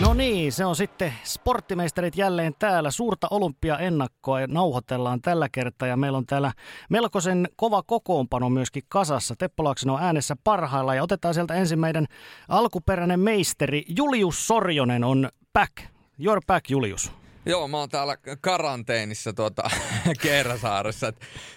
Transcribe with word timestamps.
No 0.00 0.14
niin, 0.14 0.52
se 0.52 0.64
on 0.64 0.76
sitten 0.76 1.12
sporttimeisterit 1.24 2.16
jälleen 2.16 2.54
täällä. 2.58 2.90
Suurta 2.90 3.26
olympiaennakkoa 3.30 4.38
nauhoitellaan 4.48 5.20
tällä 5.20 5.48
kertaa 5.52 5.88
ja 5.88 5.96
meillä 5.96 6.18
on 6.18 6.26
täällä 6.26 6.52
melkoisen 6.90 7.48
kova 7.56 7.82
kokoonpano 7.82 8.50
myöskin 8.50 8.82
kasassa. 8.88 9.34
Teppo 9.38 9.64
Laaksonen 9.64 9.94
on 9.94 10.02
äänessä 10.02 10.36
parhailla 10.44 10.94
ja 10.94 11.02
otetaan 11.02 11.34
sieltä 11.34 11.54
ensin 11.54 11.78
meidän 11.78 12.06
alkuperäinen 12.48 13.20
meisteri 13.20 13.84
Julius 13.96 14.46
Sorjonen 14.46 15.04
on 15.04 15.28
back. 15.52 15.72
You're 16.20 16.40
back, 16.46 16.70
Julius. 16.70 17.19
Joo, 17.46 17.68
mä 17.68 17.78
oon 17.78 17.88
täällä 17.88 18.16
karanteenissa 18.40 19.32
tuota, 19.32 19.62
Keerasaaressa. 20.22 21.12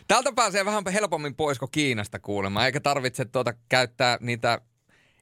Täältä 0.08 0.32
pääsee 0.36 0.66
vähän 0.66 0.84
helpommin 0.94 1.36
pois 1.36 1.60
kuin 1.60 1.72
Kiinasta 1.72 2.20
kuulemma, 2.20 2.66
eikä 2.66 2.80
tarvitse 2.80 3.26
tuota 3.26 3.54
käyttää 3.70 4.18
niitä 4.22 4.62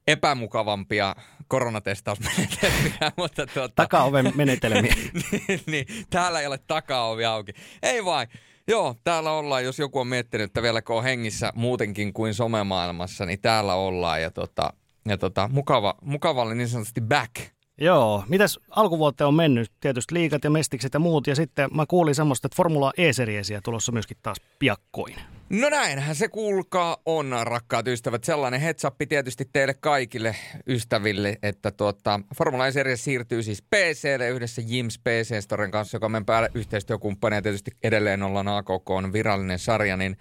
epämukavampia 0.07 1.15
koronatestausmenetelmiä. 1.47 3.11
Mutta 3.17 3.47
tuota, 3.47 3.73
Takaoven 3.75 4.31
menetelmiä. 4.35 4.95
niin, 5.31 5.61
niin, 5.65 5.85
täällä 6.09 6.39
ei 6.41 6.47
ole 6.47 6.59
takaovi 6.67 7.25
auki. 7.25 7.51
Ei 7.83 8.05
vain. 8.05 8.27
Joo, 8.67 8.95
täällä 9.03 9.31
ollaan, 9.31 9.63
jos 9.63 9.79
joku 9.79 9.99
on 9.99 10.07
miettinyt, 10.07 10.45
että 10.45 10.61
vieläkö 10.61 10.93
on 10.93 11.03
hengissä 11.03 11.53
muutenkin 11.55 12.13
kuin 12.13 12.33
somemaailmassa, 12.33 13.25
niin 13.25 13.41
täällä 13.41 13.75
ollaan 13.75 14.21
ja, 14.21 14.31
tota, 14.31 14.73
ja 15.07 15.17
tota, 15.17 15.49
mukava, 15.53 15.95
mukava 16.01 16.41
oli 16.41 16.55
niin 16.55 16.69
sanotusti 16.69 17.01
back. 17.01 17.35
Joo, 17.81 18.23
mitäs 18.27 18.59
alkuvuoteen 18.69 19.27
on 19.27 19.33
mennyt? 19.33 19.71
Tietysti 19.79 20.13
liikat 20.15 20.43
ja 20.43 20.49
mestikset 20.49 20.93
ja 20.93 20.99
muut, 20.99 21.27
ja 21.27 21.35
sitten 21.35 21.69
mä 21.73 21.85
kuulin 21.85 22.15
semmoista, 22.15 22.47
että 22.47 22.55
Formula 22.55 22.93
E-seriesiä 22.97 23.61
tulossa 23.63 23.91
myöskin 23.91 24.17
taas 24.23 24.37
piakkoin. 24.59 25.15
No 25.49 25.69
näinhän 25.69 26.15
se 26.15 26.27
kuulkaa 26.27 26.97
on, 27.05 27.35
rakkaat 27.43 27.87
ystävät. 27.87 28.23
Sellainen 28.23 28.61
up 28.87 28.95
tietysti 29.09 29.49
teille 29.53 29.73
kaikille 29.73 30.35
ystäville, 30.67 31.37
että 31.43 31.71
tuota, 31.71 32.19
Formula 32.37 32.67
e 32.67 32.95
siirtyy 32.95 33.43
siis 33.43 33.61
PClle 33.61 34.29
yhdessä 34.29 34.61
Jims 34.65 34.99
PC 34.99 35.43
Storen 35.43 35.71
kanssa, 35.71 35.95
joka 35.95 36.05
on 36.05 36.25
päälle 36.25 36.49
yhteistyökumppani 36.53 37.35
ja 37.35 37.41
tietysti 37.41 37.71
edelleen 37.83 38.23
ollaan 38.23 38.47
AKK 38.47 38.89
on 38.89 39.13
virallinen 39.13 39.59
sarja, 39.59 39.97
niin 39.97 40.17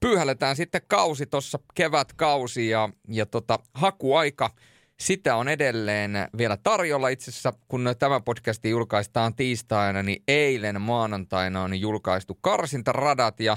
pyyhälletään 0.00 0.56
sitten 0.56 0.82
kausi 0.88 1.26
tuossa 1.26 1.58
kevätkausi 1.74 2.68
ja, 2.68 2.88
ja 3.08 3.26
tota, 3.26 3.58
hakuaika– 3.74 4.50
sitä 5.02 5.36
on 5.36 5.48
edelleen 5.48 6.12
vielä 6.38 6.56
tarjolla. 6.56 7.08
Itse 7.08 7.30
asiassa, 7.30 7.52
kun 7.68 7.94
tämä 7.98 8.20
podcast 8.20 8.64
julkaistaan 8.64 9.34
tiistaina, 9.34 10.02
niin 10.02 10.22
eilen 10.28 10.80
maanantaina 10.80 11.62
on 11.62 11.80
julkaistu 11.80 12.38
karsintaradat 12.40 13.40
ja 13.40 13.56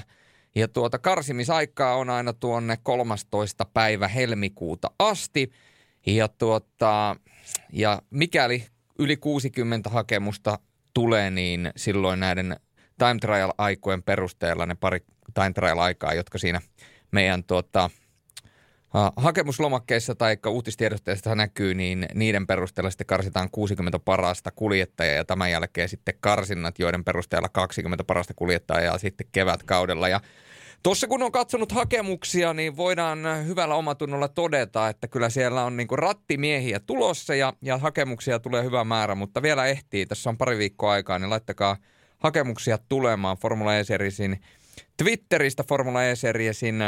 ja 0.54 0.68
tuota 0.68 0.98
karsimisaikaa 0.98 1.96
on 1.96 2.10
aina 2.10 2.32
tuonne 2.32 2.78
13. 2.82 3.66
päivä 3.74 4.08
helmikuuta 4.08 4.90
asti. 4.98 5.52
Ja, 6.06 6.28
tuota, 6.28 7.16
ja 7.72 8.02
mikäli 8.10 8.66
yli 8.98 9.16
60 9.16 9.90
hakemusta 9.90 10.58
tulee, 10.94 11.30
niin 11.30 11.72
silloin 11.76 12.20
näiden 12.20 12.56
time 12.98 13.18
trial-aikojen 13.20 14.02
perusteella 14.02 14.66
ne 14.66 14.74
pari 14.74 15.00
time 15.34 15.52
trial-aikaa, 15.52 16.14
jotka 16.14 16.38
siinä 16.38 16.60
meidän 17.10 17.44
tuota, 17.44 17.90
hakemuslomakkeissa 19.16 20.14
tai 20.14 20.36
uutistiedotteista 20.46 21.34
näkyy, 21.34 21.74
niin 21.74 22.06
niiden 22.14 22.46
perusteella 22.46 22.90
sitten 22.90 23.06
karsitaan 23.06 23.50
60 23.50 23.98
parasta 23.98 24.50
kuljettajaa 24.50 25.14
ja 25.14 25.24
tämän 25.24 25.50
jälkeen 25.50 25.88
sitten 25.88 26.14
karsinnat, 26.20 26.78
joiden 26.78 27.04
perusteella 27.04 27.48
20 27.48 28.04
parasta 28.04 28.34
kuljettajaa 28.34 28.98
sitten 28.98 29.26
kevätkaudella. 29.32 30.08
Ja 30.08 30.20
Tuossa 30.82 31.06
kun 31.06 31.22
on 31.22 31.32
katsonut 31.32 31.72
hakemuksia, 31.72 32.54
niin 32.54 32.76
voidaan 32.76 33.18
hyvällä 33.46 33.74
omatunnolla 33.74 34.28
todeta, 34.28 34.88
että 34.88 35.08
kyllä 35.08 35.30
siellä 35.30 35.64
on 35.64 35.76
niin 35.76 35.88
rattimiehiä 35.92 36.80
tulossa 36.80 37.34
ja, 37.34 37.52
ja 37.62 37.78
hakemuksia 37.78 38.38
tulee 38.38 38.64
hyvä 38.64 38.84
määrä, 38.84 39.14
mutta 39.14 39.42
vielä 39.42 39.66
ehtii. 39.66 40.06
Tässä 40.06 40.30
on 40.30 40.38
pari 40.38 40.58
viikkoa 40.58 40.92
aikaa, 40.92 41.18
niin 41.18 41.30
laittakaa 41.30 41.76
hakemuksia 42.18 42.78
tulemaan 42.78 43.36
Formula 43.36 43.76
E-seriesin 43.76 44.40
Twitteristä, 44.96 45.64
Formula 45.68 46.04
E-seriesin 46.04 46.82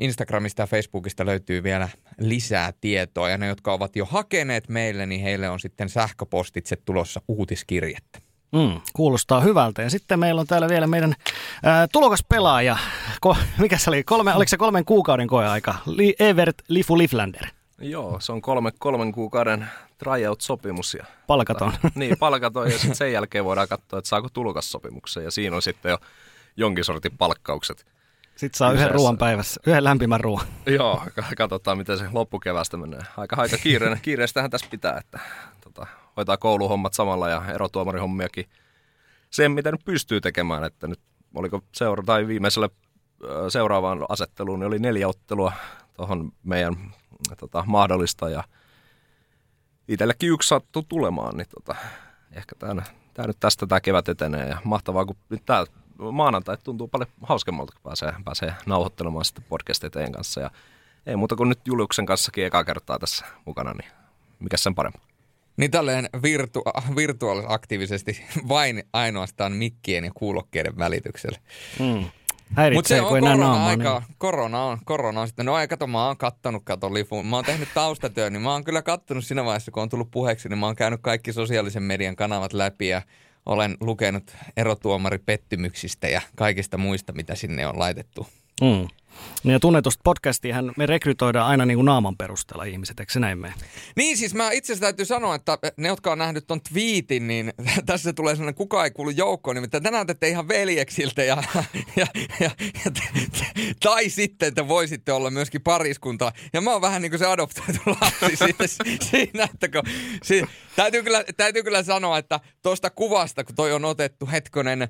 Instagramista 0.00 0.62
ja 0.62 0.66
Facebookista 0.66 1.26
löytyy 1.26 1.62
vielä 1.62 1.88
lisää 2.18 2.72
tietoa 2.80 3.30
ja 3.30 3.38
ne, 3.38 3.46
jotka 3.46 3.72
ovat 3.72 3.96
jo 3.96 4.04
hakeneet 4.04 4.68
meille, 4.68 5.06
niin 5.06 5.20
heille 5.20 5.48
on 5.48 5.60
sitten 5.60 5.88
sähköpostitse 5.88 6.76
tulossa 6.76 7.20
uutiskirjettä. 7.28 8.18
Mm, 8.52 8.80
kuulostaa 8.92 9.40
hyvältä. 9.40 9.82
Ja 9.82 9.90
sitten 9.90 10.18
meillä 10.18 10.40
on 10.40 10.46
täällä 10.46 10.68
vielä 10.68 10.86
meidän 10.86 11.14
ää, 11.62 11.88
tulokaspelaaja. 11.92 12.76
Ko, 13.20 13.36
mikä 13.58 13.78
se 13.78 13.90
oli? 13.90 14.04
Kolme, 14.04 14.34
oliko 14.34 14.48
se 14.48 14.56
kolmen 14.56 14.84
kuukauden 14.84 15.28
koeaika? 15.28 15.74
Li, 15.86 16.14
Evert 16.18 16.62
Lifu 16.68 16.98
Liflander. 16.98 17.46
Joo, 17.78 18.20
se 18.20 18.32
on 18.32 18.42
kolme, 18.42 18.72
kolmen 18.78 19.12
kuukauden 19.12 19.66
tryout-sopimus. 19.98 20.94
Ja, 20.94 21.04
palkaton. 21.26 21.72
Ta, 21.82 21.90
niin, 21.94 22.18
palkaton 22.18 22.70
ja 22.70 22.78
sitten 22.78 22.96
sen 22.96 23.12
jälkeen 23.12 23.44
voidaan 23.44 23.68
katsoa, 23.68 23.98
että 23.98 24.08
saako 24.08 24.28
tulokassopimuksen 24.28 25.24
ja 25.24 25.30
siinä 25.30 25.56
on 25.56 25.62
sitten 25.62 25.90
jo 25.90 25.98
jonkin 26.56 26.84
sortin 26.84 27.18
palkkaukset. 27.18 27.95
Sitten 28.36 28.58
saa 28.58 28.72
yhden 28.72 28.90
ruoan 28.90 29.18
päivässä, 29.18 29.60
yhden 29.66 29.84
lämpimän 29.84 30.20
ruoan. 30.20 30.46
Joo, 30.66 31.02
katsotaan 31.36 31.78
miten 31.78 31.98
se 31.98 32.08
loppukevästä 32.12 32.76
menee. 32.76 33.00
Aika, 33.16 33.36
aika 33.36 33.56
kiireinen, 33.56 34.00
kiireistähän 34.02 34.50
tässä 34.50 34.66
pitää, 34.70 34.98
että 34.98 35.18
tota, 35.60 35.86
hoitaa 36.16 36.36
kouluhommat 36.36 36.94
samalla 36.94 37.28
ja 37.28 37.42
erotuomarihommiakin. 37.54 38.46
Sen, 39.30 39.52
mitä 39.52 39.72
nyt 39.72 39.84
pystyy 39.84 40.20
tekemään, 40.20 40.64
että 40.64 40.86
nyt 40.86 41.00
oliko 41.34 41.62
seura- 41.72 42.02
tai 42.06 42.26
viimeiselle 42.26 42.70
seuraavaan 43.48 44.06
asetteluun, 44.08 44.60
niin 44.60 44.66
oli 44.66 44.78
neljä 44.78 45.08
ottelua 45.08 45.52
tuohon 45.94 46.32
meidän 46.42 46.76
tota, 47.40 47.64
mahdollista 47.66 48.30
ja 48.30 48.44
itsellekin 49.88 50.30
yksi 50.30 50.48
sattuu 50.48 50.82
tulemaan, 50.88 51.36
niin 51.36 51.46
tota, 51.48 51.74
ehkä 52.32 52.54
tämä, 52.58 52.82
tämä 53.14 53.26
nyt 53.26 53.36
tästä 53.40 53.66
tämä 53.66 53.80
kevät 53.80 54.08
etenee 54.08 54.48
ja 54.48 54.58
mahtavaa, 54.64 55.04
kun 55.04 55.16
nyt 55.28 55.42
tämä 55.46 55.64
maanantai 55.98 56.56
tuntuu 56.64 56.88
paljon 56.88 57.08
hauskemmalta, 57.22 57.72
kun 57.72 57.82
pääsee, 57.82 58.12
pääsee 58.24 58.52
nauhoittelemaan 58.66 59.24
sitten 59.24 59.44
podcastia 59.48 59.90
teidän 59.90 60.12
kanssa. 60.12 60.40
Ja 60.40 60.50
ei 61.06 61.16
muuta 61.16 61.36
kuin 61.36 61.48
nyt 61.48 61.60
Juliuksen 61.64 62.06
kanssakin 62.06 62.46
eka 62.46 62.64
kertaa 62.64 62.98
tässä 62.98 63.26
mukana, 63.44 63.72
niin 63.72 63.90
mikä 64.40 64.56
sen 64.56 64.74
parempi. 64.74 64.98
Niin 65.56 65.70
tälleen 65.70 66.08
virtu- 66.22 66.64
virtuaalis-aktiivisesti 66.96 68.24
vain 68.48 68.84
ainoastaan 68.92 69.52
mikkien 69.52 70.04
ja 70.04 70.10
kuulokkeiden 70.14 70.78
välityksellä. 70.78 71.38
Mm. 71.78 72.04
Mutta 72.74 72.88
se 72.88 73.02
on 73.02 73.08
korona-aika. 73.08 73.98
Niin. 73.98 74.16
Korona 74.18 74.64
on, 74.64 74.78
korona 74.84 75.20
on 75.20 75.26
sitten. 75.26 75.46
No 75.46 75.58
ei, 75.58 75.68
kato, 75.68 75.86
mä 75.86 76.06
oon 76.06 76.16
kattonut, 76.16 76.62
kato 76.64 76.94
Lifun. 76.94 77.26
Mä 77.26 77.36
oon 77.36 77.44
tehnyt 77.44 77.68
taustatyön, 77.74 78.32
niin 78.32 78.42
mä 78.42 78.52
oon 78.52 78.64
kyllä 78.64 78.82
kattonut 78.82 79.24
siinä 79.24 79.44
vaiheessa, 79.44 79.70
kun 79.70 79.82
on 79.82 79.88
tullut 79.88 80.10
puheeksi, 80.10 80.48
niin 80.48 80.58
mä 80.58 80.66
oon 80.66 80.76
käynyt 80.76 81.00
kaikki 81.02 81.32
sosiaalisen 81.32 81.82
median 81.82 82.16
kanavat 82.16 82.52
läpi 82.52 82.88
ja 82.88 83.02
olen 83.46 83.76
lukenut 83.80 84.36
erotuomaripettymyksistä 84.56 86.08
ja 86.08 86.20
kaikista 86.36 86.78
muista, 86.78 87.12
mitä 87.12 87.34
sinne 87.34 87.66
on 87.66 87.78
laitettu. 87.78 88.26
Mm. 88.60 88.88
Niin 89.44 89.52
ja 89.52 89.60
tunnetusta 89.60 90.00
podcastihan 90.04 90.72
me 90.76 90.86
rekrytoidaan 90.86 91.46
aina 91.46 91.66
niin 91.66 91.76
kuin 91.76 91.84
naaman 91.84 92.16
perusteella 92.16 92.64
ihmiset, 92.64 93.00
eikö 93.00 93.12
se 93.12 93.20
näin 93.20 93.38
mene? 93.38 93.54
Niin 93.96 94.16
siis 94.16 94.34
mä 94.34 94.50
itse 94.50 94.72
asiassa 94.72 94.86
täytyy 94.86 95.06
sanoa, 95.06 95.34
että 95.34 95.58
ne, 95.76 95.88
jotka 95.88 96.12
on 96.12 96.18
nähnyt 96.18 96.46
ton 96.46 96.60
twiitin, 96.60 97.26
niin 97.26 97.52
tässä 97.86 98.12
tulee 98.12 98.34
sellainen 98.34 98.54
kuka 98.54 98.84
ei 98.84 98.90
kuulu 98.90 99.10
joukkoon, 99.10 99.54
nimittäin 99.54 99.82
te 99.82 99.90
näytätte 99.90 100.28
ihan 100.28 100.48
veljeksiltä 100.48 101.22
ja, 101.22 101.42
ja, 101.96 102.06
ja, 102.40 102.50
ja 102.84 102.90
tai 103.80 104.08
sitten 104.08 104.54
te 104.54 104.68
voisitte 104.68 105.12
olla 105.12 105.30
myöskin 105.30 105.62
pariskunta. 105.62 106.32
Ja 106.52 106.60
mä 106.60 106.72
oon 106.72 106.82
vähän 106.82 107.02
niin 107.02 107.10
kuin 107.10 107.18
se 107.18 107.26
adoptoitu 107.26 107.80
lapsi 108.00 108.36
sitten 108.36 108.68
siinä, 109.02 109.48
että 109.54 109.68
kun, 109.68 109.82
si, 110.22 110.44
täytyy, 110.76 111.02
kyllä, 111.02 111.24
täytyy 111.36 111.62
kyllä 111.62 111.82
sanoa, 111.82 112.18
että 112.18 112.40
tuosta 112.62 112.90
kuvasta, 112.90 113.44
kun 113.44 113.54
toi 113.54 113.72
on 113.72 113.84
otettu 113.84 114.28
hetkonen, 114.32 114.88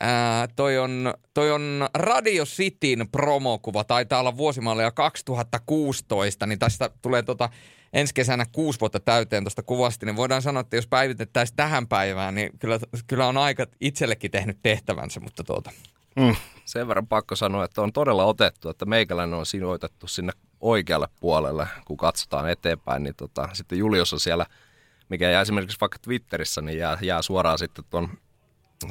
Ää, 0.00 0.48
toi, 0.56 0.78
on, 0.78 1.14
toi 1.34 1.50
on 1.50 1.88
Radio 1.94 2.44
Cityn 2.44 3.08
promokuva, 3.12 3.84
taitaa 3.84 4.20
olla 4.20 4.36
vuosimallia 4.36 4.90
2016, 4.90 6.46
niin 6.46 6.58
tästä 6.58 6.90
tulee 7.02 7.22
tota 7.22 7.48
ensi 7.92 8.14
kesänä 8.14 8.46
kuusi 8.52 8.80
vuotta 8.80 9.00
täyteen 9.00 9.44
tuosta 9.44 9.62
kuvasta, 9.62 10.06
niin 10.06 10.16
voidaan 10.16 10.42
sanoa, 10.42 10.60
että 10.60 10.76
jos 10.76 10.86
päivitettäisiin 10.86 11.56
tähän 11.56 11.86
päivään, 11.86 12.34
niin 12.34 12.50
kyllä, 12.58 12.78
kyllä 13.06 13.26
on 13.26 13.36
aika 13.38 13.66
itsellekin 13.80 14.30
tehnyt 14.30 14.58
tehtävänsä, 14.62 15.20
mutta 15.20 15.44
tuota. 15.44 15.70
Mm. 16.16 16.36
Sen 16.64 16.88
verran 16.88 17.06
pakko 17.06 17.36
sanoa, 17.36 17.64
että 17.64 17.82
on 17.82 17.92
todella 17.92 18.24
otettu, 18.24 18.68
että 18.68 18.84
meikäläinen 18.84 19.38
on 19.38 19.46
sijoitettu 19.46 20.06
sinne 20.06 20.32
oikealle 20.60 21.08
puolelle, 21.20 21.66
kun 21.84 21.96
katsotaan 21.96 22.50
eteenpäin, 22.50 23.02
niin 23.02 23.14
tota, 23.14 23.48
sitten 23.52 23.78
Julius 23.78 24.12
on 24.12 24.20
siellä, 24.20 24.46
mikä 25.08 25.30
jää 25.30 25.42
esimerkiksi 25.42 25.80
vaikka 25.80 25.98
Twitterissä, 26.02 26.60
niin 26.60 26.78
jää, 26.78 26.98
jää 27.02 27.22
suoraan 27.22 27.58
sitten 27.58 27.84
tuon 27.90 28.08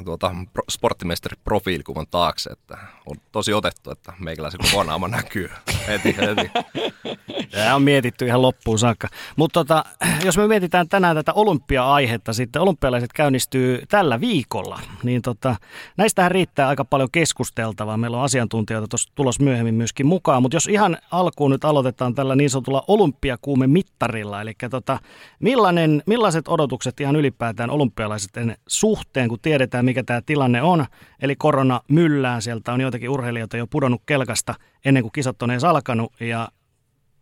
tuota, 0.04 0.34
pro, 0.52 0.62
sporttimestari 0.70 1.36
profiilikuvan 1.44 2.06
taakse, 2.10 2.50
että 2.50 2.78
on 3.06 3.16
tosi 3.32 3.52
otettu, 3.52 3.90
että 3.90 4.12
meikäläisen 4.18 4.60
koko 4.60 5.08
näkyy 5.08 5.50
heti, 5.86 6.16
heti. 6.16 6.50
Tämä 7.50 7.74
on 7.74 7.82
mietitty 7.82 8.26
ihan 8.26 8.42
loppuun 8.42 8.78
saakka. 8.78 9.08
Mutta 9.36 9.60
tota, 9.60 9.84
jos 10.26 10.36
me 10.36 10.48
mietitään 10.48 10.88
tänään 10.88 11.16
tätä 11.16 11.32
olympia-aihetta, 11.32 12.32
sitten 12.32 12.62
olympialaiset 12.62 13.12
käynnistyy 13.12 13.82
tällä 13.88 14.20
viikolla, 14.20 14.80
niin 15.02 15.22
tota, 15.22 15.56
näistähän 15.96 16.30
riittää 16.30 16.68
aika 16.68 16.84
paljon 16.84 17.08
keskusteltavaa. 17.12 17.96
Meillä 17.96 18.16
on 18.16 18.24
asiantuntijoita 18.24 18.88
tuossa 18.88 19.12
tulos 19.14 19.40
myöhemmin 19.40 19.74
myöskin 19.74 20.06
mukaan, 20.06 20.42
mutta 20.42 20.56
jos 20.56 20.66
ihan 20.66 20.98
alkuun 21.10 21.50
nyt 21.50 21.64
aloitetaan 21.64 22.14
tällä 22.14 22.36
niin 22.36 22.50
sanotulla 22.50 22.84
olympiakuume 22.88 23.66
mittarilla, 23.66 24.40
eli 24.40 24.52
tota, 24.70 24.98
millainen, 25.40 26.02
millaiset 26.06 26.48
odotukset 26.48 27.00
ihan 27.00 27.16
ylipäätään 27.16 27.70
olympialaisten 27.70 28.56
suhteen, 28.68 29.28
kun 29.28 29.38
tiedetään 29.42 29.84
mikä 29.84 30.02
tämä 30.02 30.22
tilanne 30.26 30.62
on, 30.62 30.86
eli 31.22 31.36
korona 31.36 31.80
myllää, 31.88 32.40
sieltä 32.40 32.72
on 32.72 32.80
joitakin 32.80 33.10
urheilijoita 33.10 33.56
jo 33.56 33.66
pudonnut 33.66 34.02
kelkasta 34.06 34.54
ennen 34.84 35.02
kuin 35.02 35.12
kisat 35.12 35.42
on 35.42 35.50
edes 35.50 35.64
alkanut, 35.64 36.12
ja 36.20 36.48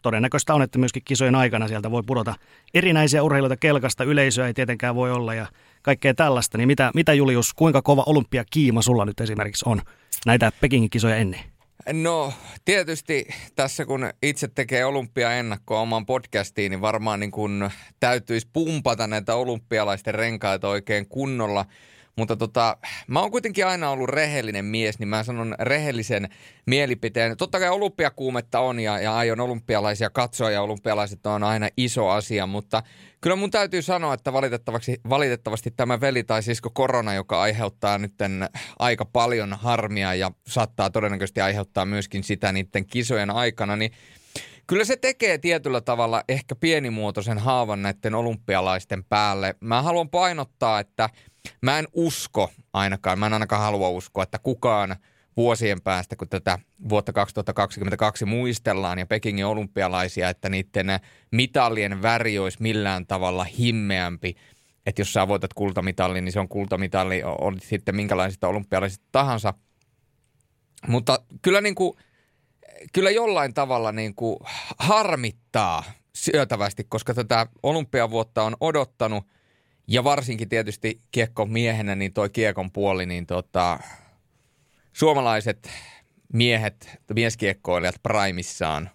todennäköistä 0.03 0.55
on, 0.55 0.63
että 0.63 0.79
myöskin 0.79 1.03
kisojen 1.05 1.35
aikana 1.35 1.69
sieltä 1.69 1.91
voi 1.91 2.03
pudota 2.07 2.35
erinäisiä 2.75 3.23
urheilijoita 3.23 3.57
kelkasta, 3.57 4.05
yleisöä 4.05 4.47
ei 4.47 4.55
tietenkään 4.55 4.95
voi 4.95 5.13
olla 5.13 5.35
ja 5.35 5.47
kaikkea 5.83 6.15
tällaista. 6.15 6.59
Niin 6.59 6.69
mitä, 6.69 6.91
mitä 6.95 7.15
Julius, 7.15 7.55
kuinka 7.55 7.83
kova 7.83 8.03
olympiakiima 8.07 8.83
sulla 8.83 9.05
nyt 9.05 9.21
esimerkiksi 9.21 9.65
on 9.69 9.83
näitä 10.27 10.53
Pekingin 10.61 10.91
kisoja 10.91 11.17
ennen? 11.17 11.41
No 11.93 12.33
tietysti 12.65 13.29
tässä 13.57 13.85
kun 13.85 14.11
itse 14.23 14.49
tekee 14.49 14.85
olympiaennakkoa 14.85 15.81
oman 15.81 16.07
podcastiin, 16.07 16.71
niin 16.71 16.81
varmaan 16.81 17.21
niin 17.21 17.31
kun 17.31 17.71
täytyisi 18.01 18.49
pumpata 18.53 19.07
näitä 19.07 19.35
olympialaisten 19.35 20.15
renkaita 20.15 20.69
oikein 20.69 21.09
kunnolla– 21.09 21.67
mutta 22.19 22.37
tota, 22.37 22.77
mä 23.07 23.21
oon 23.21 23.31
kuitenkin 23.31 23.67
aina 23.67 23.91
ollut 23.91 24.09
rehellinen 24.09 24.65
mies, 24.65 24.99
niin 24.99 25.09
mä 25.09 25.23
sanon 25.23 25.55
rehellisen 25.59 26.29
mielipiteen. 26.67 27.37
Totta 27.37 27.59
kai 27.59 27.69
olympiakuumetta 27.69 28.61
on 28.61 28.81
ja, 28.81 28.99
ja 29.01 29.17
aion 29.17 29.41
olympialaisia 29.41 30.11
katsoa 30.11 30.51
ja 30.51 30.63
olympialaiset 30.63 31.27
on 31.27 31.45
aina 31.45 31.69
iso 31.77 32.09
asia, 32.09 32.47
mutta 32.47 32.83
kyllä 33.21 33.37
mun 33.37 33.51
täytyy 33.51 33.83
sanoa, 33.83 34.15
että 34.15 34.33
valitettavasti, 34.33 35.01
valitettavasti 35.09 35.71
tämä 35.71 36.01
veli 36.01 36.25
tai 36.25 36.43
sisko 36.43 36.71
korona, 36.71 37.15
joka 37.15 37.41
aiheuttaa 37.41 37.99
nyt 37.99 38.15
aika 38.79 39.05
paljon 39.05 39.53
harmia 39.53 40.15
ja 40.15 40.31
saattaa 40.49 40.91
todennäköisesti 40.91 41.41
aiheuttaa 41.41 41.85
myöskin 41.85 42.25
sitä 42.25 42.53
niiden 42.53 42.87
kisojen 42.87 43.31
aikana, 43.31 43.77
niin 43.77 43.91
Kyllä 44.67 44.85
se 44.85 44.97
tekee 44.97 45.39
tietyllä 45.39 45.81
tavalla 45.81 46.25
ehkä 46.29 46.55
pienimuotoisen 46.55 47.39
haavan 47.39 47.83
näiden 47.83 48.15
olympialaisten 48.15 49.05
päälle. 49.05 49.55
Mä 49.61 49.83
haluan 49.83 50.09
painottaa, 50.09 50.81
että– 50.81 51.09
Mä 51.63 51.79
en 51.79 51.89
usko 51.93 52.51
ainakaan, 52.73 53.19
mä 53.19 53.27
en 53.27 53.33
ainakaan 53.33 53.63
halua 53.63 53.89
uskoa, 53.89 54.23
että 54.23 54.39
kukaan 54.39 54.97
vuosien 55.37 55.81
päästä, 55.81 56.17
kun 56.17 56.29
tätä 56.29 56.59
vuotta 56.89 57.13
2022 57.13 58.25
muistellaan 58.25 58.99
ja 58.99 59.07
Pekingin 59.07 59.47
olympialaisia, 59.47 60.29
että 60.29 60.49
niiden 60.49 60.87
mitallien 61.33 62.03
väri 62.03 62.39
olisi 62.39 62.63
millään 62.63 63.07
tavalla 63.07 63.45
himmeämpi. 63.45 64.37
Että 64.87 65.01
jos 65.01 65.13
sä 65.13 65.29
voitat 65.29 65.55
kultamitalli, 65.55 66.21
niin 66.21 66.33
se 66.33 66.41
on 66.41 66.49
kultamitalli, 66.49 67.23
oli 67.25 67.61
sitten 67.61 67.97
minkälaisista 67.97 68.49
olympialaisista 68.49 69.07
tahansa. 69.13 69.55
Mutta 70.87 71.19
kyllä, 71.43 71.61
niin 71.61 71.75
kuin, 71.75 71.99
kyllä 72.93 73.11
jollain 73.11 73.55
tavalla 73.55 73.93
niin 73.93 74.15
kuin 74.15 74.37
harmittaa 74.79 75.85
syötävästi, 76.15 76.85
koska 76.85 77.15
tätä 77.15 77.47
olympiavuotta 77.63 78.43
on 78.43 78.57
odottanut– 78.61 79.25
ja 79.89 80.05
varsinkin 80.05 80.49
tietysti 80.49 81.01
kiekko 81.11 81.47
miehenä, 81.47 81.95
niin 81.95 82.13
toi 82.13 82.31
kiekon 82.31 82.71
puoli, 82.71 83.07
niin 83.07 83.27
tota, 83.27 83.79
suomalaiset 84.93 85.71
miehet, 86.33 86.99
mieskiekkoilijat 87.15 88.03
primissaan, 88.03 88.91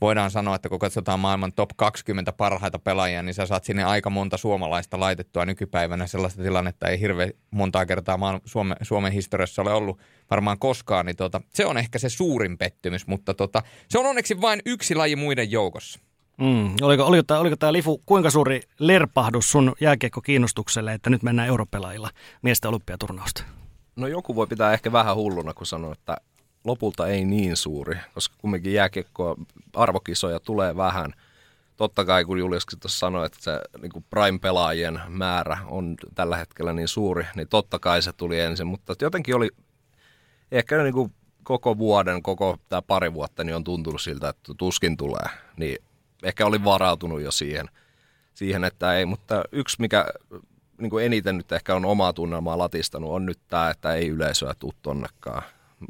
voidaan 0.00 0.30
sanoa, 0.30 0.54
että 0.54 0.68
kun 0.68 0.78
katsotaan 0.78 1.20
maailman 1.20 1.52
top 1.52 1.70
20 1.76 2.32
parhaita 2.32 2.78
pelaajia, 2.78 3.22
niin 3.22 3.34
sä 3.34 3.46
saat 3.46 3.64
sinne 3.64 3.84
aika 3.84 4.10
monta 4.10 4.36
suomalaista 4.36 5.00
laitettua 5.00 5.44
nykypäivänä. 5.44 6.06
Sellaista 6.06 6.42
tilannetta 6.42 6.88
ei 6.88 7.00
hirveän 7.00 7.30
montaa 7.50 7.86
kertaa 7.86 8.16
maan, 8.16 8.40
Suomen, 8.44 8.76
Suomen 8.82 9.12
historiassa 9.12 9.62
ole 9.62 9.72
ollut 9.72 10.00
varmaan 10.30 10.58
koskaan. 10.58 11.06
Niin 11.06 11.16
tota, 11.16 11.40
se 11.54 11.66
on 11.66 11.78
ehkä 11.78 11.98
se 11.98 12.08
suurin 12.08 12.58
pettymys, 12.58 13.06
mutta 13.06 13.34
tota, 13.34 13.62
se 13.88 13.98
on 13.98 14.06
onneksi 14.06 14.40
vain 14.40 14.62
yksi 14.66 14.94
laji 14.94 15.16
muiden 15.16 15.50
joukossa. 15.50 16.00
Mm. 16.38 16.74
Oliko, 16.82 17.04
oliko, 17.04 17.22
tämä, 17.22 17.40
oliko 17.40 17.56
tämä 17.56 17.72
Lifu 17.72 18.02
kuinka 18.06 18.30
suuri 18.30 18.60
lerpahdus 18.78 19.50
sun 19.50 19.72
jääkiekko-kiinnostukselle, 19.80 20.92
että 20.92 21.10
nyt 21.10 21.22
mennään 21.22 21.48
europelailla 21.48 22.10
miesten 22.42 22.68
olympiaturnausta? 22.68 23.44
No 23.96 24.06
joku 24.06 24.34
voi 24.34 24.46
pitää 24.46 24.72
ehkä 24.72 24.92
vähän 24.92 25.16
hulluna, 25.16 25.54
kun 25.54 25.66
sanoo, 25.66 25.92
että 25.92 26.16
lopulta 26.64 27.06
ei 27.06 27.24
niin 27.24 27.56
suuri, 27.56 27.98
koska 28.14 28.34
kumminkin 28.38 28.72
jääkiekkoa 28.72 29.36
arvokisoja 29.74 30.40
tulee 30.40 30.76
vähän. 30.76 31.12
Totta 31.76 32.04
kai, 32.04 32.24
kun 32.24 32.38
Juliuskin 32.38 32.80
tuossa 32.80 32.98
sanoi, 32.98 33.26
että 33.26 33.38
se 33.40 33.60
niin 33.82 34.04
prime-pelaajien 34.10 35.00
määrä 35.08 35.58
on 35.66 35.96
tällä 36.14 36.36
hetkellä 36.36 36.72
niin 36.72 36.88
suuri, 36.88 37.26
niin 37.36 37.48
totta 37.48 37.78
kai 37.78 38.02
se 38.02 38.12
tuli 38.12 38.40
ensin, 38.40 38.66
mutta 38.66 38.94
jotenkin 39.02 39.36
oli 39.36 39.50
ehkä 40.52 40.82
niin 40.82 40.94
kuin 40.94 41.12
koko 41.42 41.78
vuoden, 41.78 42.22
koko 42.22 42.56
tämä 42.68 42.82
pari 42.82 43.14
vuotta, 43.14 43.44
niin 43.44 43.56
on 43.56 43.64
tuntunut 43.64 44.00
siltä, 44.00 44.28
että 44.28 44.54
tuskin 44.54 44.96
tulee. 44.96 45.26
Niin 45.56 45.78
ehkä 46.22 46.46
olin 46.46 46.64
varautunut 46.64 47.20
jo 47.20 47.30
siihen, 47.30 47.68
siihen 48.34 48.64
että 48.64 48.94
ei, 48.94 49.06
mutta 49.06 49.44
yksi 49.52 49.76
mikä 49.80 50.06
niin 50.78 50.90
kuin 50.90 51.04
eniten 51.04 51.36
nyt 51.36 51.52
ehkä 51.52 51.74
on 51.74 51.84
omaa 51.84 52.12
tunnelmaa 52.12 52.58
latistanut 52.58 53.10
on 53.10 53.26
nyt 53.26 53.38
tämä, 53.48 53.70
että 53.70 53.94
ei 53.94 54.08
yleisöä 54.08 54.54
tuu 54.58 54.74
tonnekaan. 54.82 55.42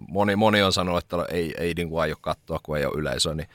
Moni, 0.09 0.37
moni 0.37 0.63
on 0.63 0.73
sanonut, 0.73 1.05
että 1.05 1.17
ei, 1.31 1.55
ei 1.59 1.75
niin 1.75 1.89
kuin 1.89 2.01
aio 2.01 2.17
katsoa, 2.21 2.61
kun 2.63 2.79
ei 2.79 2.85
ole 2.85 2.99
yleisöä, 2.99 3.35
niin 3.35 3.49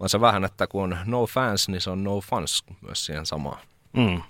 on 0.00 0.08
se 0.08 0.20
vähän, 0.20 0.44
että 0.44 0.66
kun 0.66 0.82
on 0.82 0.98
no 1.06 1.26
fans, 1.26 1.68
niin 1.68 1.80
se 1.80 1.90
on 1.90 2.04
no 2.04 2.20
fans 2.20 2.64
myös 2.80 3.06
siihen 3.06 3.26
samaan. 3.26 3.58
Mm. 3.92 4.22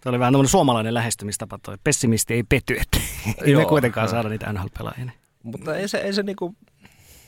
Tämä 0.00 0.10
oli 0.10 0.18
vähän 0.18 0.32
tämmöinen 0.32 0.50
suomalainen 0.50 0.94
lähestymistapa, 0.94 1.58
toi 1.62 1.76
pessimisti 1.84 2.34
ei 2.34 2.42
pety, 2.42 2.76
että 2.80 3.00
ei 3.44 3.56
me 3.56 3.64
kuitenkaan 3.64 4.08
saada 4.08 4.28
niitä 4.28 4.52
NHL-pelaajia. 4.52 5.10
Mutta 5.42 5.76
ei 5.76 5.88
se, 5.88 5.98
ei 5.98 6.12
se 6.12 6.22
niinku, 6.22 6.54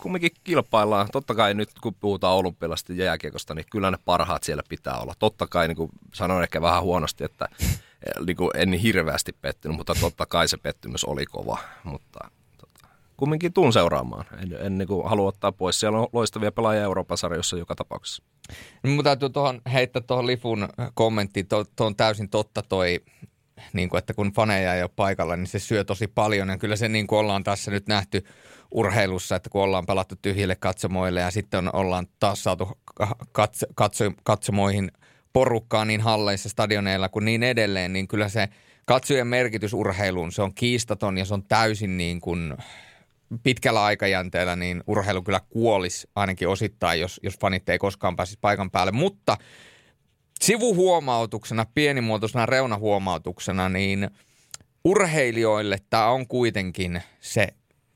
kumminkin 0.03 0.31
kilpaillaan. 0.45 1.09
Totta 1.13 1.35
kai 1.35 1.55
nyt 1.55 1.71
kun 1.83 1.95
puhutaan 1.95 2.37
olympialaisesta 2.37 2.93
jääkiekosta, 2.93 3.55
niin 3.55 3.67
kyllä 3.71 3.91
ne 3.91 3.99
parhaat 4.05 4.43
siellä 4.43 4.63
pitää 4.69 4.99
olla. 4.99 5.15
Totta 5.19 5.47
kai 5.47 5.69
niin 5.69 5.77
kuin 5.77 5.91
sanoin 6.15 6.43
ehkä 6.43 6.63
vähän 6.63 6.83
huonosti, 6.83 7.25
että 7.25 7.49
eh, 7.61 8.27
niin 8.27 8.37
kuin 8.37 8.51
en 8.55 8.71
niin 8.71 8.81
hirveästi 8.81 9.33
pettynyt, 9.41 9.77
mutta 9.77 9.95
totta 10.01 10.27
kai 10.27 10.49
se 10.49 10.57
pettymys 10.57 11.05
oli 11.05 11.27
kova. 11.27 11.59
Mutta 11.85 12.31
tota, 12.59 12.89
kumminkin 13.17 13.53
tuun 13.53 13.73
seuraamaan. 13.73 14.25
En, 14.43 14.67
en 14.67 14.79
niin 14.79 14.89
kuin 14.89 15.09
halua 15.09 15.29
ottaa 15.29 15.53
pois. 15.53 15.81
Siellä 15.81 15.99
on 15.99 16.09
loistavia 16.13 16.53
pelaajia 16.53 16.83
Euroopan 16.83 17.19
sarjossa 17.19 17.57
joka 17.57 17.75
tapauksessa. 17.75 18.23
Mutta 18.83 19.03
täytyy 19.03 19.31
tuohon 19.31 19.61
heittää 19.73 20.03
tuohon 20.03 20.27
Lifun 20.27 20.69
kommenttiin. 20.95 21.49
Tuo, 21.49 21.65
tuo 21.77 21.87
on 21.87 21.97
täysin 21.97 22.29
totta 22.29 22.63
toi 22.63 23.01
niin 23.73 23.89
kuin, 23.89 23.99
että 23.99 24.15
kun 24.15 24.33
faneja 24.33 24.75
ei 24.75 24.83
ole 24.83 24.91
paikalla, 24.97 25.37
niin 25.37 25.47
se 25.47 25.59
syö 25.59 25.85
tosi 25.85 26.07
paljon. 26.07 26.49
Ja 26.49 26.59
kyllä 26.59 26.77
se 26.77 26.89
niin 26.89 27.07
kuin 27.07 27.19
ollaan 27.19 27.45
tässä 27.45 27.71
nyt 27.71 27.87
nähty 27.87 28.25
urheilussa, 28.73 29.37
että 29.37 29.51
kun 29.51 29.63
ollaan 29.63 29.87
pelattu 29.87 30.15
tyhjille 30.23 30.57
katsomoille 30.57 31.21
ja 31.21 31.31
sitten 31.31 31.75
ollaan 31.75 32.07
taas 32.21 32.45
saatu 32.45 32.69
katso, 33.33 33.67
katso, 33.75 34.05
katsomoihin 34.23 34.93
porukkaa 35.33 35.85
niin 35.85 36.01
halleissa, 36.01 36.49
stadioneilla 36.49 37.09
kuin 37.09 37.25
niin 37.25 37.43
edelleen, 37.43 37.93
niin 37.93 38.09
kyllä 38.09 38.29
se 38.29 38.49
katsojen 38.87 39.27
merkitys 39.27 39.75
urheiluun, 39.75 40.33
se 40.33 40.43
on 40.43 40.55
kiistaton 40.55 41.19
ja 41.19 41.25
se 41.25 41.35
on 41.35 41.43
täysin 41.43 41.97
niin 41.97 42.21
kuin 42.21 42.55
pitkällä 43.43 43.85
aikajänteellä, 43.85 44.57
niin 44.57 44.83
urheilu 44.87 45.23
kyllä 45.23 45.41
kuolisi 45.51 46.09
ainakin 46.15 46.49
osittain, 46.49 47.01
jos, 47.01 47.21
jos 47.23 47.39
fanit 47.39 47.69
ei 47.69 47.79
koskaan 47.79 48.17
pääsisi 48.17 48.39
paikan 48.41 48.71
päälle. 48.71 48.93
Mutta 48.93 49.37
sivuhuomautuksena, 50.41 51.67
pienimuotoisena 51.75 52.47
reunahuomautuksena, 52.47 53.69
niin 53.69 54.11
urheilijoille 54.85 55.79
tämä 55.91 56.09
on 56.09 56.27
kuitenkin 56.27 57.03
se 57.21 57.49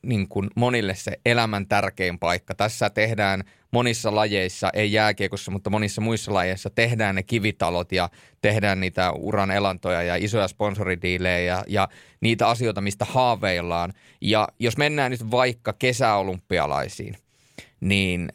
niin 0.07 0.29
kuin 0.29 0.51
monille 0.57 0.95
se 0.95 1.13
elämän 1.27 1.69
tärkein 1.69 2.19
paikka. 2.19 2.55
Tässä 2.55 2.91
tehdään 2.91 3.45
monissa 3.71 4.15
lajeissa, 4.15 4.71
ei 4.73 4.93
jääkiekossa, 4.93 5.51
mutta 5.51 5.71
monissa 5.71 6.01
muissa 6.01 6.35
lajeissa 6.35 6.71
tehdään 6.71 7.15
ne 7.15 7.23
kivitalot 7.23 7.93
ja 7.93 8.11
tehdään 8.43 8.81
niitä 8.81 9.13
uran 9.13 9.51
elantoja 9.51 10.03
ja 10.03 10.17
isoja 10.17 10.49
sponsoridiilejä 10.49 11.39
ja, 11.39 11.65
ja 11.67 11.89
niitä 12.21 12.49
asioita, 12.49 12.81
mistä 12.81 13.05
haaveillaan. 13.05 13.93
Ja 14.21 14.49
jos 14.59 14.77
mennään 14.77 15.11
nyt 15.11 15.31
vaikka 15.31 15.73
kesäolympialaisiin, 15.73 17.17
niin 17.81 18.33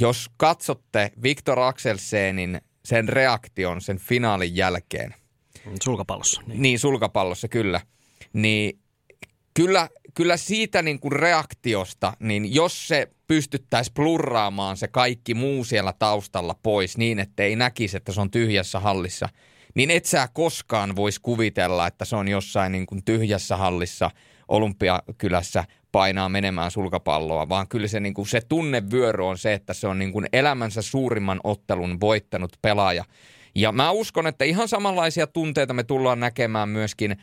jos 0.00 0.30
katsotte 0.36 1.12
Viktor 1.22 1.60
Axelsenin 1.60 2.60
sen 2.84 3.08
reaktion 3.08 3.80
sen 3.80 3.98
finaalin 3.98 4.56
jälkeen. 4.56 5.14
Sulkapallossa. 5.82 6.42
Niin, 6.46 6.62
niin 6.62 6.78
sulkapallossa 6.78 7.48
kyllä. 7.48 7.80
Niin 8.32 8.78
kyllä, 9.54 9.88
kyllä 10.14 10.36
siitä 10.36 10.82
niin 10.82 11.00
kuin 11.00 11.12
reaktiosta, 11.12 12.12
niin 12.20 12.54
jos 12.54 12.88
se 12.88 13.08
pystyttäisiin 13.26 13.94
plurraamaan 13.94 14.76
se 14.76 14.88
kaikki 14.88 15.34
muu 15.34 15.64
siellä 15.64 15.92
taustalla 15.98 16.54
pois 16.62 16.98
niin, 16.98 17.18
että 17.18 17.42
ei 17.42 17.56
näkisi, 17.56 17.96
että 17.96 18.12
se 18.12 18.20
on 18.20 18.30
tyhjässä 18.30 18.80
hallissa, 18.80 19.28
niin 19.74 19.90
et 19.90 20.04
sä 20.04 20.28
koskaan 20.32 20.96
voisi 20.96 21.20
kuvitella, 21.22 21.86
että 21.86 22.04
se 22.04 22.16
on 22.16 22.28
jossain 22.28 22.72
niin 22.72 22.86
kuin 22.86 23.04
tyhjässä 23.04 23.56
hallissa 23.56 24.10
Olympiakylässä 24.48 25.64
painaa 25.92 26.28
menemään 26.28 26.70
sulkapalloa, 26.70 27.48
vaan 27.48 27.68
kyllä 27.68 27.88
se, 27.88 28.00
niin 28.00 28.14
kuin, 28.14 28.26
se 28.26 28.40
tunnevyöry 28.48 29.26
on 29.26 29.38
se, 29.38 29.52
että 29.52 29.74
se 29.74 29.86
on 29.86 29.98
niin 29.98 30.12
kuin 30.12 30.26
elämänsä 30.32 30.82
suurimman 30.82 31.40
ottelun 31.44 32.00
voittanut 32.00 32.52
pelaaja. 32.62 33.04
Ja 33.54 33.72
mä 33.72 33.90
uskon, 33.90 34.26
että 34.26 34.44
ihan 34.44 34.68
samanlaisia 34.68 35.26
tunteita 35.26 35.74
me 35.74 35.82
tullaan 35.84 36.20
näkemään 36.20 36.68
myöskin, 36.68 37.16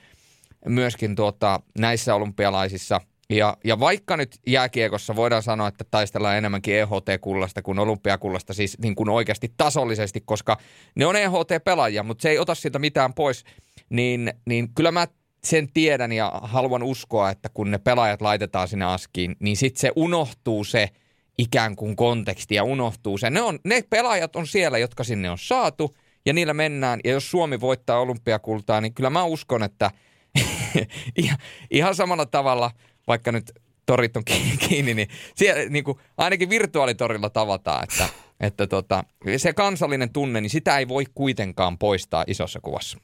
myöskin 0.66 1.16
tuota, 1.16 1.60
näissä 1.80 2.16
olympialaisissa– 2.16 3.02
ja, 3.30 3.58
ja 3.64 3.80
vaikka 3.80 4.18
nyt 4.18 4.36
jääkiekossa 4.48 5.16
voidaan 5.16 5.44
sanoa, 5.44 5.68
että 5.68 5.86
taistellaan 5.92 6.38
enemmänkin 6.38 6.76
EHT-kullasta 6.76 7.62
kuin 7.62 7.80
olympiakullasta, 7.80 8.54
siis 8.54 8.78
niin 8.80 8.96
kuin 8.96 9.10
oikeasti 9.10 9.54
tasollisesti, 9.58 10.22
koska 10.26 10.58
ne 10.96 11.06
on 11.06 11.16
EHT-pelaajia, 11.16 12.04
mutta 12.04 12.22
se 12.22 12.30
ei 12.30 12.40
ota 12.40 12.56
siitä 12.56 12.80
mitään 12.80 13.14
pois, 13.14 13.44
niin, 13.90 14.34
niin 14.46 14.74
kyllä 14.76 14.92
mä 14.92 15.08
sen 15.44 15.68
tiedän 15.74 16.12
ja 16.12 16.32
haluan 16.44 16.84
uskoa, 16.84 17.30
että 17.30 17.50
kun 17.54 17.72
ne 17.72 17.78
pelaajat 17.78 18.22
laitetaan 18.22 18.68
sinne 18.68 18.86
askiin, 18.86 19.36
niin 19.40 19.58
sitten 19.58 19.82
se 19.82 19.92
unohtuu 19.96 20.64
se 20.64 20.90
ikään 21.38 21.76
kuin 21.76 21.96
konteksti 21.96 22.56
ja 22.56 22.64
unohtuu 22.64 23.18
se. 23.18 23.30
Ne, 23.30 23.42
on, 23.42 23.60
ne 23.64 23.84
pelaajat 23.90 24.36
on 24.36 24.48
siellä, 24.48 24.78
jotka 24.78 25.04
sinne 25.04 25.30
on 25.30 25.38
saatu 25.38 25.98
ja 26.26 26.34
niillä 26.34 26.54
mennään. 26.54 27.00
Ja 27.04 27.12
jos 27.12 27.32
Suomi 27.32 27.62
voittaa 27.62 28.00
olympiakultaa, 28.00 28.82
niin 28.82 28.94
kyllä 28.94 29.10
mä 29.10 29.24
uskon, 29.24 29.64
että 29.64 29.92
ihan 31.72 31.96
samalla 31.96 32.26
tavalla– 32.26 32.72
vaikka 33.08 33.32
nyt 33.32 33.52
torit 33.86 34.18
on 34.18 34.24
kiinni, 34.70 34.94
niin, 34.94 35.08
siellä, 35.36 35.70
niin 35.70 35.84
kuin, 35.84 35.98
ainakin 36.18 36.50
virtuaalitorilla 36.50 37.30
tavataan, 37.30 37.84
että, 37.84 38.10
että 38.40 38.68
tota, 38.68 39.04
se 39.38 39.54
kansallinen 39.54 40.14
tunne, 40.14 40.42
niin 40.42 40.50
sitä 40.50 40.78
ei 40.78 40.88
voi 40.88 41.04
kuitenkaan 41.16 41.78
poistaa 41.78 42.24
isossa 42.28 42.60
kuvassa. 42.60 42.98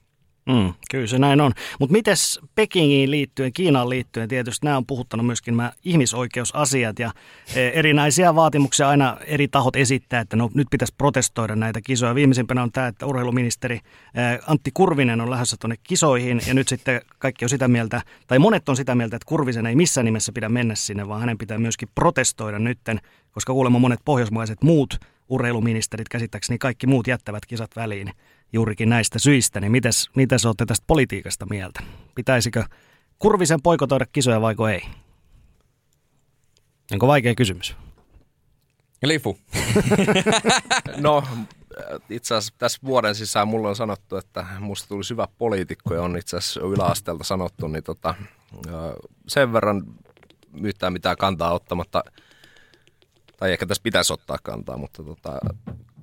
Mm, 0.45 0.73
kyllä 0.91 1.07
se 1.07 1.19
näin 1.19 1.41
on. 1.41 1.51
Mutta 1.79 1.91
mites 1.91 2.39
Pekingiin 2.55 3.11
liittyen, 3.11 3.53
Kiinaan 3.53 3.89
liittyen, 3.89 4.29
tietysti 4.29 4.65
nämä 4.65 4.77
on 4.77 4.85
puhuttanut 4.85 5.25
myöskin 5.25 5.57
nämä 5.57 5.71
ihmisoikeusasiat 5.83 6.99
ja 6.99 7.11
e, 7.55 7.67
erinäisiä 7.67 8.35
vaatimuksia 8.35 8.89
aina 8.89 9.17
eri 9.25 9.47
tahot 9.47 9.75
esittää, 9.75 10.21
että 10.21 10.35
no, 10.35 10.49
nyt 10.53 10.67
pitäisi 10.71 10.93
protestoida 10.97 11.55
näitä 11.55 11.81
kisoja. 11.81 12.15
Viimeisimpänä 12.15 12.63
on 12.63 12.71
tämä, 12.71 12.87
että 12.87 13.05
urheiluministeri 13.05 13.75
e, 13.75 13.81
Antti 14.47 14.71
Kurvinen 14.73 15.21
on 15.21 15.31
lähdössä 15.31 15.57
tuonne 15.59 15.75
kisoihin 15.83 16.41
ja 16.47 16.53
nyt 16.53 16.67
sitten 16.67 17.01
kaikki 17.19 17.45
on 17.45 17.49
sitä 17.49 17.67
mieltä, 17.67 18.01
tai 18.27 18.39
monet 18.39 18.69
on 18.69 18.75
sitä 18.75 18.95
mieltä, 18.95 19.15
että 19.15 19.29
Kurvisen 19.29 19.65
ei 19.65 19.75
missään 19.75 20.05
nimessä 20.05 20.31
pidä 20.31 20.49
mennä 20.49 20.75
sinne, 20.75 21.07
vaan 21.07 21.19
hänen 21.19 21.37
pitää 21.37 21.57
myöskin 21.57 21.89
protestoida 21.95 22.59
nytten, 22.59 22.99
koska 23.31 23.53
kuulemma 23.53 23.79
monet 23.79 23.99
pohjoismaiset 24.05 24.63
muut 24.63 24.99
urheiluministerit, 25.29 26.09
käsittääkseni 26.09 26.57
kaikki 26.57 26.87
muut 26.87 27.07
jättävät 27.07 27.45
kisat 27.45 27.75
väliin 27.75 28.11
juurikin 28.53 28.89
näistä 28.89 29.19
syistä, 29.19 29.59
niin 29.59 29.71
mitäs, 29.71 30.09
mitäs 30.15 30.45
olette 30.45 30.65
tästä 30.65 30.83
politiikasta 30.87 31.45
mieltä? 31.45 31.83
Pitäisikö 32.15 32.63
Kurvisen 33.19 33.61
poikotoida 33.61 34.05
kisoja 34.05 34.41
vaiko 34.41 34.67
ei? 34.67 34.81
Onko 36.91 37.07
vaikea 37.07 37.35
kysymys? 37.35 37.75
Lifu. 39.03 39.37
no, 40.97 41.23
itse 42.09 42.35
asiassa 42.35 42.53
tässä 42.57 42.79
vuoden 42.85 43.15
sisään 43.15 43.47
mulla 43.47 43.69
on 43.69 43.75
sanottu, 43.75 44.17
että 44.17 44.45
musta 44.59 44.87
tuli 44.87 45.03
hyvä 45.09 45.27
poliitikko 45.37 45.93
ja 45.93 46.01
on 46.01 46.17
itse 46.17 46.37
asiassa 46.37 46.61
yläasteelta 46.61 47.23
sanottu, 47.23 47.67
niin 47.67 47.83
tota, 47.83 48.15
sen 49.27 49.53
verran 49.53 49.83
yhtään 50.63 50.93
mitään 50.93 51.17
kantaa 51.17 51.53
ottamatta, 51.53 52.03
tai 53.37 53.51
ehkä 53.51 53.65
tässä 53.65 53.83
pitäisi 53.83 54.13
ottaa 54.13 54.37
kantaa, 54.43 54.77
mutta 54.77 55.03
tota, 55.03 55.39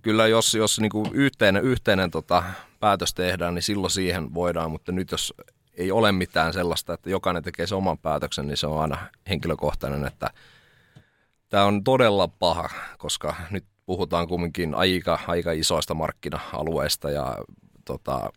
kyllä 0.03 0.27
jos, 0.27 0.55
jos 0.55 0.81
niin 0.81 0.91
kuin 0.91 1.11
yhteinen, 1.13 1.63
yhteinen 1.63 2.11
tota, 2.11 2.43
päätös 2.81 3.15
tehdään, 3.15 3.55
niin 3.55 3.63
silloin 3.63 3.91
siihen 3.91 4.35
voidaan, 4.35 4.71
mutta 4.71 4.93
nyt 4.93 5.11
jos 5.11 5.35
ei 5.75 5.91
ole 5.91 6.13
mitään 6.13 6.53
sellaista, 6.53 6.93
että 6.95 7.11
jokainen 7.11 7.43
tekee 7.43 7.67
sen 7.67 7.79
oman 7.79 7.99
päätöksen, 7.99 8.47
niin 8.47 8.57
se 8.57 8.67
on 8.67 8.83
aina 8.83 8.99
henkilökohtainen, 9.29 10.07
että 10.07 10.31
tämä 11.49 11.65
on 11.65 11.85
todella 11.85 12.29
paha, 12.29 12.69
koska 12.99 13.35
nyt 13.51 13.65
puhutaan 13.87 14.29
kumminkin 14.29 14.75
aika, 14.75 15.19
aika 15.27 15.53
isoista 15.53 15.95
markkina-alueista 15.95 17.11
ja 17.11 17.37
tota, 17.85 18.31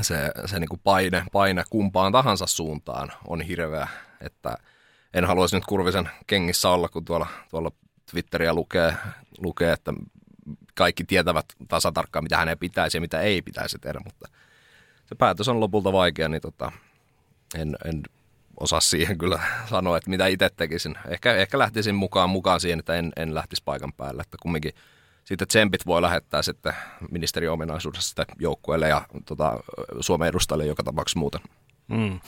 se, 0.00 0.30
se 0.46 0.58
niin 0.58 0.68
kuin 0.68 0.80
paine, 0.84 1.24
paine 1.32 1.64
kumpaan 1.70 2.12
tahansa 2.12 2.46
suuntaan 2.46 3.12
on 3.28 3.40
hirveä, 3.40 3.88
että 4.20 4.56
en 5.14 5.24
haluaisi 5.24 5.56
nyt 5.56 5.66
Kurvisen 5.66 6.10
kengissä 6.26 6.68
olla, 6.68 6.88
kun 6.88 7.04
tuolla, 7.04 7.26
tuolla 7.50 7.70
Twitteriä 8.10 8.54
lukee, 8.54 8.94
lukee, 9.38 9.72
että 9.72 9.92
kaikki 10.78 11.04
tietävät 11.04 11.46
tasatarkkaan, 11.68 12.24
mitä 12.24 12.36
hänen 12.36 12.58
pitäisi 12.58 12.96
ja 12.96 13.00
mitä 13.00 13.20
ei 13.20 13.42
pitäisi 13.42 13.78
tehdä, 13.78 14.00
mutta 14.04 14.28
se 15.06 15.14
päätös 15.14 15.48
on 15.48 15.60
lopulta 15.60 15.92
vaikea, 15.92 16.28
niin 16.28 16.42
tota, 16.42 16.72
en, 17.54 17.76
en 17.84 18.02
osaa 18.60 18.80
siihen 18.80 19.18
kyllä 19.18 19.40
sanoa, 19.70 19.96
että 19.96 20.10
mitä 20.10 20.26
itse 20.26 20.50
tekisin. 20.56 20.94
Ehkä, 21.08 21.34
ehkä 21.34 21.58
lähtisin 21.58 21.94
mukaan, 21.94 22.30
mukaan 22.30 22.60
siihen, 22.60 22.78
että 22.78 22.94
en, 22.94 23.12
en 23.16 23.34
lähtisi 23.34 23.62
paikan 23.64 23.92
päälle, 23.92 24.22
että 24.22 24.36
kumminkin 24.42 24.72
sitten 25.24 25.48
tsempit 25.48 25.86
voi 25.86 26.02
lähettää 26.02 26.42
sitten 26.42 26.72
ministeriön 27.10 27.52
ominaisuudessa 27.52 28.08
sitten 28.08 28.26
joukkueelle 28.38 28.88
ja 28.88 29.02
tota, 29.24 29.60
Suomen 30.00 30.28
edustajille 30.28 30.66
joka 30.66 30.82
tapauksessa 30.82 31.18
muuten. 31.18 31.40
Mm. 31.88 32.20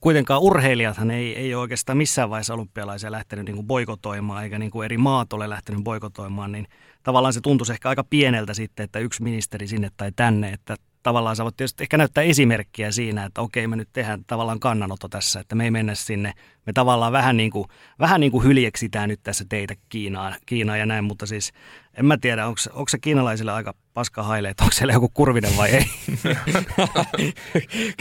Kuitenkaan 0.00 0.40
urheilijathan 0.40 1.10
ei, 1.10 1.36
ei 1.36 1.54
ole 1.54 1.60
oikeastaan 1.60 1.98
missään 1.98 2.30
vaiheessa 2.30 2.54
olympialaisia 2.54 3.12
lähtenyt 3.12 3.46
niin 3.46 3.66
boikotoimaan, 3.66 4.44
eikä 4.44 4.58
niin 4.58 4.70
kuin 4.70 4.84
eri 4.84 4.98
maat 4.98 5.32
ole 5.32 5.50
lähtenyt 5.50 5.84
boikotoimaan, 5.84 6.52
niin 6.52 6.68
tavallaan 7.02 7.32
se 7.32 7.40
tuntuisi 7.40 7.72
ehkä 7.72 7.88
aika 7.88 8.04
pieneltä 8.04 8.54
sitten, 8.54 8.84
että 8.84 8.98
yksi 8.98 9.22
ministeri 9.22 9.66
sinne 9.66 9.90
tai 9.96 10.12
tänne, 10.16 10.48
että 10.48 10.76
tavallaan 11.02 11.36
voit 11.42 11.56
tietysti 11.56 11.84
ehkä 11.84 11.98
näyttää 11.98 12.24
esimerkkiä 12.24 12.90
siinä, 12.90 13.24
että 13.24 13.40
okei 13.40 13.66
me 13.66 13.76
nyt 13.76 13.88
tehdään 13.92 14.24
tavallaan 14.26 14.60
kannanotto 14.60 15.08
tässä, 15.08 15.40
että 15.40 15.54
me 15.54 15.64
ei 15.64 15.70
mennä 15.70 15.94
sinne, 15.94 16.32
me 16.66 16.72
tavallaan 16.72 17.12
vähän 17.12 17.36
niin 17.36 17.50
kuin, 17.50 17.68
vähän 17.98 18.20
niin 18.20 18.32
kuin 18.32 18.44
hyljeksitään 18.44 19.08
nyt 19.08 19.20
tässä 19.22 19.44
teitä 19.48 19.74
Kiinaan, 19.88 20.34
Kiinaan 20.46 20.78
ja 20.78 20.86
näin, 20.86 21.04
mutta 21.04 21.26
siis 21.26 21.52
en 21.94 22.06
mä 22.06 22.16
tiedä, 22.16 22.46
onko, 22.46 22.60
onko 22.72 22.88
se 22.88 22.98
kiinalaisille 22.98 23.52
aika 23.52 23.74
paska 24.00 24.22
haile, 24.22 24.48
että 24.48 24.64
onko 24.64 24.74
siellä 24.74 24.92
joku 24.92 25.08
kurvinen 25.08 25.56
vai 25.56 25.70
ei? 25.70 25.84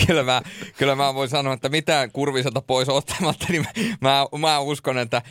kyllä, 0.07 0.23
mä, 0.23 0.41
kyllä 0.77 0.95
mä 0.95 1.13
voin 1.13 1.29
sanoa, 1.29 1.53
että 1.53 1.69
mitään 1.69 2.11
kurviselta 2.11 2.61
pois 2.61 2.89
ottamatta, 2.89 3.45
niin 3.49 3.65
mä, 4.01 4.25
mä 4.39 4.59
uskon, 4.59 4.97
että 4.97 5.21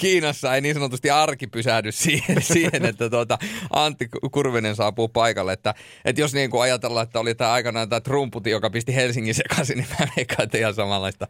Kiinassa 0.00 0.54
ei 0.54 0.60
niin 0.60 0.74
sanotusti 0.74 1.10
arki 1.10 1.46
pysähdy 1.46 1.92
siihen, 1.92 2.42
siihen 2.52 2.84
että 2.84 3.10
tuota, 3.10 3.38
Antti 3.70 4.08
Kurvinen 4.32 4.76
saapuu 4.76 5.08
paikalle. 5.08 5.52
Että, 5.52 5.74
että 6.04 6.20
jos 6.20 6.34
niin 6.34 6.50
kuin 6.50 6.62
ajatellaan, 6.62 7.04
että 7.04 7.20
oli 7.20 7.34
tämä 7.34 7.52
aikanaan 7.52 7.88
tämä 7.88 8.00
Trumputi, 8.00 8.50
joka 8.50 8.70
pisti 8.70 8.94
Helsingin 8.94 9.34
sekaisin, 9.34 9.78
niin 9.78 9.88
mä 10.00 10.06
veikkaan, 10.16 10.44
että 10.44 10.58
ihan 10.58 10.74
samanlaista, 10.74 11.26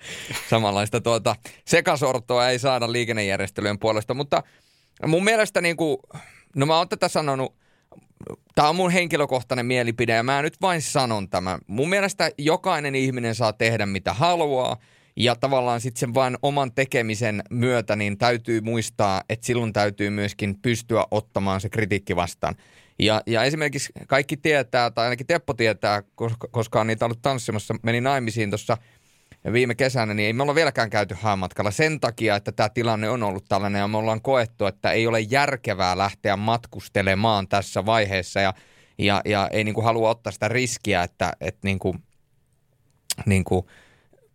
samanlaista 0.50 1.00
tuota, 1.00 1.36
sekasortoa 1.64 2.48
ei 2.48 2.58
saada 2.58 2.92
liikennejärjestelyjen 2.92 3.78
puolesta, 3.78 4.14
mutta 4.14 4.42
mun 5.06 5.24
mielestä 5.24 5.60
niin 5.60 5.76
kuin, 5.76 5.98
no 6.56 6.66
mä 6.66 6.78
oon 6.78 6.88
tätä 6.88 7.08
sanonut, 7.08 7.59
tämä 8.54 8.68
on 8.68 8.76
mun 8.76 8.90
henkilökohtainen 8.90 9.66
mielipide 9.66 10.14
ja 10.14 10.22
mä 10.22 10.42
nyt 10.42 10.56
vain 10.60 10.82
sanon 10.82 11.28
tämän. 11.28 11.60
Mun 11.66 11.88
mielestä 11.88 12.30
jokainen 12.38 12.94
ihminen 12.94 13.34
saa 13.34 13.52
tehdä 13.52 13.86
mitä 13.86 14.12
haluaa 14.12 14.76
ja 15.16 15.36
tavallaan 15.36 15.80
sitten 15.80 16.00
sen 16.00 16.14
vain 16.14 16.36
oman 16.42 16.72
tekemisen 16.72 17.42
myötä 17.50 17.96
niin 17.96 18.18
täytyy 18.18 18.60
muistaa, 18.60 19.22
että 19.28 19.46
silloin 19.46 19.72
täytyy 19.72 20.10
myöskin 20.10 20.58
pystyä 20.62 21.04
ottamaan 21.10 21.60
se 21.60 21.68
kritiikki 21.68 22.16
vastaan. 22.16 22.54
Ja, 22.98 23.22
ja 23.26 23.44
esimerkiksi 23.44 23.92
kaikki 24.06 24.36
tietää, 24.36 24.90
tai 24.90 25.04
ainakin 25.04 25.26
Teppo 25.26 25.54
tietää, 25.54 26.02
koska, 26.14 26.48
koska 26.50 26.80
on 26.80 26.86
niitä 26.86 27.04
ollut 27.04 27.22
tanssimassa, 27.22 27.74
meni 27.82 28.00
naimisiin 28.00 28.50
tuossa– 28.50 28.76
viime 29.52 29.74
kesänä, 29.74 30.14
niin 30.14 30.26
ei 30.26 30.32
me 30.32 30.42
olla 30.42 30.54
vieläkään 30.54 30.90
käyty 30.90 31.16
matkalla 31.36 31.70
sen 31.70 32.00
takia, 32.00 32.36
että 32.36 32.52
tämä 32.52 32.68
tilanne 32.68 33.10
on 33.10 33.22
ollut 33.22 33.44
tällainen 33.48 33.78
ja 33.78 33.88
me 33.88 33.96
ollaan 33.96 34.22
koettu, 34.22 34.66
että 34.66 34.92
ei 34.92 35.06
ole 35.06 35.20
järkevää 35.20 35.98
lähteä 35.98 36.36
matkustelemaan 36.36 37.48
tässä 37.48 37.86
vaiheessa 37.86 38.40
ja, 38.40 38.54
ja, 38.98 39.22
ja 39.24 39.48
ei 39.52 39.64
niin 39.64 39.74
kuin 39.74 39.84
halua 39.84 40.10
ottaa 40.10 40.32
sitä 40.32 40.48
riskiä, 40.48 41.02
että, 41.02 41.32
että 41.40 41.60
niin 41.62 41.78
kuin, 41.78 42.02
niin 43.26 43.44
kuin 43.44 43.66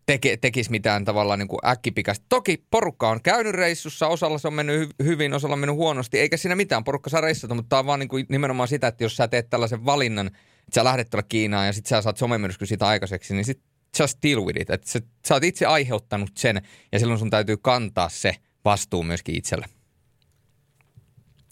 teke, 0.06 0.38
tekisi 0.38 0.72
mitään 0.72 1.06
tavallaan 1.06 1.40
niin 1.40 1.50
äkkipikasta. 1.66 2.26
Toki 2.30 2.66
porukka 2.72 3.10
on 3.10 3.22
käynyt 3.22 3.54
reissussa, 3.54 4.08
osalla 4.08 4.38
se 4.38 4.48
on 4.48 4.54
mennyt 4.54 4.90
hy- 4.90 5.06
hyvin, 5.06 5.34
osalla 5.34 5.54
on 5.54 5.60
mennyt 5.60 5.76
huonosti, 5.76 6.20
eikä 6.20 6.38
siinä 6.38 6.56
mitään, 6.56 6.84
porukka 6.84 7.10
saa 7.10 7.22
reissata, 7.22 7.56
mutta 7.56 7.70
tämä 7.70 7.80
on 7.80 7.86
vaan 7.86 8.00
niin 8.00 8.10
kuin 8.10 8.26
nimenomaan 8.30 8.68
sitä, 8.68 8.88
että 8.88 9.04
jos 9.04 9.18
sä 9.18 9.28
teet 9.28 9.50
tällaisen 9.50 9.86
valinnan, 9.86 10.28
että 10.28 10.76
sä 10.76 10.84
lähdet 10.84 11.10
tuolla 11.10 11.26
Kiinaan 11.30 11.66
ja 11.66 11.74
sitten 11.74 11.90
sä 11.90 12.02
saat 12.02 12.18
somemyrskyn 12.18 12.68
siitä 12.68 12.88
aikaiseksi, 12.88 13.34
niin 13.34 13.46
sitten 13.46 13.75
just 14.00 14.18
deal 14.24 14.46
with 14.46 14.62
it. 14.62 14.70
Että 14.70 14.90
sä, 14.90 15.00
sä 15.28 15.34
oot 15.34 15.44
itse 15.44 15.66
aiheuttanut 15.66 16.30
sen 16.38 16.62
ja 16.92 17.00
silloin 17.00 17.20
sun 17.20 17.30
täytyy 17.30 17.58
kantaa 17.58 18.10
se 18.10 18.36
vastuu 18.66 19.04
myöskin 19.04 19.36
itselle. 19.36 19.66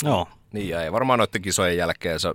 Joo. 0.03 0.27
Niin 0.53 0.69
ja 0.69 0.83
ei 0.83 0.91
varmaan 0.91 1.19
noiden 1.19 1.41
kisojen 1.41 1.77
jälkeen 1.77 2.19
se 2.19 2.29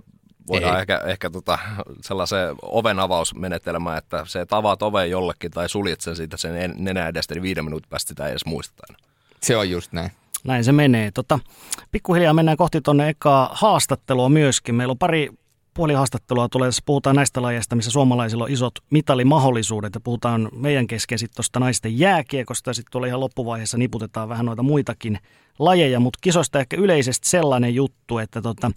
voidaan 0.47 0.75
ei. 0.75 0.81
ehkä, 0.81 0.97
ehkä 0.97 1.29
tota, 1.29 1.59
sellaisen 2.01 2.55
oven 2.61 2.99
avausmenetelmä, 2.99 3.97
että 3.97 4.25
se 4.25 4.45
tavaat 4.45 4.81
oven 4.81 5.09
jollekin 5.09 5.51
tai 5.51 5.69
suljet 5.69 6.01
sen 6.01 6.15
siitä 6.15 6.37
sen 6.37 6.73
nenä 6.77 7.07
edestä, 7.07 7.33
niin 7.33 7.43
viiden 7.43 7.65
minuutin 7.65 7.89
päästä 7.89 8.07
sitä 8.07 8.25
ei 8.25 8.31
edes 8.31 8.45
muisteta. 8.45 8.93
Se 9.41 9.57
on 9.57 9.69
just 9.69 9.91
näin. 9.91 10.11
Näin 10.43 10.63
se 10.63 10.71
menee. 10.71 11.11
Tota, 11.11 11.39
pikkuhiljaa 11.91 12.33
mennään 12.33 12.57
kohti 12.57 12.81
tuonne 12.81 13.09
ekaa 13.09 13.49
haastattelua 13.53 14.29
myöskin. 14.29 14.75
Meillä 14.75 14.91
on 14.91 14.97
pari 14.97 15.29
puoli 15.79 15.93
haastattelua 15.93 16.49
tulee, 16.49 16.69
puhutaan 16.85 17.15
näistä 17.15 17.41
lajeista, 17.41 17.75
missä 17.75 17.91
suomalaisilla 17.91 18.43
on 18.43 18.51
isot 18.51 18.73
mitalimahdollisuudet 18.89 19.95
ja 19.95 19.99
puhutaan 19.99 20.49
meidän 20.55 20.87
kesken 20.87 21.19
sitten 21.19 21.35
tuosta 21.35 21.59
naisten 21.59 21.99
jääkiekosta 21.99 22.69
ja 22.69 22.73
sitten 22.73 22.91
tulee 22.91 23.07
ihan 23.07 23.19
loppuvaiheessa 23.19 23.77
niputetaan 23.77 24.29
vähän 24.29 24.45
noita 24.45 24.63
muitakin 24.63 25.19
lajeja, 25.59 25.99
mutta 25.99 26.19
kisoista 26.21 26.59
ehkä 26.59 26.77
yleisesti 26.77 27.29
sellainen 27.29 27.75
juttu, 27.75 28.17
että 28.17 28.41
tota, 28.41 28.71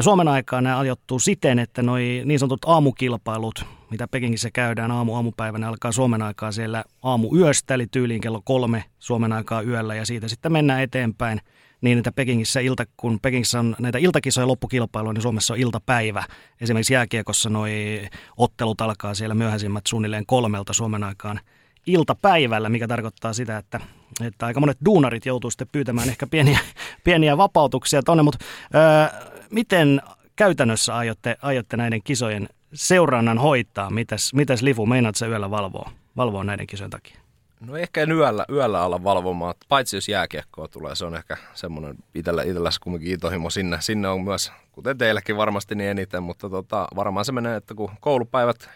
Suomen 0.00 0.28
aikaa 0.28 0.60
ne 0.60 0.74
ajoittuu 0.74 1.18
siten, 1.18 1.58
että 1.58 1.82
noi 1.82 2.22
niin 2.24 2.38
sanotut 2.38 2.64
aamukilpailut, 2.66 3.64
mitä 3.90 4.08
Pekingissä 4.08 4.50
käydään 4.50 4.90
aamu 4.90 5.14
aamupäivänä, 5.14 5.68
alkaa 5.68 5.92
Suomen 5.92 6.22
aikaa 6.22 6.52
siellä 6.52 6.84
aamu 7.02 7.36
yöstä, 7.36 7.74
eli 7.74 7.86
tyyliin 7.90 8.20
kello 8.20 8.40
kolme 8.44 8.84
Suomen 8.98 9.32
aikaa 9.32 9.62
yöllä 9.62 9.94
ja 9.94 10.06
siitä 10.06 10.28
sitten 10.28 10.52
mennään 10.52 10.82
eteenpäin 10.82 11.40
niin, 11.80 11.98
että 11.98 12.12
Pekingissä, 12.12 12.60
ilta, 12.60 12.84
kun 12.96 13.18
Pekingissä 13.22 13.58
on 13.58 13.76
näitä 13.78 13.98
iltakisoja 13.98 14.46
loppukilpailuja, 14.46 15.12
niin 15.12 15.22
Suomessa 15.22 15.54
on 15.54 15.60
iltapäivä. 15.60 16.24
Esimerkiksi 16.60 16.94
jääkiekossa 16.94 17.50
noi 17.50 18.02
ottelut 18.36 18.80
alkaa 18.80 19.14
siellä 19.14 19.34
myöhäisimmät 19.34 19.86
suunnilleen 19.86 20.26
kolmelta 20.26 20.72
Suomen 20.72 21.04
aikaan 21.04 21.40
iltapäivällä, 21.86 22.68
mikä 22.68 22.88
tarkoittaa 22.88 23.32
sitä, 23.32 23.56
että, 23.56 23.80
että 24.24 24.46
aika 24.46 24.60
monet 24.60 24.78
duunarit 24.84 25.26
joutuu 25.26 25.50
sitten 25.50 25.68
pyytämään 25.72 26.08
ehkä 26.08 26.26
pieniä, 26.26 26.58
pieniä 27.04 27.36
vapautuksia 27.36 28.02
tuonne, 28.02 28.22
mutta 28.22 28.44
öö, 28.74 29.20
miten 29.50 30.02
käytännössä 30.36 30.96
aiotte, 30.96 31.36
aiotte 31.42 31.76
näiden 31.76 32.02
kisojen 32.02 32.48
seurannan 32.74 33.38
hoitaa? 33.38 33.90
Mitäs, 33.90 34.34
mitäs 34.34 34.62
Lifu, 34.62 34.86
meinaat 34.86 35.14
se 35.16 35.26
yöllä 35.26 35.50
valvoa, 35.50 35.90
valvoa 36.16 36.44
näiden 36.44 36.66
kisojen 36.66 36.90
takia? 36.90 37.19
No 37.60 37.76
ehkä 37.76 38.02
en 38.02 38.12
yöllä, 38.12 38.44
yöllä 38.50 38.80
alla 38.80 39.04
valvomaan, 39.04 39.54
paitsi 39.68 39.96
jos 39.96 40.08
jääkiekkoa 40.08 40.68
tulee, 40.68 40.94
se 40.94 41.04
on 41.04 41.16
ehkä 41.16 41.36
semmoinen 41.54 41.96
itsellä, 42.14 42.42
itsellä 42.42 42.70
kumminkin 42.82 43.12
intohimo 43.12 43.50
sinne. 43.50 43.80
Sinne 43.80 44.08
on 44.08 44.24
myös, 44.24 44.52
kuten 44.72 44.98
teillekin 44.98 45.36
varmasti 45.36 45.74
niin 45.74 45.90
eniten, 45.90 46.22
mutta 46.22 46.50
tota, 46.50 46.88
varmaan 46.96 47.24
se 47.24 47.32
menee, 47.32 47.56
että 47.56 47.74
kun 47.74 47.90
koulupäivät 48.00 48.68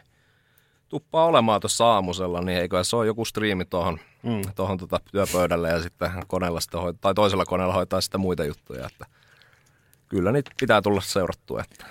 tuppaa 0.88 1.26
olemaan 1.26 1.60
tuossa 1.60 1.86
aamusella, 1.86 2.40
niin 2.40 2.58
eikö 2.58 2.84
se 2.84 2.96
ole 2.96 3.06
joku 3.06 3.24
striimi 3.24 3.64
tuohon 3.64 3.98
mm. 4.22 4.42
tohon 4.54 4.78
tota 4.78 5.00
työpöydälle 5.12 5.68
ja 5.68 5.82
sitten 5.82 6.10
koneella 6.26 6.60
sitä 6.60 6.80
hoitaa, 6.80 7.00
tai 7.00 7.14
toisella 7.14 7.44
koneella 7.44 7.74
hoitaa 7.74 8.00
sitä 8.00 8.18
muita 8.18 8.44
juttuja, 8.44 8.86
että 8.86 9.06
kyllä 10.08 10.32
niitä 10.32 10.50
pitää 10.60 10.82
tulla 10.82 11.00
seurattua. 11.00 11.60
Että. 11.60 11.86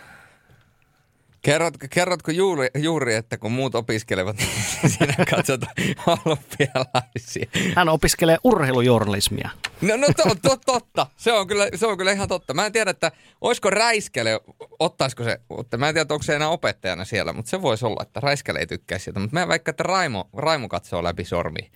Kerrotko, 1.43 1.87
kerrotko 1.89 2.31
juuri, 2.31 2.67
juuri, 2.77 3.15
että 3.15 3.37
kun 3.37 3.51
muut 3.51 3.75
opiskelevat, 3.75 4.37
niin 4.81 4.91
sinä 4.91 5.25
katsot 5.29 5.61
olympialaisia? 6.07 7.45
Hän 7.75 7.89
opiskelee 7.89 8.37
urheilujournalismia. 8.43 9.49
No, 9.81 9.97
no 9.97 10.07
to, 10.17 10.35
to, 10.41 10.57
totta. 10.65 11.07
Se 11.17 11.33
on, 11.33 11.47
kyllä, 11.47 11.67
se 11.75 11.87
on 11.87 11.97
kyllä 11.97 12.11
ihan 12.11 12.27
totta. 12.27 12.53
Mä 12.53 12.65
en 12.65 12.71
tiedä, 12.71 12.91
että 12.91 13.11
olisiko 13.41 13.69
Räiskele, 13.69 14.39
ottaisiko 14.79 15.23
se, 15.23 15.39
mä 15.77 15.89
en 15.89 15.95
tiedä, 15.95 16.13
onko 16.13 16.23
se 16.23 16.35
enää 16.35 16.49
opettajana 16.49 17.05
siellä, 17.05 17.33
mutta 17.33 17.49
se 17.49 17.61
voisi 17.61 17.85
olla, 17.85 18.03
että 18.03 18.19
Räiskele 18.19 18.59
ei 18.59 18.67
tykkää 18.67 18.99
siitä. 18.99 19.19
Mutta 19.19 19.39
mä 19.39 19.47
väikkä, 19.47 19.69
että 19.69 19.83
Raimo, 19.83 20.29
Raimo 20.33 20.69
katsoo 20.69 21.03
läpi 21.03 21.25
sormi. 21.25 21.71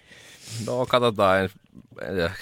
No 0.67 0.85
katsotaan, 0.85 1.49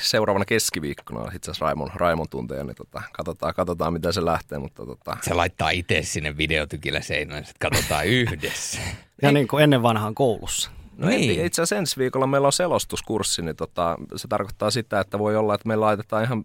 seuraavana 0.02 0.46
keskiviikkona 0.46 1.32
itse 1.36 1.52
asiassa 1.52 1.66
Raimon, 1.66 1.92
Raimon 1.96 2.30
tunteja, 2.30 2.64
niin 2.64 2.76
tota, 2.76 3.02
katsotaan, 3.12 3.54
katsotaan, 3.54 3.94
miten 3.94 4.14
se 4.14 4.26
lähtee. 4.26 4.60
Mutta 4.60 4.86
tota... 4.86 5.18
Se 5.22 5.34
laittaa 5.34 5.70
itse 5.70 6.02
sinne 6.02 6.38
videotykillä 6.38 7.02
seinään, 7.02 7.40
että 7.40 7.54
katsotaan 7.60 8.08
yhdessä. 8.08 8.80
Ja 9.22 9.32
niin 9.32 9.48
kuin 9.48 9.64
ennen 9.64 9.84
vanhaan 9.84 10.16
koulussa. 10.16 10.72
No 10.98 11.08
niin. 11.08 11.46
itse 11.46 11.62
asiassa 11.62 11.76
ensi 11.76 11.98
viikolla 11.98 12.28
meillä 12.28 12.46
on 12.46 12.54
selostuskurssi, 12.54 13.42
niin 13.42 13.56
tota, 13.56 13.98
se 14.16 14.28
tarkoittaa 14.28 14.72
sitä, 14.72 15.00
että 15.00 15.20
voi 15.20 15.36
olla, 15.36 15.56
että 15.56 15.68
me 15.68 15.76
laitetaan 15.76 16.24
ihan 16.24 16.44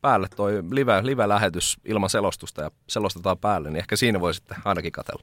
päälle 0.00 0.28
toi 0.36 0.62
live, 0.70 1.00
live-lähetys 1.02 1.76
ilman 1.84 2.10
selostusta 2.10 2.62
ja 2.62 2.70
selostetaan 2.88 3.38
päälle, 3.38 3.70
niin 3.70 3.78
ehkä 3.78 3.96
siinä 3.96 4.20
voi 4.20 4.34
sitten 4.34 4.56
ainakin 4.64 4.92
katella. 4.92 5.22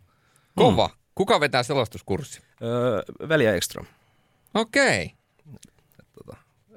Kova. 0.55 0.87
Hmm. 0.87 0.97
Kuka 1.15 1.39
vetää 1.39 1.63
selostuskurssi? 1.63 2.41
Öö, 2.61 3.01
Velja 3.29 3.55
Ekström. 3.55 3.85
Okei. 4.53 5.05
Okay 5.05 5.18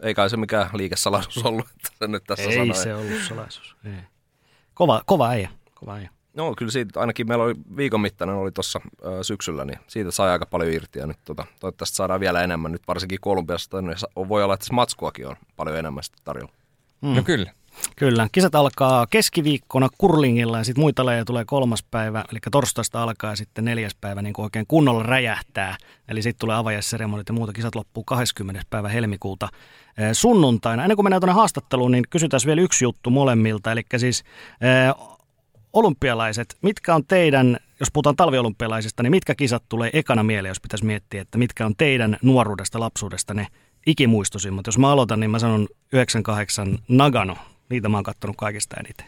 ei 0.02 0.14
kai 0.14 0.30
se 0.30 0.36
mikään 0.36 0.70
liikesalaisuus 0.72 1.46
ollut, 1.46 1.66
että 1.76 1.88
se 1.98 2.08
nyt 2.08 2.24
tässä 2.26 2.50
Ei 2.50 2.56
sanoi. 2.56 2.74
se 2.74 2.94
ollut 2.94 3.22
salaisuus. 3.28 3.76
Ei. 3.84 3.92
Kova, 4.74 5.02
kova 5.06 5.28
äijä. 5.28 5.50
Kova 5.74 5.94
äijä. 5.94 6.10
No 6.34 6.54
kyllä 6.54 6.72
siitä, 6.72 7.00
ainakin 7.00 7.28
meillä 7.28 7.44
oli 7.44 7.54
viikon 7.76 8.00
mittainen 8.00 8.36
oli 8.36 8.52
tuossa 8.52 8.80
syksyllä, 9.22 9.64
niin 9.64 9.78
siitä 9.86 10.10
sai 10.10 10.30
aika 10.30 10.46
paljon 10.46 10.72
irti 10.72 10.98
ja 10.98 11.06
nyt 11.06 11.18
tota, 11.24 11.46
toivottavasti 11.60 11.96
saadaan 11.96 12.20
vielä 12.20 12.42
enemmän. 12.42 12.72
Nyt 12.72 12.88
varsinkin 12.88 13.18
Kolumbiasta 13.20 13.82
niin 13.82 13.96
voi 14.28 14.44
olla, 14.44 14.54
että 14.54 14.74
matskuakin 14.74 15.26
on 15.28 15.36
paljon 15.56 15.76
enemmän 15.76 16.04
tarjolla. 16.24 16.52
Mm. 17.00 17.14
No 17.14 17.22
kyllä. 17.22 17.52
Kyllä. 17.96 18.28
Kisat 18.32 18.54
alkaa 18.54 19.06
keskiviikkona 19.06 19.88
kurlingilla 19.98 20.58
ja 20.58 20.64
sitten 20.64 20.82
muita 20.82 21.06
lajeja 21.06 21.24
tulee 21.24 21.44
kolmas 21.44 21.82
päivä, 21.82 22.24
eli 22.32 22.38
torstaista 22.50 23.02
alkaa 23.02 23.30
ja 23.30 23.36
sitten 23.36 23.64
neljäs 23.64 23.94
päivä 24.00 24.22
niin 24.22 24.32
kuin 24.32 24.44
oikein 24.44 24.66
kunnolla 24.68 25.02
räjähtää. 25.02 25.76
Eli 26.08 26.22
sitten 26.22 26.40
tulee 26.40 26.56
avajaisseremonit 26.56 27.28
ja 27.28 27.32
muuta. 27.34 27.52
Kisat 27.52 27.74
loppuu 27.74 28.04
20. 28.04 28.62
päivä 28.70 28.88
helmikuuta 28.88 29.48
sunnuntaina. 30.12 30.84
Ennen 30.84 30.96
kuin 30.96 31.04
mennään 31.04 31.20
tuonne 31.20 31.34
haastatteluun, 31.34 31.92
niin 31.92 32.04
kysytään 32.10 32.40
vielä 32.46 32.60
yksi 32.60 32.84
juttu 32.84 33.10
molemmilta. 33.10 33.72
Eli 33.72 33.82
siis 33.96 34.24
eh, 34.60 35.06
olympialaiset, 35.72 36.56
mitkä 36.62 36.94
on 36.94 37.06
teidän, 37.06 37.56
jos 37.80 37.88
puhutaan 37.92 38.16
talviolympialaisista, 38.16 39.02
niin 39.02 39.10
mitkä 39.10 39.34
kisat 39.34 39.62
tulee 39.68 39.90
ekana 39.92 40.22
mieleen, 40.22 40.50
jos 40.50 40.60
pitäisi 40.60 40.84
miettiä, 40.84 41.22
että 41.22 41.38
mitkä 41.38 41.66
on 41.66 41.76
teidän 41.76 42.16
nuoruudesta, 42.22 42.80
lapsuudesta 42.80 43.34
ne 43.34 43.46
ikimuistoisimmat? 43.86 44.66
Jos 44.66 44.78
mä 44.78 44.92
aloitan, 44.92 45.20
niin 45.20 45.30
mä 45.30 45.38
sanon 45.38 45.68
98 45.92 46.78
Nagano 46.88 47.36
Niitä 47.72 47.88
mä 47.88 47.96
oon 47.96 48.04
kattonut 48.04 48.36
kaikista 48.36 48.76
eniten. 48.80 49.06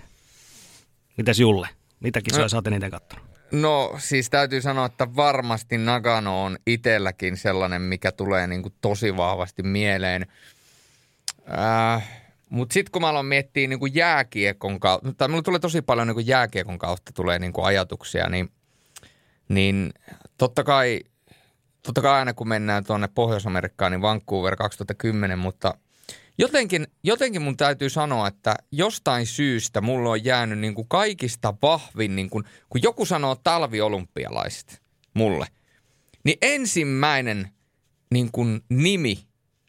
Mitäs 1.17 1.41
Julle? 1.41 1.69
Mitä 2.01 2.23
kisoja 2.23 2.43
no, 2.43 2.49
sä 2.49 2.57
oot 2.57 2.67
eniten 2.67 2.91
kattonut? 2.91 3.25
No 3.53 3.95
siis 3.99 4.31
täytyy 4.31 4.61
sanoa, 4.61 4.87
että 4.87 5.17
varmasti 5.17 5.79
Nagano 5.79 6.45
on 6.45 6.59
itselläkin 6.67 7.37
sellainen, 7.37 7.83
mikä 7.83 8.13
tulee 8.13 8.47
niin 8.47 8.63
kuin 8.63 8.75
tosi 8.81 9.17
vahvasti 9.17 9.63
mieleen. 9.63 10.27
Äh, 11.59 12.09
Mutta 12.51 12.73
sitten 12.73 12.93
kun 12.93 13.03
mä 13.03 13.09
aloin 13.09 13.27
miettiä 13.27 13.69
niin 13.69 13.79
kuin 13.79 13.95
jääkiekon 13.95 14.81
kautta, 14.81 15.13
tai 15.13 15.29
mulla 15.29 15.43
tulee 15.43 15.61
tosi 15.61 15.83
paljon 15.83 16.07
niin 16.07 16.15
kuin 16.15 16.27
jääkiekon 16.27 16.79
kautta 16.79 17.13
tulee 17.13 17.39
niin 17.39 17.53
kuin 17.53 17.65
ajatuksia, 17.65 18.29
niin, 18.29 18.53
niin 19.49 19.93
totta 20.39 20.65
kai, 20.65 21.01
totta 21.83 22.03
kai 22.03 22.13
aina 22.13 22.35
kun 22.35 22.49
mennään 22.49 22.85
tuonne 22.85 23.09
Pohjois-Amerikkaan, 23.15 23.93
niin 23.93 24.03
Vancouver 24.03 24.57
2010, 24.57 25.39
mutta– 25.39 25.75
Jotenkin, 26.39 26.87
jotenkin 27.03 27.43
mun 27.43 27.57
täytyy 27.57 27.91
sanoa, 27.91 28.29
että 28.29 28.55
jostain 28.73 29.27
syystä 29.27 29.81
mulla 29.81 30.11
on 30.11 30.25
jäänyt 30.25 30.59
niin 30.59 30.75
kuin 30.75 30.89
kaikista 30.89 31.55
vahvin, 31.63 32.17
niin 32.17 32.31
kuin, 32.31 32.45
kun 32.69 32.83
joku 32.83 33.07
sanoo 33.07 33.35
talviolympialaiset 33.35 34.83
mulle, 35.15 35.47
niin 36.25 36.39
ensimmäinen 36.43 37.49
niin 38.11 38.33
kuin 38.33 38.61
nimi, 38.69 39.27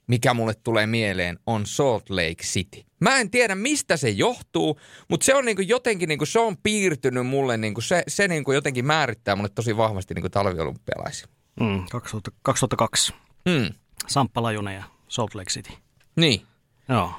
mikä 0.07 0.33
mulle 0.33 0.53
tulee 0.53 0.87
mieleen, 0.87 1.39
on 1.45 1.65
Salt 1.65 2.09
Lake 2.09 2.43
City. 2.43 2.81
Mä 2.99 3.19
en 3.19 3.31
tiedä, 3.31 3.55
mistä 3.55 3.97
se 3.97 4.09
johtuu, 4.09 4.79
mutta 5.09 5.25
se 5.25 5.35
on 5.35 5.45
niin 5.45 5.55
kuin 5.55 5.67
jotenkin, 5.67 6.09
niin 6.09 6.17
kuin 6.17 6.27
se 6.27 6.39
on 6.39 6.57
piirtynyt 6.57 7.27
mulle, 7.27 7.57
niin 7.57 7.73
kuin 7.73 7.83
se, 7.83 8.03
se 8.07 8.27
niin 8.27 8.43
kuin 8.43 8.55
jotenkin 8.55 8.85
määrittää 8.85 9.35
mulle 9.35 9.49
tosi 9.49 9.77
vahvasti 9.77 10.13
niin 10.13 10.23
kuin 10.23 10.31
talviolympialaisia. 10.31 11.27
Mm, 11.59 11.85
2002. 12.43 13.13
Mm. 13.45 13.75
Samppa 14.07 14.43
Lajunen 14.43 14.75
ja 14.75 14.83
Salt 15.07 15.35
Lake 15.35 15.49
City. 15.49 15.73
Niin. 16.15 16.41
Joo. 16.89 17.11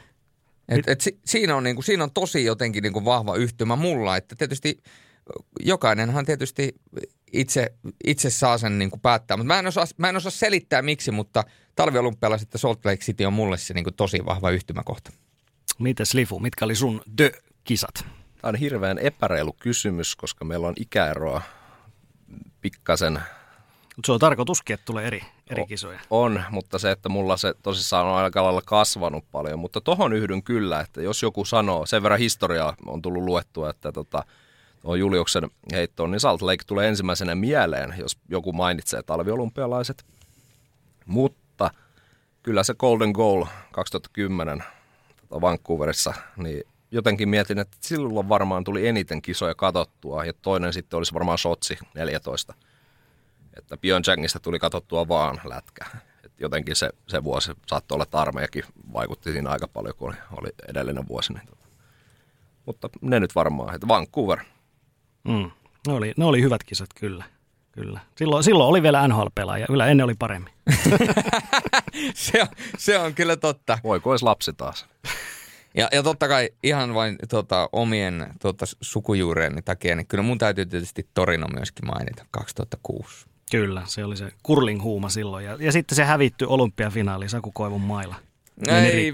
Et, 0.68 0.88
et 0.88 1.00
si, 1.00 1.20
siinä, 1.24 1.56
on 1.56 1.62
niinku, 1.62 1.82
siinä 1.82 2.04
on 2.04 2.12
tosi 2.12 2.44
jotenkin 2.44 2.82
niinku 2.82 3.04
vahva 3.04 3.36
yhtymä 3.36 3.76
mulla, 3.76 4.16
että 4.16 4.36
tietysti 4.36 4.82
jokainenhan 5.60 6.24
tietysti 6.24 6.74
itse, 7.32 7.72
itse 8.04 8.30
saa 8.30 8.58
sen 8.58 8.78
niinku 8.78 8.98
päättää, 8.98 9.36
mutta 9.36 9.48
mä 9.48 9.58
en, 9.58 9.66
osaa, 9.66 9.86
mä 9.96 10.08
en 10.08 10.16
osaa 10.16 10.30
selittää 10.30 10.82
miksi, 10.82 11.10
mutta 11.10 11.44
talviolympialaiset 11.76 12.48
ja 12.52 12.58
Salt 12.58 12.84
Lake 12.84 13.02
City 13.02 13.24
on 13.24 13.32
mulle 13.32 13.58
se 13.58 13.74
niinku 13.74 13.90
tosi 13.90 14.24
vahva 14.26 14.50
yhtymäkohta. 14.50 15.12
Mites 15.78 16.14
Lifu, 16.14 16.38
mitkä 16.38 16.64
oli 16.64 16.74
sun 16.74 17.02
The-kisat? 17.16 17.94
Tämä 17.94 18.48
on 18.48 18.54
hirveän 18.54 18.98
epäreilu 18.98 19.52
kysymys, 19.52 20.16
koska 20.16 20.44
meillä 20.44 20.68
on 20.68 20.74
ikäeroa 20.76 21.42
pikkasen 22.60 23.20
mutta 23.96 24.06
se 24.06 24.12
on 24.12 24.18
tarkoituskin, 24.18 24.74
että 24.74 24.84
tulee 24.84 25.06
eri, 25.06 25.22
eri 25.50 25.66
kisoja. 25.66 26.00
On, 26.10 26.42
mutta 26.50 26.78
se, 26.78 26.90
että 26.90 27.08
mulla 27.08 27.36
se 27.36 27.54
tosissaan 27.62 28.06
on 28.06 28.16
aika 28.16 28.42
lailla 28.42 28.62
kasvanut 28.64 29.24
paljon. 29.32 29.58
Mutta 29.58 29.80
tohon 29.80 30.12
yhdyn 30.12 30.42
kyllä, 30.42 30.80
että 30.80 31.02
jos 31.02 31.22
joku 31.22 31.44
sanoo, 31.44 31.86
sen 31.86 32.02
verran 32.02 32.18
historiaa 32.18 32.74
on 32.86 33.02
tullut 33.02 33.22
luettua, 33.22 33.70
että 33.70 33.92
tota, 33.92 34.24
tuohon 34.82 35.00
Juliuksen 35.00 35.50
heittoon, 35.72 36.10
niin 36.10 36.20
Salt 36.20 36.42
Lake 36.42 36.64
tulee 36.66 36.88
ensimmäisenä 36.88 37.34
mieleen, 37.34 37.94
jos 37.98 38.18
joku 38.28 38.52
mainitsee 38.52 39.02
talviolympialaiset. 39.02 40.04
Mutta 41.06 41.45
kyllä 42.46 42.62
se 42.62 42.74
Golden 42.74 43.10
Goal 43.10 43.46
2010 43.72 44.64
tota 45.16 45.40
Vancouverissa, 45.40 46.14
niin 46.36 46.62
jotenkin 46.90 47.28
mietin, 47.28 47.58
että 47.58 47.76
silloin 47.80 48.28
varmaan 48.28 48.64
tuli 48.64 48.88
eniten 48.88 49.22
kisoja 49.22 49.54
katottua 49.54 50.24
ja 50.24 50.32
toinen 50.32 50.72
sitten 50.72 50.96
olisi 50.96 51.14
varmaan 51.14 51.38
Sotsi 51.38 51.78
14 51.94 52.54
että 53.56 53.76
Pyeongchangista 53.76 54.40
tuli 54.40 54.58
katsottua 54.58 55.08
vaan 55.08 55.40
lätkä. 55.44 55.84
Et 56.24 56.32
jotenkin 56.40 56.76
se, 56.76 56.90
se 57.08 57.24
vuosi 57.24 57.52
saattoi 57.66 57.96
olla, 57.96 58.02
että 58.02 58.20
armeijakin 58.20 58.64
vaikutti 58.92 59.32
siinä 59.32 59.50
aika 59.50 59.68
paljon, 59.68 59.94
kun 59.96 60.08
oli, 60.08 60.16
oli 60.38 60.48
edellinen 60.68 61.08
vuosi. 61.08 61.32
Niin 61.32 61.46
tota. 61.46 61.66
Mutta 62.66 62.88
ne 63.00 63.20
nyt 63.20 63.34
varmaan, 63.34 63.74
että 63.74 63.88
Vancouver. 63.88 64.38
Mm. 65.24 65.50
Ne 65.86 65.92
oli, 65.92 66.12
ne 66.16 66.24
oli 66.24 66.42
hyvät 66.42 66.64
kisat, 66.64 66.88
kyllä. 66.94 67.24
Kyllä. 67.76 68.00
Silloin, 68.16 68.44
silloin 68.44 68.68
oli 68.68 68.82
vielä 68.82 69.08
NHL-pelaaja, 69.08 69.66
kyllä 69.66 69.86
ennen 69.86 70.04
oli 70.04 70.14
paremmin. 70.18 70.52
se, 72.14 72.42
on, 72.42 72.48
se 72.78 72.98
on 72.98 73.14
kyllä 73.14 73.36
totta. 73.36 73.78
Voi 73.84 74.00
kun 74.00 74.18
lapsi 74.22 74.52
taas. 74.52 74.86
Ja, 75.76 75.88
ja 75.92 76.02
totta 76.02 76.28
kai 76.28 76.50
ihan 76.62 76.94
vain 76.94 77.16
tota, 77.28 77.68
omien 77.72 78.26
tota, 78.40 78.66
sukujuureeni 78.80 79.62
takia, 79.62 79.96
niin 79.96 80.06
kyllä 80.06 80.22
mun 80.22 80.38
täytyy 80.38 80.66
tietysti 80.66 81.08
Torino 81.14 81.46
myöskin 81.48 81.86
mainita 81.86 82.26
2006. 82.30 83.26
Kyllä, 83.50 83.82
se 83.86 84.04
oli 84.04 84.16
se 84.16 84.30
kurling 84.42 84.82
huuma 84.82 85.08
silloin. 85.08 85.44
Ja, 85.44 85.56
ja 85.60 85.72
sitten 85.72 85.96
se 85.96 86.04
hävitty 86.04 86.44
olympiafinaali 86.48 87.28
Saku 87.28 87.52
Koivun 87.52 87.80
mailla. 87.80 88.14
Ei, 88.68 89.12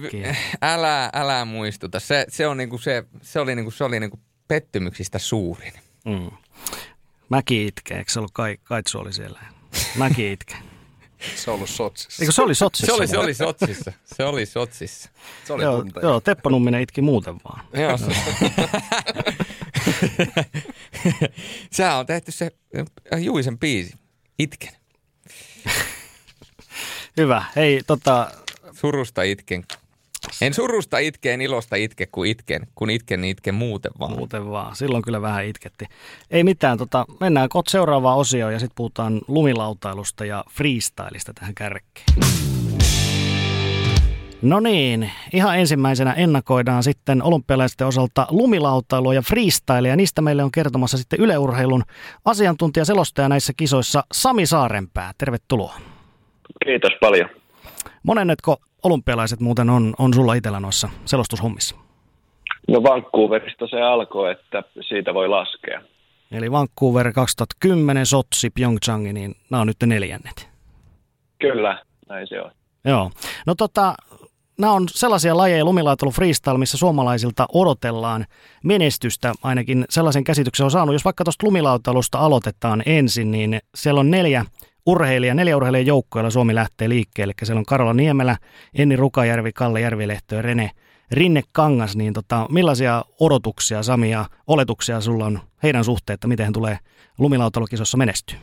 älä, 0.63 1.11
älä 1.15 1.45
muistuta. 1.45 2.01
Se, 2.01 2.27
se, 2.29 2.47
on 2.47 2.57
niinku 2.57 2.79
se, 2.79 3.05
se 3.23 3.41
oli, 3.41 3.55
niinku, 3.55 3.71
se 3.71 3.85
oli 3.85 4.01
niinku 4.01 4.21
pettymyksistä 4.49 5.19
suurin. 5.19 5.73
Mm. 6.05 6.31
Mäki 7.33 7.67
itkee, 7.67 7.99
eikö 7.99 8.13
se 8.13 8.19
ollut 8.19 8.33
Kai, 8.33 8.57
Kaitsu 8.65 8.99
oli 8.99 9.13
siellä? 9.13 9.41
Mäki 9.97 10.33
itkee. 10.33 10.59
Se 11.37 11.51
on 11.51 11.55
ollut 11.55 11.71
Sotsissa. 11.71 12.23
Eikö 12.23 12.33
se 12.33 12.43
oli 12.43 12.55
Sotsissa? 12.55 12.87
Se 12.87 12.93
oli, 12.93 13.07
se 13.07 13.19
oli 13.19 13.35
Sotsissa. 13.35 13.93
Se 14.05 14.25
oli 14.25 14.47
Sotsissa. 14.47 15.11
Se 15.45 15.53
oli 15.53 15.63
joo, 15.63 15.85
joo, 16.03 16.21
Teppo 16.21 16.51
Numminen 16.51 16.81
itki 16.81 17.03
muuten 17.03 17.35
vaan. 17.45 17.65
Joo. 17.73 17.99
Sehän 21.73 21.97
on 21.97 22.07
tehty 22.07 22.33
se 22.33 22.51
Juisen 23.21 23.59
biisi. 23.59 23.95
Itken. 24.39 24.73
Hyvä. 27.17 27.45
Hei, 27.57 27.83
tota... 27.87 28.31
Surusta 28.73 29.23
itken. 29.23 29.65
En 30.41 30.55
surusta 30.55 30.99
itke, 30.99 31.33
en 31.35 31.41
ilosta 31.41 31.77
itke, 31.77 32.07
kun 32.07 32.27
itken. 32.27 32.67
Kun 32.75 32.91
itken, 32.91 33.21
niin 33.21 33.31
itken 33.31 33.55
muuten 33.55 33.93
vaan. 33.99 34.13
Muuten 34.13 34.51
vaan. 34.51 34.77
Silloin 34.77 35.03
kyllä 35.03 35.23
vähän 35.23 35.45
itketti. 35.45 35.85
Ei 36.31 36.45
mitään, 36.45 36.79
tota, 36.79 37.05
mennään 37.21 37.49
kot 37.49 37.69
seuraavaan 37.69 38.19
osioon 38.19 38.53
ja 38.53 38.59
sitten 38.59 38.77
puhutaan 38.77 39.21
lumilautailusta 39.29 40.25
ja 40.25 40.45
freestylista 40.51 41.33
tähän 41.35 41.55
kärkeen. 41.55 42.07
No 44.43 44.61
niin, 44.61 45.11
ihan 45.33 45.59
ensimmäisenä 45.59 46.13
ennakoidaan 46.13 46.83
sitten 46.83 47.23
olympialaisten 47.23 47.87
osalta 47.87 48.27
lumilautailua 48.31 49.15
ja 49.15 49.23
freestyle, 49.23 49.89
ja 49.89 49.97
niistä 49.97 50.23
meille 50.23 50.45
on 50.45 50.53
kertomassa 50.53 50.99
sitten 50.99 51.21
yleurheilun 51.21 51.83
asiantuntija 52.25 52.85
selostaja 52.85 53.29
näissä 53.29 53.53
kisoissa 53.57 54.05
Sami 54.13 54.47
Saarenpää. 54.47 55.13
Tervetuloa. 55.19 55.75
Kiitos 56.65 56.91
paljon. 57.01 57.29
Monennetko 58.03 58.57
olympialaiset 58.83 59.41
muuten 59.41 59.71
on, 59.71 59.95
on 59.99 60.15
sulla 60.15 60.35
itsellä 60.35 60.61
noissa 60.61 60.89
selostushommissa? 61.05 61.77
No 62.69 62.83
Vancouverista 62.83 63.67
se 63.67 63.83
alkoi, 63.83 64.33
että 64.33 64.63
siitä 64.89 65.15
voi 65.15 65.29
laskea. 65.29 65.83
Eli 66.33 66.53
Vancouver 66.53 67.13
2010, 67.13 68.07
Sotsi, 68.07 68.51
Pyeongchang, 68.51 69.13
niin 69.13 69.35
nämä 69.51 69.61
on 69.61 69.67
nyt 69.67 69.77
neljännet. 69.87 70.49
Kyllä, 71.39 71.85
näin 72.09 72.27
se 72.29 72.43
on. 72.43 72.51
Joo. 72.85 73.11
No 73.47 73.55
tota, 73.55 73.95
nämä 74.59 74.73
on 74.73 74.89
sellaisia 74.89 75.37
lajeja, 75.37 75.65
lumilautailu 75.65 76.11
freestyle, 76.11 76.59
missä 76.59 76.79
suomalaisilta 76.79 77.47
odotellaan 77.53 78.27
menestystä. 78.65 79.33
Ainakin 79.43 79.85
sellaisen 79.91 80.25
käsityksen 80.25 80.65
on 80.65 80.71
saanut. 80.71 80.95
Jos 80.95 81.05
vaikka 81.05 81.25
tuosta 81.25 81.47
lumilautailusta 81.47 82.19
aloitetaan 82.19 82.83
ensin, 82.87 83.31
niin 83.31 83.61
siellä 83.75 84.01
on 84.01 84.11
neljä 84.11 84.45
urheilija, 84.87 85.35
neljä 85.35 85.57
urheilijan 85.57 85.87
joukkoilla 85.87 86.31
Suomi 86.31 86.55
lähtee 86.55 86.89
liikkeelle. 86.89 87.35
Eli 87.39 87.47
siellä 87.47 87.59
on 87.59 87.67
Karola 87.67 87.95
Niemelä, 87.95 88.37
Enni 88.79 88.97
Rukajärvi, 88.97 89.53
Kalle 89.53 89.81
Järvilehto 89.81 90.35
ja 90.35 90.43
Rene 90.43 90.71
Rinne 91.13 91.43
Kangas. 91.53 91.97
Niin 91.97 92.13
tota, 92.13 92.47
millaisia 92.51 93.03
odotuksia, 93.21 93.83
Sami, 93.83 94.11
ja 94.11 94.25
oletuksia 94.47 95.01
sulla 95.01 95.25
on 95.25 95.41
heidän 95.63 95.85
suhteen, 95.85 96.15
että 96.15 96.29
miten 96.29 96.47
he 96.47 96.53
tulee 96.53 96.79
lumilautailukisossa 97.19 97.99
menestyä? 97.99 98.39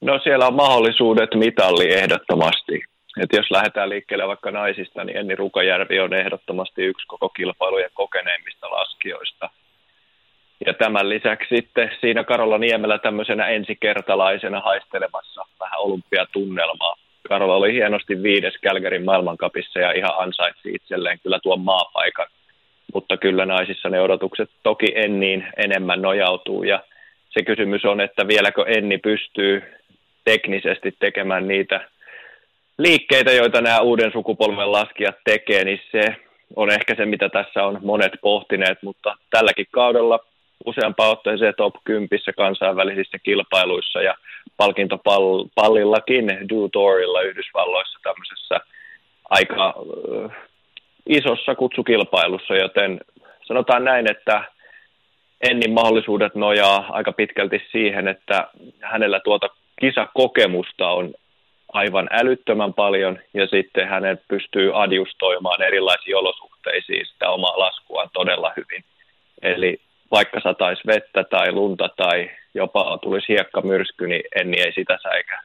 No 0.00 0.20
siellä 0.22 0.46
on 0.46 0.54
mahdollisuudet 0.54 1.30
mitalli 1.34 1.92
ehdottomasti. 1.92 2.82
Et 3.22 3.30
jos 3.32 3.50
lähdetään 3.50 3.88
liikkeelle 3.88 4.26
vaikka 4.28 4.50
naisista, 4.50 5.04
niin 5.04 5.16
Enni 5.16 5.36
Rukajärvi 5.36 6.00
on 6.00 6.14
ehdottomasti 6.14 6.82
yksi 6.82 7.06
koko 7.06 7.28
kilpailujen 7.28 7.90
kokeneimmista 7.94 8.70
laskijoista. 8.70 9.50
Ja 10.66 10.74
tämän 10.74 11.08
lisäksi 11.08 11.56
sitten 11.56 11.90
siinä 12.00 12.24
Karola 12.24 12.58
Niemelä 12.58 12.98
tämmöisenä 12.98 13.46
ensikertalaisena 13.46 14.60
haistelemassa 14.60 15.44
vähän 15.60 15.80
olympiatunnelmaa. 15.80 16.94
Karola 17.28 17.56
oli 17.56 17.72
hienosti 17.72 18.22
viides 18.22 18.54
Kälkärin 18.62 19.04
maailmankapissa 19.04 19.78
ja 19.78 19.92
ihan 19.92 20.14
ansaitsi 20.18 20.74
itselleen 20.74 21.18
kyllä 21.22 21.38
tuon 21.42 21.60
maapaikan. 21.60 22.26
Mutta 22.94 23.16
kyllä 23.16 23.46
naisissa 23.46 23.88
ne 23.88 24.00
odotukset 24.00 24.50
toki 24.62 24.86
Enniin 24.94 25.46
enemmän 25.56 26.02
nojautuu 26.02 26.62
ja 26.62 26.82
se 27.30 27.42
kysymys 27.42 27.84
on, 27.84 28.00
että 28.00 28.28
vieläkö 28.28 28.64
Enni 28.66 28.98
pystyy 28.98 29.62
teknisesti 30.24 30.94
tekemään 30.98 31.48
niitä 31.48 31.88
liikkeitä, 32.78 33.32
joita 33.32 33.60
nämä 33.60 33.80
uuden 33.80 34.12
sukupolven 34.12 34.72
laskijat 34.72 35.16
tekee, 35.24 35.64
niin 35.64 35.80
se 35.92 36.16
on 36.56 36.70
ehkä 36.70 36.94
se, 36.94 37.06
mitä 37.06 37.28
tässä 37.28 37.64
on 37.64 37.78
monet 37.82 38.12
pohtineet, 38.20 38.78
mutta 38.82 39.16
tälläkin 39.30 39.66
kaudella 39.70 40.18
useampaan 40.66 41.10
otteeseen 41.10 41.54
top 41.56 41.74
10 41.84 42.08
kansainvälisissä 42.36 43.18
kilpailuissa 43.18 44.02
ja 44.02 44.14
palkintopallillakin 44.56 46.26
Do 46.26 46.68
Tourilla 46.72 47.22
Yhdysvalloissa 47.22 47.98
tämmöisessä 48.02 48.60
aika 49.30 49.74
äh, 50.24 50.36
isossa 51.06 51.54
kutsukilpailussa, 51.54 52.54
joten 52.54 53.00
sanotaan 53.42 53.84
näin, 53.84 54.10
että 54.10 54.44
Ennin 55.40 55.72
mahdollisuudet 55.72 56.34
nojaa 56.34 56.86
aika 56.88 57.12
pitkälti 57.12 57.62
siihen, 57.72 58.08
että 58.08 58.48
hänellä 58.80 59.20
tuota 59.20 59.48
kisakokemusta 59.80 60.88
on 60.88 61.14
aivan 61.72 62.08
älyttömän 62.10 62.74
paljon 62.74 63.18
ja 63.34 63.46
sitten 63.46 63.88
hänen 63.88 64.20
pystyy 64.28 64.82
adjustoimaan 64.82 65.62
erilaisiin 65.62 66.16
olosuhteisiin 66.16 67.06
sitä 67.06 67.30
omaa 67.30 67.58
laskuaan 67.58 68.10
todella 68.12 68.52
hyvin. 68.56 68.84
Eli 69.42 69.80
vaikka 70.12 70.40
sataisi 70.40 70.82
vettä 70.86 71.24
tai 71.24 71.52
lunta 71.52 71.88
tai 71.96 72.30
jopa 72.54 72.98
tulisi 73.02 73.28
hiekkamyrsky, 73.28 74.06
niin 74.06 74.22
Enni 74.36 74.60
ei 74.60 74.72
sitä 74.72 74.98
säikä. 75.02 75.40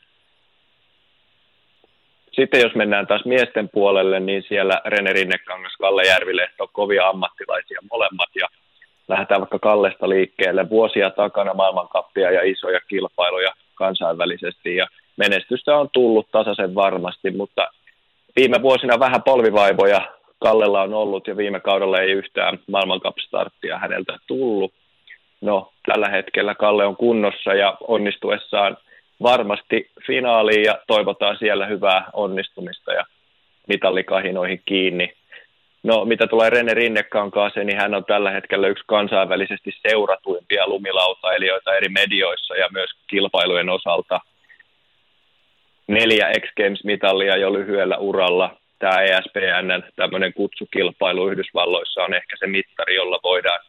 Sitten 2.31 2.61
jos 2.61 2.75
mennään 2.75 3.07
taas 3.07 3.25
miesten 3.25 3.69
puolelle, 3.69 4.19
niin 4.19 4.43
siellä 4.47 4.81
Rene 4.85 5.13
Rinnekangas, 5.13 5.73
Kalle 5.79 6.03
Järvilehto 6.03 6.63
on 6.63 6.69
kovia 6.71 7.07
ammattilaisia 7.07 7.79
molemmat 7.91 8.29
ja 8.35 8.47
lähdetään 9.07 9.41
vaikka 9.41 9.59
Kallesta 9.59 10.09
liikkeelle. 10.09 10.69
Vuosia 10.69 11.09
takana 11.09 11.53
maailmankappia 11.53 12.31
ja 12.31 12.41
isoja 12.43 12.79
kilpailuja 12.87 13.51
kansainvälisesti 13.75 14.75
ja 14.75 14.87
menestystä 15.17 15.77
on 15.77 15.89
tullut 15.93 16.31
tasaisen 16.31 16.75
varmasti, 16.75 17.31
mutta 17.31 17.67
viime 18.35 18.61
vuosina 18.61 18.99
vähän 18.99 19.23
polvivaivoja 19.23 20.16
Kallella 20.39 20.81
on 20.81 20.93
ollut 20.93 21.27
ja 21.27 21.37
viime 21.37 21.59
kaudella 21.59 21.99
ei 21.99 22.11
yhtään 22.11 22.59
maailmankapstarttia 22.67 23.77
häneltä 23.77 24.17
tullut. 24.27 24.73
No, 25.41 25.71
tällä 25.85 26.09
hetkellä 26.09 26.55
Kalle 26.55 26.85
on 26.85 26.95
kunnossa 26.95 27.53
ja 27.53 27.77
onnistuessaan 27.87 28.77
varmasti 29.23 29.89
finaaliin 30.07 30.63
ja 30.63 30.79
toivotaan 30.87 31.37
siellä 31.37 31.65
hyvää 31.65 32.05
onnistumista 32.13 32.93
ja 32.93 33.05
mitallikahinoihin 33.67 34.61
kiinni. 34.65 35.13
No, 35.83 36.05
mitä 36.05 36.27
tulee 36.27 36.49
Rene 36.49 36.73
Rinnekankaaseen, 36.73 37.67
niin 37.67 37.77
hän 37.77 37.95
on 37.95 38.05
tällä 38.05 38.31
hetkellä 38.31 38.67
yksi 38.67 38.83
kansainvälisesti 38.87 39.71
seuratuimpia 39.89 40.67
lumilautailijoita 40.67 41.75
eri 41.75 41.89
medioissa 41.89 42.55
ja 42.55 42.67
myös 42.71 42.89
kilpailujen 43.07 43.69
osalta. 43.69 44.19
Neljä 45.87 46.31
X 46.39 46.45
Games-mitallia 46.57 47.37
jo 47.37 47.53
lyhyellä 47.53 47.97
uralla 47.97 48.55
tämä 48.79 49.01
ESPN, 49.01 49.83
tämmöinen 49.95 50.33
kutsukilpailu 50.33 51.29
Yhdysvalloissa 51.29 52.03
on 52.03 52.13
ehkä 52.13 52.35
se 52.39 52.47
mittari, 52.47 52.95
jolla 52.95 53.19
voidaan 53.23 53.59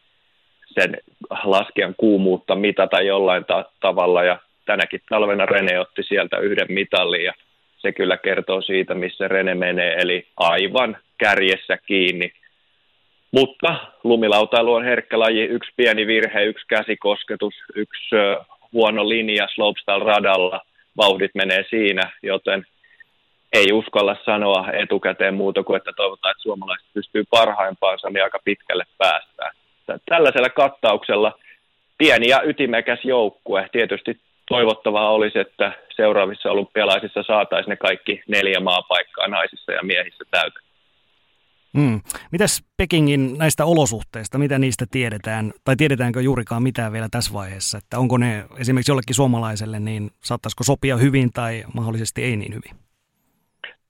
sen 0.75 0.99
laskijan 1.45 1.95
kuumuutta 1.97 2.55
mitata 2.55 3.01
jollain 3.01 3.45
ta- 3.45 3.65
tavalla. 3.81 4.25
Ja 4.25 4.39
tänäkin 4.67 5.01
talvena 5.09 5.47
Rene 5.47 5.81
otti 5.81 6.03
sieltä 6.03 6.39
yhden 6.39 6.67
mitallin 6.69 7.25
ja 7.25 7.33
se 7.79 7.93
kyllä 7.93 8.17
kertoo 8.17 8.63
siitä, 8.63 8.95
missä 8.95 9.29
Rene 9.29 9.55
menee, 9.55 9.95
eli 9.95 10.27
aivan 10.37 10.97
kärjessä 11.19 11.77
kiinni. 11.77 12.33
Mutta 13.33 13.77
lumilautailu 14.05 14.75
on 14.75 14.85
herkkä 14.85 15.19
laji, 15.19 15.45
yksi 15.45 15.71
pieni 15.77 16.07
virhe, 16.07 16.45
yksi 16.45 16.67
käsikosketus, 16.69 17.55
yksi 17.75 18.17
huono 18.73 19.09
linja 19.09 19.49
slopestyle 19.55 20.05
radalla, 20.05 20.61
vauhdit 20.97 21.31
menee 21.35 21.65
siinä, 21.71 22.03
joten– 22.23 22.67
ei 23.53 23.73
uskalla 23.73 24.17
sanoa 24.25 24.73
etukäteen 24.73 25.35
muuta 25.35 25.63
kuin, 25.63 25.77
että 25.77 25.93
toivotaan, 25.97 26.31
että 26.31 26.43
suomalaiset 26.43 26.89
pystyy 26.95 27.25
parhaimpaansa, 27.31 28.11
niin 28.11 28.25
aika 28.25 28.39
pitkälle 28.45 28.85
päästään. 28.99 29.53
Tällaisella 30.09 30.49
kattauksella 30.49 31.33
pieni 31.99 32.29
ja 32.29 32.43
ytimekäs 32.43 32.99
joukkue. 33.05 33.69
Tietysti 33.73 34.21
toivottavaa 34.49 35.11
olisi, 35.11 35.39
että 35.39 35.73
seuraavissa 35.97 36.51
olympialaisissa 36.51 37.23
saataisiin 37.23 37.71
ne 37.71 37.77
kaikki 37.77 38.23
neljä 38.29 38.61
maapaikkaa 38.61 39.29
naisissa 39.29 39.73
ja 39.73 39.83
miehissä 39.83 40.25
täyteen. 40.31 40.69
Hmm. 41.79 42.01
Mitäs 42.33 42.65
Pekingin 42.77 43.39
näistä 43.39 43.65
olosuhteista, 43.65 44.39
mitä 44.39 44.59
niistä 44.59 44.85
tiedetään, 44.91 45.53
tai 45.65 45.77
tiedetäänkö 45.77 46.21
juurikaan 46.21 46.63
mitään 46.63 46.93
vielä 46.93 47.09
tässä 47.11 47.33
vaiheessa, 47.33 47.79
että 47.79 47.99
onko 47.99 48.19
ne 48.19 48.45
esimerkiksi 48.59 48.91
jollekin 48.91 49.15
suomalaiselle, 49.15 49.81
niin 49.81 50.11
saattaisiko 50.25 50.65
sopia 50.65 50.97
hyvin 50.97 51.33
tai 51.33 51.65
mahdollisesti 51.75 52.25
ei 52.25 52.37
niin 52.37 52.55
hyvin? 52.55 52.88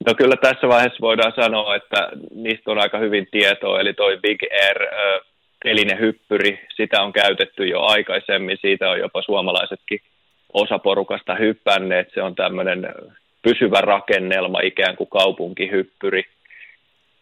No 0.06 0.14
kyllä 0.14 0.36
tässä 0.36 0.68
vaiheessa 0.68 1.00
voidaan 1.00 1.32
sanoa, 1.36 1.76
että 1.76 2.08
niistä 2.34 2.70
on 2.70 2.78
aika 2.78 2.98
hyvin 2.98 3.28
tietoa, 3.30 3.80
eli 3.80 3.94
toi 3.94 4.18
Big 4.22 4.42
Air 4.62 4.78
telinen 5.64 5.98
hyppyri, 5.98 6.60
sitä 6.76 7.02
on 7.02 7.12
käytetty 7.12 7.66
jo 7.66 7.82
aikaisemmin, 7.82 8.58
siitä 8.60 8.90
on 8.90 8.98
jopa 8.98 9.22
suomalaisetkin 9.22 10.00
osaporukasta 10.52 11.34
hyppänneet, 11.34 12.08
se 12.14 12.22
on 12.22 12.34
tämmöinen 12.34 12.94
pysyvä 13.42 13.80
rakennelma, 13.80 14.60
ikään 14.60 14.96
kuin 14.96 15.10
kaupunkihyppyri, 15.10 16.24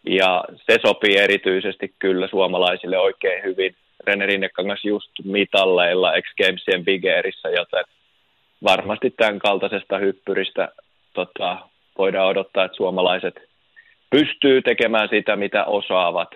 ja 0.09 0.43
se 0.55 0.77
sopii 0.85 1.17
erityisesti 1.17 1.93
kyllä 1.99 2.27
suomalaisille 2.27 2.97
oikein 2.97 3.43
hyvin. 3.43 3.75
Rene 4.07 4.25
Rinnekangas 4.25 4.85
just 4.85 5.11
mitalleilla 5.23 6.11
X 6.21 6.25
Gamesien 6.37 6.85
Big 6.85 7.05
Airissa, 7.05 7.49
joten 7.49 7.83
varmasti 8.63 9.13
tämän 9.17 9.39
kaltaisesta 9.39 9.97
hyppyristä 9.97 10.69
tota, 11.13 11.57
voidaan 11.97 12.27
odottaa, 12.27 12.65
että 12.65 12.77
suomalaiset 12.77 13.35
pystyy 14.09 14.61
tekemään 14.61 15.09
sitä, 15.09 15.35
mitä 15.35 15.65
osaavat. 15.65 16.29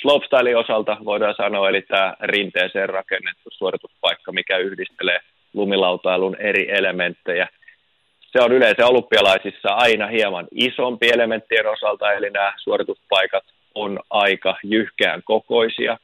Slopestyle 0.00 0.56
osalta 0.56 0.96
voidaan 1.04 1.34
sanoa, 1.34 1.68
eli 1.68 1.82
tämä 1.82 2.14
rinteeseen 2.20 2.88
rakennettu 2.88 3.50
suorituspaikka, 3.50 4.32
mikä 4.32 4.56
yhdistelee 4.56 5.20
lumilautailun 5.54 6.36
eri 6.38 6.70
elementtejä. 6.70 7.48
Se 8.20 8.40
on 8.40 8.52
yleensä 8.52 8.86
olympialaisissa 8.86 9.68
aina 9.68 10.06
hieman 10.06 10.48
isompi 10.50 11.08
elementtien 11.14 11.66
osalta, 11.66 12.12
eli 12.12 12.30
nämä 12.30 12.52
suorituspaikat 12.56 13.44
on 13.74 13.98
aika 14.10 14.56
jyhkeän 14.64 15.22
kokoisia. 15.24 15.98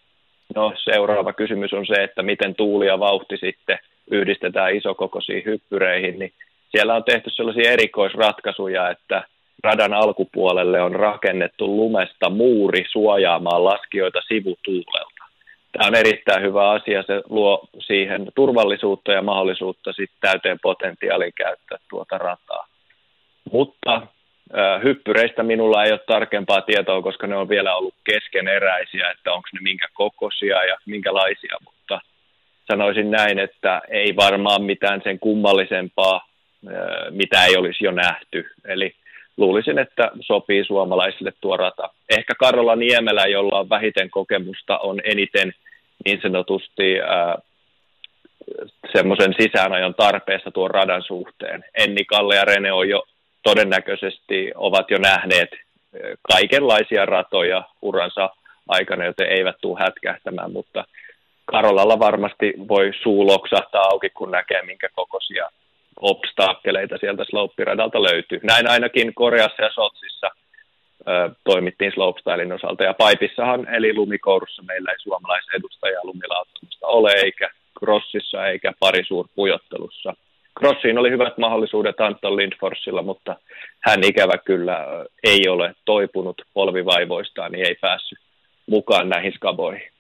No 0.55 0.73
seuraava 0.77 1.33
kysymys 1.33 1.73
on 1.73 1.87
se, 1.87 1.95
että 1.95 2.23
miten 2.23 2.55
tuuli 2.55 2.87
ja 2.87 3.01
vauhti 3.01 3.37
sitten 3.37 3.79
yhdistetään 4.11 4.77
isokokoisiin 4.77 5.45
hyppyreihin, 5.45 6.19
niin 6.19 6.33
siellä 6.77 6.95
on 6.95 7.05
tehty 7.05 7.31
sellaisia 7.31 7.71
erikoisratkaisuja, 7.71 8.91
että 8.91 9.25
radan 9.65 9.95
alkupuolelle 9.95 10.81
on 10.83 10.95
rakennettu 10.95 11.77
lumesta 11.77 12.31
muuri 12.31 12.85
suojaamaan 12.91 13.65
laskijoita 13.65 14.21
sivutuulelta. 14.29 15.25
Tämä 15.73 15.87
on 15.87 15.95
erittäin 15.95 16.43
hyvä 16.43 16.71
asia, 16.71 17.03
se 17.03 17.23
luo 17.29 17.69
siihen 17.79 18.27
turvallisuutta 18.35 19.13
ja 19.13 19.23
mahdollisuutta 19.23 19.93
sitten 19.93 20.19
täyteen 20.21 20.59
potentiaalin 20.63 21.33
käyttää 21.35 21.79
tuota 21.91 22.19
rataa. 22.19 22.67
Mutta 23.53 24.07
hyppyreistä 24.85 25.43
minulla 25.43 25.85
ei 25.85 25.93
ole 25.93 26.01
tarkempaa 26.07 26.61
tietoa, 26.61 27.03
koska 27.03 27.27
ne 27.27 27.37
on 27.37 27.49
vielä 27.49 27.77
ollut 27.77 27.95
keskeneräisiä, 28.05 29.11
että 29.11 29.33
onko 29.33 29.49
ne 29.53 29.61
minkä 29.63 29.89
kokoisia 29.95 30.65
ja 30.65 30.77
minkälaisia, 30.87 31.57
mutta 31.65 32.01
sanoisin 32.71 33.11
näin, 33.11 33.39
että 33.39 33.83
ei 33.89 34.17
varmaan 34.17 34.63
mitään 34.63 35.01
sen 35.05 35.19
kummallisempaa 35.19 36.34
mitä 37.11 37.45
ei 37.45 37.57
olisi 37.57 37.85
jo 37.85 37.91
nähty. 37.91 38.51
Eli 38.65 38.95
luulisin, 39.37 39.79
että 39.79 40.11
sopii 40.21 40.65
suomalaisille 40.65 41.33
tuo 41.41 41.57
rata. 41.57 41.91
Ehkä 42.11 42.35
Karola 42.39 42.77
Niemelä, 42.77 43.27
jolla 43.27 43.59
on 43.59 43.69
vähiten 43.69 44.11
kokemusta, 44.11 44.79
on 44.79 45.01
eniten 45.05 45.55
niin 46.05 46.21
sanotusti 46.23 46.97
semmoisen 48.93 49.35
sisäänajon 49.41 49.95
tarpeessa 49.95 50.51
tuon 50.51 50.71
radan 50.71 51.03
suhteen. 51.03 51.65
Enni, 51.75 52.05
Kalle 52.05 52.37
ja 52.37 52.45
Rene 52.45 52.73
on 52.73 52.89
jo 52.89 53.03
todennäköisesti 53.43 54.53
ovat 54.55 54.91
jo 54.91 54.99
nähneet 54.99 55.51
kaikenlaisia 56.33 57.07
ratoja 57.07 57.63
uransa 57.83 58.31
aikana, 58.69 59.05
joten 59.05 59.29
eivät 59.29 59.57
tule 59.61 59.81
hätkähtämään, 59.81 60.53
mutta 60.53 60.85
Karolalla 61.45 61.99
varmasti 61.99 62.55
voi 62.69 62.91
suu 63.03 63.27
loksahtaa 63.27 63.83
auki, 63.83 64.11
kun 64.11 64.31
näkee, 64.31 64.63
minkä 64.63 64.89
kokoisia 64.95 65.49
obstakkeleita 66.05 66.99
sieltä 66.99 67.25
slope-radalta 67.25 68.03
löytyy. 68.03 68.41
Näin 68.43 68.71
ainakin 68.71 69.15
Koreassa 69.15 69.63
ja 69.63 69.71
Sotsissa 69.75 70.31
ö, 71.09 71.31
toimittiin 71.45 71.93
slopestylein 71.95 72.53
osalta. 72.53 72.85
Ja 72.85 72.95
Paipissahan, 72.95 73.75
eli 73.75 73.95
lumikourussa, 73.95 74.63
meillä 74.63 74.91
ei 74.91 74.99
suomalaisen 74.99 75.57
edustajaa 75.59 76.05
lumilauttamista 76.05 76.87
ole, 76.87 77.13
eikä 77.13 77.51
crossissa 77.79 78.47
eikä 78.47 78.73
parisuurpujottelussa. 78.81 80.15
Crossiin 80.59 80.99
oli 80.99 81.11
hyvät 81.11 81.39
mahdollisuudet 81.39 82.01
Anton 82.01 82.37
Lindforsilla, 82.37 83.03
mutta 83.03 83.37
hän 83.81 84.05
ikävä 84.05 84.39
kyllä 84.45 84.87
ei 85.23 85.49
ole 85.49 85.75
toipunut 85.85 86.43
polvivaivoistaan, 86.55 87.53
niin 87.53 87.67
ei 87.67 87.75
päässyt 87.81 88.19
mukaan 88.67 89.09
näihin 89.09 89.33
skaboihin. 89.33 89.94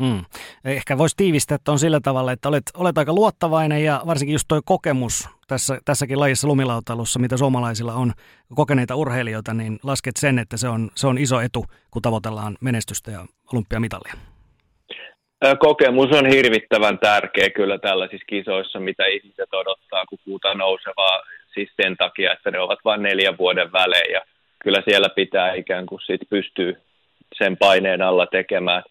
Mm. 0.00 0.24
Ehkä 0.64 0.98
voisi 0.98 1.16
tiivistää, 1.16 1.54
että 1.54 1.72
on 1.72 1.78
sillä 1.78 2.00
tavalla, 2.00 2.32
että 2.32 2.48
olet, 2.48 2.62
olet 2.74 2.98
aika 2.98 3.12
luottavainen 3.12 3.84
ja 3.84 4.02
varsinkin 4.06 4.32
just 4.32 4.48
tuo 4.48 4.60
kokemus 4.64 5.28
tässä, 5.48 5.78
tässäkin 5.84 6.20
lajissa 6.20 6.48
lumilautailussa, 6.48 7.18
mitä 7.18 7.36
suomalaisilla 7.36 7.94
on 7.94 8.12
kokeneita 8.54 8.96
urheilijoita, 8.96 9.54
niin 9.54 9.78
lasket 9.82 10.16
sen, 10.16 10.38
että 10.38 10.56
se 10.56 10.68
on, 10.68 10.90
se 10.94 11.06
on 11.06 11.18
iso 11.18 11.40
etu, 11.40 11.64
kun 11.90 12.02
tavoitellaan 12.02 12.56
menestystä 12.60 13.10
ja 13.10 13.26
olympiamitalia. 13.52 14.14
Kokemus 15.58 16.10
on 16.10 16.26
hirvittävän 16.26 16.98
tärkeä 16.98 17.50
kyllä 17.50 17.78
tällaisissa 17.78 18.26
kisoissa, 18.26 18.80
mitä 18.80 19.06
ihmiset 19.06 19.54
odottaa, 19.54 20.06
kun 20.06 20.18
puhutaan 20.24 20.58
nousevaa, 20.58 21.22
siis 21.54 21.70
sen 21.82 21.96
takia, 21.96 22.32
että 22.32 22.50
ne 22.50 22.60
ovat 22.60 22.78
vain 22.84 23.02
neljän 23.02 23.38
vuoden 23.38 23.72
välein 23.72 24.12
ja 24.12 24.20
kyllä 24.62 24.82
siellä 24.84 25.08
pitää 25.08 25.54
ikään 25.54 25.86
kuin 25.86 26.00
sit 26.06 26.20
pystyä 26.30 26.72
sen 27.38 27.56
paineen 27.56 28.02
alla 28.02 28.26
tekemään 28.26 28.82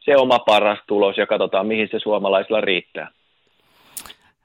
se 0.00 0.16
oma 0.16 0.38
paras 0.38 0.78
tulos 0.86 1.16
ja 1.16 1.26
katsotaan, 1.26 1.66
mihin 1.66 1.88
se 1.90 1.98
suomalaisilla 1.98 2.60
riittää. 2.60 3.10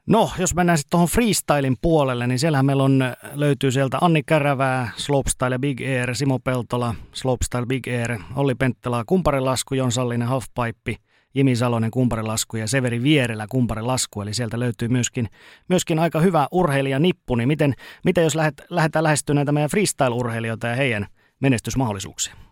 No, 0.07 0.29
jos 0.39 0.55
mennään 0.55 0.77
sitten 0.77 0.91
tuohon 0.91 1.07
freestylin 1.07 1.75
puolelle, 1.81 2.27
niin 2.27 2.39
siellähän 2.39 2.65
meillä 2.65 2.83
on, 2.83 3.03
löytyy 3.33 3.71
sieltä 3.71 3.97
Anni 4.01 4.23
Kärävää, 4.23 4.89
Slopestyle 4.95 5.59
Big 5.59 5.81
Air, 5.81 6.15
Simo 6.15 6.39
Peltola, 6.39 6.95
Slopestyle 7.13 7.65
Big 7.65 7.87
Air, 7.87 8.19
Olli 8.35 8.55
Penttelä, 8.55 9.03
kumparilasku, 9.07 9.75
Jon 9.75 9.91
Sallinen, 9.91 10.27
Halfpipe, 10.27 10.95
Jimi 11.35 11.55
Salonen 11.55 11.91
kumparilasku 11.91 12.57
ja 12.57 12.67
Severi 12.67 13.03
Vierellä 13.03 13.45
kumparilasku, 13.49 14.21
eli 14.21 14.33
sieltä 14.33 14.59
löytyy 14.59 14.87
myöskin, 14.87 15.27
myöskin 15.69 15.99
aika 15.99 16.19
hyvä 16.19 16.47
urheilijanippu, 16.51 17.35
niin 17.35 17.47
miten, 17.47 17.73
miten 18.03 18.23
jos 18.23 18.35
lähdet, 18.35 18.61
lähdetään 18.69 19.03
lähestymään 19.03 19.35
näitä 19.35 19.51
meidän 19.51 19.69
freestyle-urheilijoita 19.69 20.67
ja 20.67 20.75
heidän 20.75 21.05
menestysmahdollisuuksia? 21.39 22.44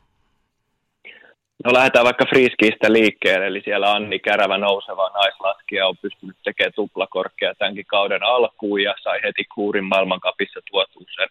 No 1.66 1.74
lähdetään 1.74 2.06
vaikka 2.06 2.26
Friskiistä 2.26 2.94
liikkeelle, 2.94 3.48
eli 3.48 3.62
siellä 3.66 3.92
Anni 3.92 4.20
Kärävä 4.20 4.58
nouseva 4.58 5.10
naislaskija 5.14 5.88
on 5.88 5.98
pystynyt 6.02 6.36
tekemään 6.44 6.74
tuplakorkea 6.76 7.56
tämänkin 7.56 7.86
kauden 7.86 8.24
alkuun 8.24 8.84
ja 8.84 8.96
sai 9.04 9.20
heti 9.24 9.46
kuurin 9.56 9.84
maailmankapissa 9.84 10.60
tuotua 10.72 11.04
sen 11.16 11.28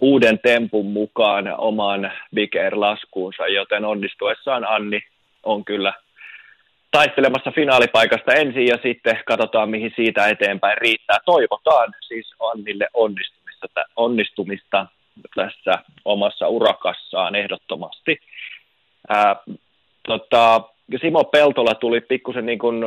uuden 0.00 0.38
tempun 0.38 0.86
mukaan 0.86 1.54
omaan 1.58 2.12
Big 2.34 2.56
Air-laskuunsa, 2.56 3.46
joten 3.48 3.84
onnistuessaan 3.84 4.64
Anni 4.68 5.00
on 5.42 5.64
kyllä 5.64 5.92
taistelemassa 6.90 7.50
finaalipaikasta 7.50 8.32
ensin 8.34 8.66
ja 8.66 8.78
sitten 8.82 9.20
katsotaan, 9.26 9.70
mihin 9.70 9.92
siitä 9.96 10.28
eteenpäin 10.28 10.78
riittää. 10.78 11.18
Toivotaan 11.24 11.94
siis 12.08 12.34
Annille 12.40 12.88
onnistumista, 12.94 13.66
onnistumista 13.96 14.86
tässä 15.34 15.78
omassa 16.04 16.48
urakassaan 16.48 17.34
ehdottomasti. 17.34 18.18
Ää, 19.08 19.36
tota, 20.08 20.60
Simo 21.00 21.24
Peltola 21.24 21.74
tuli 21.74 22.00
pikkusen 22.00 22.46
niin 22.46 22.58
kuin, 22.58 22.84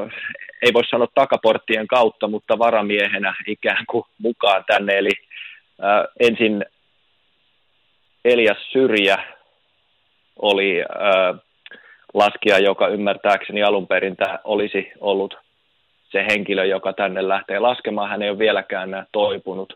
ei 0.61 0.73
voi 0.73 0.85
sanoa 0.85 1.07
takaporttien 1.15 1.87
kautta, 1.87 2.27
mutta 2.27 2.59
varamiehenä 2.59 3.35
ikään 3.47 3.85
kuin 3.89 4.03
mukaan 4.17 4.63
tänne. 4.67 4.97
Eli 4.97 5.11
ää, 5.81 6.05
ensin 6.19 6.65
Elias 8.25 8.57
Syrjä 8.71 9.23
oli 10.41 10.81
ää, 10.81 11.35
laskija, 12.13 12.59
joka 12.59 12.87
ymmärtääkseni 12.87 13.63
alun 13.63 13.87
perin 13.87 14.15
olisi 14.43 14.91
ollut 14.99 15.37
se 16.11 16.25
henkilö, 16.29 16.65
joka 16.65 16.93
tänne 16.93 17.27
lähtee 17.27 17.59
laskemaan. 17.59 18.09
Hän 18.09 18.21
ei 18.21 18.29
ole 18.29 18.39
vieläkään 18.39 19.07
toipunut. 19.11 19.73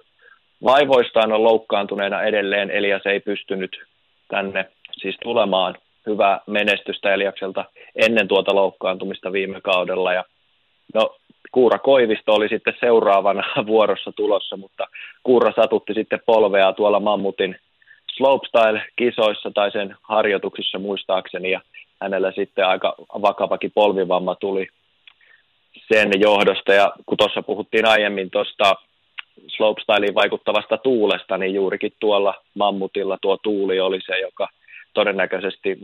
Vaivoistaan 0.63 1.31
on 1.31 1.43
loukkaantuneena 1.43 2.23
edelleen, 2.23 2.71
Elias 2.71 3.05
ei 3.05 3.19
pystynyt 3.19 3.83
tänne 4.27 4.65
siis 4.91 5.17
tulemaan 5.23 5.75
hyvää 6.05 6.39
menestystä 6.47 7.13
Eliakselta 7.13 7.65
ennen 7.95 8.27
tuota 8.27 8.55
loukkaantumista 8.55 9.31
viime 9.31 9.61
kaudella. 9.61 10.13
Ja 10.13 10.23
no, 10.93 11.15
Kuura 11.51 11.79
Koivisto 11.79 12.33
oli 12.33 12.49
sitten 12.49 12.73
seuraavana 12.79 13.43
vuorossa 13.67 14.11
tulossa, 14.11 14.57
mutta 14.57 14.87
Kuura 15.23 15.53
satutti 15.55 15.93
sitten 15.93 16.19
polvea 16.25 16.73
tuolla 16.73 16.99
Mammutin 16.99 17.55
slopestyle-kisoissa 18.17 19.51
tai 19.53 19.71
sen 19.71 19.95
harjoituksissa 20.01 20.79
muistaakseni, 20.79 21.51
ja 21.51 21.61
hänellä 22.01 22.31
sitten 22.31 22.67
aika 22.67 22.95
vakavakin 23.21 23.71
polvivamma 23.75 24.35
tuli 24.35 24.67
sen 25.93 26.11
johdosta, 26.19 26.73
ja 26.73 26.93
kun 27.05 27.17
tuossa 27.17 27.41
puhuttiin 27.41 27.85
aiemmin 27.85 28.29
tuosta 28.29 28.73
slopestyliin 29.47 30.15
vaikuttavasta 30.15 30.77
tuulesta, 30.77 31.37
niin 31.37 31.53
juurikin 31.53 31.93
tuolla 31.99 32.33
Mammutilla 32.53 33.17
tuo 33.21 33.37
tuuli 33.37 33.79
oli 33.79 33.99
se, 34.05 34.19
joka 34.19 34.47
todennäköisesti 34.95 35.77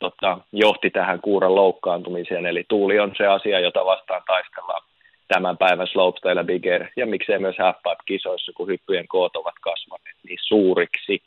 tota, 0.00 0.38
johti 0.52 0.90
tähän 0.90 1.20
kuuran 1.20 1.54
loukkaantumiseen. 1.54 2.46
Eli 2.46 2.64
tuuli 2.68 3.00
on 3.00 3.12
se 3.16 3.26
asia, 3.26 3.60
jota 3.60 3.84
vastaan 3.84 4.22
taistellaan 4.26 4.82
tämän 5.28 5.58
päivän 5.58 5.86
slopestyle 5.86 6.40
ja 6.40 6.44
big 6.44 6.66
air, 6.66 6.86
ja 6.96 7.06
miksei 7.06 7.38
myös 7.38 7.58
half 7.58 7.76
kisoissa, 8.06 8.52
kun 8.54 8.68
hyppyjen 8.68 9.08
koot 9.08 9.36
ovat 9.36 9.54
kasvaneet 9.60 10.16
niin 10.28 10.38
suuriksi. 10.42 11.22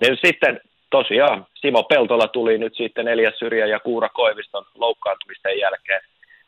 Ja 0.00 0.16
sitten 0.24 0.60
tosiaan 0.90 1.46
Simo 1.54 1.82
Peltola 1.82 2.28
tuli 2.28 2.58
nyt 2.58 2.74
sitten 2.76 3.04
neljäs 3.04 3.38
syrjä 3.38 3.66
ja 3.66 3.80
Kuura 3.80 4.08
Koiviston 4.08 4.64
loukkaantumisten 4.74 5.58
jälkeen 5.58 6.00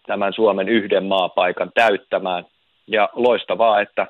tämän 0.06 0.32
Suomen 0.32 0.68
yhden 0.68 1.04
maapaikan 1.04 1.70
täyttämään. 1.74 2.44
Ja 2.86 3.08
loistavaa, 3.12 3.80
että 3.80 4.06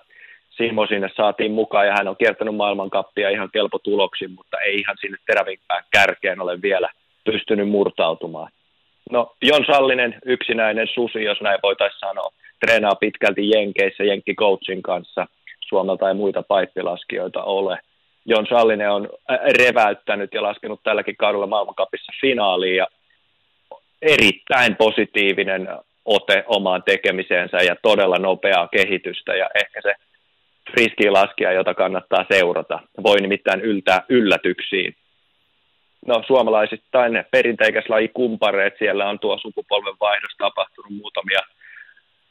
Simo 0.58 0.86
sinne 0.86 1.10
saatiin 1.16 1.52
mukaan 1.52 1.86
ja 1.86 1.92
hän 1.92 2.08
on 2.08 2.16
kiertänyt 2.16 2.56
maailmankappia 2.56 3.30
ihan 3.30 3.50
kelpo 3.52 3.78
tuloksin, 3.78 4.30
mutta 4.30 4.60
ei 4.60 4.78
ihan 4.78 4.96
sinne 5.00 5.18
terävimpään 5.26 5.84
kärkeen 5.90 6.40
ole 6.40 6.62
vielä 6.62 6.88
pystynyt 7.24 7.68
murtautumaan. 7.68 8.52
No 9.10 9.32
Jon 9.42 9.64
Sallinen, 9.66 10.18
yksinäinen 10.24 10.88
susi, 10.94 11.24
jos 11.24 11.40
näin 11.40 11.58
voitaisiin 11.62 12.00
sanoa, 12.00 12.32
treenaa 12.60 12.94
pitkälti 12.94 13.50
Jenkeissä 13.50 14.04
Jenkki-coachin 14.04 14.82
kanssa. 14.82 15.26
Suomelta 15.68 16.08
ei 16.08 16.14
muita 16.14 16.42
paippilaskijoita 16.42 17.42
ole. 17.42 17.78
Jon 18.26 18.46
Sallinen 18.46 18.90
on 18.90 19.08
reväyttänyt 19.58 20.34
ja 20.34 20.42
laskenut 20.42 20.80
tälläkin 20.82 21.16
kaudella 21.16 21.46
maailmankapissa 21.46 22.12
finaaliin 22.20 22.76
ja 22.76 22.86
erittäin 24.02 24.76
positiivinen 24.76 25.68
ote 26.04 26.44
omaan 26.46 26.82
tekemiseensä 26.82 27.56
ja 27.56 27.76
todella 27.82 28.18
nopeaa 28.18 28.68
kehitystä 28.68 29.34
ja 29.34 29.50
ehkä 29.54 29.80
se 29.82 29.94
friskilaskija, 30.70 31.52
jota 31.52 31.74
kannattaa 31.74 32.26
seurata. 32.32 32.80
Voi 33.02 33.20
nimittäin 33.20 33.60
yltää 33.60 34.02
yllätyksiin. 34.08 34.94
No 36.06 36.22
suomalaisittain 36.26 37.24
perinteikäs 37.30 37.84
laji 37.88 38.08
kumpareet, 38.08 38.74
siellä 38.78 39.08
on 39.08 39.18
tuo 39.18 39.38
sukupolven 39.38 39.94
vaihdos 40.00 40.36
tapahtunut 40.38 40.92
muutamia, 40.92 41.40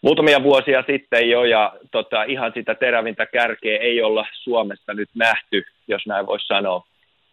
muutamia 0.01 0.43
vuosia 0.43 0.83
sitten 0.87 1.29
jo, 1.29 1.43
ja 1.43 1.73
tota, 1.91 2.23
ihan 2.23 2.51
sitä 2.55 2.75
terävintä 2.75 3.25
kärkeä 3.25 3.77
ei 3.77 4.01
olla 4.01 4.25
Suomessa 4.33 4.93
nyt 4.93 5.09
nähty, 5.15 5.63
jos 5.87 6.07
näin 6.07 6.27
voisi 6.27 6.47
sanoa. 6.47 6.83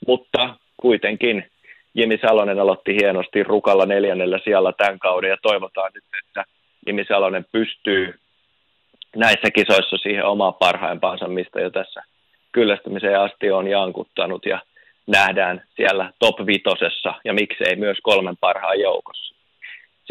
Mutta 0.06 0.54
kuitenkin 0.76 1.50
Jimi 1.94 2.18
Salonen 2.18 2.60
aloitti 2.60 2.96
hienosti 3.00 3.42
Rukalla 3.42 3.86
neljännellä 3.86 4.38
sijalla 4.44 4.72
tämän 4.72 4.98
kauden, 4.98 5.30
ja 5.30 5.36
toivotaan 5.42 5.90
nyt, 5.94 6.04
että 6.26 6.44
Jimi 6.86 7.04
Salonen 7.08 7.46
pystyy 7.52 8.14
näissä 9.16 9.50
kisoissa 9.50 9.96
siihen 9.96 10.24
omaa 10.24 10.52
parhaimpaansa, 10.52 11.28
mistä 11.28 11.60
jo 11.60 11.70
tässä 11.70 12.02
kyllästymiseen 12.52 13.20
asti 13.20 13.50
on 13.50 13.68
jankuttanut 13.68 14.46
ja 14.46 14.60
nähdään 15.06 15.62
siellä 15.76 16.12
top 16.18 16.46
vitosessa 16.46 17.14
ja 17.24 17.32
miksei 17.34 17.76
myös 17.76 17.98
kolmen 18.02 18.36
parhaan 18.36 18.80
joukossa. 18.80 19.34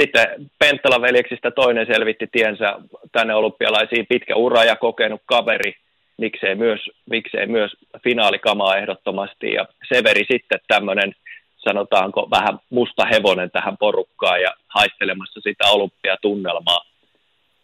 Sitten 0.01 0.25
Penttala 0.59 1.01
veljeksistä 1.01 1.51
toinen 1.51 1.85
selvitti 1.85 2.27
tiensä 2.31 2.75
tänne 3.11 3.35
olympialaisiin. 3.35 4.05
Pitkä 4.09 4.35
ura 4.35 4.63
ja 4.63 4.75
kokenut 4.75 5.21
kaveri, 5.25 5.73
miksei 6.17 6.55
myös, 6.55 6.79
miksei 7.09 7.47
myös 7.47 7.71
finaalikamaa 8.03 8.77
ehdottomasti. 8.77 9.53
Ja 9.53 9.65
Severi 9.93 10.25
sitten 10.31 10.59
tämmöinen 10.67 11.15
sanotaanko 11.57 12.27
vähän 12.31 12.59
musta 12.69 13.05
hevonen 13.05 13.51
tähän 13.51 13.77
porukkaan 13.77 14.41
ja 14.41 14.53
haistelemassa 14.67 15.39
sitä 15.43 15.67
olympiatunnelmaa 15.67 16.92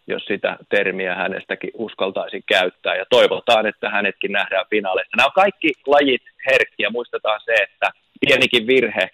jos 0.09 0.25
sitä 0.25 0.57
termiä 0.69 1.15
hänestäkin 1.15 1.71
uskaltaisi 1.73 2.43
käyttää. 2.47 2.95
Ja 2.95 3.05
toivotaan, 3.09 3.65
että 3.65 3.89
hänetkin 3.89 4.31
nähdään 4.31 4.65
finaaleissa. 4.69 5.17
Nämä 5.17 5.25
on 5.25 5.41
kaikki 5.43 5.71
lajit 5.87 6.21
herkkiä. 6.51 6.89
Muistetaan 6.89 7.41
se, 7.45 7.53
että 7.53 7.87
pienikin 8.19 8.67
virhe 8.67 9.09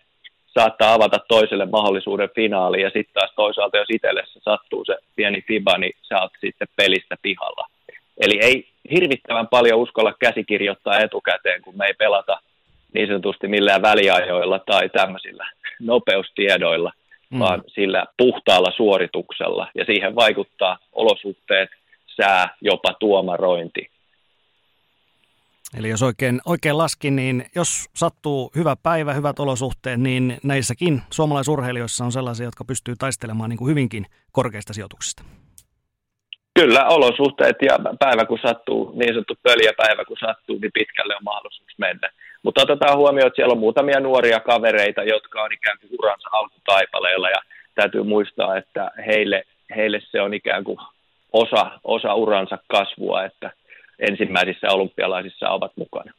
saattaa 0.60 0.93
avata 0.93 1.17
toiselle 1.27 1.65
mahdollisuuden 1.65 2.29
finaaliin, 2.36 2.84
ja 2.84 2.89
sitten 2.89 3.13
taas 3.13 3.31
toisaalta, 3.36 3.77
jos 3.77 3.89
itselle 3.89 4.23
se 4.25 4.39
sattuu 4.39 4.86
se 4.86 4.95
pieni 5.15 5.41
fiba, 5.41 5.77
niin 5.77 5.93
sä 6.01 6.21
oot 6.21 6.31
sitten 6.41 6.67
pelistä 6.75 7.15
pihalla. 7.21 7.67
Eli 8.21 8.39
ei 8.41 8.67
hirvittävän 8.91 9.47
paljon 9.47 9.79
uskalla 9.79 10.13
käsikirjoittaa 10.19 10.99
etukäteen, 10.99 11.62
kun 11.62 11.77
me 11.77 11.86
ei 11.86 11.93
pelata 11.93 12.39
niin 12.93 13.08
sanotusti 13.08 13.47
millään 13.47 13.81
väliajoilla 13.81 14.60
tai 14.60 14.89
tämmöisillä 14.89 15.47
nopeustiedoilla– 15.79 16.91
mm. 17.30 17.40
vaan 17.40 17.64
sillä 17.68 18.06
puhtaalla 18.18 18.72
suorituksella. 18.76 19.68
Ja 19.76 19.86
siihen 19.86 20.16
vaikuttaa 20.16 20.78
olosuhteet, 20.92 21.70
sää, 22.22 22.56
jopa 22.62 22.94
tuomarointi. 23.00 23.90
Eli 25.78 25.90
jos 25.90 26.04
oikein, 26.04 26.42
oikein 26.46 26.78
laskin, 26.78 27.16
niin 27.16 27.46
jos 27.56 27.90
sattuu 27.94 28.52
hyvä 28.56 28.76
päivä, 28.84 29.14
hyvät 29.14 29.40
olosuhteet, 29.40 30.00
niin 30.00 30.38
näissäkin 30.44 31.02
suomalaisurheilijoissa 31.12 32.06
on 32.06 32.12
sellaisia, 32.12 32.46
jotka 32.46 32.66
pystyy 32.66 32.96
taistelemaan 33.00 33.50
niin 33.50 33.58
kuin 33.58 33.70
hyvinkin 33.70 34.06
korkeista 34.32 34.74
sijoituksista. 34.74 35.24
Kyllä, 36.60 36.86
olosuhteet 36.88 37.56
ja 37.62 37.78
päivä 38.00 38.26
kun 38.26 38.40
sattuu, 38.42 38.92
niin 38.96 39.14
sanottu 39.14 39.36
pöljäpäivä 39.44 40.06
kun 40.06 40.18
sattuu, 40.20 40.58
niin 40.62 40.72
pitkälle 40.74 41.16
on 41.16 41.24
mahdollisuus 41.24 41.78
mennä. 41.78 42.10
Mutta 42.45 42.62
otetaan 42.62 42.97
huomioon, 42.97 43.27
että 43.27 43.36
siellä 43.36 43.51
on 43.51 43.58
muutamia 43.58 43.99
nuoria 43.99 44.39
kavereita, 44.39 45.03
jotka 45.03 45.43
on 45.43 45.53
ikään 45.53 45.77
kuin 45.79 45.89
uransa 45.99 46.29
alkutaipaleella 46.31 47.29
ja 47.29 47.41
täytyy 47.75 48.03
muistaa, 48.03 48.58
että 48.58 48.91
heille, 49.05 49.43
heille 49.75 50.01
se 50.12 50.21
on 50.21 50.34
ikään 50.34 50.63
kuin 50.63 50.77
osa, 51.34 51.71
osa 51.84 52.13
uransa 52.13 52.58
kasvua, 52.67 53.23
että 53.23 53.51
ensimmäisissä 53.99 54.67
olympialaisissa 54.71 55.49
ovat 55.49 55.71
mukana. 55.75 56.12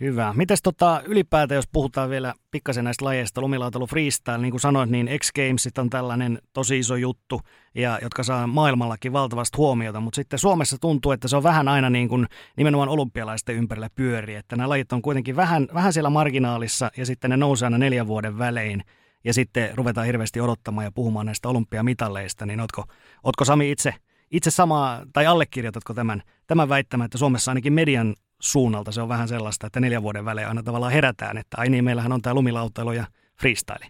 Hyvä. 0.00 0.32
Mites 0.36 0.62
tota, 0.62 1.02
ylipäätään, 1.04 1.56
jos 1.56 1.68
puhutaan 1.72 2.10
vielä 2.10 2.34
pikkasen 2.50 2.84
näistä 2.84 3.04
lajeista, 3.04 3.40
lumilautailu 3.40 3.86
freestyle, 3.86 4.38
niin 4.38 4.50
kuin 4.50 4.60
sanoit, 4.60 4.90
niin 4.90 5.10
X 5.18 5.32
Gamesit 5.32 5.78
on 5.78 5.90
tällainen 5.90 6.38
tosi 6.52 6.78
iso 6.78 6.96
juttu, 6.96 7.40
ja, 7.74 7.98
jotka 8.02 8.22
saa 8.22 8.46
maailmallakin 8.46 9.12
valtavasti 9.12 9.56
huomiota, 9.56 10.00
mutta 10.00 10.16
sitten 10.16 10.38
Suomessa 10.38 10.76
tuntuu, 10.80 11.12
että 11.12 11.28
se 11.28 11.36
on 11.36 11.42
vähän 11.42 11.68
aina 11.68 11.90
niin 11.90 12.08
kuin 12.08 12.26
nimenomaan 12.56 12.88
olympialaisten 12.88 13.56
ympärillä 13.56 13.90
pyöri, 13.94 14.34
että 14.34 14.56
nämä 14.56 14.68
lajit 14.68 14.92
on 14.92 15.02
kuitenkin 15.02 15.36
vähän, 15.36 15.68
vähän 15.74 15.92
siellä 15.92 16.10
marginaalissa, 16.10 16.90
ja 16.96 17.06
sitten 17.06 17.30
ne 17.30 17.36
nousee 17.36 17.66
aina 17.66 17.78
neljän 17.78 18.06
vuoden 18.06 18.38
välein, 18.38 18.82
ja 19.24 19.34
sitten 19.34 19.70
ruvetaan 19.74 20.06
hirveästi 20.06 20.40
odottamaan 20.40 20.84
ja 20.84 20.92
puhumaan 20.92 21.26
näistä 21.26 21.48
olympiamitalleista, 21.48 22.46
niin 22.46 22.60
ootko, 22.60 22.84
ootko 23.24 23.44
Sami 23.44 23.70
itse, 23.70 23.94
itse 24.30 24.50
samaa, 24.50 25.02
tai 25.12 25.26
allekirjoitatko 25.26 25.94
tämän, 25.94 26.22
tämän 26.46 26.68
väittämän, 26.68 27.04
että 27.04 27.18
Suomessa 27.18 27.50
ainakin 27.50 27.72
median 27.72 28.14
suunnalta 28.40 28.92
se 28.92 29.02
on 29.02 29.08
vähän 29.08 29.28
sellaista, 29.28 29.66
että 29.66 29.80
neljän 29.80 30.02
vuoden 30.02 30.24
välein 30.24 30.48
aina 30.48 30.62
tavallaan 30.62 30.92
herätään, 30.92 31.38
että 31.38 31.56
ai 31.60 31.68
niin, 31.68 31.84
meillähän 31.84 32.12
on 32.12 32.22
tämä 32.22 32.34
lumilautailu 32.34 32.92
ja 32.92 33.04
freestyle. 33.40 33.86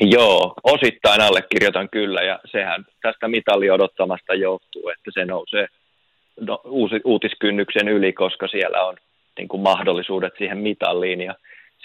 Joo, 0.00 0.54
osittain 0.64 1.20
allekirjoitan 1.20 1.88
kyllä, 1.88 2.20
ja 2.20 2.40
sehän 2.44 2.84
tästä 3.02 3.28
mitalli 3.28 3.70
odottamasta 3.70 4.34
johtuu, 4.34 4.88
että 4.88 5.10
se 5.14 5.24
nousee 5.24 5.66
no, 6.40 6.60
uusi, 6.64 7.00
uutiskynnyksen 7.04 7.88
yli, 7.88 8.12
koska 8.12 8.48
siellä 8.48 8.84
on 8.84 8.96
niin 9.38 9.48
kuin 9.48 9.62
mahdollisuudet 9.62 10.32
siihen 10.38 10.58
mitalliin, 10.58 11.20
ja 11.20 11.34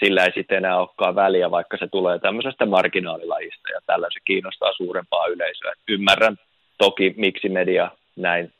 sillä 0.04 0.24
ei 0.24 0.32
sitten 0.34 0.58
enää 0.58 0.78
olekaan 0.78 1.14
väliä, 1.14 1.50
vaikka 1.50 1.76
se 1.76 1.86
tulee 1.86 2.18
tämmöisestä 2.18 2.66
marginaalilajista, 2.66 3.68
ja 3.72 3.80
tällä 3.86 4.08
se 4.12 4.20
kiinnostaa 4.24 4.72
suurempaa 4.72 5.26
yleisöä. 5.26 5.72
Ymmärrän 5.88 6.36
toki, 6.78 7.14
miksi 7.16 7.48
media 7.48 7.90
näin, 8.16 8.52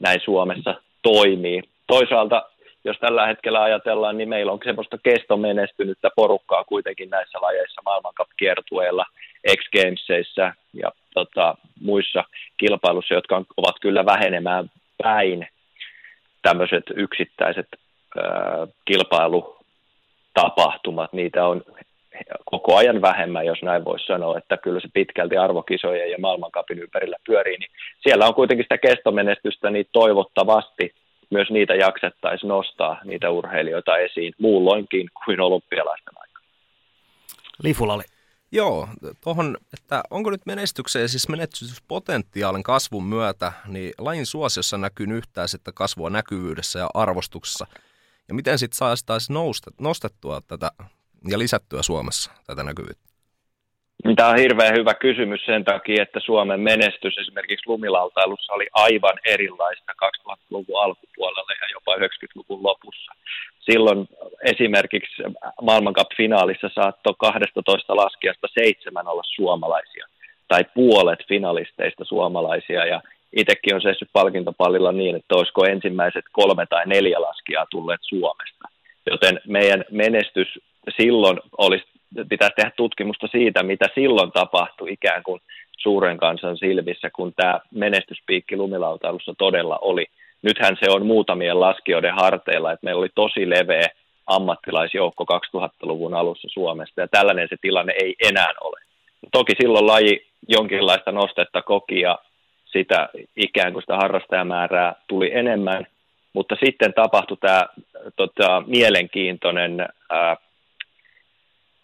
näin 0.00 0.20
Suomessa 0.24 0.74
toimii, 1.02 1.62
toisaalta, 1.86 2.42
jos 2.84 2.96
tällä 3.00 3.26
hetkellä 3.26 3.62
ajatellaan, 3.62 4.18
niin 4.18 4.28
meillä 4.28 4.52
on 4.52 4.58
semmoista 4.64 4.98
kestomenestynyttä 5.02 6.10
porukkaa 6.16 6.64
kuitenkin 6.64 7.10
näissä 7.10 7.38
lajeissa 7.40 7.82
maailmankap-kiertueilla, 7.84 9.04
X 9.56 9.60
Gamesissa 9.72 10.52
ja 10.72 10.92
tota, 11.14 11.54
muissa 11.80 12.24
kilpailussa, 12.56 13.14
jotka 13.14 13.36
on, 13.36 13.46
ovat 13.56 13.76
kyllä 13.80 14.06
vähenemään 14.06 14.70
päin 15.02 15.48
tämmöiset 16.42 16.84
yksittäiset 16.96 17.66
ää, 18.16 18.66
kilpailutapahtumat, 18.84 21.12
niitä 21.12 21.46
on 21.46 21.62
koko 22.44 22.76
ajan 22.76 23.02
vähemmän, 23.02 23.46
jos 23.46 23.62
näin 23.62 23.84
voisi 23.84 24.06
sanoa, 24.06 24.38
että 24.38 24.56
kyllä 24.56 24.80
se 24.80 24.88
pitkälti 24.94 25.36
arvokisojen 25.36 26.10
ja 26.10 26.18
maailmankapin 26.18 26.78
ympärillä 26.78 27.16
pyörii, 27.26 27.58
niin 27.58 27.70
siellä 28.00 28.26
on 28.26 28.34
kuitenkin 28.34 28.64
sitä 28.64 28.78
kestomenestystä, 28.78 29.70
niin 29.70 29.86
toivottavasti 29.92 30.94
myös 31.34 31.50
niitä 31.50 31.74
jaksettaisiin 31.74 32.48
nostaa, 32.48 33.00
niitä 33.04 33.30
urheilijoita 33.30 33.96
esiin 33.96 34.32
muulloinkin 34.38 35.10
kuin 35.24 35.40
olympialaisten 35.40 36.14
aikana. 36.16 36.46
Lifula 37.62 37.94
oli. 37.94 38.02
Joo, 38.52 38.88
tuohon, 39.20 39.56
että 39.72 40.02
onko 40.10 40.30
nyt 40.30 40.46
menestykseen 40.46 41.02
ja 41.02 41.08
siis 41.08 41.28
menestyspotentiaalin 41.28 42.62
kasvun 42.62 43.04
myötä, 43.04 43.52
niin 43.66 43.92
lajin 43.98 44.26
suosiossa 44.26 44.78
näkyy 44.78 45.06
yhtään 45.16 45.48
sitten 45.48 45.74
kasvua 45.74 46.10
näkyvyydessä 46.10 46.78
ja 46.78 46.88
arvostuksessa. 46.94 47.66
Ja 48.28 48.34
miten 48.34 48.58
sitten 48.58 48.76
saisi 48.76 49.32
nostettua 49.80 50.40
tätä 50.48 50.70
ja 51.28 51.38
lisättyä 51.38 51.82
Suomessa 51.82 52.30
tätä 52.46 52.62
näkyvyyttä? 52.62 53.13
Tämä 54.16 54.28
on 54.28 54.38
hirveän 54.38 54.74
hyvä 54.78 54.94
kysymys 54.94 55.44
sen 55.46 55.64
takia, 55.64 56.02
että 56.02 56.20
Suomen 56.20 56.60
menestys 56.60 57.18
esimerkiksi 57.18 57.68
lumilautailussa 57.68 58.52
oli 58.52 58.66
aivan 58.72 59.18
erilaista 59.24 59.92
2000-luvun 60.04 60.82
alkupuolella 60.82 61.52
ja 61.60 61.66
jopa 61.72 61.94
90-luvun 61.96 62.62
lopussa. 62.62 63.12
silloin 63.60 64.08
esimerkiksi 64.42 65.22
maailmankap-finaalissa 65.62 66.70
saattoi 66.74 67.14
12 67.18 67.96
laskijasta 67.96 68.48
seitsemän 68.54 69.08
olla 69.08 69.22
suomalaisia 69.34 70.06
tai 70.48 70.64
puolet 70.74 71.18
finalisteista 71.28 72.04
suomalaisia 72.04 72.86
ja 72.86 73.00
itsekin 73.36 73.74
on 73.74 73.82
seissyt 73.82 74.08
palkintopallilla 74.12 74.92
niin, 74.92 75.16
että 75.16 75.34
olisiko 75.34 75.64
ensimmäiset 75.64 76.24
kolme 76.32 76.66
tai 76.66 76.86
neljä 76.86 77.20
laskijaa 77.20 77.66
tulleet 77.70 78.00
Suomesta. 78.02 78.68
Joten 79.10 79.40
meidän 79.46 79.84
menestys 79.90 80.48
silloin 80.96 81.40
olisi, 81.58 81.84
pitäisi 82.28 82.54
tehdä 82.56 82.70
tutkimusta 82.76 83.26
siitä, 83.26 83.62
mitä 83.62 83.86
silloin 83.94 84.32
tapahtui 84.32 84.92
ikään 84.92 85.22
kuin 85.22 85.40
suuren 85.78 86.16
kansan 86.16 86.58
silmissä, 86.58 87.10
kun 87.10 87.32
tämä 87.36 87.60
menestyspiikki 87.70 88.56
lumilautailussa 88.56 89.34
todella 89.38 89.78
oli. 89.80 90.06
Nythän 90.42 90.76
se 90.80 90.90
on 90.90 91.06
muutamien 91.06 91.60
laskijoiden 91.60 92.14
harteilla, 92.14 92.72
että 92.72 92.84
meillä 92.84 92.98
oli 92.98 93.08
tosi 93.14 93.50
leveä 93.50 93.88
ammattilaisjoukko 94.26 95.24
2000-luvun 95.56 96.14
alussa 96.14 96.48
Suomesta, 96.48 97.00
ja 97.00 97.08
tällainen 97.08 97.48
se 97.48 97.56
tilanne 97.60 97.94
ei 98.02 98.14
enää 98.28 98.52
ole. 98.60 98.80
Toki 99.32 99.52
silloin 99.60 99.86
laji 99.86 100.26
jonkinlaista 100.48 101.12
nostetta 101.12 101.62
koki, 101.62 102.00
ja 102.00 102.18
sitä 102.64 103.08
ikään 103.36 103.72
kuin 103.72 103.82
sitä 103.82 103.96
harrastajamäärää 103.96 104.94
tuli 105.08 105.30
enemmän, 105.34 105.86
mutta 106.32 106.56
sitten 106.64 106.94
tapahtui 106.94 107.36
tämä 107.40 107.62
tota, 108.16 108.62
mielenkiintoinen 108.66 109.80
ää, 110.10 110.36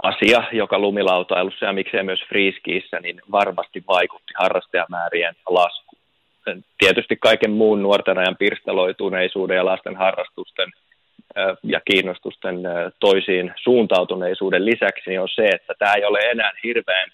asia, 0.02 0.44
joka 0.52 0.78
lumilautailussa 0.78 1.66
ja 1.66 1.72
miksei 1.72 2.02
myös 2.02 2.20
friiskiissä, 2.28 3.00
niin 3.00 3.20
varmasti 3.32 3.84
vaikutti 3.88 4.34
harrastajamäärien 4.38 5.34
lasku. 5.48 5.96
Tietysti 6.78 7.16
kaiken 7.16 7.50
muun 7.50 7.82
nuorten 7.82 8.18
ajan 8.18 8.36
pirstaloituneisuuden 8.36 9.56
ja 9.56 9.64
lasten 9.64 9.96
harrastusten 9.96 10.70
ja 11.62 11.80
kiinnostusten 11.80 12.60
toisiin 13.00 13.52
suuntautuneisuuden 13.62 14.66
lisäksi 14.66 15.10
niin 15.10 15.20
on 15.20 15.28
se, 15.28 15.44
että 15.44 15.74
tämä 15.78 15.94
ei 15.94 16.04
ole 16.04 16.18
enää 16.18 16.52
hirveän 16.64 17.08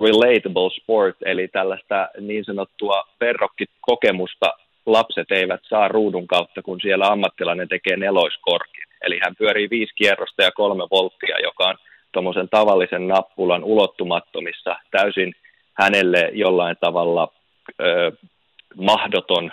relatable 0.00 0.70
sport, 0.70 1.16
eli 1.24 1.48
tällaista 1.48 2.08
niin 2.20 2.44
sanottua 2.44 3.02
verrokkikokemusta 3.20 4.46
lapset 4.86 5.30
eivät 5.30 5.60
saa 5.68 5.88
ruudun 5.88 6.26
kautta, 6.26 6.62
kun 6.62 6.80
siellä 6.80 7.06
ammattilainen 7.06 7.68
tekee 7.68 7.96
neloiskorkin. 7.96 8.84
Eli 9.02 9.20
hän 9.24 9.36
pyörii 9.36 9.70
viisi 9.70 9.94
kierrosta 9.94 10.42
ja 10.42 10.52
kolme 10.52 10.84
volttia, 10.90 11.38
joka 11.42 11.64
on 11.64 11.76
tuommoisen 12.18 12.48
tavallisen 12.48 13.08
nappulan 13.08 13.64
ulottumattomissa 13.64 14.76
täysin 14.90 15.34
hänelle 15.72 16.30
jollain 16.32 16.76
tavalla 16.80 17.32
ö, 17.80 18.12
mahdoton 18.76 19.52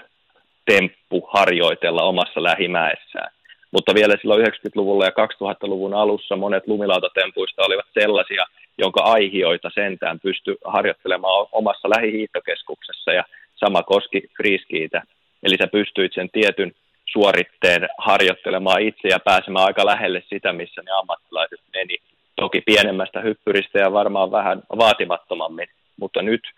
temppu 0.65 1.29
harjoitella 1.33 2.03
omassa 2.03 2.43
lähimäessään. 2.43 3.31
Mutta 3.71 3.93
vielä 3.95 4.15
silloin 4.21 4.45
90-luvulla 4.45 5.05
ja 5.05 5.11
2000-luvun 5.11 5.93
alussa 5.93 6.35
monet 6.35 6.67
lumilautatempuista 6.67 7.65
olivat 7.65 7.85
sellaisia, 7.93 8.45
jonka 8.77 9.01
aihioita 9.03 9.69
sentään 9.75 10.19
pystyi 10.19 10.55
harjoittelemaan 10.63 11.47
omassa 11.51 11.89
lähihiihtokeskuksessa 11.89 13.13
ja 13.13 13.23
sama 13.55 13.83
koski 13.83 14.21
friskiitä. 14.37 15.01
Eli 15.43 15.55
sä 15.57 15.67
pystyit 15.67 16.13
sen 16.13 16.29
tietyn 16.29 16.71
suoritteen 17.05 17.89
harjoittelemaan 17.97 18.81
itse 18.81 19.07
ja 19.07 19.19
pääsemään 19.19 19.65
aika 19.65 19.85
lähelle 19.85 20.23
sitä, 20.29 20.53
missä 20.53 20.81
ne 20.81 20.91
ammattilaiset 20.91 21.59
meni. 21.73 21.97
Toki 22.35 22.61
pienemmästä 22.61 23.21
hyppyristä 23.21 23.79
ja 23.79 23.93
varmaan 23.93 24.31
vähän 24.31 24.63
vaatimattomammin, 24.77 25.67
mutta 25.97 26.21
nyt– 26.21 26.41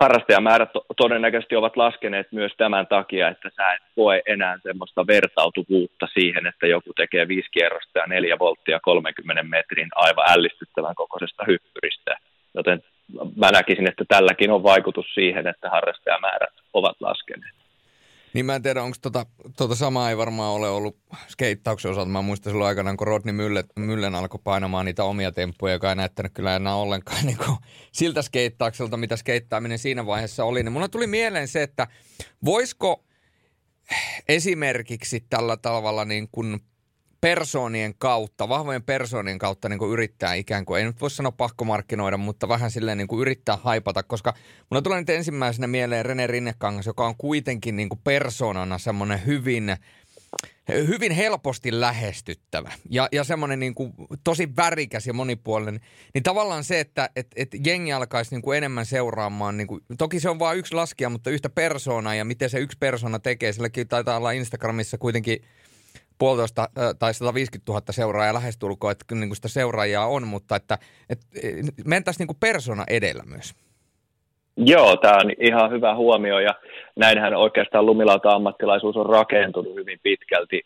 harrastajamäärät 0.00 0.70
todennäköisesti 0.96 1.56
ovat 1.56 1.76
laskeneet 1.76 2.32
myös 2.32 2.52
tämän 2.56 2.86
takia, 2.86 3.28
että 3.28 3.50
sä 3.56 3.72
et 3.72 3.82
koe 3.94 4.22
enää 4.26 4.58
semmoista 4.62 5.06
vertautuvuutta 5.06 6.08
siihen, 6.14 6.46
että 6.46 6.66
joku 6.66 6.92
tekee 6.96 7.28
viisi 7.28 7.48
kierrosta 7.50 7.98
ja 7.98 8.06
neljä 8.06 8.38
volttia 8.38 8.80
30 8.80 9.42
metrin 9.42 9.88
aivan 9.94 10.24
ällistyttävän 10.28 10.94
kokoisesta 10.94 11.44
hyppyristä. 11.46 12.16
Joten 12.54 12.82
mä 13.36 13.50
näkisin, 13.50 13.88
että 13.88 14.04
tälläkin 14.08 14.50
on 14.50 14.62
vaikutus 14.62 15.14
siihen, 15.14 15.46
että 15.46 15.70
harrastajamäärät 15.70 16.54
ovat 16.72 16.96
laskeneet. 17.00 17.63
Niin 18.34 18.46
mä 18.46 18.54
en 18.54 18.62
tiedä, 18.62 18.82
onko 18.82 18.96
tota, 19.02 19.26
tota 19.56 19.74
samaa 19.74 20.10
ei 20.10 20.16
varmaan 20.16 20.52
ole 20.52 20.68
ollut 20.68 20.98
skeittauksen 21.28 21.90
osalta. 21.90 22.10
Mä 22.10 22.22
muistan 22.22 22.52
silloin 22.52 22.68
aikana, 22.68 22.96
kun 22.96 23.06
Rodney 23.06 23.32
Myllen, 23.32 23.64
Myllen 23.76 24.14
alkoi 24.14 24.40
painamaan 24.44 24.86
niitä 24.86 25.04
omia 25.04 25.32
temppuja, 25.32 25.72
joka 25.72 25.88
ei 25.88 25.96
näyttänyt 25.96 26.32
kyllä 26.34 26.56
enää 26.56 26.74
ollenkaan 26.74 27.26
niin 27.26 27.38
kuin 27.38 27.56
siltä 27.92 28.22
skeittaukselta, 28.22 28.96
mitä 28.96 29.16
skeittaaminen 29.16 29.78
siinä 29.78 30.06
vaiheessa 30.06 30.44
oli. 30.44 30.62
Niin 30.62 30.72
mulla 30.72 30.88
tuli 30.88 31.06
mieleen 31.06 31.48
se, 31.48 31.62
että 31.62 31.86
voisiko 32.44 33.04
esimerkiksi 34.28 35.26
tällä 35.30 35.56
tavalla 35.56 36.04
niin 36.04 36.28
kuin 36.32 36.60
persoonien 37.24 37.94
kautta, 37.98 38.48
vahvojen 38.48 38.82
persoonien 38.82 39.38
kautta 39.38 39.68
niin 39.68 39.78
kuin 39.78 39.92
yrittää 39.92 40.34
ikään 40.34 40.64
kuin, 40.64 40.78
ei 40.78 40.84
nyt 40.84 41.00
voi 41.00 41.10
sanoa 41.10 41.32
pakkomarkkinoida, 41.32 42.16
mutta 42.16 42.48
vähän 42.48 42.70
silleen 42.70 42.98
niin 42.98 43.08
kuin 43.08 43.20
yrittää 43.20 43.58
haipata, 43.62 44.02
koska 44.02 44.34
mulla 44.70 44.82
tulee 44.82 44.98
nyt 44.98 45.10
ensimmäisenä 45.10 45.66
mieleen 45.66 46.06
Rene 46.06 46.26
Rinnekangas, 46.26 46.86
joka 46.86 47.06
on 47.06 47.14
kuitenkin 47.18 47.76
niin 47.76 47.88
kuin 47.88 48.00
persoonana 48.04 48.78
semmoinen 48.78 49.26
hyvin, 49.26 49.76
hyvin 50.68 51.12
helposti 51.12 51.80
lähestyttävä 51.80 52.72
ja, 52.90 53.08
ja 53.12 53.24
semmoinen 53.24 53.60
niin 53.60 53.74
kuin 53.74 53.92
tosi 54.24 54.56
värikäs 54.56 55.06
ja 55.06 55.12
monipuolinen, 55.12 55.80
niin 56.14 56.22
tavallaan 56.22 56.64
se, 56.64 56.80
että 56.80 57.10
et, 57.16 57.26
et 57.36 57.48
jengi 57.66 57.92
alkaisi 57.92 58.34
niin 58.34 58.42
kuin 58.42 58.58
enemmän 58.58 58.86
seuraamaan, 58.86 59.56
niin 59.56 59.66
kuin, 59.66 59.80
toki 59.98 60.20
se 60.20 60.28
on 60.28 60.38
vain 60.38 60.58
yksi 60.58 60.74
laskija, 60.74 61.10
mutta 61.10 61.30
yhtä 61.30 61.50
persoonaa 61.50 62.14
ja 62.14 62.24
miten 62.24 62.50
se 62.50 62.58
yksi 62.58 62.78
persona 62.78 63.18
tekee, 63.18 63.52
silläkin 63.52 63.88
taitaa 63.88 64.16
olla 64.16 64.30
Instagramissa 64.30 64.98
kuitenkin– 64.98 65.38
puolitoista 66.18 66.68
tai 66.98 67.14
150 67.14 67.72
000 67.72 67.82
seuraajaa 67.90 68.34
lähestulkoon, 68.34 68.92
että 68.92 69.14
niin 69.14 69.28
kuin 69.28 69.36
sitä 69.36 69.48
seuraajaa 69.48 70.06
on, 70.06 70.26
mutta 70.28 70.56
että, 70.56 70.78
että 71.10 71.26
mentäisiin 71.84 72.22
niin 72.22 72.28
kuin 72.28 72.40
persona 72.40 72.84
edellä 72.88 73.22
myös. 73.26 73.54
Joo, 74.56 74.96
tämä 74.96 75.16
on 75.16 75.30
ihan 75.40 75.70
hyvä 75.70 75.94
huomio 75.94 76.38
ja 76.38 76.54
näinhän 76.96 77.34
oikeastaan 77.34 77.86
lumilauta-ammattilaisuus 77.86 78.96
on 78.96 79.06
rakentunut 79.06 79.74
hyvin 79.74 80.00
pitkälti. 80.02 80.62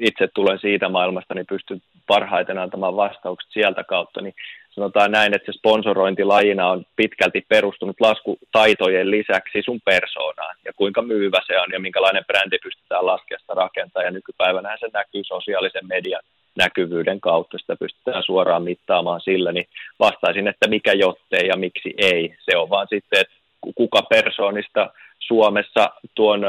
Itse 0.00 0.28
tulen 0.34 0.58
siitä 0.58 0.88
maailmasta, 0.88 1.34
niin 1.34 1.46
pystyn 1.46 1.82
parhaiten 2.06 2.58
antamaan 2.58 2.96
vastaukset 2.96 3.50
sieltä 3.52 3.84
kautta, 3.84 4.20
niin 4.20 4.34
sanotaan 4.76 5.12
näin, 5.12 5.34
että 5.34 5.52
se 5.52 5.58
sponsorointi 5.58 6.24
lajina 6.24 6.68
on 6.68 6.84
pitkälti 6.96 7.46
perustunut 7.48 8.00
laskutaitojen 8.00 9.10
lisäksi 9.10 9.62
sun 9.64 9.80
persoonaan 9.84 10.56
ja 10.64 10.72
kuinka 10.72 11.02
myyvä 11.02 11.38
se 11.46 11.60
on 11.60 11.72
ja 11.72 11.80
minkälainen 11.80 12.24
brändi 12.26 12.58
pystytään 12.62 13.06
laskesta 13.06 13.54
rakentamaan. 13.54 14.04
Ja 14.04 14.10
nykypäivänä 14.10 14.76
se 14.80 14.88
näkyy 14.92 15.24
sosiaalisen 15.24 15.86
median 15.86 16.22
näkyvyyden 16.56 17.20
kautta, 17.20 17.58
sitä 17.58 17.76
pystytään 17.76 18.22
suoraan 18.22 18.62
mittaamaan 18.62 19.20
sillä, 19.20 19.52
niin 19.52 19.68
vastaisin, 19.98 20.48
että 20.48 20.68
mikä 20.68 20.92
jottei 20.92 21.46
ja 21.48 21.56
miksi 21.56 21.94
ei. 21.98 22.34
Se 22.38 22.56
on 22.56 22.70
vaan 22.70 22.86
sitten, 22.90 23.20
että 23.20 23.34
kuka 23.74 24.02
persoonista 24.02 24.90
Suomessa 25.18 25.90
tuon 26.14 26.40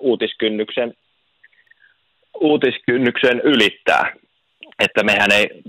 uutiskynnyksen, 0.00 0.94
uutiskynnyksen 2.40 3.40
ylittää 3.40 4.12
että 4.78 5.02
mehän 5.02 5.32
ei 5.32 5.62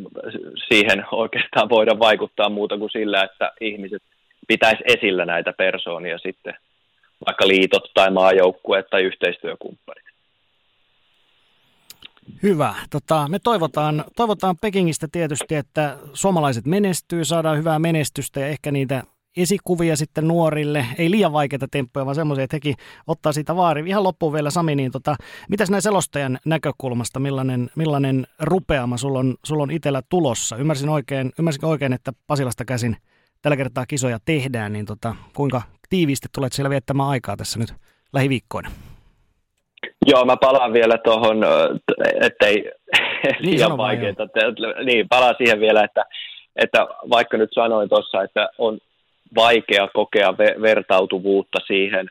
siihen 0.68 1.06
oikeastaan 1.12 1.70
voida 1.70 2.00
vaikuttaa 2.00 2.50
muuta 2.50 2.78
kuin 2.78 2.90
sillä, 2.90 3.24
että 3.24 3.52
ihmiset 3.62 4.04
pitäisi 4.48 4.84
esillä 4.86 5.26
näitä 5.26 5.54
persoonia 5.54 6.18
sitten, 6.18 6.54
vaikka 7.26 7.48
liitot 7.48 7.92
tai 7.94 8.12
maajoukkueet 8.12 8.90
tai 8.90 9.04
yhteistyökumppanit. 9.04 10.04
Hyvä. 12.44 12.76
Tota, 12.90 13.28
me 13.30 13.40
toivotaan, 13.40 14.04
toivotaan 14.16 14.58
Pekingistä 14.62 15.08
tietysti, 15.12 15.56
että 15.56 15.98
suomalaiset 16.14 16.66
menestyy, 16.66 17.26
saadaan 17.26 17.58
hyvää 17.58 17.80
menestystä 17.80 18.40
ja 18.40 18.48
ehkä 18.48 18.72
niitä 18.72 19.04
esikuvia 19.38 19.96
sitten 19.96 20.28
nuorille, 20.28 20.86
ei 20.98 21.12
liian 21.12 21.34
vaikeita 21.34 21.68
temppuja, 21.72 22.06
vaan 22.06 22.16
semmoisia, 22.16 22.44
että 22.44 22.56
hekin 22.56 22.76
ottaa 23.08 23.32
siitä 23.32 23.56
vaari. 23.56 23.84
Ihan 23.88 24.04
loppuun 24.04 24.34
vielä 24.34 24.50
Sami, 24.50 24.76
niin 24.76 24.92
tota, 24.92 25.16
mitäs 25.50 25.70
näin 25.70 25.82
selostajan 25.82 26.38
näkökulmasta, 26.46 27.20
millainen, 27.20 27.70
millainen 27.76 28.28
rupeama 28.40 28.98
sulla 28.98 29.20
on, 29.20 29.36
sulla 29.44 29.64
on 29.64 29.72
itsellä 29.72 30.02
tulossa? 30.10 30.56
Ymmärsin 30.56 30.90
oikein, 30.90 31.32
ymmärsin 31.40 31.66
oikein, 31.66 31.94
että 31.94 32.12
Pasilasta 32.28 32.66
käsin 32.66 32.98
tällä 33.42 33.58
kertaa 33.58 33.86
kisoja 33.86 34.18
tehdään, 34.26 34.74
niin 34.74 34.86
tota, 34.86 35.16
kuinka 35.34 35.62
tiiviisti 35.90 36.28
tulet 36.36 36.54
siellä 36.54 36.70
viettämään 36.70 37.10
aikaa 37.10 37.38
tässä 37.38 37.60
nyt 37.60 37.74
lähiviikkoina? 38.14 38.70
Joo, 40.06 40.26
mä 40.26 40.38
palaan 40.38 40.74
vielä 40.74 40.98
tuohon, 40.98 41.38
ettei 42.22 42.56
niin, 42.56 42.72
liian 43.56 43.78
vaikeaa. 43.78 44.14
Niin, 44.86 45.10
palaan 45.10 45.36
siihen 45.38 45.60
vielä, 45.60 45.84
että, 45.84 46.06
että 46.56 46.88
vaikka 47.10 47.38
nyt 47.38 47.50
sanoin 47.54 47.90
tuossa, 47.90 48.24
että 48.24 48.50
on 48.58 48.78
vaikea 49.36 49.88
kokea 49.94 50.32
ve- 50.32 50.62
vertautuvuutta 50.62 51.60
siihen, 51.68 52.10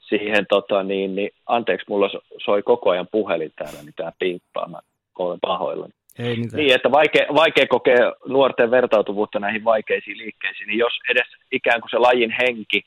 siihen 0.00 0.46
tota 0.48 0.82
niin, 0.82 1.14
niin, 1.14 1.30
anteeksi, 1.46 1.86
mulla 1.88 2.10
soi 2.44 2.62
koko 2.62 2.90
ajan 2.90 3.08
puhelin 3.12 3.52
täällä, 3.56 3.82
niin 3.82 3.94
tämä 3.96 4.12
piippaa, 4.18 4.68
mä 4.68 4.78
olen 5.18 5.40
pahoillani. 5.40 5.92
Ei 6.18 6.36
Niin, 6.36 6.74
että 6.74 6.90
vaikea, 6.90 7.26
vaikea 7.34 7.66
kokea 7.66 8.12
nuorten 8.26 8.70
vertautuvuutta 8.70 9.38
näihin 9.38 9.64
vaikeisiin 9.64 10.18
liikkeisiin, 10.18 10.66
niin 10.66 10.78
jos 10.78 10.92
edes 11.10 11.28
ikään 11.52 11.80
kuin 11.80 11.90
se 11.90 11.98
lajin 11.98 12.34
henki 12.40 12.82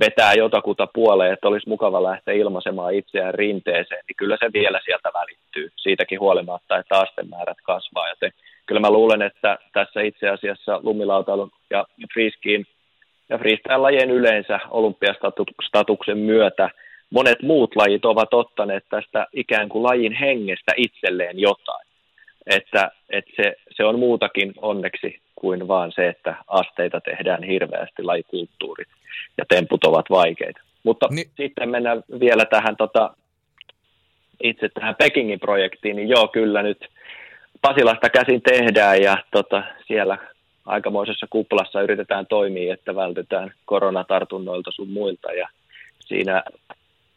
vetää 0.00 0.34
jotakuta 0.34 0.86
puoleen, 0.94 1.32
että 1.32 1.48
olisi 1.48 1.68
mukava 1.68 2.02
lähteä 2.02 2.34
ilmaisemaan 2.34 2.94
itseään 2.94 3.34
rinteeseen, 3.34 4.02
niin 4.08 4.16
kyllä 4.16 4.36
se 4.40 4.52
vielä 4.52 4.80
sieltä 4.84 5.10
välittyy, 5.14 5.70
siitäkin 5.76 6.20
huolimatta, 6.20 6.78
että 6.78 6.98
astemäärät 6.98 7.58
kasvaa. 7.62 8.08
Joten 8.08 8.32
kyllä 8.66 8.80
mä 8.80 8.90
luulen, 8.90 9.22
että 9.22 9.58
tässä 9.72 10.00
itse 10.00 10.28
asiassa 10.28 10.80
lumilautailun 10.82 11.50
ja 11.70 11.84
freeskiin 12.14 12.66
ja 13.28 13.38
freestyle-lajien 13.38 14.10
yleensä 14.10 14.60
olympiastatuksen 14.70 16.18
myötä 16.18 16.70
monet 17.10 17.42
muut 17.42 17.76
lajit 17.76 18.04
ovat 18.04 18.34
ottaneet 18.34 18.84
tästä 18.90 19.26
ikään 19.32 19.68
kuin 19.68 19.82
lajin 19.82 20.12
hengestä 20.12 20.72
itselleen 20.76 21.38
jotain. 21.38 21.86
Että, 22.46 22.90
että 23.10 23.30
se, 23.36 23.56
se 23.76 23.84
on 23.84 23.98
muutakin 23.98 24.54
onneksi 24.56 25.20
kuin 25.34 25.68
vaan 25.68 25.92
se, 25.92 26.08
että 26.08 26.36
asteita 26.46 27.00
tehdään 27.00 27.42
hirveästi, 27.42 28.02
lajikulttuurit 28.02 28.88
ja 29.38 29.44
temput 29.48 29.84
ovat 29.84 30.10
vaikeita. 30.10 30.60
Mutta 30.82 31.08
niin. 31.10 31.30
sitten 31.36 31.70
mennään 31.70 32.02
vielä 32.20 32.44
tähän 32.44 32.76
tota, 32.76 33.10
itse 34.42 34.68
tähän 34.68 34.94
Pekingin 34.94 35.40
projektiin, 35.40 35.96
niin 35.96 36.08
joo, 36.08 36.28
kyllä 36.28 36.62
nyt 36.62 36.88
Pasilasta 37.62 38.10
käsin 38.10 38.42
tehdään 38.42 39.02
ja 39.02 39.18
tota, 39.30 39.62
siellä 39.86 40.18
aikamoisessa 40.66 41.26
kuplassa 41.30 41.82
yritetään 41.82 42.26
toimia, 42.26 42.74
että 42.74 42.94
vältytään 42.94 43.52
koronatartunnoilta 43.64 44.70
sun 44.70 44.90
muilta 44.90 45.32
ja 45.32 45.48
siinä 46.00 46.42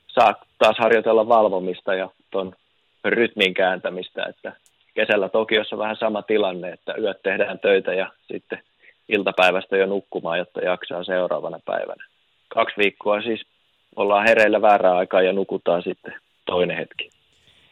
saa 0.08 0.36
taas 0.58 0.78
harjoitella 0.80 1.28
valvomista 1.28 1.93
ja 1.93 2.10
tuon 2.32 2.54
rytmin 3.06 3.54
kääntämistä, 3.54 4.26
että 4.26 4.54
kesällä 4.93 5.30
Tokiossa 5.30 5.78
vähän 5.78 5.95
sama 6.00 6.22
tilanne, 6.22 6.72
että 6.72 6.93
yöt 6.97 7.22
tehdään 7.24 7.60
töitä 7.60 7.93
ja 7.93 8.12
sitten 8.32 8.64
iltapäivästä 9.10 9.78
jo 9.78 9.86
nukkumaan, 9.86 10.38
jotta 10.38 10.60
jaksaa 10.60 11.04
seuraavana 11.04 11.60
päivänä. 11.66 12.08
Kaksi 12.47 12.78
viikkoa 12.78 13.22
siis 13.22 13.41
ollaan 13.95 14.28
hereillä 14.28 14.62
väärää 14.62 14.97
aikaa 14.97 15.22
ja 15.22 15.34
nukutaan 15.34 15.84
sitten 15.84 16.14
toinen 16.45 16.78
hetki. 16.78 17.10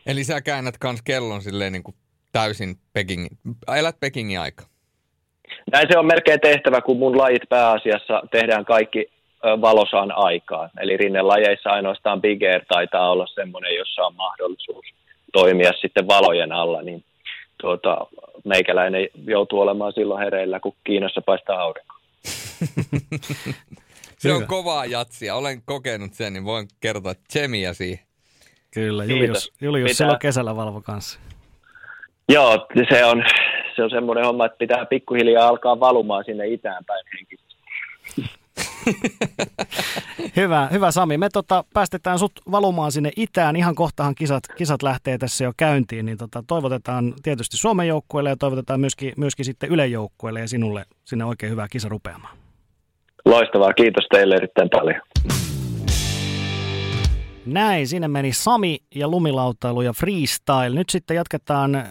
Eli 0.06 0.24
sä 0.24 0.42
käännät 0.42 0.78
kans 0.78 1.02
kellon 1.02 1.42
silleen 1.42 1.74
niin 1.74 1.84
kuin 1.84 1.96
täysin 2.32 2.76
Pekingin, 2.94 3.38
elät 3.78 4.00
Pekingin 4.00 4.40
aika. 4.40 4.64
Näin 5.72 5.88
se 5.91 5.98
on 5.98 6.06
melkein 6.06 6.39
tehtävä, 6.39 6.82
kun 6.82 6.98
mun 6.98 7.18
lajit 7.18 7.50
pääasiassa 7.50 8.22
tehdään 8.32 8.66
kaikki 8.66 9.10
valosaan 9.43 10.12
aikaan. 10.12 10.70
Eli 10.80 10.98
rinnelajeissa 10.98 11.70
ainoastaan 11.70 12.22
Big 12.22 12.43
Air 12.43 12.66
taitaa 12.68 13.12
olla 13.12 13.28
semmoinen, 13.28 13.76
jossa 13.76 14.02
on 14.02 14.16
mahdollisuus 14.16 14.86
toimia 15.34 15.72
sitten 15.82 16.08
valojen 16.08 16.52
alla, 16.52 16.82
niin 16.82 17.04
tuota, 17.62 17.98
meikäläinen 18.43 19.08
joutuu 19.28 19.60
olemaan 19.60 19.93
silloin 19.93 20.24
hereillä, 20.24 20.60
kun 20.60 20.74
Kiinassa 20.84 21.22
paistaa 21.22 21.62
aurinko. 21.62 21.93
Se 24.18 24.34
on 24.34 24.48
kovaa 24.48 24.86
jatsia. 24.86 25.36
Olen 25.36 25.62
kokenut 25.66 26.14
sen, 26.14 26.34
niin 26.34 26.45
voin 26.45 26.68
kertoa 26.80 27.14
tsemiä 27.28 27.74
siihen. 27.74 28.06
Kyllä, 28.74 29.06
Julius, 29.06 29.54
Julius 29.62 29.98
silloin 29.98 30.20
kesällä 30.20 30.56
valvo 30.56 30.82
kanssa. 30.82 31.20
Joo, 32.30 32.68
se 32.89 33.06
on, 33.06 33.24
se 33.78 33.84
on 33.84 33.90
semmoinen 33.90 34.26
homma, 34.26 34.46
että 34.46 34.58
pitää 34.58 34.86
pikkuhiljaa 34.86 35.48
alkaa 35.48 35.80
valumaan 35.80 36.24
sinne 36.26 36.48
itään 36.48 36.86
päin 36.86 37.06
henkisesti. 37.14 37.58
hyvä, 40.36 40.68
hyvä 40.72 40.92
Sami. 40.92 41.18
Me 41.18 41.30
tota, 41.34 41.64
päästetään 41.74 42.20
sut 42.20 42.32
valumaan 42.52 42.92
sinne 42.92 43.12
itään. 43.16 43.56
Ihan 43.56 43.76
kohtahan 43.76 44.16
kisat, 44.16 44.44
kisat 44.56 44.84
lähtee 44.84 45.18
tässä 45.18 45.44
jo 45.44 45.52
käyntiin. 45.58 46.06
Niin 46.06 46.18
tota, 46.18 46.44
toivotetaan 46.48 47.14
tietysti 47.24 47.58
Suomen 47.58 47.88
joukkueelle 47.88 48.30
ja 48.30 48.36
toivotetaan 48.36 48.80
myöskin, 48.80 49.14
myöskin 49.18 49.46
sitten 49.46 49.70
Yle 49.70 49.88
joukkueelle 49.88 50.40
ja 50.40 50.48
sinulle 50.48 50.86
sinne 51.06 51.26
oikein 51.26 51.52
hyvää 51.52 51.68
kisarupeamaan. 51.72 52.38
Loistavaa. 53.26 53.74
Kiitos 53.74 54.08
teille 54.12 54.36
erittäin 54.36 54.70
paljon. 54.70 55.02
Näin, 57.46 57.88
sinne 57.88 58.08
meni 58.08 58.34
Sami 58.34 58.80
ja 58.96 59.08
lumilautailu 59.08 59.82
ja 59.82 59.94
freestyle. 59.94 60.70
Nyt 60.70 60.90
sitten 60.90 61.16
jatketaan 61.16 61.84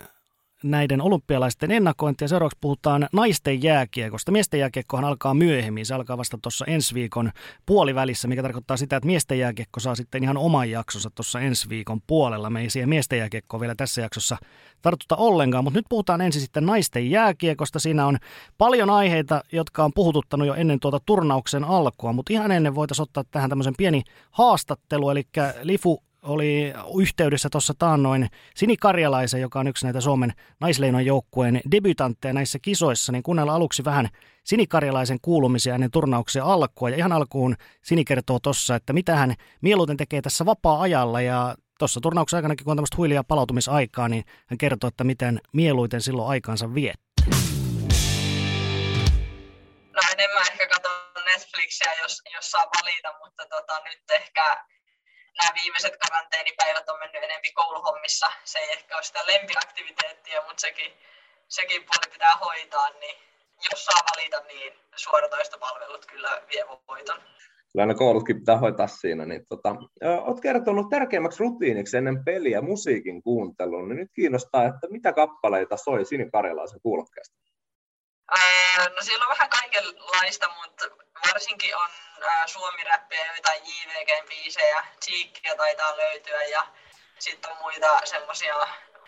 näiden 0.70 1.02
olympialaisten 1.02 1.70
ennakointia. 1.70 2.28
Seuraavaksi 2.28 2.58
puhutaan 2.60 3.08
naisten 3.12 3.62
jääkiekosta. 3.62 4.32
Miesten 4.32 4.60
jääkiekkohan 4.60 5.04
alkaa 5.04 5.34
myöhemmin. 5.34 5.86
Se 5.86 5.94
alkaa 5.94 6.18
vasta 6.18 6.38
tuossa 6.42 6.64
ensi 6.64 6.94
viikon 6.94 7.30
puolivälissä, 7.66 8.28
mikä 8.28 8.42
tarkoittaa 8.42 8.76
sitä, 8.76 8.96
että 8.96 9.06
miesten 9.06 9.38
jääkiekko 9.38 9.80
saa 9.80 9.94
sitten 9.94 10.22
ihan 10.22 10.36
oman 10.36 10.70
jaksonsa 10.70 11.10
tuossa 11.14 11.40
ensi 11.40 11.68
viikon 11.68 12.00
puolella. 12.06 12.50
Me 12.50 12.60
ei 12.60 12.70
siihen 12.70 12.88
miesten 12.88 13.18
jääkiekkoon 13.18 13.60
vielä 13.60 13.74
tässä 13.74 14.00
jaksossa 14.00 14.36
tartuta 14.82 15.16
ollenkaan, 15.16 15.64
mutta 15.64 15.78
nyt 15.78 15.86
puhutaan 15.88 16.20
ensin 16.20 16.42
sitten 16.42 16.66
naisten 16.66 17.10
jääkiekosta. 17.10 17.78
Siinä 17.78 18.06
on 18.06 18.18
paljon 18.58 18.90
aiheita, 18.90 19.42
jotka 19.52 19.84
on 19.84 19.92
puhututtanut 19.94 20.46
jo 20.46 20.54
ennen 20.54 20.80
tuota 20.80 21.00
turnauksen 21.06 21.64
alkua, 21.64 22.12
mutta 22.12 22.32
ihan 22.32 22.50
ennen 22.50 22.74
voitaisiin 22.74 23.02
ottaa 23.02 23.24
tähän 23.30 23.50
tämmöisen 23.50 23.74
pieni 23.78 24.02
haastattelu, 24.30 25.10
eli 25.10 25.22
Lifu 25.62 26.05
oli 26.26 26.72
yhteydessä 27.00 27.48
tuossa 27.52 27.74
taannoin 27.78 28.28
Sini 28.54 28.76
Karjalaisen, 28.76 29.40
joka 29.40 29.60
on 29.60 29.66
yksi 29.66 29.86
näitä 29.86 30.00
Suomen 30.00 30.32
naisleinon 30.60 31.06
joukkueen 31.06 31.60
debutantteja 31.70 32.34
näissä 32.34 32.58
kisoissa, 32.62 33.12
niin 33.12 33.22
kuunnella 33.22 33.54
aluksi 33.54 33.84
vähän 33.84 34.08
Sini 34.44 34.66
Karjalaisen 34.66 35.18
kuulumisia 35.22 35.74
ennen 35.74 35.90
turnauksen 35.90 36.42
alkua. 36.42 36.90
Ja 36.90 36.96
ihan 36.96 37.12
alkuun 37.12 37.56
Sini 37.84 38.04
kertoo 38.04 38.38
tuossa, 38.42 38.74
että 38.74 38.92
mitä 38.92 39.16
hän 39.16 39.34
mieluiten 39.60 39.96
tekee 39.96 40.22
tässä 40.22 40.46
vapaa-ajalla 40.46 41.20
ja 41.20 41.54
tuossa 41.78 42.00
turnauksen 42.00 42.36
aikana, 42.36 42.54
kun 42.64 42.70
on 42.70 42.76
tämmöistä 42.76 42.96
huilia 42.96 43.24
palautumisaikaa, 43.24 44.08
niin 44.08 44.24
hän 44.46 44.58
kertoo, 44.58 44.88
että 44.88 45.04
miten 45.04 45.40
mieluiten 45.52 46.00
silloin 46.00 46.28
aikaansa 46.28 46.74
viettää. 46.74 47.06
No 49.94 50.02
enemmän 50.12 50.42
ehkä 50.52 50.68
katson 50.68 51.24
Netflixiä, 51.24 51.92
jos, 52.02 52.22
jos 52.34 52.50
saa 52.50 52.64
valita, 52.76 53.08
mutta 53.24 53.46
tota, 53.46 53.80
nyt 53.84 54.10
ehkä 54.10 54.64
nämä 55.38 55.50
viimeiset 55.54 55.96
karanteenipäivät 55.96 56.88
on 56.88 56.98
mennyt 56.98 57.22
enempi 57.22 57.52
kouluhommissa. 57.52 58.26
Se 58.44 58.58
ei 58.58 58.72
ehkä 58.72 58.94
ole 58.94 59.02
sitä 59.02 59.26
lempiaktiviteettia, 59.26 60.42
mutta 60.46 60.60
sekin, 60.60 60.92
sekin 61.48 61.84
puoli 61.84 62.12
pitää 62.12 62.34
hoitaa, 62.44 62.90
niin 62.90 63.16
jos 63.70 63.84
saa 63.84 64.00
valita, 64.10 64.40
niin 64.40 64.72
suoratoistopalvelut 64.96 66.06
kyllä 66.06 66.42
vie 66.52 66.64
voiton. 66.88 67.20
Kyllä 67.72 67.86
ne 67.86 67.94
koulutkin 67.94 68.38
pitää 68.38 68.58
hoitaa 68.58 68.86
siinä. 68.86 69.26
Niin 69.26 69.46
tota, 69.48 69.76
olet 70.26 70.40
kertonut 70.42 70.90
tärkeimmäksi 70.90 71.42
rutiiniksi 71.42 71.96
ennen 71.96 72.24
peliä 72.24 72.60
musiikin 72.60 73.22
kuuntelun, 73.22 73.88
niin 73.88 73.96
nyt 73.96 74.10
kiinnostaa, 74.14 74.64
että 74.64 74.86
mitä 74.90 75.12
kappaleita 75.12 75.76
soi 75.76 76.04
Sini 76.04 76.30
Karjalaisen 76.30 76.80
kuulokkeesta? 76.80 77.36
no 78.96 79.02
siellä 79.02 79.24
on 79.24 79.30
vähän 79.30 79.50
kaikenlaista, 79.50 80.46
mutta 80.62 81.05
varsinkin 81.28 81.76
on 81.76 81.88
suomi-räppejä, 82.46 83.36
jotain 83.36 83.62
JVG-biisejä, 83.62 84.84
Cheekkiä 85.04 85.56
taitaa 85.56 85.96
löytyä 85.96 86.42
ja 86.42 86.66
sitten 87.18 87.50
on 87.50 87.56
muita 87.60 88.00
semmoisia, 88.04 88.54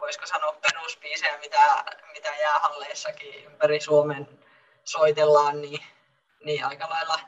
voisiko 0.00 0.26
sanoa 0.26 0.52
perusbiisejä, 0.52 1.38
mitä, 1.38 1.84
mitä 2.12 2.28
jäähalleissakin 2.40 3.44
ympäri 3.44 3.80
Suomen 3.80 4.28
soitellaan, 4.84 5.60
niin, 5.60 5.80
niin 6.44 6.64
aika 6.64 6.90
lailla 6.90 7.20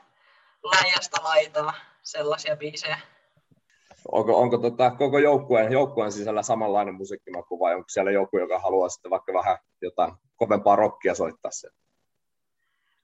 laajasta 0.63 1.23
laitaa 1.23 1.73
sellaisia 2.03 2.55
biisejä. 2.55 2.99
Onko, 4.11 4.37
onko 4.37 4.57
tota, 4.57 4.91
koko 4.91 5.19
joukkueen, 5.19 5.71
joukkueen 5.71 6.11
sisällä 6.11 6.43
samanlainen 6.43 6.95
musiikkimaku 6.95 7.59
vai 7.59 7.75
onko 7.75 7.89
siellä 7.89 8.11
joku, 8.11 8.37
joka 8.37 8.59
haluaa 8.59 8.89
sitten 8.89 9.11
vaikka 9.11 9.33
vähän 9.33 9.57
jotain 9.81 10.13
kovempaa 10.35 10.75
rockia 10.75 11.15
soittaa 11.15 11.51
sen? 11.51 11.71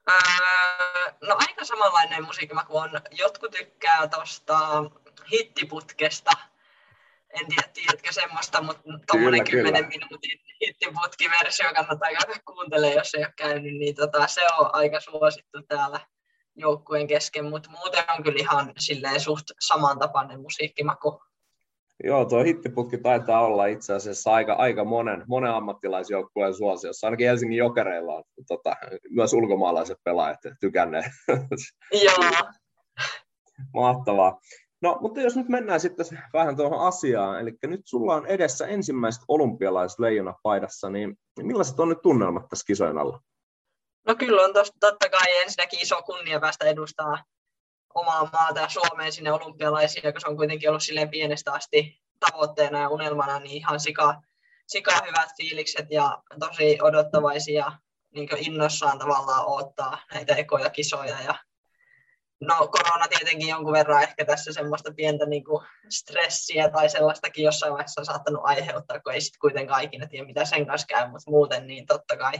Öö, 0.08 1.12
no 1.20 1.36
aika 1.38 1.64
samanlainen 1.64 2.24
musiikkimaku 2.24 2.78
on. 2.78 2.90
Jotkut 3.10 3.50
tykkää 3.50 4.08
tuosta 4.08 4.58
hittiputkesta. 5.32 6.30
En 7.40 7.46
tiedä, 7.48 7.68
tiedätkö 7.74 8.12
semmoista, 8.12 8.62
mutta 8.62 8.82
tuommoinen 9.06 9.44
10 9.44 9.88
minuutin 9.88 10.40
hittiputkiversio 10.60 11.72
kannattaa 11.74 12.08
käydä 12.08 12.40
kuuntelemaan, 12.44 12.96
jos 12.96 13.14
ei 13.14 13.24
ole 13.24 13.32
käynyt. 13.36 13.74
Niin 13.78 13.94
tota, 13.94 14.26
se 14.26 14.40
on 14.58 14.70
aika 14.72 15.00
suosittu 15.00 15.62
täällä 15.62 16.00
joukkueen 16.56 17.06
kesken, 17.06 17.44
mutta 17.44 17.70
muuten 17.70 18.04
on 18.16 18.22
kyllä 18.22 18.38
ihan 18.38 18.72
silleen 18.78 19.20
suht 19.20 19.46
samantapainen 19.60 20.40
musiikkimaku. 20.40 21.22
Joo, 22.04 22.24
tuo 22.24 22.42
hittiputki 22.42 22.98
taitaa 22.98 23.46
olla 23.46 23.66
itse 23.66 23.94
asiassa 23.94 24.32
aika, 24.32 24.52
aika 24.52 24.84
monen, 24.84 25.24
monen 25.28 25.50
ammattilaisjoukkueen 25.50 26.54
suosiossa. 26.54 27.06
Ainakin 27.06 27.26
Helsingin 27.26 27.58
Jokereilla 27.58 28.14
on 28.14 28.24
tota, 28.48 28.76
myös 29.10 29.32
ulkomaalaiset 29.32 29.98
pelaajat 30.04 30.38
tykänneet. 30.60 31.04
Joo. 32.04 32.50
Mahtavaa. 33.74 34.38
No, 34.82 34.98
mutta 35.00 35.20
jos 35.20 35.36
nyt 35.36 35.48
mennään 35.48 35.80
sitten 35.80 36.06
vähän 36.32 36.56
tuohon 36.56 36.86
asiaan, 36.86 37.40
eli 37.40 37.52
nyt 37.66 37.80
sulla 37.84 38.14
on 38.14 38.26
edessä 38.26 38.66
ensimmäiset 38.66 39.22
olympialaiset 39.28 39.98
leijona 39.98 40.34
paidassa, 40.42 40.90
niin 40.90 41.18
millaiset 41.42 41.80
on 41.80 41.88
nyt 41.88 42.02
tunnelmat 42.02 42.48
tässä 42.48 42.64
kisojen 42.66 42.98
alla? 42.98 43.20
No 44.06 44.14
kyllä 44.14 44.42
on 44.42 44.52
tosta, 44.52 44.76
totta 44.80 45.08
kai 45.08 45.36
ensinnäkin 45.42 45.82
iso 45.82 46.02
kunnia 46.02 46.40
päästä 46.40 46.64
edustaa 46.64 47.18
omaa 47.94 48.30
maata 48.32 48.60
ja 48.60 48.68
Suomeen 48.68 49.12
sinne 49.12 49.32
olympialaisiin, 49.32 50.12
kun 50.12 50.20
se 50.20 50.28
on 50.28 50.36
kuitenkin 50.36 50.68
ollut 50.68 50.82
silleen 50.82 51.10
pienestä 51.10 51.52
asti 51.52 52.00
tavoitteena 52.20 52.80
ja 52.80 52.88
unelmana, 52.88 53.38
niin 53.38 53.56
ihan 53.56 53.80
sika, 53.80 54.22
sika 54.66 54.92
hyvät 55.06 55.28
fiilikset 55.36 55.86
ja 55.90 56.22
tosi 56.40 56.78
odottavaisia 56.82 57.72
niin 58.14 58.28
innossaan 58.38 58.98
tavallaan 58.98 59.46
odottaa 59.46 59.98
näitä 60.14 60.34
ekoja 60.34 60.70
kisoja 60.70 61.20
ja 61.20 61.34
no 62.40 62.68
korona 62.68 63.08
tietenkin 63.08 63.48
jonkun 63.48 63.72
verran 63.72 64.02
ehkä 64.02 64.24
tässä 64.24 64.52
semmoista 64.52 64.92
pientä 64.94 65.26
niin 65.26 65.44
stressiä 65.88 66.70
tai 66.70 66.88
sellaistakin 66.88 67.44
jossain 67.44 67.72
vaiheessa 67.72 68.00
on 68.00 68.04
saattanut 68.04 68.40
aiheuttaa, 68.44 69.00
kun 69.00 69.12
ei 69.12 69.20
sitten 69.20 69.40
kuitenkaan 69.40 69.84
ikinä 69.84 70.06
tiedä, 70.06 70.26
mitä 70.26 70.44
sen 70.44 70.66
kanssa 70.66 70.86
käy, 70.86 71.10
mutta 71.10 71.30
muuten 71.30 71.66
niin 71.66 71.86
totta 71.86 72.16
kai 72.16 72.34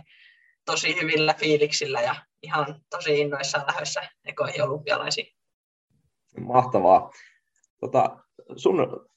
tosi 0.65 1.01
hyvillä 1.01 1.35
fiiliksillä 1.35 2.01
ja 2.01 2.17
ihan 2.43 2.81
tosi 2.91 3.21
innoissaan 3.21 3.67
lähdössä 3.67 4.09
ekoihin 4.25 4.63
olympialaisiin. 4.63 5.38
Mahtavaa. 6.43 7.11
Tota, 7.81 8.19
sun 8.57 9.09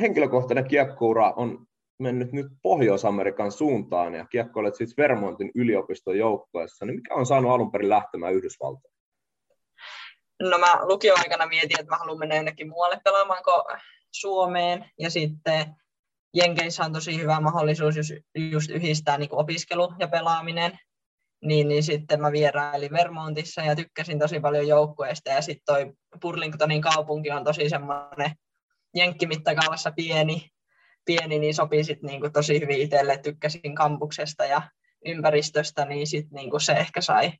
henkilökohtainen 0.00 0.68
kiekkoura 0.68 1.32
on 1.36 1.66
mennyt 1.98 2.32
nyt 2.32 2.46
Pohjois-Amerikan 2.62 3.52
suuntaan 3.52 4.14
ja 4.14 4.26
kiekkoilet 4.26 4.74
siis 4.74 4.96
Vermontin 4.96 5.50
yliopiston 5.54 6.18
joukkueessa, 6.18 6.86
niin 6.86 6.96
mikä 6.96 7.14
on 7.14 7.26
saanut 7.26 7.52
alun 7.52 7.72
perin 7.72 7.88
lähtemään 7.88 8.34
Yhdysvaltoihin? 8.34 8.94
No 10.42 10.58
mä 10.58 10.86
lukioaikana 10.86 11.46
mietin, 11.46 11.80
että 11.80 11.92
mä 11.92 11.98
haluan 11.98 12.18
mennä 12.18 12.34
jonnekin 12.34 12.68
muualle 12.68 13.00
pelaamaan 13.04 13.44
kuin 13.44 13.78
Suomeen 14.10 14.90
ja 14.98 15.10
sitten 15.10 15.74
Jenkeissä 16.34 16.84
on 16.84 16.92
tosi 16.92 17.20
hyvä 17.20 17.40
mahdollisuus 17.40 17.96
just, 17.96 18.10
just 18.50 18.70
yhdistää 18.70 19.18
niin 19.18 19.28
opiskelu 19.32 19.92
ja 19.98 20.08
pelaaminen, 20.08 20.78
niin, 21.44 21.68
niin 21.68 21.82
sitten 21.82 22.20
mä 22.20 22.32
vierailin 22.32 22.92
Vermontissa 22.92 23.62
ja 23.62 23.76
tykkäsin 23.76 24.18
tosi 24.18 24.40
paljon 24.40 24.68
joukkueista 24.68 25.30
ja 25.30 25.42
sitten 25.42 25.64
toi 25.66 25.92
Burlingtonin 26.20 26.80
kaupunki 26.80 27.30
on 27.30 27.44
tosi 27.44 27.68
semmoinen 27.68 28.30
jenkkimittakaavassa 28.94 29.92
pieni, 29.92 30.48
pieni 31.04 31.38
niin 31.38 31.54
sopii 31.54 31.84
sit 31.84 32.02
niinku 32.02 32.30
tosi 32.30 32.60
hyvin 32.60 32.80
itselle, 32.80 33.18
tykkäsin 33.18 33.74
kampuksesta 33.74 34.44
ja 34.44 34.62
ympäristöstä, 35.04 35.84
niin 35.84 36.06
sit 36.06 36.30
niinku 36.30 36.58
se 36.58 36.72
ehkä 36.72 37.00
sai, 37.00 37.32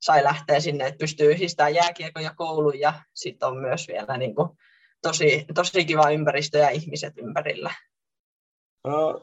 sai 0.00 0.24
lähteä 0.24 0.60
sinne, 0.60 0.86
että 0.86 0.98
pystyy 0.98 1.30
yhdistämään 1.30 1.74
jääkiekon 1.74 2.22
ja 2.22 2.34
koulun. 2.36 2.80
Ja 2.80 2.92
sitten 3.14 3.48
on 3.48 3.56
myös 3.56 3.88
vielä 3.88 4.16
niinku 4.16 4.56
tosi, 5.02 5.44
tosi 5.54 5.84
kiva 5.84 6.10
ympäristö 6.10 6.58
ja 6.58 6.68
ihmiset 6.70 7.14
ympärillä. 7.18 7.74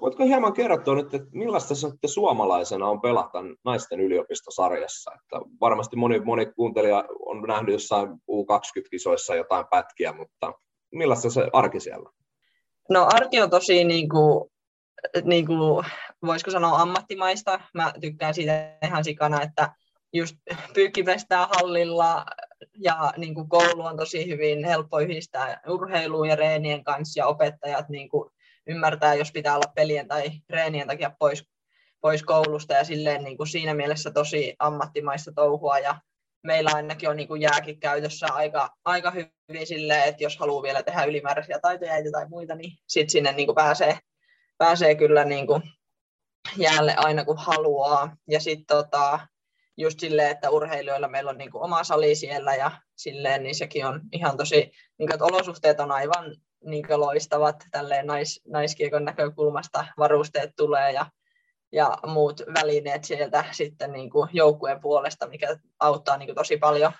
Voitko 0.02 0.24
hieman 0.24 0.54
kertoa 0.54 0.96
nyt, 0.96 1.14
että 1.14 1.28
millaista 1.32 1.76
sitten 1.76 2.10
suomalaisena 2.10 2.88
on 2.88 3.02
pelata 3.02 3.40
naisten 3.66 4.00
yliopistosarjassa? 4.00 5.12
Että 5.16 5.46
varmasti 5.62 5.96
moni, 5.96 6.20
moni 6.20 6.46
kuuntelija 6.46 7.06
on 7.26 7.42
nähnyt 7.42 7.74
jossain 7.74 8.10
U20-kisoissa 8.10 9.36
jotain 9.36 9.66
pätkiä, 9.70 10.14
mutta 10.14 10.54
millaista 10.92 11.30
se 11.30 11.48
arki 11.54 11.80
siellä? 11.80 12.10
No 12.90 13.08
arki 13.14 13.42
on 13.42 13.50
tosi 13.50 13.84
niin 13.84 14.10
kuin, 14.10 14.52
niin 15.24 15.46
kuin, 15.46 15.86
voisiko 16.26 16.52
sanoa 16.52 16.82
ammattimaista. 16.82 17.60
Mä 17.74 17.94
tykkään 18.02 18.34
siitä 18.34 18.78
ihan 18.86 19.04
sikana, 19.04 19.42
että 19.42 19.74
just 20.14 20.36
pyykki 20.74 21.04
hallilla 21.30 22.26
ja 22.78 23.14
niin 23.18 23.36
kuin 23.36 23.50
koulu 23.50 23.82
on 23.82 23.98
tosi 23.98 24.28
hyvin 24.28 24.66
helppo 24.66 25.00
yhdistää 25.00 25.62
urheiluun 25.68 26.28
ja 26.28 26.36
reenien 26.36 26.84
kanssa 26.84 27.20
ja 27.20 27.28
opettajat 27.28 27.90
niin 27.90 28.10
kuin 28.10 28.30
ymmärtää, 28.68 29.14
jos 29.14 29.32
pitää 29.32 29.56
olla 29.56 29.72
pelien 29.76 30.08
tai 30.08 30.32
reenien 30.50 30.88
takia 30.88 31.12
pois, 31.20 31.46
pois 32.02 32.24
koulusta 32.24 32.74
ja 32.74 32.84
silleen 32.84 33.24
niin 33.24 33.38
kuin 33.38 33.48
siinä 33.48 33.74
mielessä 33.74 34.12
tosi 34.12 34.56
ammattimaista 34.60 35.32
touhua 35.36 35.80
ja 35.80 36.02
meillä 36.44 36.72
ainakin 36.74 37.10
on 37.10 37.16
niin 37.16 37.28
kuin 37.28 37.42
jääkin 37.42 37.80
käytössä 37.80 38.28
aika, 38.32 38.70
aika 38.86 39.14
hyvin 39.50 39.68
silleen, 39.68 40.04
että 40.04 40.24
jos 40.24 40.38
haluaa 40.38 40.64
vielä 40.64 40.84
tehdä 40.84 41.04
ylimääräisiä 41.04 41.60
taitoja 41.60 42.12
tai 42.12 42.28
muita, 42.30 42.56
niin 42.56 42.78
sitten 42.88 43.10
sinne 43.10 43.32
niin 43.32 43.48
kuin 43.48 43.56
pääsee, 43.56 44.00
pääsee 44.58 44.96
kyllä 44.96 45.24
niin 45.24 45.48
kuin 45.48 45.64
jäälle 46.58 46.96
aina 46.98 47.26
kun 47.26 47.38
haluaa. 47.38 48.16
Ja 48.28 48.40
sitten 48.40 48.66
tota, 48.66 49.20
just 49.78 50.00
silleen, 50.00 50.32
että 50.32 50.50
urheilijoilla 50.50 51.08
meillä 51.08 51.30
on 51.30 51.38
niin 51.38 51.52
kuin 51.52 51.64
oma 51.64 51.84
sali 51.84 52.16
siellä 52.16 52.56
ja 52.56 52.72
silleen, 52.96 53.44
niin 53.44 53.56
sekin 53.56 53.86
on 53.86 54.02
ihan 54.12 54.38
tosi, 54.38 54.56
niin 54.98 55.08
kuin, 55.08 55.14
että 55.14 55.26
olosuhteet 55.26 55.80
on 55.80 55.92
aivan 55.92 56.36
niin 56.66 56.86
loistavat 56.96 57.64
tälleen 57.72 58.08
nais, 58.08 58.42
naiskiekon 58.48 59.06
näkökulmasta, 59.06 59.86
varusteet 59.98 60.52
tulee 60.58 60.92
ja 60.92 61.06
ja 61.74 61.98
muut 62.08 62.42
välineet 62.54 63.04
sieltä 63.04 63.46
sitten 63.52 63.92
niin 63.92 64.10
kuin 64.10 64.30
joukkueen 64.34 64.82
puolesta, 64.82 65.28
mikä 65.28 65.58
auttaa 65.80 66.18
niin 66.18 66.28
kuin 66.28 66.36
tosi 66.36 66.58
paljon. 66.58 66.92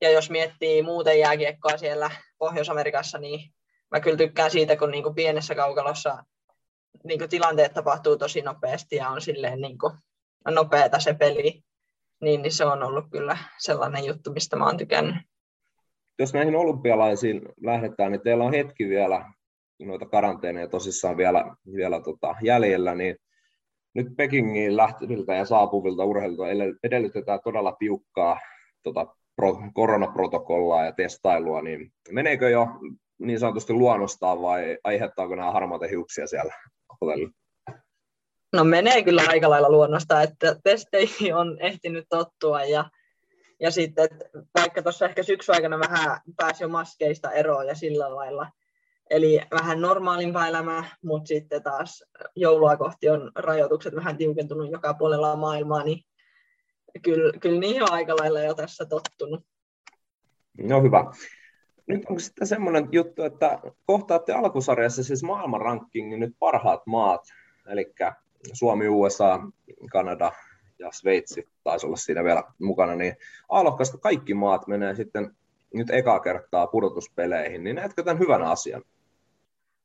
Ja 0.00 0.10
jos 0.10 0.30
miettii 0.30 0.82
muuten 0.82 1.18
jääkiekkoa 1.18 1.76
siellä 1.76 2.10
Pohjois-Amerikassa, 2.38 3.18
niin 3.18 3.54
mä 3.90 4.00
kyllä 4.00 4.16
tykkään 4.16 4.50
siitä, 4.50 4.76
kun 4.76 4.90
niin 4.90 5.02
kuin 5.02 5.14
pienessä 5.14 5.54
kaukalossa 5.54 6.24
niin 7.04 7.18
kuin 7.18 7.30
tilanteet 7.30 7.72
tapahtuu 7.72 8.16
tosi 8.16 8.42
nopeasti 8.42 8.96
ja 8.96 9.08
on 9.08 9.20
silleen 9.20 9.60
niin 9.60 9.78
kuin 9.78 9.92
nopeata 10.50 11.00
se 11.00 11.14
peli, 11.14 11.62
niin, 12.20 12.42
niin 12.42 12.52
se 12.52 12.64
on 12.64 12.82
ollut 12.82 13.04
kyllä 13.10 13.38
sellainen 13.58 14.04
juttu, 14.04 14.32
mistä 14.32 14.56
mä 14.56 14.64
oon 14.64 14.76
tykännyt. 14.76 15.16
Jos 16.18 16.34
näihin 16.34 16.56
olympialaisiin 16.56 17.42
lähdetään, 17.60 18.12
niin 18.12 18.22
teillä 18.22 18.44
on 18.44 18.54
hetki 18.54 18.88
vielä 18.88 19.32
noita 19.78 20.06
karanteeneja 20.06 20.68
tosissaan 20.68 21.16
vielä, 21.16 21.56
vielä 21.74 22.00
tota 22.00 22.34
jäljellä, 22.42 22.94
niin 22.94 23.16
nyt 23.94 24.06
Pekingiin 24.16 24.76
lähteviltä 24.76 25.34
ja 25.34 25.44
saapuvilta 25.44 26.04
urheilijoilta 26.04 26.76
edellytetään 26.84 27.40
todella 27.44 27.76
tiukkaa 27.78 28.40
tota, 28.82 29.06
pro, 29.36 29.58
koronaprotokollaa 29.74 30.84
ja 30.84 30.92
testailua, 30.92 31.62
niin 31.62 31.92
meneekö 32.10 32.50
jo 32.50 32.66
niin 33.18 33.40
sanotusti 33.40 33.72
luonnostaan 33.72 34.42
vai 34.42 34.78
aiheuttaako 34.84 35.34
nämä 35.34 35.52
harmaita 35.52 35.86
hiuksia 35.86 36.26
siellä 36.26 36.54
hotellilla? 37.00 37.32
No 38.52 38.64
menee 38.64 39.02
kyllä 39.02 39.22
aika 39.28 39.50
lailla 39.50 39.70
luonnosta, 39.70 40.22
että 40.22 40.56
testeihin 40.64 41.34
on 41.34 41.56
ehtinyt 41.60 42.06
tottua 42.08 42.64
ja, 42.64 42.84
ja 43.60 43.70
sitten 43.70 44.08
vaikka 44.58 44.82
tuossa 44.82 45.04
ehkä 45.04 45.22
syksy 45.22 45.52
aikana 45.52 45.78
vähän 45.78 46.20
pääsi 46.36 46.64
jo 46.64 46.68
maskeista 46.68 47.30
eroon 47.30 47.66
ja 47.66 47.74
sillä 47.74 48.14
lailla 48.14 48.50
Eli 49.10 49.40
vähän 49.50 49.80
normaalimpaa 49.80 50.48
elämää, 50.48 50.84
mutta 51.02 51.28
sitten 51.28 51.62
taas 51.62 52.04
joulua 52.36 52.76
kohti 52.76 53.08
on 53.08 53.32
rajoitukset 53.34 53.94
vähän 53.94 54.16
tiukentunut 54.16 54.70
joka 54.72 54.94
puolella 54.94 55.36
maailmaa, 55.36 55.84
niin 55.84 56.04
kyllä, 57.02 57.32
kyllä 57.40 57.60
niihin 57.60 57.82
on 57.82 57.92
aika 57.92 58.16
lailla 58.16 58.40
jo 58.40 58.54
tässä 58.54 58.84
tottunut. 58.84 59.44
No 60.58 60.82
hyvä. 60.82 61.04
Nyt 61.86 62.04
onko 62.08 62.20
sitten 62.20 62.46
semmoinen 62.46 62.88
juttu, 62.92 63.22
että 63.22 63.58
kohtaatte 63.86 64.32
alkusarjassa 64.32 65.04
siis 65.04 65.22
maailman 65.22 65.60
rankingin 65.60 66.20
nyt 66.20 66.36
parhaat 66.38 66.86
maat, 66.86 67.22
eli 67.66 67.94
Suomi, 68.52 68.88
USA, 68.88 69.40
Kanada 69.92 70.32
ja 70.78 70.88
Sveitsi 70.92 71.48
taisi 71.64 71.86
olla 71.86 71.96
siinä 71.96 72.24
vielä 72.24 72.42
mukana, 72.58 72.94
niin 72.94 73.16
Aalokkaasta 73.48 73.98
kaikki 73.98 74.34
maat 74.34 74.66
menee 74.66 74.94
sitten 74.94 75.36
nyt 75.74 75.90
eka 75.90 76.20
kertaa 76.20 76.66
pudotuspeleihin, 76.66 77.64
niin 77.64 77.76
näetkö 77.76 78.02
tämän 78.02 78.18
hyvänä 78.18 78.50
asian? 78.50 78.82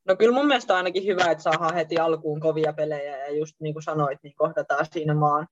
No 0.06 0.16
kyllä 0.16 0.34
mun 0.34 0.48
mielestä 0.48 0.76
ainakin 0.76 1.06
hyvä, 1.06 1.32
että 1.32 1.44
saadaan 1.44 1.74
heti 1.74 1.98
alkuun 1.98 2.40
kovia 2.40 2.74
pelejä 2.74 3.18
ja 3.18 3.38
just 3.38 3.56
niin 3.60 3.74
kuin 3.74 3.84
sanoit, 3.84 4.20
niin 4.24 4.36
kohdataan 4.36 4.86
siinä 4.92 5.14
maan, 5.14 5.48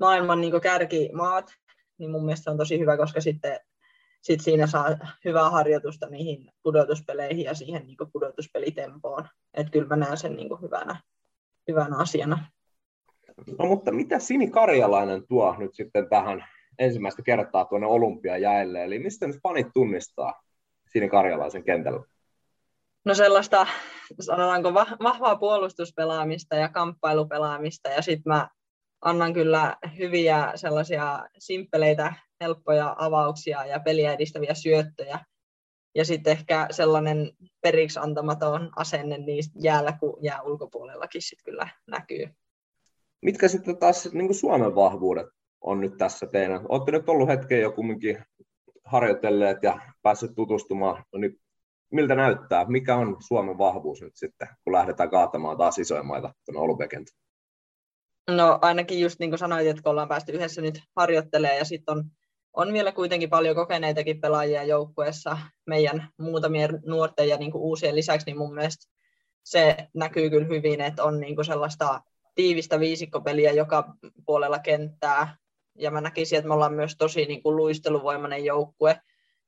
maailman 0.00 0.40
niin 0.40 0.60
kärkimaat, 0.60 1.54
niin 1.98 2.10
mun 2.10 2.24
mielestä 2.24 2.50
on 2.50 2.56
tosi 2.58 2.78
hyvä, 2.78 2.96
koska 2.96 3.20
sitten 3.20 3.60
sit 4.20 4.40
siinä 4.40 4.66
saa 4.66 4.98
hyvää 5.24 5.50
harjoitusta 5.50 6.06
niihin 6.06 6.52
pudotuspeleihin 6.62 7.44
ja 7.44 7.54
siihen 7.54 7.86
niin 7.86 7.96
pudotuspelitempoon. 8.12 9.28
Että 9.54 9.72
kyllä 9.72 9.88
mä 9.88 9.96
näen 9.96 10.16
sen 10.16 10.36
niin 10.36 10.62
hyvänä, 10.62 11.00
hyvänä 11.68 11.96
asiana. 11.96 12.46
No 13.58 13.66
mutta 13.66 13.92
mitä 13.92 14.18
Sini 14.18 14.50
Karjalainen 14.50 15.26
tuo 15.28 15.56
nyt 15.58 15.74
sitten 15.74 16.08
tähän 16.08 16.44
ensimmäistä 16.78 17.22
kertaa 17.22 17.64
tuonne 17.64 17.86
olympiajäille? 17.86 18.84
Eli 18.84 18.98
mistä 18.98 19.26
nyt 19.26 19.40
fanit 19.42 19.66
tunnistaa 19.74 20.42
Sini 20.92 21.08
Karjalaisen 21.08 21.64
kentällä? 21.64 22.02
No 23.04 23.14
sellaista, 23.14 23.66
sanotaanko, 24.20 24.74
vahvaa 24.74 25.36
puolustuspelaamista 25.36 26.56
ja 26.56 26.68
kamppailupelaamista 26.68 27.88
ja 27.88 28.02
sitten 28.02 28.32
mä 28.32 28.48
annan 29.00 29.32
kyllä 29.32 29.76
hyviä 29.98 30.52
sellaisia 30.54 31.28
simppeleitä, 31.38 32.14
helppoja 32.40 32.96
avauksia 32.98 33.66
ja 33.66 33.80
peliä 33.80 34.12
edistäviä 34.12 34.54
syöttöjä. 34.54 35.18
Ja 35.94 36.04
sitten 36.04 36.30
ehkä 36.30 36.66
sellainen 36.70 37.32
periksi 37.60 37.98
antamaton 37.98 38.70
asenne 38.76 39.18
niistä 39.18 39.58
jäällä 39.62 39.92
kuin 40.00 40.24
jää 40.24 40.42
ulkopuolellakin 40.42 41.22
sitten 41.22 41.44
kyllä 41.44 41.68
näkyy. 41.86 42.28
Mitkä 43.22 43.48
sitten 43.48 43.76
taas 43.76 44.12
niin 44.12 44.26
kuin 44.26 44.36
Suomen 44.36 44.74
vahvuudet 44.74 45.26
on 45.60 45.80
nyt 45.80 45.96
tässä 45.98 46.26
teidän? 46.26 46.60
Olette 46.68 46.92
nyt 46.92 47.08
ollut 47.08 47.28
hetken 47.28 47.60
jo 47.60 47.72
kumminkin 47.72 48.24
harjoitelleet 48.84 49.62
ja 49.62 49.80
päässeet 50.02 50.34
tutustumaan 50.34 51.04
niin 51.16 51.40
miltä 51.92 52.14
näyttää? 52.14 52.64
Mikä 52.64 52.96
on 52.96 53.16
Suomen 53.20 53.58
vahvuus 53.58 54.02
nyt 54.02 54.16
sitten, 54.16 54.48
kun 54.64 54.72
lähdetään 54.72 55.10
kaatamaan 55.10 55.58
taas 55.58 55.78
isoja 55.78 56.02
maita 56.02 56.34
tuonne? 56.46 57.04
No 58.30 58.58
ainakin 58.62 59.00
just 59.00 59.18
niin 59.18 59.30
kuin 59.30 59.38
sanoit, 59.38 59.66
että 59.66 59.82
kun 59.82 59.90
ollaan 59.90 60.08
päästy 60.08 60.32
yhdessä 60.32 60.62
nyt 60.62 60.80
harjoittelemaan 60.96 61.58
ja 61.58 61.64
sitten 61.64 61.96
on, 61.96 62.04
on 62.52 62.72
vielä 62.72 62.92
kuitenkin 62.92 63.30
paljon 63.30 63.56
kokeneitakin 63.56 64.20
pelaajia 64.20 64.64
joukkueessa 64.64 65.38
meidän 65.66 66.08
muutamien 66.18 66.80
nuorten 66.86 67.28
ja 67.28 67.36
niin 67.36 67.52
kuin 67.52 67.62
uusien 67.62 67.96
lisäksi, 67.96 68.26
niin 68.26 68.38
mun 68.38 68.54
mielestä 68.54 68.92
se 69.44 69.76
näkyy 69.94 70.30
kyllä 70.30 70.46
hyvin, 70.46 70.80
että 70.80 71.04
on 71.04 71.20
niin 71.20 71.34
kuin 71.34 71.44
sellaista 71.44 72.00
tiivistä 72.34 72.80
viisikkopeliä 72.80 73.52
joka 73.52 73.94
puolella 74.26 74.58
kenttää. 74.58 75.36
Ja 75.78 75.90
mä 75.90 76.00
näkisin, 76.00 76.38
että 76.38 76.48
me 76.48 76.54
ollaan 76.54 76.74
myös 76.74 76.96
tosi 76.98 77.24
niin 77.24 77.42
kuin 77.42 77.56
luisteluvoimainen 77.56 78.44
joukkue, 78.44 79.00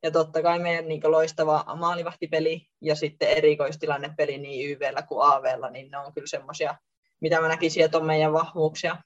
Ja 0.04 0.10
totta 0.10 0.42
kai 0.42 0.58
meidän 0.58 0.88
niin 0.88 1.10
loistava 1.10 1.64
maalivahtipeli 1.76 2.66
ja 2.80 2.94
sitten 2.94 3.28
erikoistilannepeli 3.28 4.38
niin 4.38 4.70
YVllä 4.70 5.02
kuin 5.02 5.26
AVlla, 5.26 5.70
niin 5.70 5.90
ne 5.90 5.98
on 5.98 6.14
kyllä 6.14 6.26
semmoisia, 6.26 6.74
mitä 7.20 7.40
mä 7.40 7.48
näkisin, 7.48 7.84
että 7.84 7.98
on 7.98 8.06
meidän 8.06 8.32
vahvuuksia. 8.32 8.96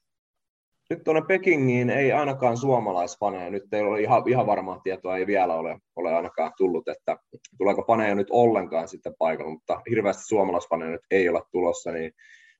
Nyt 0.89 1.03
tuonne 1.03 1.21
Pekingiin 1.27 1.89
ei 1.89 2.11
ainakaan 2.11 2.57
suomalaispaneja, 2.57 3.49
nyt 3.49 3.73
ei 3.73 3.81
ole 3.81 4.01
ihan, 4.01 4.23
ihan 4.27 4.47
varmaa 4.47 4.79
tietoa, 4.83 5.17
ei 5.17 5.27
vielä 5.27 5.55
ole, 5.55 5.79
ole 5.95 6.13
ainakaan 6.13 6.51
tullut, 6.57 6.87
että 6.87 7.17
tuleeko 7.57 7.83
paneja 7.83 8.15
nyt 8.15 8.27
ollenkaan 8.29 8.87
sitten 8.87 9.15
paikalla, 9.19 9.51
mutta 9.51 9.81
hirveästi 9.89 10.23
suomalaispaneja 10.23 10.91
nyt 10.91 11.05
ei 11.11 11.29
ole 11.29 11.41
tulossa, 11.51 11.91
niin 11.91 12.11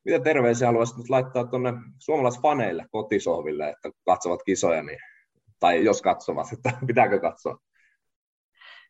mitä 0.05 0.19
terveisiä 0.19 0.67
haluaisit 0.67 0.97
nyt 0.97 1.09
laittaa 1.09 1.45
tuonne 1.45 1.73
suomalaispaneille 1.97 2.85
kotisohville, 2.91 3.69
että 3.69 3.89
katsovat 4.05 4.43
kisoja, 4.43 4.83
niin, 4.83 4.99
tai 5.59 5.85
jos 5.85 6.01
katsovat, 6.01 6.53
että 6.53 6.73
pitääkö 6.87 7.19
katsoa? 7.19 7.57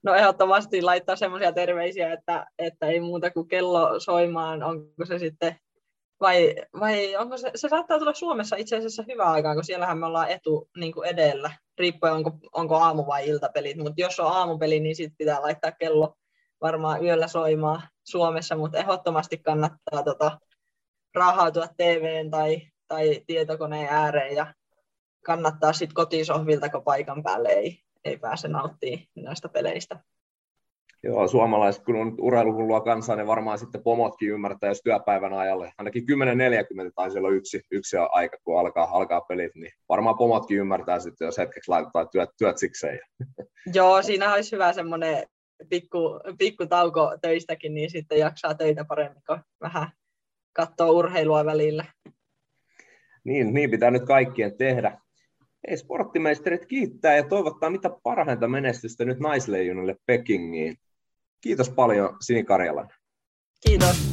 No 0.03 0.13
ehdottomasti 0.13 0.81
laittaa 0.81 1.15
semmoisia 1.15 1.51
terveisiä, 1.51 2.13
että, 2.13 2.45
että 2.59 2.87
ei 2.87 2.99
muuta 2.99 3.31
kuin 3.31 3.47
kello 3.47 3.99
soimaan, 3.99 4.63
onko 4.63 5.05
se 5.05 5.19
sitten 5.19 5.55
vai, 6.21 6.55
vai 6.79 7.15
onko 7.15 7.37
se, 7.37 7.51
se 7.55 7.69
saattaa 7.69 7.99
tulla 7.99 8.13
Suomessa 8.13 8.55
itse 8.55 8.77
asiassa 8.77 9.03
hyvä 9.07 9.23
aikaan, 9.23 9.55
kun 9.55 9.63
siellähän 9.63 9.97
me 9.97 10.05
ollaan 10.05 10.29
etu 10.29 10.69
niin 10.77 10.93
kuin 10.93 11.07
edellä, 11.07 11.51
riippuen 11.77 12.13
onko, 12.13 12.31
onko 12.53 12.75
aamu- 12.75 13.07
vai 13.07 13.27
iltapelit, 13.27 13.77
mutta 13.77 14.01
jos 14.01 14.19
on 14.19 14.31
aamupeli, 14.31 14.79
niin 14.79 14.95
sitten 14.95 15.17
pitää 15.17 15.41
laittaa 15.41 15.71
kello 15.71 16.13
varmaan 16.61 17.03
yöllä 17.03 17.27
soimaan 17.27 17.81
Suomessa, 18.03 18.55
mutta 18.55 18.77
ehdottomasti 18.77 19.37
kannattaa 19.37 20.03
tota, 20.03 20.39
rahautua 21.15 21.67
TVn 21.67 22.31
tai, 22.31 22.61
tai 22.87 23.21
tietokoneen 23.27 23.87
ääreen 23.89 24.35
ja 24.35 24.53
kannattaa 25.25 25.73
sitten 25.73 25.95
kotisohvilta, 25.95 26.69
kun 26.69 26.83
paikan 26.83 27.23
päälle 27.23 27.49
ei, 27.49 27.79
ei 28.03 28.17
pääse 28.17 28.47
nauttimaan 28.47 29.07
näistä 29.15 29.49
peleistä. 29.49 29.99
Joo, 31.03 31.27
suomalaiset, 31.27 31.83
kun 31.83 31.95
on 31.95 32.15
urheiluhullua 32.21 32.81
kansaa, 32.81 33.15
niin 33.15 33.27
varmaan 33.27 33.59
sitten 33.59 33.83
pomotkin 33.83 34.29
ymmärtää, 34.29 34.69
jos 34.69 34.81
työpäivän 34.83 35.33
ajalle, 35.33 35.71
ainakin 35.77 36.03
10.40 36.03 36.91
taisi 36.95 37.17
olla 37.17 37.29
yksi, 37.29 37.61
yksi 37.71 37.97
aika, 38.11 38.37
kun 38.43 38.59
alkaa, 38.59 38.89
alkaa 38.91 39.21
pelit, 39.21 39.55
niin 39.55 39.71
varmaan 39.89 40.17
pomotkin 40.17 40.57
ymmärtää 40.57 40.99
sitten, 40.99 41.25
jos 41.25 41.37
hetkeksi 41.37 41.71
laitetaan 41.71 42.09
työt, 42.11 42.29
työt 42.37 42.57
sikseen. 42.57 42.99
Joo, 43.75 44.01
siinä 44.01 44.33
olisi 44.33 44.51
hyvä 44.51 44.73
semmoinen 44.73 45.23
pikku, 45.69 45.99
pikku 46.37 46.65
tauko 46.65 47.17
töistäkin, 47.21 47.73
niin 47.73 47.89
sitten 47.89 48.19
jaksaa 48.19 48.55
töitä 48.55 48.85
paremmin, 48.85 49.23
kun 49.27 49.39
vähän 49.61 49.91
katsoo 50.53 50.91
urheilua 50.91 51.45
välillä. 51.45 51.85
Niin, 53.23 53.53
niin 53.53 53.71
pitää 53.71 53.91
nyt 53.91 54.03
kaikkien 54.05 54.57
tehdä. 54.57 55.01
Ei 55.67 55.77
sporttimeisterit 55.77 56.65
kiittää 56.65 57.15
ja 57.15 57.23
toivottaa 57.23 57.69
mitä 57.69 57.89
parhainta 58.03 58.47
menestystä 58.47 59.05
nyt 59.05 59.19
naisleijunille 59.19 59.95
Pekingiin. 60.05 60.77
Kiitos 61.41 61.69
paljon 61.69 62.17
Sini 62.21 62.43
Karjalan. 62.43 62.89
Kiitos. 63.67 64.09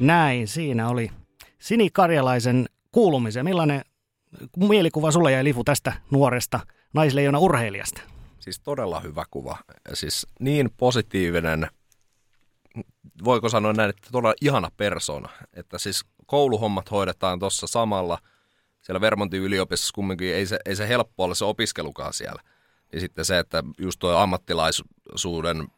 Näin, 0.00 0.48
siinä 0.48 0.88
oli 0.88 1.10
Sini 1.58 1.88
Karjalaisen 1.92 2.66
kuulumisen. 2.92 3.44
Millainen 3.44 3.82
mielikuva 4.68 5.10
sulle 5.10 5.32
jäi 5.32 5.44
Lifu 5.44 5.64
tästä 5.64 5.92
nuoresta 6.10 6.60
naisleijona 6.94 7.38
urheilijasta? 7.38 8.00
Siis 8.38 8.60
todella 8.60 9.00
hyvä 9.00 9.24
kuva. 9.30 9.58
Siis 9.94 10.26
niin 10.40 10.70
positiivinen, 10.76 11.66
voiko 13.24 13.48
sanoa 13.48 13.72
näin, 13.72 13.90
että 13.90 14.08
todella 14.12 14.34
ihana 14.40 14.70
persona. 14.76 15.28
Että 15.52 15.78
siis 15.78 16.04
kouluhommat 16.26 16.90
hoidetaan 16.90 17.38
tuossa 17.38 17.66
samalla. 17.66 18.18
Siellä 18.80 19.00
Vermontin 19.00 19.42
yliopistossa 19.42 19.94
kumminkin 19.94 20.34
ei 20.34 20.46
se, 20.46 20.58
ei 20.64 20.76
se 20.76 20.88
helppo 20.88 21.24
ole 21.24 21.34
se 21.34 21.44
opiskelukaan 21.44 22.12
siellä. 22.12 22.42
Ja 22.92 23.00
sitten 23.00 23.24
se, 23.24 23.38
että 23.38 23.62
just 23.78 23.98
tuo 23.98 24.16
ammattilaisuuden 24.16 25.68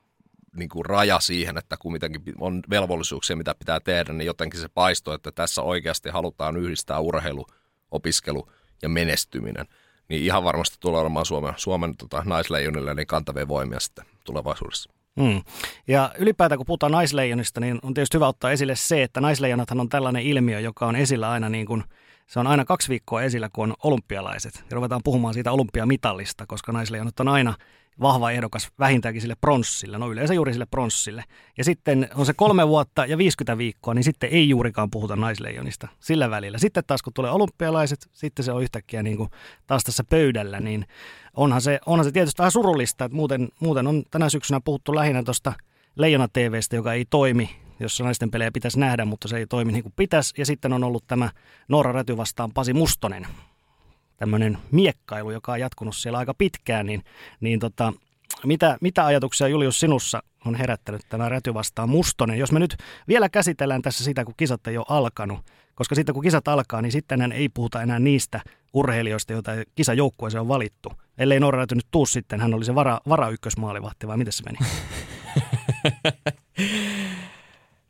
niin 0.56 0.68
kuin 0.68 0.86
raja 0.86 1.20
siihen, 1.20 1.58
että 1.58 1.76
kun 1.76 1.92
mitenkin 1.92 2.22
on 2.40 2.62
velvollisuuksia, 2.70 3.36
mitä 3.36 3.54
pitää 3.54 3.80
tehdä, 3.80 4.12
niin 4.12 4.26
jotenkin 4.26 4.60
se 4.60 4.68
paistuu, 4.68 5.12
että 5.12 5.32
tässä 5.32 5.62
oikeasti 5.62 6.08
halutaan 6.08 6.56
yhdistää 6.56 6.98
urheilu, 6.98 7.46
opiskelu 7.90 8.48
ja 8.82 8.88
menestyminen. 8.88 9.66
Niin 10.08 10.22
ihan 10.22 10.44
varmasti 10.44 10.76
tulee 10.80 11.00
olemaan 11.00 11.26
Suomen, 11.26 11.54
Suomen 11.56 11.96
tota, 11.96 12.22
naisleijonille 12.26 12.94
niin 12.94 13.06
kantavia 13.06 13.48
voimia 13.48 13.80
sitten 13.80 14.04
tulevaisuudessa. 14.24 14.90
Mm. 15.20 15.42
Ja 15.88 16.12
ylipäätään 16.18 16.58
kun 16.58 16.66
puhutaan 16.66 16.92
naisleijonista, 16.92 17.60
niin 17.60 17.78
on 17.82 17.94
tietysti 17.94 18.16
hyvä 18.16 18.28
ottaa 18.28 18.50
esille 18.50 18.76
se, 18.76 19.02
että 19.02 19.20
naisleijonathan 19.20 19.80
on 19.80 19.88
tällainen 19.88 20.22
ilmiö, 20.22 20.60
joka 20.60 20.86
on 20.86 20.96
esillä 20.96 21.30
aina 21.30 21.48
niin 21.48 21.66
kuin, 21.66 21.84
se 22.26 22.40
on 22.40 22.46
aina 22.46 22.64
kaksi 22.64 22.88
viikkoa 22.88 23.22
esillä, 23.22 23.48
kun 23.52 23.64
on 23.64 23.74
olympialaiset. 23.82 24.64
Ja 24.70 24.74
ruvetaan 24.74 25.00
puhumaan 25.04 25.34
siitä 25.34 25.52
olympiamitalista, 25.52 26.46
koska 26.46 26.72
naisleijonat 26.72 27.20
on 27.20 27.28
aina 27.28 27.54
vahva 28.00 28.30
ehdokas 28.30 28.68
vähintäänkin 28.78 29.20
sille 29.22 29.36
pronssille, 29.40 29.98
no 29.98 30.12
yleensä 30.12 30.34
juuri 30.34 30.52
sille 30.52 30.66
pronssille. 30.66 31.24
Ja 31.58 31.64
sitten 31.64 32.08
on 32.14 32.26
se 32.26 32.32
kolme 32.32 32.68
vuotta 32.68 33.06
ja 33.06 33.18
50 33.18 33.58
viikkoa, 33.58 33.94
niin 33.94 34.04
sitten 34.04 34.30
ei 34.32 34.48
juurikaan 34.48 34.90
puhuta 34.90 35.16
naisleijonista 35.16 35.88
sillä 36.00 36.30
välillä. 36.30 36.58
Sitten 36.58 36.84
taas 36.86 37.02
kun 37.02 37.12
tulee 37.12 37.30
olympialaiset, 37.30 38.08
sitten 38.12 38.44
se 38.44 38.52
on 38.52 38.62
yhtäkkiä 38.62 39.02
niin 39.02 39.16
kuin 39.16 39.30
taas 39.66 39.84
tässä 39.84 40.04
pöydällä, 40.04 40.60
niin 40.60 40.86
onhan 41.34 41.60
se, 41.60 41.80
onhan 41.86 42.04
se 42.04 42.12
tietysti 42.12 42.38
vähän 42.38 42.52
surullista, 42.52 43.04
että 43.04 43.16
muuten, 43.16 43.48
muuten 43.60 43.86
on 43.86 44.02
tänä 44.10 44.28
syksynä 44.28 44.60
puhuttu 44.64 44.94
lähinnä 44.94 45.22
tuosta 45.22 45.52
Leijona 45.96 46.28
TVstä, 46.28 46.76
joka 46.76 46.92
ei 46.92 47.04
toimi, 47.10 47.50
jossa 47.80 48.04
naisten 48.04 48.30
pelejä 48.30 48.52
pitäisi 48.52 48.80
nähdä, 48.80 49.04
mutta 49.04 49.28
se 49.28 49.36
ei 49.36 49.46
toimi 49.46 49.72
niin 49.72 49.82
kuin 49.82 49.92
pitäisi. 49.96 50.34
Ja 50.38 50.46
sitten 50.46 50.72
on 50.72 50.84
ollut 50.84 51.06
tämä 51.06 51.30
Noora 51.68 51.92
Räty 51.92 52.16
vastaan 52.16 52.52
Pasi 52.52 52.72
Mustonen, 52.72 53.26
tämmöinen 54.20 54.58
miekkailu, 54.70 55.30
joka 55.30 55.52
on 55.52 55.60
jatkunut 55.60 55.96
siellä 55.96 56.18
aika 56.18 56.34
pitkään, 56.34 56.86
niin, 56.86 57.04
niin 57.40 57.60
tota, 57.60 57.92
mitä, 58.44 58.78
mitä 58.80 59.06
ajatuksia 59.06 59.48
Julius 59.48 59.80
sinussa 59.80 60.22
on 60.44 60.54
herättänyt 60.54 61.02
tämä 61.08 61.28
räty 61.28 61.54
vastaan 61.54 61.88
Mustonen? 61.88 62.38
Jos 62.38 62.52
me 62.52 62.58
nyt 62.58 62.76
vielä 63.08 63.28
käsitellään 63.28 63.82
tässä 63.82 64.04
sitä, 64.04 64.24
kun 64.24 64.34
kisat 64.36 64.66
ei 64.66 64.76
ole 64.76 64.86
alkanut, 64.88 65.40
koska 65.74 65.94
sitten 65.94 66.12
kun 66.12 66.22
kisat 66.22 66.48
alkaa, 66.48 66.82
niin 66.82 66.92
sitten 66.92 67.32
ei 67.32 67.48
puhuta 67.48 67.82
enää 67.82 67.98
niistä 67.98 68.40
urheilijoista, 68.72 69.32
joita 69.32 69.50
kisajoukkueeseen 69.74 70.40
on 70.40 70.48
valittu. 70.48 70.92
Ellei 71.18 71.38
Räty 71.50 71.74
nyt 71.74 71.86
tuu 71.90 72.06
sitten, 72.06 72.40
hän 72.40 72.54
oli 72.54 72.64
se 72.64 72.74
vara, 72.74 73.00
vara 73.08 73.28
ykkösmaalivahti, 73.28 74.06
vai 74.06 74.16
miten 74.16 74.32
se 74.32 74.42
meni? 74.44 74.58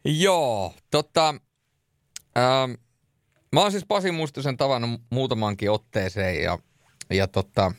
Joo, 0.24 0.74
tota, 0.90 1.34
ähm, 2.38 2.72
Mä 3.52 3.60
oon 3.60 3.70
siis 3.70 3.84
Pasi 3.88 4.12
Mustosen 4.12 4.56
tavannut 4.56 5.00
muutamankin 5.10 5.70
otteeseen 5.70 6.42
ja, 6.42 6.58
ja 7.10 7.26
tota, 7.26 7.72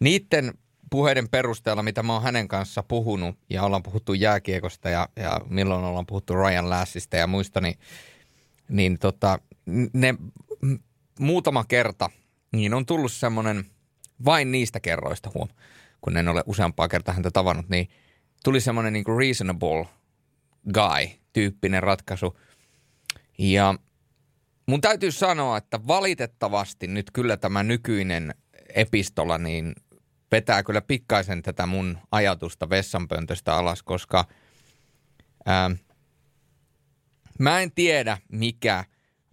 niiden 0.00 0.54
puheiden 0.90 1.28
perusteella, 1.28 1.82
mitä 1.82 2.02
mä 2.02 2.12
oon 2.12 2.22
hänen 2.22 2.48
kanssa 2.48 2.82
puhunut, 2.82 3.38
ja 3.50 3.62
ollaan 3.62 3.82
puhuttu 3.82 4.14
jääkiekosta 4.14 4.90
ja, 4.90 5.08
ja 5.16 5.40
milloin 5.48 5.84
ollaan 5.84 6.06
puhuttu 6.06 6.34
Ryan 6.34 6.70
Lassista 6.70 7.16
ja 7.16 7.26
muista, 7.26 7.60
niin, 7.60 7.78
niin 8.68 8.98
tota, 8.98 9.38
ne 9.92 10.14
muutama 11.18 11.64
kerta, 11.64 12.10
niin 12.52 12.74
on 12.74 12.86
tullut 12.86 13.12
semmoinen 13.12 13.66
vain 14.24 14.52
niistä 14.52 14.80
kerroista 14.80 15.30
huom, 15.34 15.48
kun 16.00 16.16
en 16.16 16.28
ole 16.28 16.42
useampaa 16.46 16.88
kertaa 16.88 17.14
häntä 17.14 17.30
tavannut, 17.30 17.68
niin 17.68 17.88
tuli 18.44 18.60
semmoinen 18.60 18.92
niin 18.92 19.18
reasonable 19.18 19.86
guy-tyyppinen 20.74 21.82
ratkaisu. 21.82 22.38
Ja 23.38 23.74
Mun 24.68 24.80
täytyy 24.80 25.12
sanoa, 25.12 25.56
että 25.56 25.86
valitettavasti 25.86 26.86
nyt 26.86 27.10
kyllä 27.10 27.36
tämä 27.36 27.62
nykyinen 27.62 28.34
epistola 28.74 29.38
niin 29.38 29.72
vetää 30.32 30.62
kyllä 30.62 30.80
pikkaisen 30.80 31.42
tätä 31.42 31.66
mun 31.66 31.98
ajatusta 32.12 32.70
vessanpöntöstä 32.70 33.54
alas, 33.54 33.82
koska 33.82 34.24
ää, 35.46 35.70
mä 37.38 37.60
en 37.60 37.72
tiedä, 37.72 38.18
mikä 38.32 38.84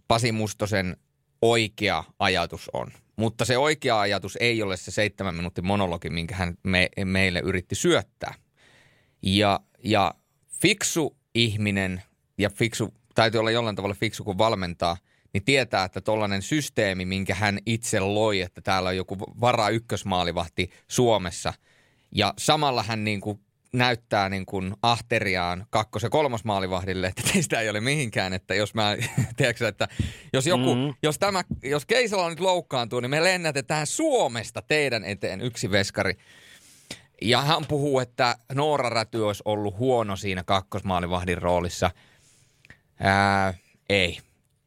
Pasi 0.08 0.32
Mustosen 0.32 0.96
oikea 1.42 2.04
ajatus 2.18 2.70
on. 2.72 2.92
Mutta 3.16 3.44
se 3.44 3.58
oikea 3.58 4.00
ajatus 4.00 4.38
ei 4.40 4.62
ole 4.62 4.76
se 4.76 4.90
seitsemän 4.90 5.34
minuutin 5.34 5.66
monologi, 5.66 6.10
minkä 6.10 6.34
hän 6.34 6.54
me, 6.62 6.88
meille 7.04 7.40
yritti 7.44 7.74
syöttää. 7.74 8.34
Ja, 9.22 9.60
ja 9.84 10.14
fiksu 10.60 11.16
ihminen 11.34 12.02
ja 12.38 12.50
fiksu, 12.50 12.94
täytyy 13.14 13.40
olla 13.40 13.50
jollain 13.50 13.76
tavalla 13.76 13.96
fiksu, 14.00 14.24
kun 14.24 14.38
valmentaa– 14.38 14.96
niin 15.34 15.44
tietää, 15.44 15.84
että 15.84 16.00
tuollainen 16.00 16.42
systeemi, 16.42 17.04
minkä 17.04 17.34
hän 17.34 17.58
itse 17.66 18.00
loi, 18.00 18.40
että 18.40 18.60
täällä 18.60 18.88
on 18.88 18.96
joku 18.96 19.18
vara 19.18 19.68
ykkösmaalivahti 19.68 20.70
Suomessa, 20.88 21.52
ja 22.12 22.34
samalla 22.38 22.82
hän 22.82 23.04
niin 23.04 23.20
kuin 23.20 23.40
näyttää 23.72 24.28
niin 24.28 24.46
kuin 24.46 24.74
ahteriaan 24.82 25.66
kakkos- 25.70 26.02
ja 26.02 26.10
kolmosmaalivahdille, 26.10 27.06
että 27.06 27.22
teistä 27.32 27.60
ei 27.60 27.70
ole 27.70 27.80
mihinkään, 27.80 28.32
että 28.32 28.54
jos 28.54 28.74
mä, 28.74 28.96
tiedätkö, 29.36 29.68
että 29.68 29.88
jos 30.32 30.46
joku, 30.46 30.74
mm-hmm. 30.74 30.94
jos 31.02 31.18
tämä, 31.18 31.44
jos 31.62 31.86
Keisala 31.86 32.28
nyt 32.28 32.40
loukkaantuu, 32.40 33.00
niin 33.00 33.10
me 33.10 33.24
lennätetään 33.24 33.86
Suomesta 33.86 34.62
teidän 34.62 35.04
eteen 35.04 35.40
yksi 35.40 35.70
veskari. 35.70 36.14
Ja 37.22 37.42
hän 37.42 37.66
puhuu, 37.68 37.98
että 37.98 38.36
Noora 38.52 38.88
Räty 38.88 39.22
olisi 39.22 39.42
ollut 39.44 39.78
huono 39.78 40.16
siinä 40.16 40.44
kakkosmaalivahdin 40.44 41.38
roolissa. 41.38 41.90
Ää, 43.00 43.54
ei 43.88 44.18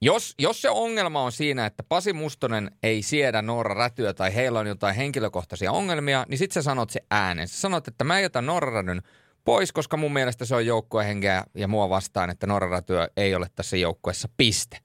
Jos, 0.02 0.36
jos 0.39 0.62
se 0.62 0.70
ongelma 0.70 1.24
on 1.24 1.32
siinä, 1.32 1.66
että 1.66 1.84
Pasi 1.84 2.14
Mustonen 2.14 2.72
ei 2.84 3.02
siedä 3.02 3.41
Noora 3.41 3.74
Rätyä 3.74 4.14
tai 4.14 4.36
heillä 4.36 4.60
on 4.60 4.68
jotain 4.68 4.95
henkilökohtaisia 4.95 5.72
ongelmia, 5.72 6.26
niin 6.30 6.38
sitten 6.38 6.54
sä 6.54 6.62
sanot 6.62 6.89
se 6.89 7.00
äänen. 7.12 7.48
Sä 7.48 7.62
sanot, 7.62 7.88
että 7.88 8.04
mä 8.04 8.20
jätän 8.20 8.45
Noora 8.45 8.72
Rädyn 8.72 9.02
pois, 9.45 9.72
koska 9.72 9.98
mun 9.98 10.14
mielestä 10.14 10.45
se 10.45 10.56
on 10.56 10.66
joukkuehenkeä 10.66 11.43
ja 11.56 11.68
mua 11.68 11.89
vastaan, 11.89 12.30
että 12.30 12.48
Noora 12.48 12.70
Rätyä 12.70 13.08
ei 13.18 13.36
ole 13.36 13.48
tässä 13.56 13.78
joukkueessa 13.78 14.30
piste. 14.38 14.78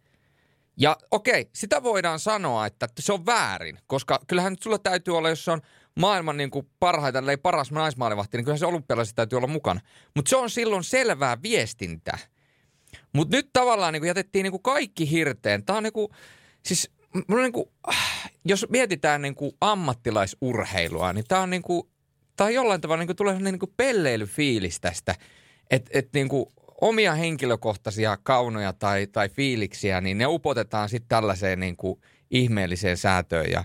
Ja 0.76 0.96
okei, 1.10 1.50
sitä 1.54 1.82
voidaan 1.82 2.18
sanoa, 2.18 2.66
että 2.66 2.88
se 3.00 3.12
on 3.12 3.26
väärin, 3.26 3.78
koska 3.86 4.20
kyllähän 4.26 4.56
sulla 4.62 4.78
täytyy 4.78 5.16
olla, 5.16 5.28
jos 5.28 5.44
se 5.44 5.50
on 5.50 5.60
maailman 6.00 6.36
niin 6.36 6.50
kuin 6.50 6.70
parhaita, 6.80 7.22
ei 7.30 7.36
paras 7.36 7.70
naismaalivahti, 7.70 8.36
niin 8.36 8.44
kyllähän 8.44 8.58
se 8.58 8.66
olympialaisissa 8.66 9.16
täytyy 9.16 9.36
olla 9.36 9.46
mukana. 9.46 9.80
Mutta 10.16 10.28
se 10.28 10.36
on 10.36 10.50
silloin 10.50 10.84
selvää 10.84 11.42
viestintää. 11.42 12.18
Mutta 13.12 13.36
nyt 13.36 13.50
tavallaan 13.52 13.92
niin 13.92 14.04
jätettiin 14.04 14.42
niin 14.42 14.62
kaikki 14.62 15.10
hirteen. 15.10 15.64
Tämä 15.64 15.76
on 15.76 15.82
niin 15.82 15.92
kuin, 15.92 16.08
siis 16.62 16.90
niin 17.28 17.52
kuin, 17.52 17.66
jos 18.44 18.66
mietitään 18.70 19.22
niin 19.22 19.34
kuin 19.34 19.52
ammattilaisurheilua, 19.60 21.12
niin 21.12 21.24
tämä 21.28 21.40
on 21.40 21.50
niin 21.50 21.62
kuin, 21.62 21.88
tämä 22.36 22.50
jollain 22.50 22.80
tavalla 22.80 23.04
niin 23.04 23.16
tulee 23.16 23.38
niin 23.38 23.58
kuin 23.58 23.72
pelleilyfiilis 23.76 24.80
tästä. 24.80 25.14
Että 25.70 25.90
et, 25.94 26.08
niin 26.14 26.28
kuin, 26.28 26.46
omia 26.80 27.14
henkilökohtaisia 27.14 28.18
kaunoja 28.22 28.72
tai, 28.72 29.06
tai 29.06 29.28
fiiliksiä, 29.28 30.00
niin 30.00 30.18
ne 30.18 30.26
upotetaan 30.26 30.88
sitten 30.88 31.08
tällaiseen 31.08 31.60
niin 31.60 31.76
kuin 31.76 32.00
ihmeelliseen 32.30 32.96
säätöön. 32.96 33.50
Ja 33.50 33.64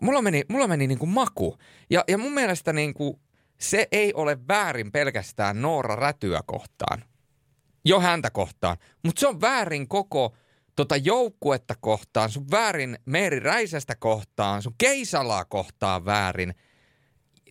mulla 0.00 0.22
meni, 0.22 0.42
mulla 0.48 0.66
meni 0.68 0.86
niin 0.86 0.98
kuin 0.98 1.10
maku. 1.10 1.58
Ja, 1.90 2.04
ja 2.08 2.18
mun 2.18 2.32
mielestä 2.32 2.72
niin 2.72 2.94
kuin 2.94 3.20
se 3.60 3.88
ei 3.92 4.14
ole 4.14 4.38
väärin 4.48 4.92
pelkästään 4.92 5.62
Noora 5.62 5.96
Rätyä 5.96 6.40
kohtaan, 6.46 7.04
jo 7.84 8.00
häntä 8.00 8.30
kohtaan, 8.30 8.76
mutta 9.04 9.20
se 9.20 9.26
on 9.28 9.40
väärin 9.40 9.88
koko 9.88 10.34
tota 10.76 10.96
joukkuetta 10.96 11.74
kohtaan, 11.80 12.30
sun 12.30 12.50
väärin 12.50 12.98
Meeri 13.06 13.40
Räisästä 13.40 13.94
kohtaan, 13.96 14.62
sun 14.62 14.74
Keisalaa 14.78 15.44
kohtaan 15.44 16.04
väärin. 16.04 16.54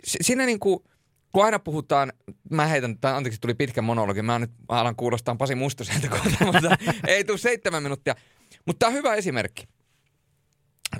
Siinä 0.04 0.46
niin 0.46 0.60
kuin– 0.60 0.80
kun 1.34 1.46
aina 1.46 1.60
puhutaan, 1.60 2.14
mä 2.50 2.68
heitän, 2.68 3.00
tai 3.00 3.14
anteeksi 3.14 3.42
tuli 3.42 3.54
pitkä 3.54 3.82
monologi, 3.82 4.22
mä 4.22 4.40
nyt 4.40 4.52
alan 4.68 4.96
kuulostaa 4.96 5.36
Pasi 5.36 5.56
Mustoselta 5.56 6.10
kohta, 6.10 6.46
mutta 6.46 6.78
ei 7.08 7.24
tule 7.24 7.38
seitsemän 7.38 7.84
minuuttia. 7.84 8.16
Mutta 8.66 8.80
tämä 8.80 8.88
on 8.90 8.94
hyvä 8.94 9.16
esimerkki. 9.16 9.64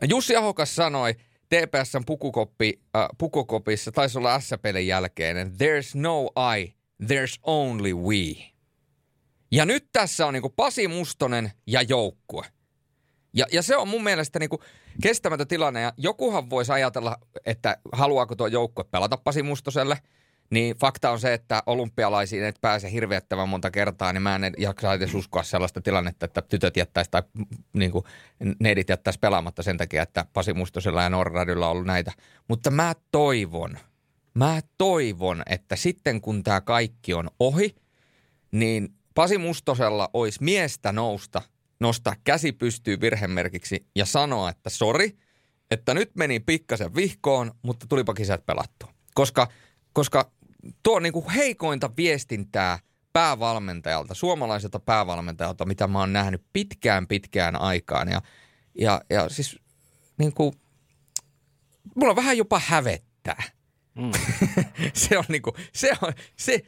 Jussi 0.10 0.36
Ahokas 0.36 0.76
sanoi 0.76 1.16
TPSn 1.50 2.04
pukukoppi, 2.06 2.82
äh, 2.96 3.08
pukukopissa, 3.18 3.92
taisi 3.92 4.18
olla 4.18 4.40
S-pelin 4.40 4.88
jälkeen, 4.88 5.38
there's 5.38 6.00
no 6.00 6.30
I, 6.58 6.74
there's 7.04 7.40
only 7.44 7.94
we. 7.94 8.53
Ja 9.54 9.66
nyt 9.66 9.88
tässä 9.91 10.28
on 10.28 10.34
niinku 10.34 10.49
Pasi 10.49 10.88
Mustonen 10.88 11.51
ja 11.68 11.82
joukkue. 11.82 12.45
Ja, 13.34 13.45
ja 13.51 13.62
se 13.62 13.78
on 13.78 13.88
mun 13.88 14.04
mielestä 14.04 14.39
niinku 14.39 14.64
kestämätön 15.01 15.47
tilanne. 15.47 15.82
Ja 15.82 15.93
jokuhan 15.97 16.49
voisi 16.49 16.72
ajatella, 16.72 17.18
että 17.45 17.78
haluaako 17.91 18.36
tuo 18.36 18.47
joukkue 18.47 18.86
pelata 18.91 19.18
Pasi 19.18 19.43
Mustoselle– 19.43 19.97
niin 20.54 20.76
fakta 20.76 21.12
on 21.12 21.20
se, 21.20 21.34
että 21.34 21.64
olympialaisiin 21.66 22.43
et 22.43 22.56
pääse 22.62 22.91
hirveättävän 22.91 23.49
monta 23.49 23.72
kertaa, 23.72 24.14
niin 24.14 24.22
mä 24.22 24.36
en 24.36 24.54
jaksa 24.58 24.93
edes 24.93 25.14
uskoa 25.14 25.43
sellaista 25.43 25.82
tilannetta, 25.82 26.26
että 26.26 26.41
tytöt 26.41 26.78
jättäisi 26.78 27.12
tai 27.12 27.24
niin 27.74 27.91
kuin, 27.91 28.06
neidit 28.60 28.89
jättäisi 28.89 29.20
pelaamatta 29.20 29.64
sen 29.64 29.78
takia, 29.78 30.04
että 30.04 30.26
Pasi 30.34 30.54
Mustosella 30.54 31.04
ja 31.04 31.10
Norradilla 31.10 31.66
on 31.66 31.72
ollut 31.72 31.86
näitä. 31.86 32.12
Mutta 32.47 32.72
mä 32.72 32.93
toivon, 33.12 33.78
mä 34.34 34.60
toivon, 34.78 35.43
että 35.45 35.76
sitten 35.76 36.22
kun 36.22 36.43
tämä 36.43 36.62
kaikki 36.62 37.14
on 37.14 37.30
ohi, 37.39 37.76
niin 38.51 38.89
Pasi 39.14 39.38
Mustosella 39.38 40.09
olisi 40.14 40.43
miestä 40.43 40.91
nousta, 40.91 41.41
nostaa 41.80 42.16
käsi 42.24 42.51
pystyy 42.51 43.01
virhemerkiksi 43.01 43.88
ja 43.95 44.05
sanoa, 44.05 44.49
että 44.49 44.70
sori, 44.70 45.18
että 45.72 45.93
nyt 45.93 46.11
meni 46.16 46.39
pikkasen 46.39 46.95
vihkoon, 46.95 47.51
mutta 47.61 47.86
tulipa 47.89 48.14
kisat 48.14 48.45
pelattu. 48.45 48.86
Koska 49.14 49.47
koska 49.93 50.32
tuo 50.84 50.95
on 50.95 51.03
niin 51.03 51.14
kuin 51.14 51.30
heikointa 51.30 51.91
viestintää 51.97 52.80
päävalmentajalta, 53.14 54.14
suomalaiselta 54.14 54.80
päävalmentajalta, 54.80 55.66
mitä 55.66 55.88
mä 55.88 55.99
oon 55.99 56.14
nähnyt 56.14 56.43
pitkään 56.53 57.07
pitkään 57.07 57.61
aikaan. 57.61 58.09
Ja, 58.09 58.22
ja, 58.80 59.01
ja 59.09 59.30
siis 59.30 59.59
niin 60.18 60.34
kuin, 60.34 60.53
mulla 61.95 62.16
vähän 62.16 62.38
jopa 62.38 62.61
hävettää. 62.66 63.43
Mm. 63.95 64.11
se 64.93 65.18
on 65.18 65.26
niinku, 65.28 65.53
se 65.74 65.91
on, 66.01 66.14
se, 66.36 66.61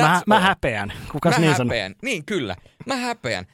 mä, 0.00 0.22
mä 0.26 0.40
häpeän, 0.40 0.92
kukas 1.12 1.34
mä 1.34 1.40
niin 1.40 1.52
häpeän. 1.52 1.90
Sanoo? 1.90 1.98
Niin, 2.02 2.24
kyllä, 2.24 2.56
mä 2.86 2.96
häpeän. 2.96 3.46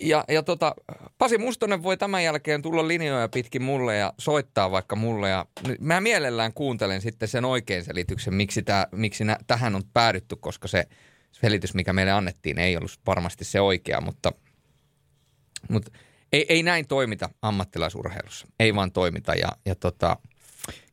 Ja, 0.00 0.24
ja 0.28 0.42
tota, 0.42 0.74
Pasi 1.18 1.38
Mustonen 1.38 1.82
voi 1.82 1.96
tämän 1.96 2.24
jälkeen 2.24 2.62
tulla 2.62 2.88
linjoja 2.88 3.28
pitkin 3.28 3.62
mulle 3.62 3.96
ja 3.96 4.12
soittaa 4.18 4.70
vaikka 4.70 4.96
mulle. 4.96 5.28
Ja 5.28 5.46
mä 5.80 6.00
mielellään 6.00 6.52
kuuntelen 6.52 7.00
sitten 7.00 7.28
sen 7.28 7.44
oikein 7.44 7.84
selityksen, 7.84 8.34
miksi, 8.34 8.62
tää, 8.62 8.86
miksi 8.92 9.24
nä, 9.24 9.38
tähän 9.46 9.74
on 9.74 9.82
päädytty, 9.92 10.36
koska 10.36 10.68
se 10.68 10.84
selitys, 11.32 11.74
mikä 11.74 11.92
meille 11.92 12.12
annettiin, 12.12 12.58
ei 12.58 12.76
ollut 12.76 13.00
varmasti 13.06 13.44
se 13.44 13.60
oikea, 13.60 14.00
mutta, 14.00 14.32
mutta 15.68 15.90
ei, 16.32 16.46
ei 16.48 16.62
näin 16.62 16.86
toimita 16.86 17.28
ammattilaisurheilussa. 17.42 18.46
Ei 18.60 18.74
vaan 18.74 18.92
toimita 18.92 19.34
ja, 19.34 19.48
ja 19.66 19.74
tota, 19.74 20.16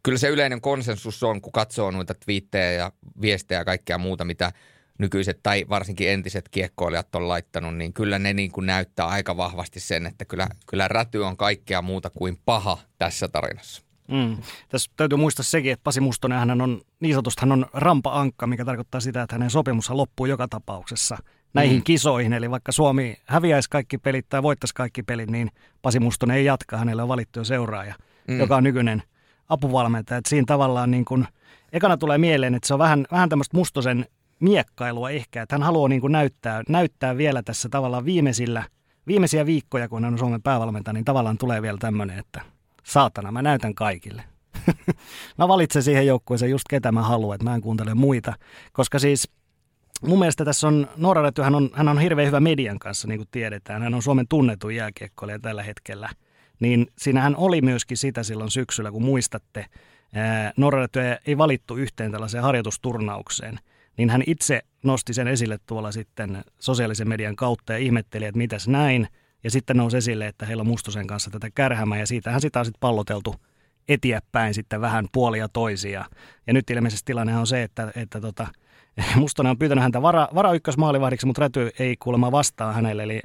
kyllä 0.03 0.17
se 0.17 0.29
yleinen 0.29 0.61
konsensus 0.61 1.23
on, 1.23 1.41
kun 1.41 1.51
katsoo 1.51 1.91
noita 1.91 2.13
twiittejä 2.13 2.71
ja 2.71 2.91
viestejä 3.21 3.59
ja 3.59 3.65
kaikkea 3.65 3.97
muuta, 3.97 4.25
mitä– 4.25 4.51
nykyiset 5.01 5.39
tai 5.43 5.65
varsinkin 5.69 6.09
entiset 6.09 6.49
kiekkoilijat 6.49 7.15
on 7.15 7.27
laittanut, 7.27 7.75
niin 7.75 7.93
kyllä 7.93 8.19
ne 8.19 8.33
niin 8.33 8.51
kuin 8.51 8.65
näyttää 8.65 9.05
aika 9.05 9.37
vahvasti 9.37 9.79
sen, 9.79 10.05
että 10.05 10.25
kyllä, 10.25 10.47
kyllä 10.67 10.87
räty 10.87 11.17
on 11.17 11.37
kaikkea 11.37 11.81
muuta 11.81 12.09
kuin 12.09 12.37
paha 12.45 12.77
tässä 12.97 13.27
tarinassa. 13.27 13.81
Mm. 14.07 14.37
Tässä 14.69 14.91
täytyy 14.97 15.17
muistaa 15.17 15.43
sekin, 15.43 15.71
että 15.71 15.83
Pasi 15.83 15.99
Mustonen 15.99 16.39
hän 16.39 16.61
on 16.61 16.81
niin 16.99 17.13
sanotusti 17.13 17.41
hän 17.41 17.51
on 17.51 17.65
rampa-ankka, 17.73 18.47
mikä 18.47 18.65
tarkoittaa 18.65 19.01
sitä, 19.01 19.21
että 19.21 19.35
hänen 19.35 19.49
sopimussa 19.49 19.97
loppuu 19.97 20.25
joka 20.25 20.47
tapauksessa 20.47 21.17
näihin 21.53 21.77
mm. 21.77 21.83
kisoihin. 21.83 22.33
Eli 22.33 22.51
vaikka 22.51 22.71
Suomi 22.71 23.17
häviäisi 23.25 23.69
kaikki 23.69 23.97
pelit 23.97 24.29
tai 24.29 24.43
voittaisi 24.43 24.75
kaikki 24.75 25.03
pelit, 25.03 25.29
niin 25.29 25.51
Pasi 25.81 25.99
Mustonen 25.99 26.37
ei 26.37 26.45
jatka. 26.45 26.77
Hänelle 26.77 27.01
on 27.01 27.07
valittu 27.07 27.39
jo 27.39 27.43
seuraaja, 27.43 27.95
mm. 28.27 28.39
joka 28.39 28.55
on 28.55 28.63
nykyinen 28.63 29.03
apuvalmentaja. 29.49 30.17
Et 30.17 30.25
siinä 30.25 30.45
tavallaan 30.47 30.91
niin 30.91 31.05
kuin, 31.05 31.27
ekana 31.73 31.97
tulee 31.97 32.17
mieleen, 32.17 32.55
että 32.55 32.67
se 32.67 32.73
on 32.73 32.79
vähän, 32.79 33.07
vähän 33.11 33.29
tämmöistä 33.29 33.57
Mustosen 33.57 34.05
miekkailua 34.41 35.09
ehkä, 35.09 35.41
että 35.41 35.55
hän 35.55 35.63
haluaa 35.63 35.89
niin 35.89 36.01
kuin 36.01 36.11
näyttää, 36.11 36.63
näyttää 36.69 37.17
vielä 37.17 37.43
tässä 37.43 37.69
tavallaan 37.69 38.05
viimeisillä, 38.05 38.63
viimeisiä 39.07 39.45
viikkoja, 39.45 39.89
kun 39.89 40.03
hän 40.03 40.13
on 40.13 40.19
Suomen 40.19 40.41
päävalmentaja, 40.41 40.93
niin 40.93 41.05
tavallaan 41.05 41.37
tulee 41.37 41.61
vielä 41.61 41.77
tämmöinen, 41.77 42.19
että 42.19 42.41
saatana, 42.83 43.31
mä 43.31 43.41
näytän 43.41 43.75
kaikille. 43.75 44.23
mä 45.37 45.47
valitsen 45.47 45.83
siihen 45.83 46.07
joukkueeseen 46.07 46.51
just 46.51 46.65
ketä 46.69 46.91
mä 46.91 47.01
haluan, 47.01 47.35
että 47.35 47.45
mä 47.45 47.55
en 47.55 47.61
kuuntele 47.61 47.93
muita, 47.93 48.33
koska 48.73 48.99
siis 48.99 49.29
mun 50.07 50.19
mielestä 50.19 50.45
tässä 50.45 50.67
on, 50.67 50.87
Noora 50.97 51.31
hän 51.43 51.55
on, 51.55 51.69
hän 51.73 51.87
on 51.87 51.99
hirveän 51.99 52.27
hyvä 52.27 52.39
median 52.39 52.79
kanssa, 52.79 53.07
niin 53.07 53.19
kuin 53.19 53.27
tiedetään. 53.31 53.81
Hän 53.81 53.93
on 53.93 54.01
Suomen 54.01 54.27
tunnetuin 54.27 54.75
jääkiekkoilija 54.75 55.39
tällä 55.39 55.63
hetkellä. 55.63 56.09
Niin 56.59 56.87
siinähän 56.97 57.35
oli 57.35 57.61
myöskin 57.61 57.97
sitä 57.97 58.23
silloin 58.23 58.51
syksyllä, 58.51 58.91
kun 58.91 59.03
muistatte, 59.03 59.65
Noora 60.57 60.87
ei 61.27 61.37
valittu 61.37 61.77
yhteen 61.77 62.11
tällaiseen 62.11 62.43
harjoitusturnaukseen– 62.43 63.59
niin 63.97 64.09
hän 64.09 64.23
itse 64.27 64.61
nosti 64.83 65.13
sen 65.13 65.27
esille 65.27 65.57
tuolla 65.65 65.91
sitten 65.91 66.43
sosiaalisen 66.59 67.09
median 67.09 67.35
kautta 67.35 67.73
ja 67.73 67.79
ihmetteli, 67.79 68.25
että 68.25 68.37
mitäs 68.37 68.67
näin. 68.67 69.07
Ja 69.43 69.51
sitten 69.51 69.77
nousi 69.77 69.97
esille, 69.97 70.27
että 70.27 70.45
heillä 70.45 70.61
on 70.61 70.67
Mustosen 70.67 71.07
kanssa 71.07 71.31
tätä 71.31 71.49
kärhämää 71.55 71.99
ja 71.99 72.07
siitähän 72.07 72.41
sitä 72.41 72.59
on 72.59 72.65
sitten 72.65 72.79
palloteltu 72.79 73.35
eteenpäin 73.87 74.53
sitten 74.53 74.81
vähän 74.81 75.07
puolia 75.11 75.49
toisia. 75.49 76.05
Ja 76.47 76.53
nyt 76.53 76.69
ilmeisesti 76.69 77.05
tilanne 77.05 77.37
on 77.37 77.47
se, 77.47 77.63
että, 77.63 77.91
että 77.95 78.21
tota, 78.21 78.47
Mustonen 79.15 79.49
on 79.49 79.57
pyytänyt 79.57 79.81
häntä 79.81 80.01
vara, 80.01 80.27
vara 80.35 80.53
ykkösmaalivahdiksi, 80.53 81.25
mutta 81.25 81.41
Räty 81.41 81.71
ei 81.79 81.97
kuulemma 81.97 82.31
vastaa 82.31 82.73
hänelle. 82.73 83.03
Eli 83.03 83.21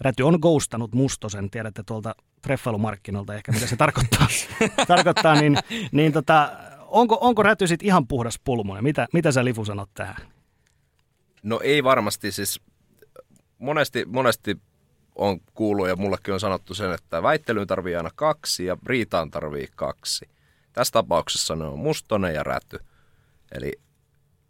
Räty 0.00 0.22
on 0.22 0.38
ghostanut 0.42 0.94
Mustosen, 0.94 1.50
tiedätte 1.50 1.82
tuolta 1.86 2.14
treffailumarkkinoilta 2.42 3.34
ehkä 3.34 3.52
mitä 3.52 3.66
se 3.66 3.76
tarkoittaa, 3.76 4.26
tarkoittaa 4.86 5.40
niin, 5.40 5.56
niin 5.92 6.12
tota, 6.12 6.50
onko, 6.90 7.18
onko 7.20 7.42
räty 7.42 7.66
sitten 7.66 7.86
ihan 7.86 8.06
puhdas 8.06 8.40
pulmonen? 8.44 8.84
Mitä, 8.84 9.08
mitä 9.12 9.32
sä 9.32 9.44
Lifu 9.44 9.64
sanot 9.64 9.90
tähän? 9.94 10.16
No 11.42 11.60
ei 11.62 11.84
varmasti, 11.84 12.32
siis 12.32 12.60
monesti, 13.58 14.04
monesti 14.04 14.58
on 15.14 15.40
kuullut 15.54 15.88
ja 15.88 15.96
mullekin 15.96 16.34
on 16.34 16.40
sanottu 16.40 16.74
sen, 16.74 16.92
että 16.92 17.22
väittelyyn 17.22 17.66
tarvii 17.66 17.96
aina 17.96 18.10
kaksi 18.14 18.64
ja 18.64 18.76
riitaan 18.86 19.30
tarvii 19.30 19.68
kaksi. 19.76 20.28
Tässä 20.72 20.92
tapauksessa 20.92 21.56
ne 21.56 21.64
on 21.64 21.78
mustonen 21.78 22.34
ja 22.34 22.42
räty. 22.42 22.78
Eli 23.52 23.72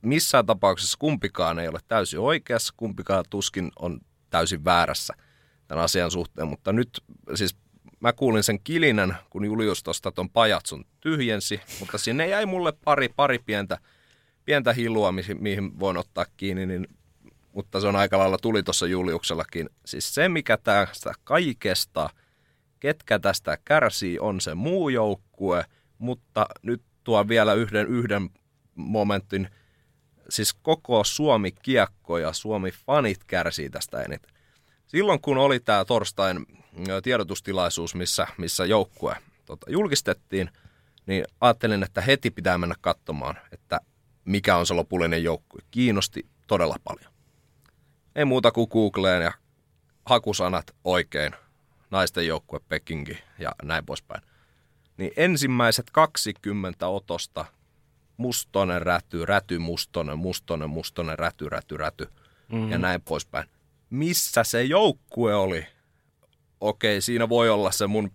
missään 0.03 0.47
tapauksessa 0.47 0.97
kumpikaan 0.99 1.59
ei 1.59 1.69
ole 1.69 1.79
täysin 1.89 2.21
oikeassa, 2.21 2.75
kumpikaan 2.77 3.25
tuskin 3.31 3.73
on 3.79 4.01
täysin 4.31 4.65
väärässä 4.65 5.15
tämän 5.69 5.85
asian 5.85 6.11
suhteen, 6.11 6.49
mutta 6.49 6.73
nyt 6.73 7.05
siis 7.35 7.57
mä 8.01 8.13
kuulin 8.13 8.43
sen 8.43 8.61
kilinän, 8.65 9.17
kun 9.31 9.45
Julius 9.45 9.83
tuosta 9.83 10.13
ton 10.13 10.31
pajatsun 10.31 10.85
tyhjensi, 11.01 11.61
mutta 11.81 11.99
sinne 11.99 12.29
jäi 12.29 12.47
mulle 12.47 12.73
pari, 12.85 13.09
pari 13.17 13.39
pientä, 13.39 13.79
pientä 14.45 14.73
hilua, 14.73 15.13
mihin, 15.13 15.43
mihin 15.43 15.81
voin 15.81 15.97
ottaa 15.97 16.27
kiinni, 16.37 16.67
niin 16.67 16.87
mutta 17.53 17.81
se 17.81 17.87
on 17.87 17.97
aika 17.97 18.19
lailla 18.19 18.39
tuli 18.39 18.63
tuossa 18.63 18.87
Juliuksellakin. 18.87 19.71
Siis 19.85 20.15
se, 20.15 20.29
mikä 20.29 20.57
tästä 20.57 21.13
kaikesta, 21.25 22.11
ketkä 22.81 23.19
tästä 23.19 23.59
kärsii, 23.65 24.19
on 24.19 24.41
se 24.41 24.55
muu 24.55 24.89
joukkue, 24.89 25.65
mutta 25.99 26.47
nyt 26.63 26.83
tuo 27.05 27.29
vielä 27.29 27.55
yhden, 27.55 27.87
yhden 27.87 28.31
momentin, 28.75 29.49
siis 30.29 30.55
koko 30.55 31.05
Suomi 31.05 31.53
kiekko 31.53 32.19
ja 32.19 32.33
Suomi 32.33 32.71
fanit 32.71 33.25
kärsii 33.25 33.71
tästä 33.71 34.03
eniten. 34.03 34.35
Silloin 34.91 35.21
kun 35.21 35.39
oli 35.39 35.61
tämä 35.61 35.85
torstain 35.85 36.47
tiedotustilaisuus, 37.03 37.95
missä, 37.95 38.27
missä 38.39 38.65
joukkue 38.65 39.17
tota, 39.47 39.71
julkistettiin, 39.71 40.51
niin 41.07 41.25
ajattelin, 41.41 41.83
että 41.83 42.01
heti 42.01 42.31
pitää 42.31 42.59
mennä 42.59 42.75
katsomaan, 42.81 43.39
että 43.53 43.81
mikä 44.25 44.57
on 44.57 44.67
se 44.67 44.75
lopullinen 44.75 45.25
joukkue. 45.25 45.61
Kiinnosti 45.71 46.27
todella 46.47 46.77
paljon. 46.85 47.13
Ei 48.15 48.25
muuta 48.25 48.51
kuin 48.51 48.67
Googleen 48.71 49.23
ja 49.23 49.33
hakusanat 50.07 50.77
oikein, 50.85 51.33
naisten 51.91 52.27
joukkue 52.27 52.61
Pekingi 52.69 53.19
ja 53.39 53.53
näin 53.63 53.87
poispäin. 53.87 54.23
Niin 54.97 55.13
ensimmäiset 55.17 55.91
20 55.91 56.89
otosta 56.89 57.45
mustonen 58.17 58.83
räty, 58.83 59.27
räty 59.27 59.59
mustonen, 59.59 60.19
mustonen, 60.19 60.71
mustonen, 60.71 61.19
räty, 61.19 61.49
räty, 61.49 61.77
räty 61.77 62.09
mm. 62.53 62.71
ja 62.71 62.79
näin 62.79 63.03
poispäin. 63.03 63.49
Missä 63.91 64.45
se 64.45 64.63
joukkue 64.63 65.35
oli? 65.35 65.67
Okei, 66.61 67.01
siinä 67.01 67.29
voi 67.29 67.51
olla 67.51 67.71
se 67.71 67.87
mun 67.87 68.13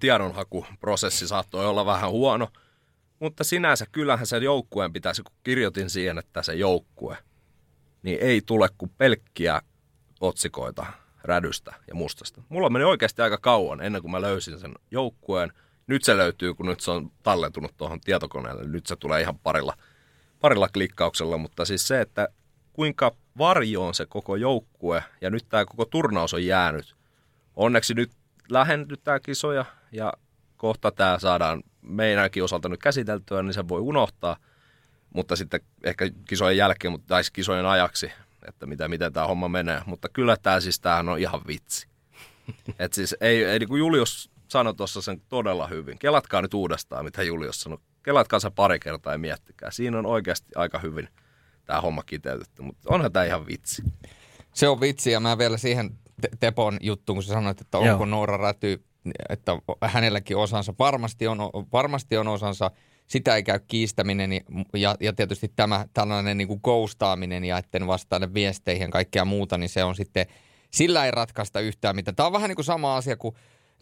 tiedonhakuprosessi 0.00 1.28
saattoi 1.28 1.66
olla 1.66 1.86
vähän 1.86 2.10
huono, 2.10 2.48
mutta 3.20 3.44
sinänsä 3.44 3.86
kyllähän 3.92 4.26
sen 4.26 4.42
joukkueen 4.42 4.92
pitäisi, 4.92 5.22
kun 5.22 5.36
kirjoitin 5.44 5.90
siihen, 5.90 6.18
että 6.18 6.42
se 6.42 6.54
joukkue, 6.54 7.16
niin 8.02 8.18
ei 8.20 8.42
tule 8.46 8.68
kuin 8.78 8.90
pelkkiä 8.98 9.62
otsikoita 10.20 10.86
rädystä 11.24 11.74
ja 11.88 11.94
mustasta. 11.94 12.42
Mulla 12.48 12.70
meni 12.70 12.84
oikeasti 12.84 13.22
aika 13.22 13.38
kauan 13.38 13.80
ennen 13.80 14.02
kuin 14.02 14.10
mä 14.10 14.20
löysin 14.20 14.58
sen 14.58 14.74
joukkueen. 14.90 15.52
Nyt 15.86 16.04
se 16.04 16.16
löytyy, 16.16 16.54
kun 16.54 16.66
nyt 16.66 16.80
se 16.80 16.90
on 16.90 17.10
tallentunut 17.22 17.76
tuohon 17.76 18.00
tietokoneelle. 18.00 18.64
Nyt 18.64 18.86
se 18.86 18.96
tulee 18.96 19.20
ihan 19.20 19.38
parilla, 19.38 19.76
parilla 20.40 20.68
klikkauksella, 20.68 21.38
mutta 21.38 21.64
siis 21.64 21.88
se, 21.88 22.00
että 22.00 22.28
kuinka 22.78 23.12
varjoon 23.38 23.94
se 23.94 24.06
koko 24.06 24.36
joukkue 24.36 25.04
ja 25.20 25.30
nyt 25.30 25.48
tämä 25.48 25.64
koko 25.64 25.84
turnaus 25.84 26.34
on 26.34 26.44
jäänyt. 26.44 26.96
Onneksi 27.56 27.94
nyt 27.94 28.10
lähennytään 28.48 29.20
kisoja 29.22 29.64
ja 29.92 30.12
kohta 30.56 30.90
tämä 30.90 31.18
saadaan 31.18 31.62
meidänkin 31.82 32.44
osalta 32.44 32.68
nyt 32.68 32.80
käsiteltyä, 32.80 33.42
niin 33.42 33.54
se 33.54 33.68
voi 33.68 33.80
unohtaa. 33.80 34.36
Mutta 35.14 35.36
sitten 35.36 35.60
ehkä 35.84 36.10
kisojen 36.28 36.56
jälkeen, 36.56 36.92
mutta 36.92 37.06
tai 37.06 37.22
kisojen 37.32 37.66
ajaksi, 37.66 38.12
että 38.48 38.66
mitä, 38.66 38.88
miten 38.88 39.12
tämä 39.12 39.26
homma 39.26 39.48
menee. 39.48 39.80
Mutta 39.86 40.08
kyllä 40.08 40.36
tämä 40.42 40.60
siis 40.60 40.80
tämähän 40.80 41.08
on 41.08 41.18
ihan 41.18 41.40
vitsi. 41.46 41.88
Et 42.78 42.92
siis 42.92 43.16
ei, 43.20 43.44
ei 43.44 43.58
niin 43.58 43.68
kuin 43.68 43.78
Julius 43.78 44.30
sanoi 44.48 44.74
tuossa 44.74 45.02
sen 45.02 45.22
todella 45.28 45.66
hyvin. 45.66 45.98
Kelatkaa 45.98 46.42
nyt 46.42 46.54
uudestaan, 46.54 47.04
mitä 47.04 47.22
Julius 47.22 47.60
sanoi. 47.60 47.78
Kelatkaa 48.02 48.40
se 48.40 48.50
pari 48.50 48.78
kertaa 48.78 49.12
ja 49.12 49.18
miettikää. 49.18 49.70
Siinä 49.70 49.98
on 49.98 50.06
oikeasti 50.06 50.48
aika 50.56 50.78
hyvin 50.78 51.08
tämä 51.68 51.80
homma 51.80 52.02
kiteytetty, 52.02 52.62
mutta 52.62 52.94
onhan 52.94 53.12
tämä 53.12 53.24
ihan 53.24 53.46
vitsi. 53.46 53.82
Se 54.54 54.68
on 54.68 54.80
vitsi 54.80 55.10
ja 55.10 55.20
mä 55.20 55.38
vielä 55.38 55.56
siihen 55.56 55.98
Tepon 56.40 56.78
juttuun, 56.80 57.16
kun 57.16 57.22
sä 57.22 57.32
sanoit, 57.32 57.60
että 57.60 57.78
onko 57.78 57.88
Joo. 57.88 58.04
Noora 58.04 58.36
Räty, 58.36 58.84
että 59.28 59.52
hänelläkin 59.82 60.36
osansa. 60.36 60.74
Varmasti 60.78 61.26
on, 61.26 61.38
varmasti 61.72 62.16
on 62.16 62.28
osansa. 62.28 62.70
Sitä 63.06 63.36
ei 63.36 63.42
käy 63.42 63.60
kiistäminen 63.66 64.30
ja, 64.74 64.96
ja 65.00 65.12
tietysti 65.12 65.52
tämä 65.56 65.86
tällainen 65.94 66.38
niin 66.38 66.48
kuin 66.48 66.60
ghostaaminen 66.64 67.44
ja 67.44 67.58
etten 67.58 67.86
vastaile 67.86 68.34
viesteihin 68.34 68.82
ja 68.82 68.88
kaikkea 68.88 69.24
muuta, 69.24 69.58
niin 69.58 69.68
se 69.68 69.84
on 69.84 69.94
sitten, 69.94 70.26
sillä 70.70 71.04
ei 71.04 71.10
ratkaista 71.10 71.60
yhtään 71.60 71.96
mitään. 71.96 72.16
Tämä 72.16 72.26
on 72.26 72.32
vähän 72.32 72.48
niin 72.48 72.56
kuin 72.56 72.64
sama 72.64 72.96
asia 72.96 73.16
kuin 73.16 73.34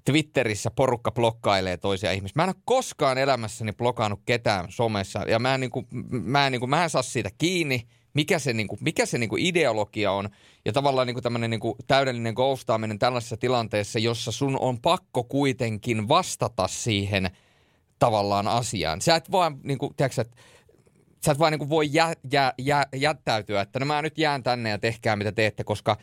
Twitterissä 0.07 0.71
porukka 0.71 1.11
blokkailee 1.11 1.77
toisia 1.77 2.13
ihmisiä. 2.13 2.33
Mä 2.37 2.43
en 2.43 2.49
ole 2.49 2.63
koskaan 2.65 3.19
elämässäni 3.19 3.73
blokannut 3.73 4.21
ketään 4.25 4.67
somessa 4.69 5.23
ja 5.29 5.39
mä 5.39 5.55
en, 5.55 5.61
niin 5.61 5.71
kuin, 5.71 5.87
mä 6.11 6.47
en, 6.47 6.53
niin 6.53 6.61
kuin, 6.61 6.71
mä 6.71 6.85
en 6.85 6.91
saa 6.91 7.03
siitä 7.03 7.31
kiinni 7.39 7.87
mikä 8.17 8.39
se, 8.39 8.53
niin 8.53 8.69
kuin, 8.69 8.79
mikä 8.83 9.07
se 9.07 9.19
niin 9.19 9.29
kuin 9.29 9.47
ideologia 9.47 10.13
on. 10.13 10.29
Ja 10.65 10.73
tavallaan 10.73 11.07
niin 11.07 11.15
kuin 11.15 11.23
tämmöinen 11.23 11.51
niin 11.51 11.61
kuin 11.61 11.75
täydellinen 11.87 12.35
ghostaaminen 12.35 12.99
tällaisessa 12.99 13.37
tilanteessa, 13.37 13.99
jossa 13.99 14.33
sun 14.33 14.59
on 14.61 14.81
pakko 14.81 15.25
kuitenkin 15.25 16.09
vastata 16.09 16.69
siihen 16.69 17.31
tavallaan 17.99 18.49
asiaan. 18.49 19.01
Sä 19.01 19.17
et 19.17 19.31
vaan, 19.31 19.61
niin 19.63 19.79
kuin, 19.79 19.95
tiedätkö, 19.97 20.21
että 20.21 20.37
sä 21.25 21.33
et 21.33 21.39
vaan 21.39 21.53
niin 21.53 21.59
kuin 21.59 21.71
voi 21.71 21.89
jä, 21.93 22.13
jä, 22.33 22.53
jä, 22.59 22.87
jättäytyä, 22.95 23.61
että 23.61 23.81
no 23.81 23.87
mä 23.87 24.03
nyt 24.03 24.19
jään 24.19 24.43
tänne 24.43 24.71
ja 24.71 24.79
tehkää 24.79 25.17
mitä 25.17 25.33
teette, 25.33 25.65
koska, 25.65 25.97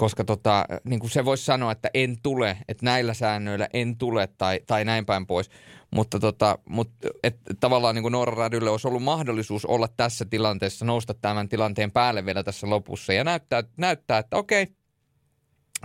koska 0.00 0.24
tota, 0.24 0.64
niin 0.84 1.00
kuin 1.00 1.10
se 1.10 1.24
voisi 1.24 1.44
sanoa, 1.44 1.72
että 1.72 1.90
en 1.94 2.16
tule, 2.22 2.58
että 2.68 2.84
näillä 2.84 3.14
säännöillä 3.14 3.68
en 3.72 3.96
tule 3.96 4.28
tai, 4.38 4.60
tai 4.66 4.84
näin 4.84 5.06
päin 5.06 5.26
pois. 5.26 5.50
Mutta 5.90 6.18
tota, 6.18 6.58
mut, 6.68 6.90
et, 7.22 7.36
tavallaan 7.60 7.94
niin 7.94 8.02
kuin 8.02 8.12
Noora 8.12 8.34
Rädylle 8.34 8.70
olisi 8.70 8.88
ollut 8.88 9.02
mahdollisuus 9.02 9.64
olla 9.64 9.88
tässä 9.88 10.24
tilanteessa, 10.24 10.84
nousta 10.84 11.14
tämän 11.14 11.48
tilanteen 11.48 11.90
päälle 11.90 12.26
vielä 12.26 12.42
tässä 12.42 12.70
lopussa 12.70 13.12
ja 13.12 13.24
näyttää, 13.24 13.62
näyttää 13.76 14.18
että 14.18 14.36
okei, 14.36 14.66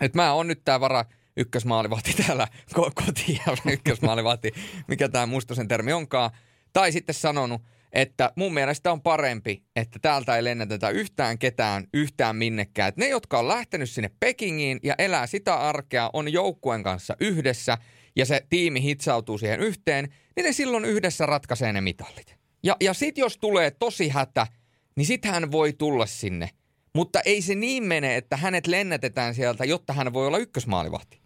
että 0.02 0.18
mä 0.18 0.34
oon 0.34 0.48
nyt 0.48 0.62
tämä 0.66 0.80
vara 0.80 1.06
ykkösmaalivahti 1.38 2.14
täällä, 2.28 2.48
koti 2.74 3.42
ykkösmaalivahti, 3.74 4.52
mikä 4.88 5.10
tämä 5.10 5.26
mustosen 5.26 5.68
termi 5.68 5.94
onkaan. 5.94 6.32
Tai 6.74 6.92
sitten 6.92 7.16
sanonut, 7.16 7.62
että 7.96 8.32
mun 8.36 8.54
mielestä 8.54 8.92
on 8.92 9.02
parempi, 9.02 9.64
että 9.76 10.00
täältä 10.02 10.36
ei 10.36 10.44
lennätetä 10.44 10.90
yhtään 10.90 11.40
ketään 11.40 11.88
yhtään 11.94 12.36
minnekään. 12.36 12.90
Että 12.90 13.02
ne, 13.02 13.10
jotka 13.10 13.40
on 13.40 13.48
lähtenyt 13.48 13.90
sinne 13.90 14.12
Pekingiin 14.20 14.80
ja 14.84 14.96
elää 14.98 15.28
sitä 15.28 15.56
arkea, 15.56 16.10
on 16.14 16.34
joukkueen 16.34 16.84
kanssa 16.84 17.16
yhdessä– 17.20 17.78
ja 18.16 18.26
se 18.26 18.46
tiimi 18.50 18.82
hitsautuu 18.82 19.38
siihen 19.38 19.60
yhteen, 19.60 20.14
niin 20.36 20.44
ne 20.44 20.52
silloin 20.52 20.86
yhdessä 20.86 21.26
ratkaisee 21.26 21.74
ne 21.74 21.82
mitallit. 21.82 22.36
Ja, 22.64 22.76
ja 22.82 22.94
sit 22.94 23.18
jos 23.18 23.38
tulee 23.38 23.72
tosi 23.72 24.10
hätä, 24.10 24.48
niin 24.96 25.06
sit 25.06 25.26
hän 25.26 25.52
voi 25.52 25.74
tulla 25.74 26.06
sinne. 26.06 26.50
Mutta 26.96 27.22
ei 27.22 27.42
se 27.42 27.56
niin 27.56 27.84
mene, 27.84 28.18
että 28.18 28.38
hänet 28.38 28.68
lennätetään 28.68 29.36
sieltä, 29.36 29.66
jotta 29.66 29.94
hän 29.94 30.14
voi 30.14 30.28
olla 30.28 30.38
ykkösmaalivahti. 30.38 31.22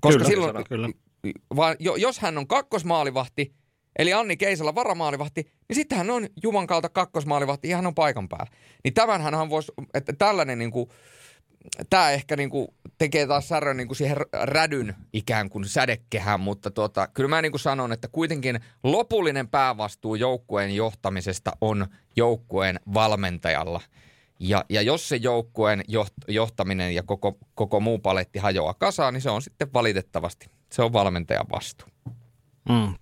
Koska 0.00 0.18
kyllä, 0.18 0.28
silloin, 0.28 0.64
kyllä. 0.68 0.88
Vaan, 1.56 1.76
jos 1.80 2.18
hän 2.18 2.38
on 2.38 2.46
kakkosmaalivahti, 2.46 3.54
eli 3.98 4.12
Anni 4.12 4.36
Keisala 4.36 4.74
varamaalivahti, 4.74 5.52
niin 5.68 5.74
sitten 5.74 5.98
hän 5.98 6.10
on 6.10 6.26
Juman 6.42 6.66
kautta 6.66 6.88
kakkosmaalivahti 6.88 7.68
ja 7.68 7.76
hän 7.76 7.86
on 7.86 7.94
paikan 7.94 8.28
päällä. 8.28 8.50
Niin 8.84 8.94
tämänhän 8.94 9.34
hän 9.34 9.50
voisi, 9.50 9.72
että 9.94 10.12
tällainen 10.12 10.58
niin 10.58 10.70
kuin, 10.70 10.90
tämä 11.90 12.10
ehkä 12.10 12.36
niinku 12.36 12.74
tekee 12.98 13.26
taas 13.26 13.48
särön 13.48 13.76
niinku 13.76 13.94
siihen 13.94 14.16
rädyn 14.32 14.94
ikään 15.12 15.50
kuin 15.50 15.64
sädekehään, 15.68 16.40
mutta 16.40 16.70
tuota, 16.70 17.08
kyllä 17.08 17.28
mä 17.28 17.42
niinku 17.42 17.58
sanon, 17.58 17.92
että 17.92 18.08
kuitenkin 18.08 18.60
lopullinen 18.82 19.48
päävastuu 19.48 20.14
joukkueen 20.14 20.74
johtamisesta 20.74 21.52
on 21.60 21.86
joukkueen 22.16 22.80
valmentajalla. 22.94 23.80
Ja, 24.38 24.64
ja 24.68 24.82
jos 24.82 25.08
se 25.08 25.16
joukkueen 25.16 25.84
joht, 25.88 26.12
johtaminen 26.28 26.94
ja 26.94 27.02
koko, 27.02 27.38
koko 27.54 27.80
muu 27.80 27.98
paletti 27.98 28.38
hajoaa 28.38 28.74
kasaan, 28.74 29.14
niin 29.14 29.22
se 29.22 29.30
on 29.30 29.42
sitten 29.42 29.72
valitettavasti, 29.72 30.46
se 30.72 30.82
on 30.82 30.92
valmentajan 30.92 31.46
vastuu. 31.52 31.88
Mm. 32.68 32.94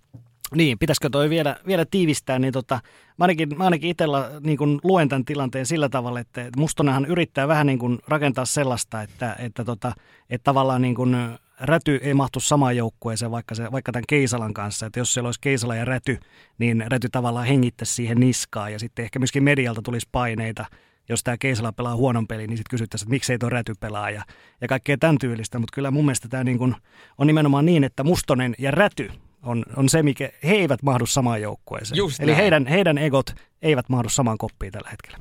Niin, 0.55 0.79
pitäisikö 0.79 1.09
toi 1.09 1.29
vielä, 1.29 1.55
vielä 1.67 1.85
tiivistää, 1.91 2.39
niin 2.39 2.53
tota, 2.53 2.79
mä 3.17 3.23
ainakin, 3.23 3.57
mä 3.57 3.63
ainakin 3.63 3.89
itsellä 3.89 4.31
niin 4.43 4.57
kun 4.57 4.79
luen 4.83 5.09
tämän 5.09 5.25
tilanteen 5.25 5.65
sillä 5.65 5.89
tavalla, 5.89 6.19
että 6.19 6.49
Mustonenhan 6.57 7.05
yrittää 7.05 7.47
vähän 7.47 7.67
niin 7.67 7.79
kuin 7.79 7.99
rakentaa 8.07 8.45
sellaista, 8.45 9.01
että, 9.01 9.35
että, 9.39 9.65
tota, 9.65 9.91
että 10.29 10.43
tavallaan 10.43 10.81
niin 10.81 10.95
kuin 10.95 11.17
räty 11.59 11.99
ei 12.03 12.13
mahtu 12.13 12.39
samaan 12.39 12.77
joukkueeseen 12.77 13.31
vaikka, 13.31 13.55
se, 13.55 13.71
vaikka 13.71 13.91
tämän 13.91 14.03
Keisalan 14.07 14.53
kanssa, 14.53 14.85
että 14.85 14.99
jos 14.99 15.13
siellä 15.13 15.27
olisi 15.27 15.41
Keisala 15.41 15.75
ja 15.75 15.85
räty, 15.85 16.19
niin 16.57 16.83
räty 16.87 17.09
tavallaan 17.11 17.47
hengittäisi 17.47 17.93
siihen 17.93 18.19
niskaan 18.19 18.73
ja 18.73 18.79
sitten 18.79 19.05
ehkä 19.05 19.19
myöskin 19.19 19.43
medialta 19.43 19.81
tulisi 19.81 20.09
paineita, 20.11 20.65
jos 21.09 21.23
tämä 21.23 21.37
Keisala 21.37 21.71
pelaa 21.71 21.95
huonon 21.95 22.27
pelin, 22.27 22.49
niin 22.49 22.57
sitten 22.57 22.69
kysyttäisiin, 22.69 23.07
että 23.07 23.11
miksei 23.11 23.37
tuo 23.37 23.49
räty 23.49 23.73
pelaa 23.79 24.09
ja, 24.09 24.23
ja 24.61 24.67
kaikkea 24.67 24.97
tämän 24.97 25.17
tyylistä, 25.17 25.59
mutta 25.59 25.75
kyllä 25.75 25.91
mun 25.91 26.05
mielestä 26.05 26.27
tämä 26.27 26.43
niin 26.43 26.57
kuin 26.57 26.75
on 27.17 27.27
nimenomaan 27.27 27.65
niin, 27.65 27.83
että 27.83 28.03
Mustonen 28.03 28.55
ja 28.57 28.71
räty 28.71 29.11
on, 29.45 29.65
on 29.75 29.89
se, 29.89 30.03
mikä 30.03 30.29
he 30.43 30.53
eivät 30.53 30.83
mahdu 30.83 31.05
samaan 31.05 31.41
joukkueeseen. 31.41 31.97
Just 31.97 32.19
Eli 32.19 32.35
heidän, 32.35 32.67
heidän 32.67 32.97
egot 32.97 33.35
eivät 33.61 33.89
mahdu 33.89 34.09
samaan 34.09 34.37
koppiin 34.37 34.71
tällä 34.71 34.89
hetkellä. 34.89 35.17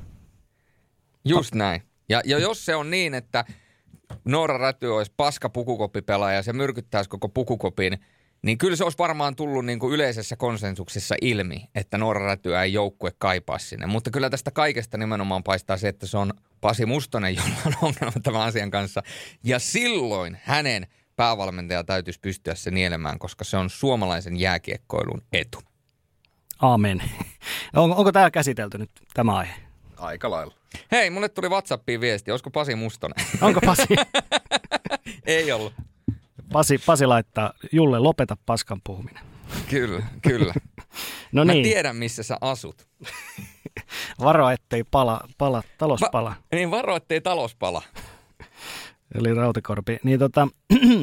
Just 1.24 1.54
näin. 1.54 1.82
Ja, 2.08 2.20
ja 2.24 2.38
jos 2.38 2.64
se 2.64 2.74
on 2.74 2.90
niin, 2.90 3.14
että 3.14 3.44
Noora 4.24 4.58
Räty 4.58 4.86
olisi 4.86 5.12
paska 5.16 5.48
pukukoppipelaaja 5.48 6.36
ja 6.36 6.42
se 6.42 6.52
myrkyttäisi 6.52 7.10
koko 7.10 7.28
pukukopin, 7.28 7.98
niin 8.42 8.58
kyllä 8.58 8.76
se 8.76 8.84
olisi 8.84 8.98
varmaan 8.98 9.36
tullut 9.36 9.64
niin 9.64 9.78
kuin 9.78 9.94
yleisessä 9.94 10.36
konsensuksessa 10.36 11.14
ilmi, 11.20 11.68
että 11.74 11.98
Noora 11.98 12.26
Rätyä 12.26 12.62
ei 12.62 12.72
joukkue 12.72 13.12
kaipaa 13.18 13.58
sinne. 13.58 13.86
Mutta 13.86 14.10
kyllä 14.10 14.30
tästä 14.30 14.50
kaikesta 14.50 14.98
nimenomaan 14.98 15.42
paistaa 15.42 15.76
se, 15.76 15.88
että 15.88 16.06
se 16.06 16.18
on 16.18 16.32
Pasi 16.60 16.86
Mustonen, 16.86 17.36
jolla 17.36 17.56
on 17.66 17.74
ongelma 17.82 18.20
tämän 18.22 18.42
asian 18.42 18.70
kanssa. 18.70 19.02
Ja 19.44 19.58
silloin 19.58 20.38
hänen 20.42 20.86
päävalmentaja 21.16 21.84
täytyisi 21.84 22.20
pystyä 22.20 22.54
se 22.54 22.70
nielemään, 22.70 23.18
koska 23.18 23.44
se 23.44 23.56
on 23.56 23.70
suomalaisen 23.70 24.36
jääkiekkoilun 24.40 25.22
etu. 25.32 25.58
Aamen. 26.62 27.02
On, 27.76 27.92
onko 27.94 28.12
tämä 28.12 28.30
käsitelty 28.30 28.78
nyt, 28.78 28.90
tämä 29.14 29.36
aihe? 29.36 29.54
Aika 29.96 30.30
lailla. 30.30 30.54
Hei, 30.92 31.10
mulle 31.10 31.28
tuli 31.28 31.48
WhatsAppiin 31.48 32.00
viesti. 32.00 32.30
Olisiko 32.30 32.50
Pasi 32.50 32.74
Mustonen? 32.74 33.26
Onko 33.40 33.60
Pasi? 33.66 33.86
Ei 35.26 35.52
ollut. 35.52 35.72
Pasi, 36.52 36.78
Pasi 36.86 37.06
laittaa, 37.06 37.52
Julle, 37.72 37.98
lopeta 37.98 38.36
paskan 38.46 38.80
puhuminen. 38.84 39.24
Kyllä, 39.70 40.02
kyllä. 40.22 40.54
No 41.32 41.44
Mä 41.44 41.52
niin, 41.52 41.62
tiedän, 41.62 41.96
missä 41.96 42.22
sä 42.22 42.38
asut. 42.40 42.88
varo 44.20 44.50
ettei 44.50 44.84
pala, 44.84 45.20
pala, 45.38 45.62
talos 45.78 46.00
Va- 46.00 46.08
pala. 46.12 46.34
Niin 46.52 46.70
varo, 46.70 46.96
ettei 46.96 47.20
talous 47.20 47.54
pala. 47.54 47.82
Eli 49.14 49.34
Rautikorpi. 49.34 49.98
Niin 50.02 50.18
tota, 50.18 50.48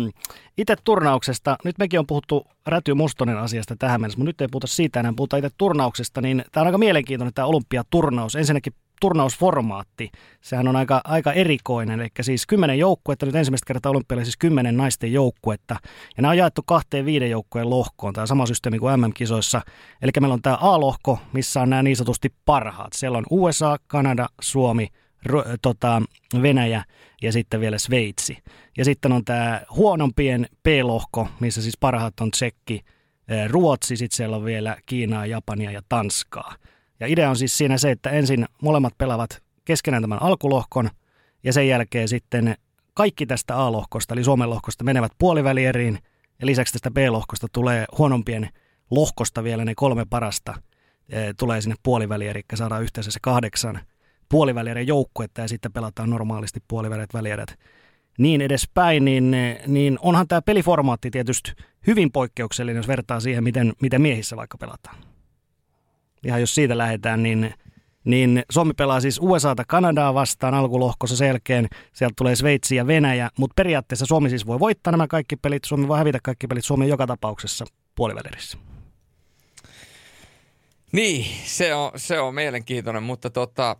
itse 0.57 0.75
turnauksesta, 0.83 1.57
nyt 1.63 1.77
mekin 1.77 1.99
on 1.99 2.07
puhuttu 2.07 2.45
Räty 2.67 2.93
Mustonen 2.93 3.37
asiasta 3.37 3.75
tähän 3.79 4.01
mennessä, 4.01 4.17
mutta 4.17 4.29
nyt 4.29 4.41
ei 4.41 4.47
puhuta 4.51 4.67
siitä 4.67 4.99
enää, 4.99 5.13
puhutaan 5.15 5.45
itse 5.45 5.55
turnauksesta, 5.57 6.21
niin 6.21 6.43
tämä 6.51 6.61
on 6.61 6.67
aika 6.67 6.77
mielenkiintoinen 6.77 7.33
tämä 7.33 7.45
olympiaturnaus. 7.45 8.35
Ensinnäkin 8.35 8.73
turnausformaatti, 9.01 10.11
sehän 10.41 10.67
on 10.67 10.75
aika, 10.75 11.01
aika 11.03 11.33
erikoinen, 11.33 11.99
eli 11.99 12.09
siis 12.21 12.45
kymmenen 12.45 12.79
joukkuetta, 12.79 13.25
nyt 13.25 13.35
ensimmäistä 13.35 13.67
kertaa 13.67 13.89
olympialle 13.89 14.25
siis 14.25 14.37
kymmenen 14.37 14.77
naisten 14.77 15.13
joukkuetta, 15.13 15.75
ja 16.17 16.21
nämä 16.21 16.31
on 16.31 16.37
jaettu 16.37 16.61
kahteen 16.65 17.05
viiden 17.05 17.29
joukkueen 17.29 17.69
lohkoon, 17.69 18.13
tämä 18.13 18.25
sama 18.25 18.45
systeemi 18.45 18.79
kuin 18.79 18.99
MM-kisoissa, 18.99 19.61
eli 20.01 20.11
meillä 20.19 20.33
on 20.33 20.41
tämä 20.41 20.57
A-lohko, 20.61 21.19
missä 21.33 21.61
on 21.61 21.69
nämä 21.69 21.83
niin 21.83 21.97
sanotusti 21.97 22.33
parhaat, 22.45 22.93
siellä 22.93 23.17
on 23.17 23.25
USA, 23.29 23.77
Kanada, 23.87 24.27
Suomi, 24.41 24.87
Ru- 25.29 25.57
tota, 25.61 26.01
Venäjä 26.41 26.83
ja 27.21 27.31
sitten 27.31 27.59
vielä 27.59 27.77
Sveitsi. 27.77 28.37
Ja 28.77 28.85
sitten 28.85 29.11
on 29.11 29.25
tämä 29.25 29.61
huonompien 29.75 30.47
P-lohko, 30.63 31.27
missä 31.39 31.61
siis 31.61 31.77
parhaat 31.79 32.19
on 32.19 32.31
Tsekki, 32.31 32.81
Ruotsi, 33.47 33.97
sitten 33.97 34.15
siellä 34.15 34.35
on 34.37 34.45
vielä 34.45 34.77
Kiinaa, 34.85 35.25
Japania 35.25 35.71
ja 35.71 35.81
Tanskaa. 35.89 36.55
Ja 36.99 37.07
idea 37.07 37.29
on 37.29 37.35
siis 37.35 37.57
siinä 37.57 37.77
se, 37.77 37.91
että 37.91 38.09
ensin 38.09 38.45
molemmat 38.61 38.97
pelaavat 38.97 39.43
keskenään 39.65 40.03
tämän 40.03 40.21
alkulohkon 40.21 40.89
ja 41.43 41.53
sen 41.53 41.67
jälkeen 41.67 42.07
sitten 42.07 42.55
kaikki 42.93 43.25
tästä 43.25 43.57
A-lohkosta, 43.57 44.13
eli 44.13 44.23
Suomen 44.23 44.49
lohkosta, 44.49 44.83
menevät 44.83 45.11
puolivälieriin 45.17 45.99
ja 46.39 46.45
lisäksi 46.45 46.73
tästä 46.73 46.91
B-lohkosta 46.91 47.47
tulee 47.51 47.85
huonompien 47.97 48.49
lohkosta 48.91 49.43
vielä 49.43 49.65
ne 49.65 49.73
kolme 49.75 50.05
parasta 50.09 50.53
tulee 51.39 51.61
sinne 51.61 51.75
puoliväliin, 51.83 52.31
eli 52.31 52.41
saadaan 52.55 52.83
yhteensä 52.83 53.11
se 53.11 53.19
kahdeksan 53.21 53.79
puolivälierän 54.31 54.87
joukkuetta 54.87 55.41
ja 55.41 55.47
sitten 55.47 55.73
pelataan 55.73 56.09
normaalisti 56.09 56.59
puoliväliät 56.67 57.13
välierät 57.13 57.59
niin 58.17 58.41
edespäin, 58.41 59.05
niin, 59.05 59.35
niin 59.67 59.99
onhan 60.01 60.27
tämä 60.27 60.41
peliformaatti 60.41 61.11
tietysti 61.11 61.51
hyvin 61.87 62.11
poikkeuksellinen, 62.11 62.79
jos 62.79 62.87
vertaa 62.87 63.19
siihen, 63.19 63.43
miten, 63.43 63.73
miten 63.81 64.01
miehissä 64.01 64.35
vaikka 64.35 64.57
pelataan. 64.57 64.95
Ihan 66.25 66.39
jos 66.39 66.55
siitä 66.55 66.77
lähdetään, 66.77 67.23
niin, 67.23 67.53
niin 68.03 68.43
Suomi 68.51 68.73
pelaa 68.73 69.01
siis 69.01 69.19
USAta 69.21 69.63
Kanadaa 69.67 70.13
vastaan 70.13 70.53
alkulohkossa 70.53 71.15
sen 71.15 71.27
jälkeen. 71.27 71.67
Sieltä 71.93 72.13
tulee 72.17 72.35
Sveitsi 72.35 72.75
ja 72.75 72.87
Venäjä, 72.87 73.29
mutta 73.39 73.53
periaatteessa 73.55 74.05
Suomi 74.05 74.29
siis 74.29 74.45
voi 74.45 74.59
voittaa 74.59 74.91
nämä 74.91 75.07
kaikki 75.07 75.35
pelit, 75.35 75.63
Suomi 75.63 75.87
voi 75.87 75.97
hävitä 75.97 76.19
kaikki 76.23 76.47
pelit, 76.47 76.65
Suomi 76.65 76.87
joka 76.87 77.07
tapauksessa 77.07 77.65
puolivälerissä. 77.95 78.57
Niin, 80.91 81.25
se 81.45 81.75
on, 81.75 81.91
se 81.95 82.19
on 82.19 82.35
mielenkiintoinen, 82.35 83.03
mutta 83.03 83.29
tota, 83.29 83.75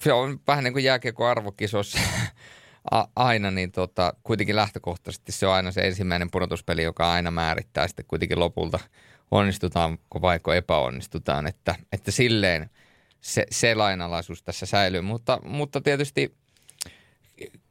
se 0.00 0.12
on 0.12 0.40
vähän 0.46 0.64
niin 0.64 0.72
kuin 0.72 0.84
jääkiekko 0.84 1.26
arvokisossa 1.26 1.98
a- 2.90 3.08
aina, 3.16 3.50
niin 3.50 3.72
tota, 3.72 4.14
kuitenkin 4.22 4.56
lähtökohtaisesti 4.56 5.32
se 5.32 5.46
on 5.46 5.54
aina 5.54 5.72
se 5.72 5.80
ensimmäinen 5.80 6.30
pudotuspeli, 6.30 6.82
joka 6.82 7.12
aina 7.12 7.30
määrittää 7.30 7.88
sitten 7.88 8.04
kuitenkin 8.08 8.40
lopulta 8.40 8.78
onnistutaanko 9.30 10.22
vaiko 10.22 10.52
epäonnistutaan, 10.52 11.46
että, 11.46 11.74
että 11.92 12.10
silleen 12.10 12.70
se, 13.20 13.46
se 13.50 13.74
lainalaisuus 13.74 14.42
tässä 14.42 14.66
säilyy, 14.66 15.00
mutta, 15.00 15.38
mutta 15.44 15.80
tietysti 15.80 16.34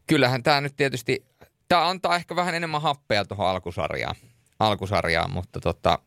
kyllähän 0.07 0.43
tämä 0.43 0.61
nyt 0.61 0.75
tietysti, 0.75 1.25
tämä 1.67 1.89
antaa 1.89 2.15
ehkä 2.15 2.35
vähän 2.35 2.55
enemmän 2.55 2.81
happea 2.81 3.25
tuohon 3.25 3.47
alkusarjaan, 3.47 4.15
alkusarjaan 4.59 5.31
mutta 5.31 5.59
tota, 5.59 5.99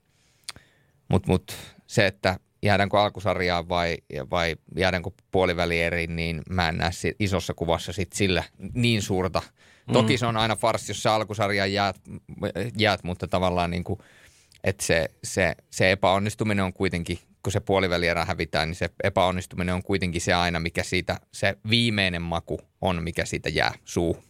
mut, 1.09 1.27
mut, 1.27 1.57
se, 1.87 2.07
että 2.07 2.39
jäädäänkö 2.67 3.01
alkusarjaan 3.01 3.69
vai, 3.69 3.97
vai 4.31 4.57
jäädäänkö 4.77 5.11
puolivälieriin, 5.31 6.17
niin 6.17 6.43
mä 6.51 6.69
en 6.69 6.77
näe 6.77 6.91
isossa 7.19 7.55
kuvassa 7.55 7.93
sit 7.93 8.13
sillä 8.13 8.45
niin 8.75 9.03
suurta. 9.03 9.43
Toki 9.93 10.13
Mm. 10.13 10.19
se 10.19 10.27
on 10.27 10.37
aina 10.37 10.57
farssi, 10.57 10.91
jos 10.91 11.03
sä 11.03 11.15
alkusarjaan 11.15 11.73
jäät, 11.73 11.97
jäät 12.77 13.05
mutta 13.05 13.29
tavallaan 13.29 13.71
niin 13.71 13.85
kuin, 13.85 13.99
että 14.65 14.85
se, 14.85 15.11
se, 15.25 15.55
se 15.71 15.93
epäonnistuminen 15.93 16.65
on 16.65 16.73
kuitenkin, 16.73 17.19
kun 17.43 17.53
se 17.53 17.61
puolivälierä 17.61 18.25
hävitään, 18.25 18.69
niin 18.69 18.77
se 18.77 18.91
epäonnistuminen 19.05 19.75
on 19.75 19.83
kuitenkin 19.83 20.21
se 20.21 20.35
aina, 20.35 20.61
mikä 20.61 20.83
siitä, 20.83 21.21
se 21.33 21.57
viimeinen 21.71 22.23
maku 22.23 22.61
on, 22.81 23.03
mikä 23.03 23.25
siitä 23.25 23.49
jää 23.49 23.75
suu. 23.85 24.23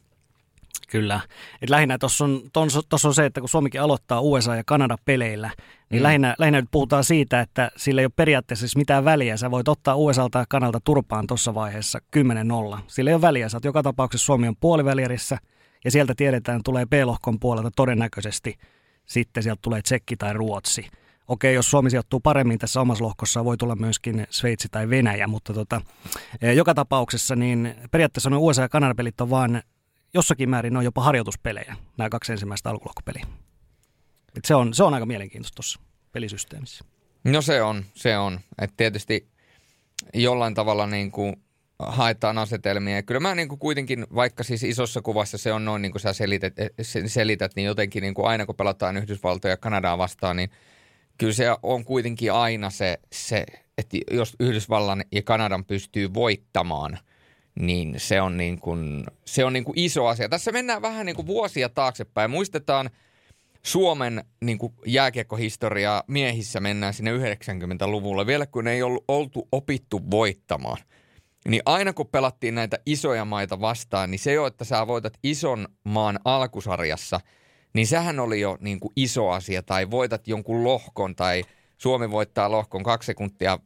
Kyllä. 0.88 1.20
Et 1.62 1.70
lähinnä 1.70 1.98
tuossa 1.98 2.24
on, 2.24 2.40
tossa 2.88 3.08
on 3.08 3.14
se, 3.14 3.24
että 3.26 3.40
kun 3.40 3.48
Suomikin 3.48 3.80
aloittaa 3.80 4.20
USA 4.20 4.56
ja 4.56 4.62
Kanada 4.66 4.96
peleillä, 5.04 5.50
niin 5.90 6.00
Mm. 6.00 6.02
lähinnä, 6.02 6.34
lähinnä 6.38 6.60
nyt 6.60 6.70
puhutaan 6.70 7.04
siitä, 7.04 7.40
että 7.40 7.70
sillä 7.76 8.00
ei 8.00 8.04
ole 8.04 8.12
periaatteessa 8.16 8.60
siis 8.60 8.76
mitään 8.76 9.04
väliä. 9.04 9.36
Sä 9.36 9.50
voit 9.50 9.68
ottaa 9.68 9.96
USAlta 9.96 10.38
ja 10.38 10.44
Kanalta 10.48 10.80
turpaan 10.84 11.26
tuossa 11.26 11.54
vaiheessa 11.54 11.98
10-0. 12.16 12.78
Sillä 12.86 13.10
ei 13.10 13.14
ole 13.14 13.22
väliä. 13.22 13.48
Sä 13.48 13.56
oot 13.56 13.64
joka 13.64 13.82
tapauksessa 13.82 14.24
Suomi 14.26 14.48
on 14.48 14.56
puolivälierissä 14.60 15.38
ja 15.84 15.90
sieltä 15.90 16.14
tiedetään, 16.16 16.62
tulee 16.62 16.86
B-lohkon 16.86 17.40
puolelta 17.40 17.70
todennäköisesti 17.76 18.54
sitten 19.06 19.42
sieltä 19.42 19.58
tulee 19.62 19.82
Tsekki 19.82 20.16
tai 20.16 20.32
Ruotsi. 20.32 20.86
Okei, 21.28 21.54
jos 21.54 21.70
Suomi 21.70 21.90
sijoittuu 21.90 22.20
paremmin 22.20 22.58
tässä 22.58 22.80
omassa 22.80 23.04
lohkossa, 23.04 23.44
voi 23.44 23.56
tulla 23.56 23.76
myöskin 23.76 24.26
Sveitsi 24.30 24.68
tai 24.70 24.90
Venäjä, 24.90 25.26
mutta 25.26 25.54
tota, 25.54 25.80
eh, 26.42 26.54
joka 26.54 26.74
tapauksessa 26.74 27.36
niin 27.36 27.74
periaatteessa 27.90 28.30
nuo 28.30 28.40
USA 28.40 28.62
ja 28.62 28.68
Kanada 28.68 28.94
pelit 28.94 29.20
on 29.20 29.30
vaan 29.30 29.62
jossakin 30.16 30.50
määrin 30.50 30.72
ne 30.72 30.78
on 30.78 30.84
jopa 30.84 31.02
harjoituspelejä, 31.02 31.76
nämä 31.98 32.08
kaksi 32.08 32.32
ensimmäistä 32.32 32.70
alkulohkopeliä. 32.70 33.26
Se, 34.44 34.54
on, 34.54 34.74
se 34.74 34.84
on 34.84 34.94
aika 34.94 35.06
mielenkiintoista 35.06 35.54
tuossa 35.54 35.80
pelisysteemissä. 36.12 36.84
No 37.24 37.42
se 37.42 37.62
on, 37.62 37.84
se 37.94 38.18
on. 38.18 38.40
Et 38.58 38.70
tietysti 38.76 39.28
jollain 40.14 40.54
tavalla 40.54 40.86
niin 40.86 41.10
kuin 41.10 41.36
haetaan 41.78 42.38
asetelmia. 42.38 42.96
Ja 42.96 43.02
kyllä 43.02 43.20
mä 43.20 43.34
niin 43.34 43.48
kuin 43.48 43.58
kuitenkin, 43.58 44.06
vaikka 44.14 44.44
siis 44.44 44.62
isossa 44.62 45.02
kuvassa 45.02 45.38
se 45.38 45.52
on 45.52 45.64
noin 45.64 45.82
niin 45.82 45.92
kuin 45.92 46.02
sä 46.02 46.12
selität, 46.12 46.54
selität 47.06 47.52
niin 47.56 47.66
jotenkin 47.66 48.02
niin 48.02 48.14
kuin 48.14 48.26
aina 48.26 48.46
kun 48.46 48.54
pelataan 48.54 48.96
Yhdysvaltoja 48.96 49.52
ja 49.52 49.56
Kanadaa 49.56 49.98
vastaan, 49.98 50.36
niin 50.36 50.50
kyllä 51.18 51.32
se 51.32 51.46
on 51.62 51.84
kuitenkin 51.84 52.32
aina 52.32 52.70
se, 52.70 52.98
se 53.12 53.46
että 53.78 53.96
jos 54.10 54.36
Yhdysvallan 54.40 55.04
ja 55.12 55.22
Kanadan 55.22 55.64
pystyy 55.64 56.14
voittamaan, 56.14 56.98
niin 57.60 57.94
se 57.98 58.20
on, 58.20 58.36
niin 58.36 58.60
kuin, 58.60 59.04
se 59.24 59.44
on 59.44 59.52
niin 59.52 59.64
kuin 59.64 59.78
iso 59.78 60.06
asia. 60.06 60.28
Tässä 60.28 60.52
mennään 60.52 60.82
vähän 60.82 61.06
niin 61.06 61.16
kuin 61.16 61.26
vuosia 61.26 61.68
taaksepäin. 61.68 62.30
Muistetaan 62.30 62.90
Suomen 63.62 64.24
niin 64.44 64.58
kuin 64.58 64.74
jääkiekkohistoriaa 64.86 66.02
miehissä 66.06 66.60
mennään 66.60 66.94
sinne 66.94 67.10
90-luvulle, 67.12 68.26
vielä 68.26 68.46
kun 68.46 68.68
ei 68.68 68.82
ollut 68.82 69.04
oltu 69.08 69.48
opittu 69.52 70.10
voittamaan. 70.10 70.78
Niin 71.48 71.62
aina 71.66 71.92
kun 71.92 72.06
pelattiin 72.06 72.54
näitä 72.54 72.78
isoja 72.86 73.24
maita 73.24 73.60
vastaan, 73.60 74.10
niin 74.10 74.18
se 74.18 74.32
jo, 74.32 74.46
että 74.46 74.64
sä 74.64 74.86
voitat 74.86 75.18
ison 75.22 75.68
maan 75.84 76.18
alkusarjassa, 76.24 77.20
niin 77.72 77.86
sehän 77.86 78.20
oli 78.20 78.40
jo 78.40 78.58
niin 78.60 78.80
kuin 78.80 78.92
iso 78.96 79.30
asia. 79.30 79.62
Tai 79.62 79.90
voitat 79.90 80.28
jonkun 80.28 80.64
lohkon 80.64 81.14
tai 81.14 81.44
Suomi 81.76 82.10
voittaa 82.10 82.50
lohkon 82.50 82.82
kaksi 82.82 83.06
sekuntia 83.06 83.58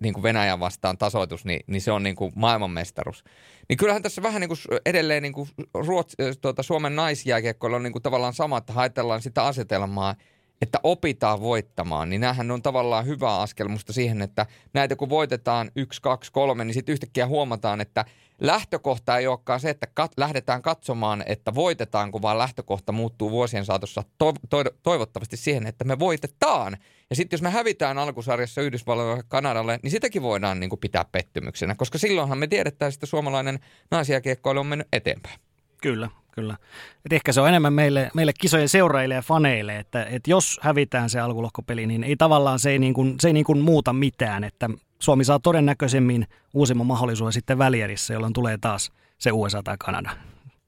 niin 0.00 0.14
kuin 0.14 0.22
Venäjän 0.22 0.60
vastaan 0.60 0.98
tasoitus, 0.98 1.44
niin, 1.44 1.60
niin 1.66 1.82
se 1.82 1.92
on 1.92 2.02
niin 2.02 2.16
kuin 2.16 2.32
maailmanmestaruus. 2.34 3.24
Niin 3.68 3.76
kyllähän 3.76 4.02
tässä 4.02 4.22
vähän 4.22 4.40
niin 4.40 4.48
kuin 4.48 4.58
edelleen 4.86 5.22
niin 5.22 5.32
kuin 5.32 5.48
Ruotsi, 5.74 6.16
tuota, 6.40 6.62
Suomen 6.62 6.96
naisjääkiekkoilla 6.96 7.76
on 7.76 7.82
niin 7.82 7.92
kuin 7.92 8.02
tavallaan 8.02 8.34
sama, 8.34 8.58
että 8.58 8.72
haetellaan 8.72 9.22
sitä 9.22 9.44
asetelmaa, 9.44 10.14
että 10.62 10.80
opitaan 10.82 11.40
voittamaan, 11.40 12.10
niin 12.10 12.20
näähän 12.20 12.50
on 12.50 12.62
tavallaan 12.62 13.06
hyvä 13.06 13.36
askel 13.36 13.68
musta 13.68 13.92
siihen, 13.92 14.22
että 14.22 14.46
näitä 14.74 14.96
kun 14.96 15.08
voitetaan 15.08 15.70
yksi, 15.76 16.02
kaksi, 16.02 16.32
kolme, 16.32 16.64
niin 16.64 16.74
sitten 16.74 16.92
yhtäkkiä 16.92 17.26
huomataan, 17.26 17.80
että 17.80 18.04
lähtökohta 18.40 19.18
ei 19.18 19.26
olekaan 19.26 19.60
se, 19.60 19.70
että 19.70 19.86
kat- 20.00 20.12
lähdetään 20.16 20.62
katsomaan, 20.62 21.24
että 21.26 21.54
voitetaanko, 21.54 22.22
vaan 22.22 22.38
lähtökohta 22.38 22.92
muuttuu 22.92 23.30
vuosien 23.30 23.64
saatossa 23.64 24.04
to- 24.18 24.34
to- 24.50 24.64
toivottavasti 24.82 25.36
siihen, 25.36 25.66
että 25.66 25.84
me 25.84 25.98
voitetaan. 25.98 26.76
Ja 27.10 27.16
sitten 27.16 27.36
jos 27.36 27.42
me 27.42 27.50
hävitään 27.50 27.98
alkusarjassa 27.98 28.62
Yhdysvalloille 28.62 29.22
Kanadalle, 29.28 29.78
niin 29.82 29.90
sitäkin 29.90 30.22
voidaan 30.22 30.60
niin 30.60 30.70
kuin 30.70 30.80
pitää 30.80 31.04
pettymyksenä, 31.12 31.74
koska 31.74 31.98
silloinhan 31.98 32.38
me 32.38 32.46
tiedetään, 32.46 32.92
että 32.92 33.06
suomalainen 33.06 33.58
naisjääkiekkoilu 33.90 34.60
on 34.60 34.66
mennyt 34.66 34.88
eteenpäin. 34.92 35.40
Kyllä, 35.82 36.10
kyllä. 36.30 36.56
Et 37.04 37.12
ehkä 37.12 37.32
se 37.32 37.40
on 37.40 37.48
enemmän 37.48 37.72
meille, 37.72 38.10
meille 38.14 38.32
kisojen 38.40 38.68
seuraajille 38.68 39.14
ja 39.14 39.22
faneille, 39.22 39.78
että, 39.78 40.04
että 40.04 40.30
jos 40.30 40.60
hävitään 40.62 41.10
se 41.10 41.20
alkulohkopeli, 41.20 41.86
niin 41.86 42.04
ei 42.04 42.16
tavallaan 42.16 42.58
se 42.58 42.70
ei, 42.70 42.78
niin 42.78 42.94
kuin, 42.94 43.14
se 43.20 43.28
ei 43.28 43.32
niin 43.32 43.44
kuin 43.44 43.58
muuta 43.58 43.92
mitään, 43.92 44.44
että 44.44 44.70
Suomi 44.98 45.24
saa 45.24 45.38
todennäköisemmin 45.38 46.26
uusimman 46.54 46.86
mahdollisuuden 46.86 47.32
sitten 47.32 47.58
välierissä, 47.58 48.14
jolloin 48.14 48.32
tulee 48.32 48.58
taas 48.60 48.92
se 49.18 49.32
USA 49.32 49.62
tai 49.62 49.76
Kanada. 49.78 50.10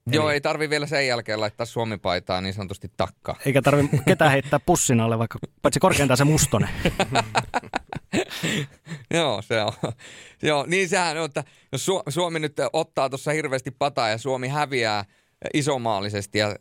Joo, 0.07 0.31
ei 0.31 0.41
tarvi 0.41 0.71
vielä 0.71 0.87
sen 0.87 1.07
jälkeen 1.07 1.41
laittaa 1.41 1.67
Suomi-paitaa 1.67 2.41
niin 2.41 2.55
sanotusti 2.55 2.91
takkaa. 2.97 3.37
Eikä 3.47 3.63
tarvitse 3.63 3.99
ketään 4.07 4.31
heittää 4.31 4.61
pussin 4.61 5.01
alle, 5.01 5.19
vaikka 5.19 5.39
paitsi 5.63 5.81
korkeintaan 5.81 6.17
se 6.17 6.25
mustonen. 6.25 6.69
Joo, 9.15 9.43
se 9.43 9.63
on. 9.63 9.73
Joo, 10.43 10.65
niin 10.67 10.89
sehän 10.89 11.19
on, 11.19 11.25
että 11.25 11.45
jos 11.73 11.87
Suomi 12.09 12.39
nyt 12.39 12.57
ottaa 12.73 13.11
tuossa 13.11 13.33
hirveästi 13.33 13.71
pataa 13.71 14.09
ja 14.09 14.19
Suomi 14.19 14.49
häviää 14.49 15.05
isomaallisesti 15.55 16.39
ja 16.39 16.57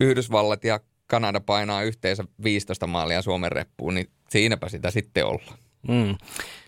Yhdysvallat 0.00 0.64
ja 0.64 0.80
Kanada 1.06 1.40
painaa 1.40 1.82
yhteensä 1.82 2.24
15 2.42 2.86
maalia 2.86 3.22
Suomen 3.22 3.52
reppuun, 3.52 3.94
niin 3.94 4.10
siinäpä 4.28 4.68
sitä 4.68 4.90
sitten 4.90 5.26
ollaan. 5.26 5.58
Mm. 5.88 6.16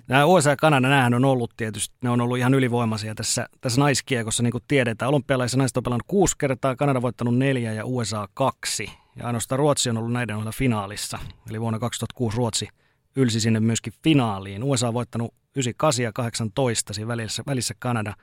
Nämä 0.08 0.24
USA 0.24 0.50
ja 0.50 0.56
Kanada, 0.56 0.88
nämähän 0.88 1.14
on 1.14 1.24
ollut 1.24 1.52
tietysti, 1.56 1.96
ne 2.02 2.10
on 2.10 2.20
ollut 2.20 2.38
ihan 2.38 2.54
ylivoimaisia 2.54 3.14
tässä, 3.14 3.48
tässä 3.60 3.80
naiskiekossa, 3.80 4.42
niin 4.42 4.52
kuin 4.52 4.64
tiedetään. 4.68 5.08
Olympialaisissa 5.08 5.58
naiset 5.58 5.76
on 5.76 5.82
pelannut 5.82 6.06
kuusi 6.06 6.34
kertaa, 6.38 6.76
Kanada 6.76 7.02
voittanut 7.02 7.38
neljä 7.38 7.72
ja 7.72 7.86
USA 7.86 8.28
kaksi. 8.34 8.90
Ja 9.16 9.26
ainoastaan 9.26 9.58
Ruotsi 9.58 9.90
on 9.90 9.98
ollut 9.98 10.12
näiden 10.12 10.36
ohella 10.36 10.52
finaalissa. 10.52 11.18
Eli 11.50 11.60
vuonna 11.60 11.78
2006 11.78 12.36
Ruotsi 12.36 12.68
ylsi 13.16 13.40
sinne 13.40 13.60
myöskin 13.60 13.92
finaaliin. 14.04 14.64
USA 14.64 14.88
on 14.88 14.94
voittanut 14.94 15.34
98 15.56 16.04
ja 16.04 16.12
18, 16.12 16.94
siinä 16.94 17.08
välissä, 17.08 17.42
välissä 17.46 17.74
Kanada 17.78 18.14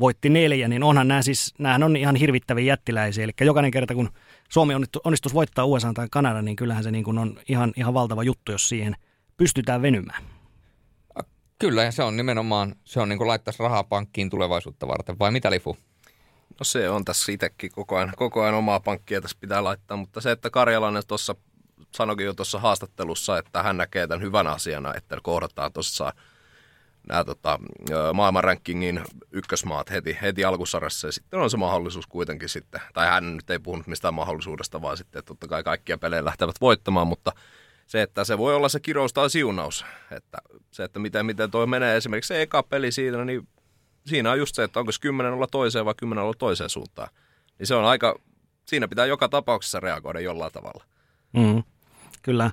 voitti 0.00 0.28
neljä, 0.28 0.68
niin 0.68 0.82
onhan 0.82 1.08
nämä 1.08 1.22
siis, 1.22 1.54
nämähän 1.58 1.82
on 1.82 1.96
ihan 1.96 2.16
hirvittäviä 2.16 2.64
jättiläisiä. 2.64 3.24
Eli 3.24 3.32
jokainen 3.40 3.70
kerta, 3.70 3.94
kun 3.94 4.10
Suomi 4.48 4.74
onnistus 5.04 5.34
voittaa 5.34 5.64
USA 5.64 5.92
tai 5.92 6.08
Kanada, 6.10 6.42
niin 6.42 6.56
kyllähän 6.56 6.84
se 6.84 6.90
niin 6.90 7.04
kuin 7.04 7.18
on 7.18 7.38
ihan, 7.48 7.72
ihan 7.76 7.94
valtava 7.94 8.22
juttu, 8.22 8.52
jos 8.52 8.68
siihen 8.68 8.96
pystytään 9.36 9.82
venymään. 9.82 10.39
Kyllä, 11.60 11.82
ja 11.82 11.92
se 11.92 12.02
on 12.02 12.16
nimenomaan, 12.16 12.74
se 12.84 13.00
on 13.00 13.08
niin 13.08 13.18
kuin 13.18 13.28
laittaisi 13.28 13.62
rahaa 13.62 13.84
pankkiin 13.84 14.30
tulevaisuutta 14.30 14.88
varten, 14.88 15.18
vai 15.18 15.30
mitä 15.30 15.50
Lifu? 15.50 15.76
No 16.50 16.64
se 16.64 16.88
on 16.88 17.04
tässä 17.04 17.32
itsekin 17.32 17.70
koko 17.70 17.96
ajan, 17.96 18.12
koko 18.16 18.42
ajan 18.42 18.54
omaa 18.54 18.80
pankkia 18.80 19.20
tässä 19.20 19.36
pitää 19.40 19.64
laittaa, 19.64 19.96
mutta 19.96 20.20
se, 20.20 20.30
että 20.30 20.50
Karjalainen 20.50 21.02
tuossa 21.06 21.34
sanoikin 21.94 22.26
jo 22.26 22.34
tuossa 22.34 22.58
haastattelussa, 22.58 23.38
että 23.38 23.62
hän 23.62 23.76
näkee 23.76 24.06
tämän 24.06 24.22
hyvän 24.22 24.46
asiana, 24.46 24.94
että 24.94 25.16
kohdataan 25.22 25.72
tuossa 25.72 26.12
nämä 27.08 27.24
tota, 27.24 27.58
maailman 28.14 28.44
rankingin 28.44 29.00
ykkösmaat 29.32 29.90
heti, 29.90 30.18
heti 30.22 30.44
alkusarjassa 30.44 31.08
ja 31.08 31.12
sitten 31.12 31.40
on 31.40 31.50
se 31.50 31.56
mahdollisuus 31.56 32.06
kuitenkin 32.06 32.48
sitten, 32.48 32.80
tai 32.94 33.06
hän 33.06 33.36
nyt 33.36 33.50
ei 33.50 33.58
puhunut 33.58 33.86
mistään 33.86 34.14
mahdollisuudesta, 34.14 34.82
vaan 34.82 34.96
sitten 34.96 35.18
että 35.18 35.28
totta 35.28 35.48
kai 35.48 35.62
kaikkia 35.62 35.98
pelejä 35.98 36.24
lähtevät 36.24 36.60
voittamaan, 36.60 37.06
mutta 37.06 37.32
se, 37.90 38.02
että 38.02 38.24
se 38.24 38.38
voi 38.38 38.54
olla 38.54 38.68
se 38.68 38.80
kirous 38.80 39.12
tai 39.12 39.30
siunaus, 39.30 39.84
että 40.10 40.38
se, 40.70 40.84
että 40.84 40.98
miten, 40.98 41.26
miten 41.26 41.50
toi 41.50 41.66
menee 41.66 41.96
esimerkiksi 41.96 42.28
se 42.28 42.42
eka 42.42 42.62
peli 42.62 42.92
siinä, 42.92 43.24
niin 43.24 43.48
siinä 44.06 44.30
on 44.30 44.38
just 44.38 44.54
se, 44.54 44.62
että 44.64 44.80
onko 44.80 44.92
se 44.92 45.00
10 45.00 45.32
olla 45.32 45.46
toiseen 45.46 45.84
vai 45.84 45.94
10 45.96 46.24
olla 46.24 46.34
toiseen 46.38 46.70
suuntaan. 46.70 47.08
Niin 47.58 47.66
se 47.66 47.74
on 47.74 47.84
aika, 47.84 48.18
siinä 48.66 48.88
pitää 48.88 49.06
joka 49.06 49.28
tapauksessa 49.28 49.80
reagoida 49.80 50.20
jollain 50.20 50.52
tavalla. 50.52 50.84
Mm. 51.32 51.62
Kyllä. 52.22 52.50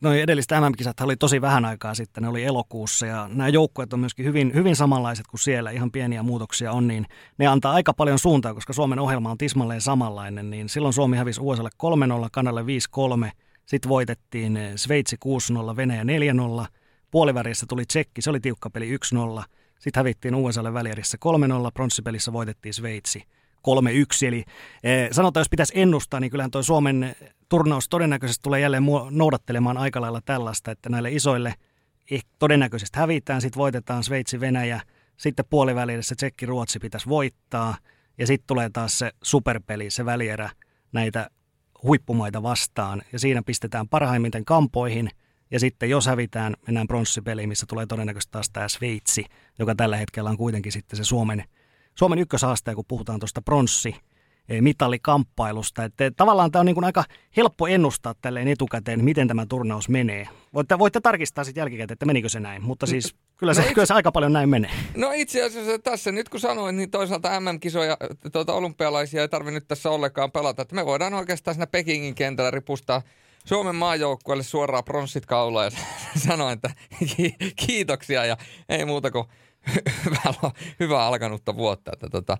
Noin 0.00 0.20
edelliset 0.20 0.50
MM-kisat 0.50 1.00
oli 1.00 1.16
tosi 1.16 1.40
vähän 1.40 1.64
aikaa 1.64 1.94
sitten, 1.94 2.22
ne 2.22 2.28
oli 2.28 2.44
elokuussa 2.44 3.06
ja 3.06 3.28
nämä 3.28 3.48
joukkueet 3.48 3.92
on 3.92 4.00
myöskin 4.00 4.24
hyvin, 4.24 4.54
hyvin 4.54 4.76
samanlaiset 4.76 5.26
kuin 5.26 5.40
siellä, 5.40 5.70
ihan 5.70 5.90
pieniä 5.90 6.22
muutoksia 6.22 6.72
on, 6.72 6.88
niin 6.88 7.06
ne 7.38 7.46
antaa 7.46 7.72
aika 7.72 7.94
paljon 7.94 8.18
suuntaa, 8.18 8.54
koska 8.54 8.72
Suomen 8.72 8.98
ohjelma 8.98 9.30
on 9.30 9.38
tismalleen 9.38 9.80
samanlainen, 9.80 10.50
niin 10.50 10.68
silloin 10.68 10.94
Suomi 10.94 11.16
hävisi 11.16 11.40
USAlle 11.40 11.70
3-0, 12.24 12.28
Kanalle 12.32 12.62
5-3, 12.62 13.30
sitten 13.70 13.88
voitettiin 13.88 14.58
Sveitsi 14.76 15.16
6-0, 15.72 15.76
Venäjä 15.76 16.02
4-0, 16.02 16.06
puolivärissä 17.10 17.66
tuli 17.68 17.84
Tsekki, 17.84 18.22
se 18.22 18.30
oli 18.30 18.40
tiukka 18.40 18.70
peli 18.70 18.96
1-0, 18.96 19.42
sitten 19.78 20.00
hävittiin 20.00 20.34
USAlle 20.34 20.74
välierissä 20.74 21.18
3-0, 21.68 21.70
pronssipelissä 21.74 22.32
voitettiin 22.32 22.74
Sveitsi 22.74 23.22
3-1. 23.58 24.26
Eli 24.26 24.44
eh, 24.84 25.08
sanotaan, 25.12 25.40
jos 25.40 25.50
pitäisi 25.50 25.72
ennustaa, 25.80 26.20
niin 26.20 26.30
kyllähän 26.30 26.50
tuo 26.50 26.62
Suomen 26.62 27.16
turnaus 27.48 27.88
todennäköisesti 27.88 28.42
tulee 28.42 28.60
jälleen 28.60 28.84
noudattelemaan 29.10 29.76
aika 29.76 30.00
lailla 30.00 30.20
tällaista, 30.24 30.70
että 30.70 30.88
näille 30.88 31.12
isoille 31.12 31.54
eh, 32.10 32.24
todennäköisesti 32.38 32.98
hävitään, 32.98 33.40
sitten 33.40 33.60
voitetaan 33.60 34.04
Sveitsi, 34.04 34.40
Venäjä, 34.40 34.80
sitten 35.16 35.44
puolivälissä 35.50 36.14
Tsekki, 36.14 36.46
Ruotsi 36.46 36.78
pitäisi 36.78 37.08
voittaa, 37.08 37.76
ja 38.18 38.26
sitten 38.26 38.46
tulee 38.46 38.70
taas 38.72 38.98
se 38.98 39.12
superpeli, 39.22 39.90
se 39.90 40.04
välierä 40.04 40.50
näitä 40.92 41.30
huippumaita 41.82 42.42
vastaan, 42.42 43.02
ja 43.12 43.18
siinä 43.18 43.42
pistetään 43.42 43.88
parhaimmiten 43.88 44.44
kampoihin, 44.44 45.10
ja 45.50 45.60
sitten 45.60 45.90
jos 45.90 46.06
hävitään, 46.06 46.56
mennään 46.66 46.86
pronssipeliin, 46.86 47.48
missä 47.48 47.66
tulee 47.66 47.86
todennäköisesti 47.86 48.32
taas 48.32 48.50
tämä 48.50 48.68
Sveitsi, 48.68 49.24
joka 49.58 49.74
tällä 49.74 49.96
hetkellä 49.96 50.30
on 50.30 50.36
kuitenkin 50.36 50.72
sitten 50.72 50.96
se 50.96 51.04
Suomen, 51.04 51.44
Suomen 51.94 52.18
ykköshaaste, 52.18 52.74
kun 52.74 52.84
puhutaan 52.88 53.20
tuosta 53.20 53.42
pronssi 53.42 53.94
eh, 54.50 54.60
mitallikamppailusta. 54.62 55.84
Että 55.84 56.10
tavallaan 56.16 56.50
tämä 56.50 56.60
on 56.60 56.66
niin 56.66 56.74
kuin 56.74 56.84
aika 56.84 57.04
helppo 57.36 57.66
ennustaa 57.66 58.14
tälleen 58.22 58.48
etukäteen, 58.48 59.04
miten 59.04 59.28
tämä 59.28 59.46
turnaus 59.46 59.88
menee. 59.88 60.28
Voitte, 60.54 60.78
voitte 60.78 61.00
tarkistaa 61.00 61.44
sitten 61.44 61.60
jälkikäteen, 61.60 61.92
että 61.92 62.06
menikö 62.06 62.28
se 62.28 62.40
näin, 62.40 62.62
mutta 62.62 62.86
siis 62.86 63.14
kyllä 63.36 63.54
se, 63.54 63.60
no 63.60 63.64
itse, 63.64 63.74
kyllä 63.74 63.86
se 63.86 63.94
aika 63.94 64.12
paljon 64.12 64.32
näin 64.32 64.48
menee. 64.48 64.70
No 64.96 65.12
itse 65.14 65.42
asiassa 65.42 65.78
tässä 65.78 66.12
nyt 66.12 66.28
kun 66.28 66.40
sanoin, 66.40 66.76
niin 66.76 66.90
toisaalta 66.90 67.40
MM-kisoja, 67.40 67.96
tuota 68.32 68.52
olympialaisia 68.52 69.22
ei 69.22 69.28
tarvitse 69.28 69.54
nyt 69.54 69.68
tässä 69.68 69.90
ollenkaan 69.90 70.32
pelata. 70.32 70.62
Että 70.62 70.74
me 70.74 70.86
voidaan 70.86 71.14
oikeastaan 71.14 71.54
siinä 71.54 71.66
Pekingin 71.66 72.14
kentällä 72.14 72.50
ripustaa 72.50 73.02
Suomen 73.44 73.74
maajoukkueelle 73.74 74.42
suoraan 74.42 74.84
pronssit 74.84 75.26
kaulaa 75.26 75.64
ja 75.64 75.70
sanoa, 76.28 76.52
että 76.52 76.70
kiitoksia 77.66 78.24
ja 78.24 78.36
ei 78.68 78.84
muuta 78.84 79.10
kuin 79.10 79.24
hyvää, 80.04 80.50
hyvää 80.80 81.06
alkanutta 81.06 81.56
vuotta. 81.56 81.90
Että 81.92 82.08
tota, 82.08 82.38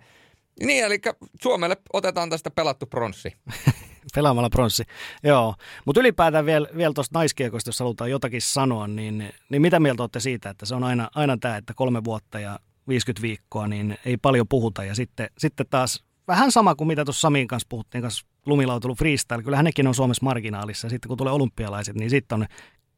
niin, 0.63 0.85
eli 0.85 1.01
Suomelle 1.43 1.77
otetaan 1.93 2.31
tästä 2.31 2.51
pelattu 2.51 2.87
pronssi. 2.87 3.33
Pelaamalla 4.15 4.51
pronssi, 4.51 4.83
joo. 5.25 5.55
Mutta 5.85 6.01
ylipäätään 6.01 6.47
vielä, 6.47 6.67
vielä 6.77 6.95
tuosta 6.95 7.19
naiskiekosta, 7.19 7.69
jos 7.69 7.81
halutaan 7.81 8.11
jotakin 8.11 8.43
sanoa, 8.43 8.89
niin, 8.89 9.33
niin 9.49 9.63
mitä 9.63 9.81
mieltä 9.81 10.03
olette 10.03 10.21
siitä, 10.21 10.51
että 10.51 10.67
se 10.67 10.75
on 10.75 10.85
aina, 10.85 11.11
aina 11.15 11.37
tämä, 11.37 11.57
että 11.57 11.75
kolme 11.75 12.05
vuotta 12.05 12.41
ja 12.41 12.59
50 12.89 13.23
viikkoa, 13.23 13.69
niin 13.69 13.99
ei 14.05 14.17
paljon 14.17 14.49
puhuta. 14.49 14.85
Ja 14.85 14.95
sitten, 14.95 15.31
sitten 15.39 15.67
taas 15.71 16.05
vähän 16.29 16.53
sama 16.53 16.75
kuin 16.75 16.89
mitä 16.89 17.05
tuossa 17.05 17.21
Samin 17.21 17.49
kanssa 17.49 17.67
puhuttiin, 17.69 18.03
kanssa 18.03 18.27
lumilautelu 18.47 18.95
freestyle, 18.95 19.43
kyllä 19.43 19.63
nekin 19.63 19.87
on 19.87 19.95
Suomessa 19.95 20.25
marginaalissa. 20.25 20.87
Ja 20.87 20.91
sitten 20.91 21.09
kun 21.09 21.19
tulee 21.19 21.33
olympialaiset, 21.33 21.97
niin 21.97 22.11
sitten 22.11 22.43
on 22.43 22.47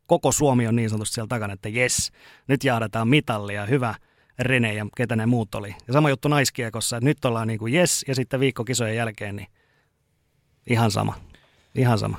koko 0.06 0.32
Suomi 0.32 0.66
on 0.66 0.76
niin 0.76 0.90
sanotusti 0.90 1.14
siellä 1.14 1.28
takana, 1.28 1.52
että 1.52 1.68
jes, 1.68 2.12
nyt 2.48 2.64
jahdataan 2.64 3.08
mitallia, 3.08 3.66
hyvä– 3.66 3.94
Rene 4.42 4.74
ja 4.74 4.86
ketä 4.96 5.16
ne 5.16 5.26
muut 5.26 5.54
oli. 5.54 5.74
Ja 5.86 5.92
sama 5.92 6.10
juttu 6.10 6.28
naiskiekossa, 6.28 6.96
että 6.96 7.04
nyt 7.04 7.24
ollaan 7.24 7.48
niin 7.48 7.58
kuin 7.58 7.74
yes, 7.74 8.04
ja 8.08 8.14
sitten 8.14 8.40
viikko 8.40 8.64
kisojen 8.64 8.96
jälkeen, 8.96 9.36
niin 9.36 9.48
ihan 10.70 10.90
sama. 10.90 11.14
Ihan 11.74 11.98
sama. 11.98 12.18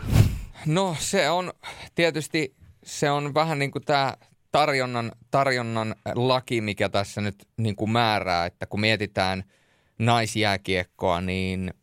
No 0.66 0.96
se 1.00 1.30
on 1.30 1.54
tietysti, 1.96 2.56
se 2.84 3.12
on 3.12 3.34
vähän 3.34 3.60
niin 3.60 3.72
kuin 3.72 3.86
tämä 3.86 4.18
tarjonnan, 4.52 5.12
tarjonnan 5.32 5.96
laki, 6.16 6.62
mikä 6.62 6.90
tässä 6.90 7.22
nyt 7.22 7.48
niin 7.58 7.76
kuin 7.76 7.92
määrää, 7.92 8.46
että 8.46 8.66
kun 8.66 8.80
mietitään 8.80 9.44
naisjääkiekkoa, 10.00 11.22
niin 11.22 11.74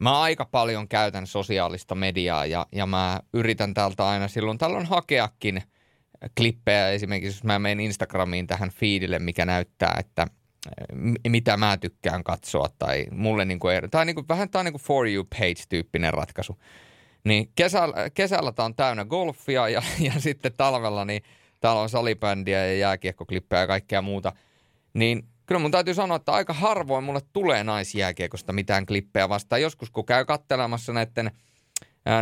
mä 0.00 0.20
aika 0.20 0.44
paljon 0.44 0.88
käytän 0.88 1.26
sosiaalista 1.26 1.94
mediaa 1.94 2.46
ja, 2.46 2.66
ja 2.72 2.86
mä 2.86 3.20
yritän 3.32 3.74
täältä 3.74 4.08
aina 4.08 4.28
silloin 4.28 4.58
tällöin 4.58 4.86
hakeakin– 4.86 5.62
klippejä 6.36 6.88
esimerkiksi, 6.88 7.36
jos 7.36 7.44
mä 7.44 7.58
menen 7.58 7.80
Instagramiin 7.80 8.46
tähän 8.46 8.70
feedille, 8.70 9.18
mikä 9.18 9.46
näyttää, 9.46 9.96
että 9.98 10.26
mitä 11.28 11.56
mä 11.56 11.76
tykkään 11.76 12.24
katsoa 12.24 12.68
tai 12.78 13.06
mulle 13.10 13.44
niin 13.44 13.58
kuin, 13.58 13.90
tai 13.90 14.06
niin 14.06 14.14
kuin, 14.14 14.28
vähän 14.28 14.50
tämä 14.50 14.60
on 14.60 14.64
niin 14.64 14.72
kuin 14.72 14.82
for 14.82 15.08
you 15.08 15.24
page 15.24 15.62
tyyppinen 15.68 16.14
ratkaisu. 16.14 16.58
Niin 17.24 17.50
kesällä, 17.54 18.10
kesällä 18.14 18.52
tämä 18.52 18.64
on 18.64 18.74
täynnä 18.74 19.04
golfia 19.04 19.68
ja, 19.68 19.82
ja 20.12 20.12
sitten 20.18 20.52
talvella 20.56 21.04
niin 21.04 21.22
täällä 21.60 21.82
on 21.82 21.88
salibändiä 21.88 22.66
ja 22.66 22.74
jääkiekkoklippejä 22.74 23.60
ja 23.60 23.66
kaikkea 23.66 24.02
muuta. 24.02 24.32
Niin 24.94 25.22
kyllä 25.46 25.58
mun 25.58 25.70
täytyy 25.70 25.94
sanoa, 25.94 26.16
että 26.16 26.32
aika 26.32 26.52
harvoin 26.52 27.04
mulle 27.04 27.20
tulee 27.32 27.64
naisjääkiekosta 27.64 28.52
mitään 28.52 28.86
klippejä 28.86 29.28
vastaan. 29.28 29.62
Joskus 29.62 29.90
kun 29.90 30.06
käy 30.06 30.24
kattelemassa 30.24 30.92
näiden– 30.92 31.30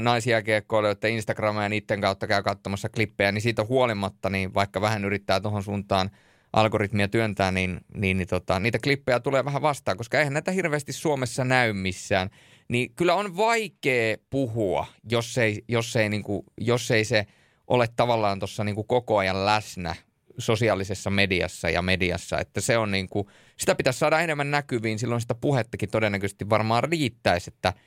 naisjääkiekkoilijoiden 0.01 1.13
Instagramia 1.13 1.63
ja 1.63 1.69
niiden 1.69 2.01
kautta 2.01 2.27
käy 2.27 2.43
katsomassa 2.43 2.89
klippejä, 2.89 3.33
niin 3.33 3.43
siitä 3.43 3.65
huolimatta, 3.65 4.31
niin 4.31 4.55
vaikka 4.55 4.81
vähän 4.81 5.05
yrittää 5.05 5.41
tuohon 5.41 5.63
suuntaan 5.63 6.11
algoritmia 6.53 7.09
työntää, 7.09 7.53
niin, 7.53 7.81
niin, 7.95 8.19
niin 8.19 8.29
tota, 8.29 8.61
niitä 8.61 8.79
klippejä 8.83 9.21
tulee 9.21 9.45
vähän 9.45 9.63
vastaan, 9.63 9.97
koska 9.97 10.19
eihän 10.19 10.33
näitä 10.33 10.51
hirveästi 10.51 10.93
Suomessa 10.93 11.45
näy 11.45 11.73
missään. 11.73 12.31
Niin 12.69 12.95
kyllä 12.95 13.15
on 13.15 13.37
vaikea 13.37 14.17
puhua, 14.31 14.87
jos 15.11 15.39
ei, 15.39 15.65
jos 15.69 15.97
ei, 15.97 16.09
niin 16.09 16.23
kuin, 16.23 16.43
jos 16.61 16.91
ei 16.91 17.05
se 17.05 17.27
ole 17.67 17.89
tavallaan 17.97 18.39
tuossa 18.39 18.65
niin 18.65 18.87
koko 18.87 19.19
ajan 19.19 19.47
läsnä 19.47 19.95
sosiaalisessa 20.39 21.11
mediassa 21.11 21.71
ja 21.71 21.83
mediassa, 21.83 22.39
että 22.41 22.61
se 22.61 22.79
on 22.79 22.91
niin 22.91 23.09
kuin, 23.09 23.27
sitä 23.57 23.75
pitäisi 23.75 23.99
saada 23.99 24.21
enemmän 24.21 24.51
näkyviin, 24.51 24.99
silloin 24.99 25.21
sitä 25.21 25.35
puhettakin 25.35 25.91
todennäköisesti 25.91 26.51
varmaan 26.51 26.85
riittäisi, 26.85 27.51
että– 27.55 27.73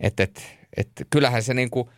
että 0.00 0.22
et, 0.22 0.57
et, 0.76 0.88
kyllähän 1.10 1.42
se 1.42 1.54
niinku 1.54 1.90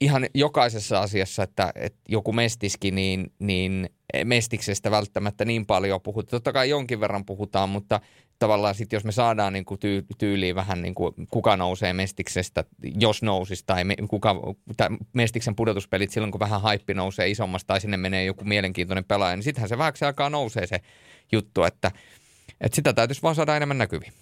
ihan 0.00 0.26
jokaisessa 0.34 1.00
asiassa, 1.00 1.42
että 1.42 1.72
et 1.74 1.94
joku 2.08 2.32
mestiski, 2.32 2.90
niin, 2.90 3.32
niin 3.38 3.90
mestiksestä 4.24 4.90
välttämättä 4.90 5.44
niin 5.44 5.66
paljon 5.66 6.00
puhuta. 6.00 6.30
Totta 6.30 6.52
kai 6.52 6.70
jonkin 6.70 7.00
verran 7.00 7.24
puhutaan, 7.24 7.68
mutta 7.68 8.00
tavallaan 8.38 8.74
sitten 8.74 8.96
jos 8.96 9.04
me 9.04 9.12
saadaan 9.12 9.52
niin 9.52 9.64
kuin 9.64 9.80
tyy- 9.80 10.06
tyyliin 10.18 10.54
vähän 10.54 10.82
niin 10.82 10.94
kuin 10.94 11.14
kuka 11.30 11.56
nousee 11.56 11.92
mestiksestä, 11.92 12.64
jos 12.82 13.22
nousisi, 13.22 13.64
tai 13.66 13.84
me, 13.84 13.96
kuka, 14.08 14.36
tai 14.76 14.88
mestiksen 15.12 15.56
pudotuspelit 15.56 16.10
silloin, 16.10 16.30
kun 16.30 16.40
vähän 16.40 16.60
haippi 16.60 16.94
nousee 16.94 17.30
isommasta, 17.30 17.66
tai 17.66 17.80
sinne 17.80 17.96
menee 17.96 18.24
joku 18.24 18.44
mielenkiintoinen 18.44 19.04
pelaaja, 19.04 19.36
niin 19.36 19.44
sittenhän 19.44 19.68
se 19.68 19.78
vähäksi 19.78 20.04
aikaa 20.04 20.30
nousee 20.30 20.66
se 20.66 20.80
juttu, 21.32 21.64
että, 21.64 21.90
että 22.60 22.76
sitä 22.76 22.92
täytyisi 22.92 23.22
vaan 23.22 23.34
saada 23.34 23.56
enemmän 23.56 23.78
näkyviin. 23.78 24.12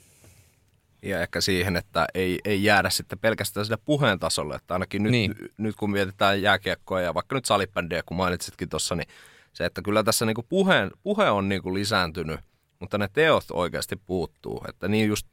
Ja 1.07 1.23
ehkä 1.23 1.41
siihen, 1.41 1.77
että 1.77 2.07
ei, 2.15 2.39
ei 2.45 2.65
jäädä 2.65 2.91
sitten 2.91 3.19
pelkästään 3.19 3.67
sille 3.67 3.79
puheen 3.85 4.19
tasolle, 4.19 4.55
että 4.55 4.75
ainakin 4.75 5.03
nyt, 5.03 5.13
niin. 5.13 5.35
nyt 5.59 5.77
kun 5.77 5.91
mietitään 5.91 6.43
jääkiekkoa 6.43 7.01
ja 7.01 7.15
vaikka 7.15 7.35
nyt 7.35 7.45
salibändiä, 7.45 8.03
kun 8.07 8.17
mainitsitkin 8.17 8.69
tuossa, 8.69 8.95
niin 8.95 9.09
se, 9.53 9.65
että 9.65 9.83
kyllä 9.83 10.03
tässä 10.03 10.27
niinku 10.27 10.43
puheen, 10.43 10.91
puhe 11.03 11.31
on 11.31 11.49
niinku 11.49 11.75
lisääntynyt, 11.75 12.41
mutta 12.81 12.99
ne 12.99 13.09
teot 13.13 13.45
oikeasti 13.53 13.97
puuttuu. 13.97 14.65
Että 14.69 14.89
niin 14.89 15.09
just 15.09 15.27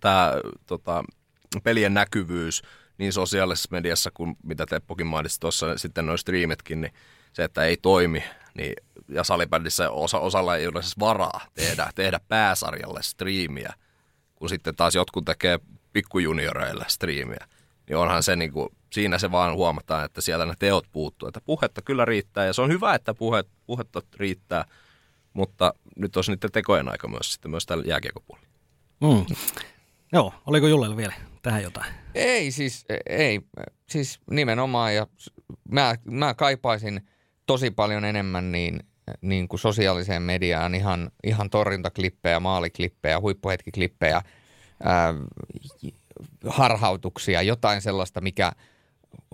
tämä 0.00 0.32
tota, 0.66 1.04
pelien 1.62 1.94
näkyvyys 1.94 2.62
niin 2.98 3.12
sosiaalisessa 3.12 3.68
mediassa 3.72 4.10
kuin 4.14 4.36
mitä 4.42 4.66
Teppokin 4.66 5.06
mainitsi 5.06 5.40
tuossa, 5.40 5.78
sitten 5.78 6.06
noin 6.06 6.18
striimitkin, 6.18 6.80
niin 6.80 6.92
se, 7.32 7.44
että 7.44 7.64
ei 7.64 7.76
toimi, 7.76 8.22
niin, 8.54 8.72
ja 9.08 9.24
salibändissä 9.24 9.90
osa, 9.90 10.18
osalla 10.18 10.56
ei 10.56 10.66
ole 10.66 10.82
siis 10.82 10.98
varaa 10.98 11.40
tehdä, 11.54 11.90
tehdä 11.94 12.20
pääsarjalle 12.28 13.02
striimiä, 13.02 13.74
kun 14.36 14.48
sitten 14.48 14.76
taas 14.76 14.94
jotkut 14.94 15.24
tekee 15.24 15.58
pikkujunioreille 15.92 16.84
striimiä, 16.88 17.46
niin 17.88 17.96
onhan 17.96 18.22
se 18.22 18.36
niin 18.36 18.52
kuin, 18.52 18.68
siinä 18.92 19.18
se 19.18 19.30
vaan 19.30 19.54
huomataan, 19.54 20.04
että 20.04 20.20
sieltä 20.20 20.46
ne 20.46 20.54
teot 20.58 20.86
puuttuu. 20.92 21.28
Että 21.28 21.40
puhetta 21.40 21.82
kyllä 21.82 22.04
riittää 22.04 22.46
ja 22.46 22.52
se 22.52 22.62
on 22.62 22.70
hyvä, 22.70 22.94
että 22.94 23.14
puhe, 23.14 23.44
puhetta 23.66 24.02
riittää, 24.16 24.64
mutta 25.32 25.74
nyt 25.96 26.16
olisi 26.16 26.32
niiden 26.32 26.52
tekojen 26.52 26.88
aika 26.88 27.08
myös 27.08 27.32
sitten 27.32 27.50
myös 27.50 27.66
tällä 27.66 27.84
jääkiekopuolella. 27.86 28.48
Mm. 29.00 29.36
Joo, 30.12 30.34
oliko 30.46 30.66
Jullella 30.66 30.96
vielä 30.96 31.14
tähän 31.42 31.62
jotain? 31.62 31.94
Ei 32.14 32.50
siis, 32.50 32.84
ei, 33.08 33.40
siis 33.88 34.20
nimenomaan 34.30 34.94
ja 34.94 35.06
mä, 35.68 35.94
mä 36.04 36.34
kaipaisin 36.34 37.08
tosi 37.46 37.70
paljon 37.70 38.04
enemmän 38.04 38.52
niin, 38.52 38.80
niin 39.20 39.48
kuin 39.48 39.60
sosiaaliseen 39.60 40.22
mediaan 40.22 40.74
ihan, 40.74 41.10
ihan 41.24 41.50
torjuntaklippejä, 41.50 42.40
maaliklippejä, 42.40 43.20
huippuhetkiklippejä, 43.20 44.22
ää, 44.82 45.14
harhautuksia, 46.46 47.42
jotain 47.42 47.82
sellaista, 47.82 48.20
mikä 48.20 48.52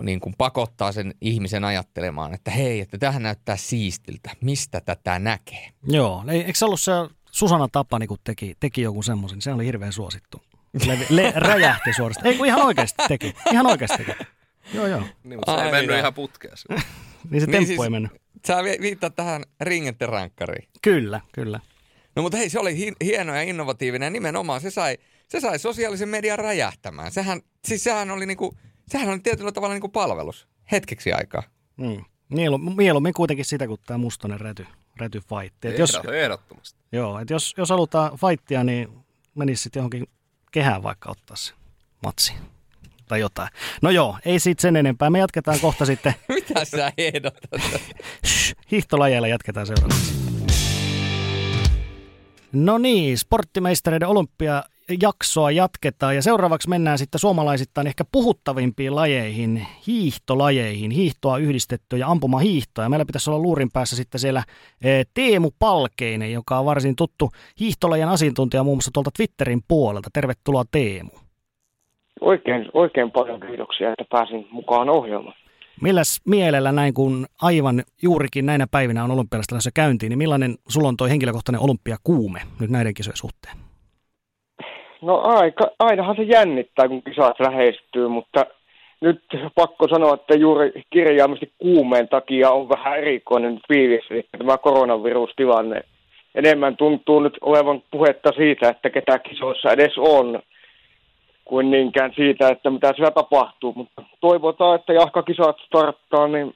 niin 0.02 0.20
kuin 0.20 0.34
pakottaa 0.38 0.92
sen 0.92 1.14
ihmisen 1.20 1.64
ajattelemaan, 1.64 2.34
että 2.34 2.50
hei, 2.50 2.80
että 2.80 2.98
tähän 2.98 3.22
näyttää 3.22 3.56
siistiltä, 3.56 4.30
mistä 4.40 4.80
tätä 4.80 5.18
näkee. 5.18 5.68
Joo, 5.88 6.24
eikö 6.28 6.54
se 6.54 6.64
ollut 6.64 6.80
se 6.80 6.92
Susanna 7.30 7.68
Tapani, 7.72 8.06
kun 8.06 8.18
teki, 8.24 8.56
teki 8.60 8.82
joku 8.82 9.02
semmoisen, 9.02 9.42
se 9.42 9.52
oli 9.52 9.66
hirveän 9.66 9.92
suosittu. 9.92 10.42
Le, 10.86 10.98
le, 11.10 11.32
räjähti 11.36 11.92
suorastaan. 11.92 12.26
Ei 12.26 12.36
kun 12.36 12.46
ihan 12.46 12.62
oikeasti 12.62 13.02
teki, 13.08 13.34
ihan 13.52 13.66
oikeasti 13.66 14.04
teki. 14.04 14.12
Joo, 14.74 14.86
joo. 14.86 15.02
Niin, 15.24 15.38
mutta 15.38 15.56
se 15.58 15.64
ei 15.64 15.72
mennyt 15.72 15.98
ihan 15.98 16.14
putkeessa. 16.14 16.68
niin 17.30 17.40
se 17.40 17.46
niin 17.46 17.50
temppu 17.50 17.66
siis, 17.66 17.80
ei 17.80 17.90
mennyt. 17.90 18.12
Sä 18.46 18.62
viittaat 18.80 19.16
tähän 19.16 19.42
ringette 19.60 20.06
rankkariin. 20.06 20.68
Kyllä, 20.82 21.20
kyllä. 21.32 21.60
No 22.16 22.22
mutta 22.22 22.38
hei, 22.38 22.50
se 22.50 22.58
oli 22.58 22.76
hi- 22.76 22.92
hieno 23.04 23.34
ja 23.34 23.42
innovatiivinen 23.42 24.06
ja 24.06 24.10
nimenomaan 24.10 24.60
se 24.60 24.70
sai, 24.70 24.98
se 25.28 25.40
sai 25.40 25.58
sosiaalisen 25.58 26.08
median 26.08 26.38
räjähtämään. 26.38 27.12
Sehän, 27.12 27.40
siis 27.64 27.84
sehän 27.84 28.10
oli 28.10 28.26
niinku, 28.26 28.56
sehän 28.88 29.08
oli 29.08 29.18
tietyllä 29.18 29.52
tavalla 29.52 29.74
niinku 29.74 29.88
palvelus 29.88 30.48
hetkeksi 30.72 31.12
aikaa. 31.12 31.42
Mm. 31.76 32.04
Mieluummin, 32.28 32.76
mieluummin 32.76 33.14
kuitenkin 33.14 33.44
sitä 33.44 33.66
kuin 33.66 33.80
tämä 33.86 33.98
mustonen 33.98 34.40
räty, 34.40 34.66
räty 34.96 35.20
fight. 35.20 35.64
Et 35.64 35.78
jos, 35.78 35.98
ehdottomasti. 36.12 36.80
Joo, 36.92 37.18
että 37.18 37.34
jos, 37.34 37.54
jos 37.56 37.70
halutaan 37.70 38.18
fightia, 38.18 38.64
niin 38.64 38.88
menisi 39.34 39.62
sitten 39.62 39.80
johonkin 39.80 40.06
kehään 40.52 40.82
vaikka 40.82 41.10
ottaa 41.10 41.36
se 41.36 41.54
matsi 42.02 42.32
tai 43.12 43.20
jotain. 43.20 43.48
No 43.82 43.90
joo, 43.90 44.18
ei 44.24 44.38
siitä 44.38 44.62
sen 44.62 44.76
enempää. 44.76 45.10
Me 45.10 45.18
jatketaan 45.18 45.60
kohta 45.60 45.86
sitten. 45.86 46.14
Mitä 46.28 46.64
sä 46.64 46.92
ehdotat? 46.98 47.62
Hiihtolajeilla 48.70 49.28
jatketaan 49.28 49.66
seuraavaksi. 49.66 50.14
No 52.52 52.78
niin, 52.78 53.18
sporttimeistereiden 53.18 54.08
olympia 54.08 54.64
jaksoa 55.02 55.50
jatketaan 55.50 56.16
ja 56.16 56.22
seuraavaksi 56.22 56.68
mennään 56.68 56.98
sitten 56.98 57.18
suomalaisittain 57.18 57.86
ehkä 57.86 58.04
puhuttavimpiin 58.12 58.94
lajeihin, 58.94 59.66
hiihtolajeihin, 59.86 60.90
hiihtoa 60.90 61.38
yhdistetty 61.38 61.96
ja 61.96 62.08
ampuma 62.08 62.38
hiihtoa. 62.38 62.84
Ja 62.84 62.88
meillä 62.88 63.04
pitäisi 63.04 63.30
olla 63.30 63.42
luurin 63.42 63.70
päässä 63.72 63.96
sitten 63.96 64.20
siellä 64.20 64.44
eh, 64.82 65.06
Teemu 65.14 65.50
Palkeinen, 65.58 66.32
joka 66.32 66.58
on 66.58 66.64
varsin 66.64 66.96
tuttu 66.96 67.30
hiihtolajien 67.60 68.08
asiantuntija 68.08 68.64
muun 68.64 68.76
muassa 68.76 68.90
tuolta 68.94 69.10
Twitterin 69.16 69.62
puolelta. 69.68 70.10
Tervetuloa 70.12 70.64
Teemu. 70.70 71.21
Oikein, 72.22 72.68
oikein 72.74 73.10
paljon 73.10 73.40
kiitoksia, 73.40 73.90
että 73.90 74.04
pääsin 74.10 74.46
mukaan 74.50 74.90
ohjelmaan. 74.90 75.36
Milläs 75.80 76.20
mielellä 76.26 76.72
näin, 76.72 76.94
kun 76.94 77.26
aivan 77.42 77.82
juurikin 78.02 78.46
näinä 78.46 78.66
päivinä 78.70 79.04
on 79.04 79.10
olympialaisessa 79.10 79.70
käyntiin, 79.74 80.10
niin 80.10 80.18
millainen 80.18 80.54
sulla 80.68 80.88
on 80.88 80.96
tuo 80.96 81.06
henkilökohtainen 81.06 81.60
olympiakuume 81.60 82.40
nyt 82.60 82.70
näiden 82.70 82.94
kisojen 82.94 83.16
suhteen? 83.16 83.56
No 85.02 85.20
aika, 85.24 85.64
ainahan 85.78 86.16
se 86.16 86.22
jännittää, 86.22 86.88
kun 86.88 87.02
kisat 87.02 87.40
lähestyy, 87.40 88.08
mutta 88.08 88.46
nyt 89.00 89.22
pakko 89.54 89.88
sanoa, 89.88 90.14
että 90.14 90.34
juuri 90.34 90.72
kirjaimesti 90.90 91.52
kuumeen 91.58 92.08
takia 92.08 92.50
on 92.50 92.68
vähän 92.68 92.98
erikoinen 92.98 93.60
fiilis, 93.68 94.04
eli 94.10 94.24
tämä 94.38 94.58
koronavirustilanne. 94.58 95.82
Enemmän 96.34 96.76
tuntuu 96.76 97.20
nyt 97.20 97.38
olevan 97.40 97.82
puhetta 97.90 98.30
siitä, 98.36 98.68
että 98.68 98.90
ketä 98.90 99.18
kisoissa 99.18 99.72
edes 99.72 99.92
on, 99.98 100.42
kuin 101.52 101.70
niinkään 101.70 102.12
siitä, 102.16 102.48
että 102.48 102.70
mitä 102.70 102.92
siellä 102.96 103.10
tapahtuu. 103.10 103.72
Mutta 103.76 104.02
toivotaan, 104.20 104.80
että 104.80 104.92
jahkakisat 104.92 105.56
starttaa, 105.66 106.28
niin 106.28 106.54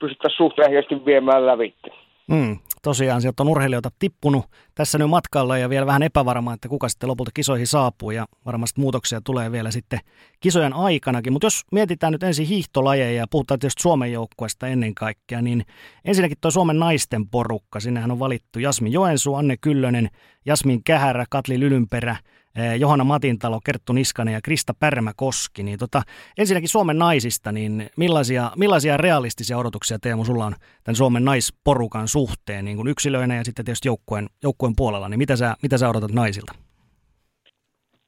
pystyttäisiin 0.00 0.36
suhteellisesti 0.36 1.04
viemään 1.04 1.46
lävitse. 1.46 1.90
Mm, 2.26 2.58
tosiaan 2.82 3.20
sieltä 3.20 3.42
on 3.42 3.48
urheilijoita 3.48 3.88
tippunut 3.98 4.44
tässä 4.74 4.98
nyt 4.98 5.10
matkalla 5.10 5.58
ja 5.58 5.70
vielä 5.70 5.86
vähän 5.86 6.02
epävarmaa, 6.02 6.54
että 6.54 6.68
kuka 6.68 6.88
sitten 6.88 7.08
lopulta 7.08 7.30
kisoihin 7.34 7.66
saapuu 7.66 8.10
ja 8.10 8.26
varmasti 8.46 8.80
muutoksia 8.80 9.20
tulee 9.24 9.52
vielä 9.52 9.70
sitten 9.70 9.98
kisojen 10.40 10.72
aikanakin. 10.72 11.32
Mutta 11.32 11.46
jos 11.46 11.62
mietitään 11.72 12.12
nyt 12.12 12.22
ensin 12.22 12.46
hiihtolajeja 12.46 13.20
ja 13.20 13.26
puhutaan 13.30 13.60
tietysti 13.60 13.82
Suomen 13.82 14.12
joukkueesta 14.12 14.66
ennen 14.66 14.94
kaikkea, 14.94 15.42
niin 15.42 15.64
ensinnäkin 16.04 16.38
tuo 16.40 16.50
Suomen 16.50 16.78
naisten 16.78 17.28
porukka. 17.28 17.80
Sinnehän 17.80 18.10
on 18.10 18.18
valittu 18.18 18.58
Jasmin 18.58 18.92
Joensuu, 18.92 19.34
Anne 19.34 19.56
Kyllönen, 19.60 20.08
Jasmin 20.46 20.84
Kähärä, 20.84 21.24
Katli 21.30 21.60
Lylynperä, 21.60 22.16
Johanna 22.78 23.04
Matintalo, 23.04 23.60
Kerttu 23.64 23.92
Niskanen 23.92 24.34
ja 24.34 24.40
Krista 24.44 24.72
Pärmäkoski. 24.80 25.62
Niin 25.62 25.78
tota, 25.78 26.02
ensinnäkin 26.38 26.68
Suomen 26.68 26.98
naisista, 26.98 27.52
niin 27.52 27.86
millaisia, 27.96 28.50
millaisia 28.56 28.96
realistisia 28.96 29.58
odotuksia 29.58 29.98
Teemu 29.98 30.24
sulla 30.24 30.46
on 30.46 30.54
tämän 30.84 30.96
Suomen 30.96 31.24
naisporukan 31.24 32.08
suhteen 32.08 32.64
niin 32.64 32.76
kuin 32.76 32.88
yksilöinä 32.88 33.36
ja 33.36 33.44
sitten 33.44 33.64
tietysti 33.64 33.88
joukkueen, 33.88 34.26
joukkueen 34.42 34.74
puolella, 34.76 35.08
niin 35.08 35.18
mitä 35.18 35.36
sä, 35.36 35.54
mitä 35.62 35.78
sä 35.78 35.88
odotat 35.88 36.12
naisilta? 36.12 36.52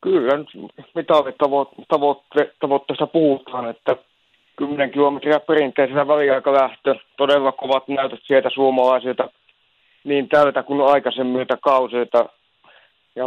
Kyllä, 0.01 0.45
mitalitavoitteesta 0.95 1.99
tavoitteesta 2.61 3.07
puhutaan, 3.07 3.71
että 3.71 3.97
10 4.57 4.91
kilometriä 4.91 5.41
perinteisellä 5.41 6.09
väliaikalähtö, 6.09 6.95
todella 7.17 7.53
kovat 7.53 7.89
näytöt 7.89 8.21
sieltä 8.23 8.51
suomalaisilta 8.55 9.29
niin 10.05 10.29
täytä 10.29 10.63
kuin 10.63 10.81
aikaisemmilta 10.81 11.57
kausilta. 11.57 12.29
Ja 13.17 13.25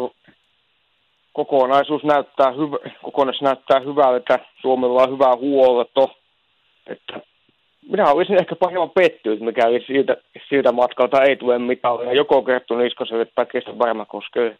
kokonaisuus 1.37 2.03
näyttää, 2.03 2.51
hyvä, 2.51 2.77
kokonaisuus 3.01 3.41
näyttää 3.41 3.79
hyvältä. 3.79 4.39
Suomella 4.61 5.03
on 5.03 5.11
hyvä 5.11 5.35
huolto. 5.35 6.17
Että 6.87 7.19
minä 7.89 8.11
olisin 8.11 8.39
ehkä 8.39 8.55
hieman 8.69 8.89
pettynyt, 8.89 9.39
mikäli 9.39 9.83
siitä, 9.87 10.17
siitä 10.49 10.71
matkalta 10.71 11.23
ei 11.23 11.35
tule 11.35 11.59
mitään. 11.59 12.15
Joko 12.15 12.41
kerttu 12.41 12.75
Niskoselle 12.75 13.25
tai 13.25 13.45
Kestä 13.45 13.71
koskee 14.07 14.57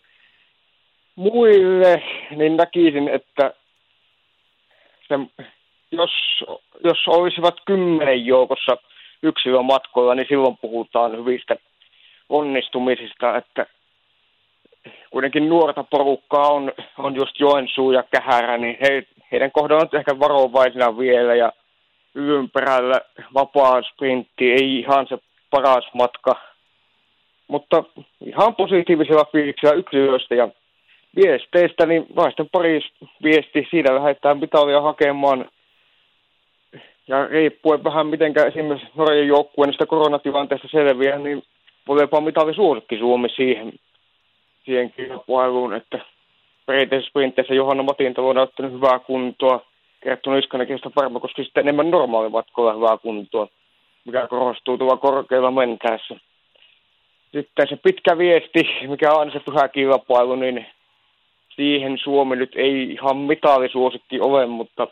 Muille, 1.16 2.04
niin 2.36 2.58
näkisin, 2.58 3.08
että 3.08 3.54
se, 5.08 5.16
jos, 5.92 6.12
jos 6.84 7.08
olisivat 7.08 7.56
kymmenen 7.66 8.26
joukossa 8.26 8.78
yksilömatkoilla, 9.24 10.16
niin 10.16 10.28
silloin 10.30 10.58
puhutaan 10.58 11.18
hyvistä 11.18 11.56
onnistumisista, 12.30 13.38
että 13.38 13.66
kuitenkin 15.10 15.50
nuorta 15.50 15.84
porukkaa 15.84 16.48
on, 16.48 16.72
on 16.98 17.16
just 17.16 17.40
Joensuu 17.40 17.92
ja 17.92 18.04
Kähärä, 18.04 18.58
niin 18.58 18.78
he, 18.82 19.04
heidän 19.32 19.52
kohdalla 19.52 19.88
on 19.92 20.00
ehkä 20.00 20.20
varovaisina 20.20 20.98
vielä 20.98 21.36
ja 21.36 21.54
ympärillä 22.16 23.02
vapaa 23.34 23.82
sprintti 23.82 24.52
ei 24.52 24.80
ihan 24.80 25.08
se 25.10 25.18
paras 25.50 25.90
matka, 25.94 26.36
mutta 27.48 27.84
ihan 28.26 28.56
positiivisella 28.56 29.26
fiiliksellä 29.32 29.76
yksilöistä 29.76 30.36
ja 30.36 30.50
viesteistä, 31.16 31.86
niin 31.86 32.06
naisten 32.16 32.50
pari 32.52 32.80
viesti, 33.24 33.68
siinä 33.70 33.96
lähdetään 33.96 34.44
Italia 34.44 34.82
hakemaan. 34.82 35.46
Ja 37.08 37.28
riippuen 37.28 37.84
vähän 37.84 38.08
miten 38.08 38.34
esimerkiksi 38.48 38.90
Norjan 38.96 39.28
joukkueen 39.28 39.74
sitä 39.74 39.86
koronatilanteesta 39.86 40.68
selviää, 40.72 41.20
niin 41.20 41.44
voi 41.88 42.02
jopa 42.02 42.22
mitali 42.22 42.54
suosikki 42.56 42.98
Suomi 42.98 43.30
siihen, 43.30 43.74
siihen 44.68 44.92
kilpailuun, 44.92 45.74
että 45.74 46.00
perinteisessä 46.66 47.10
sprinteissä 47.10 47.54
Johanna 47.54 47.84
Matinta 47.84 48.22
on 48.22 48.38
ottanut 48.38 48.72
hyvää 48.72 49.00
kuntoa, 49.00 49.66
Kerttu 50.04 50.32
Niskanen 50.32 50.68
sitä 50.68 50.92
varmaan, 50.96 51.22
koska 51.22 51.44
sitten 51.44 51.62
enemmän 51.62 51.92
normaalimatkoilla 51.92 52.74
hyvää 52.74 52.98
kuntoa, 52.98 53.48
mikä 54.06 54.28
korostuu 54.28 54.78
tuolla 54.78 54.98
korkeilla 54.98 55.52
mentäessä. 55.52 56.16
Sitten 57.32 57.68
se 57.70 57.76
pitkä 57.84 58.18
viesti, 58.18 58.64
mikä 58.88 59.14
on 59.14 59.32
se 59.32 59.40
pyhä 59.40 59.68
kilpailu, 59.68 60.36
niin 60.36 60.66
siihen 61.56 61.98
Suomi 62.04 62.36
nyt 62.36 62.52
ei 62.56 62.92
ihan 62.92 63.18
mitalisuosikki 63.18 64.20
ole, 64.20 64.46
mutta 64.46 64.88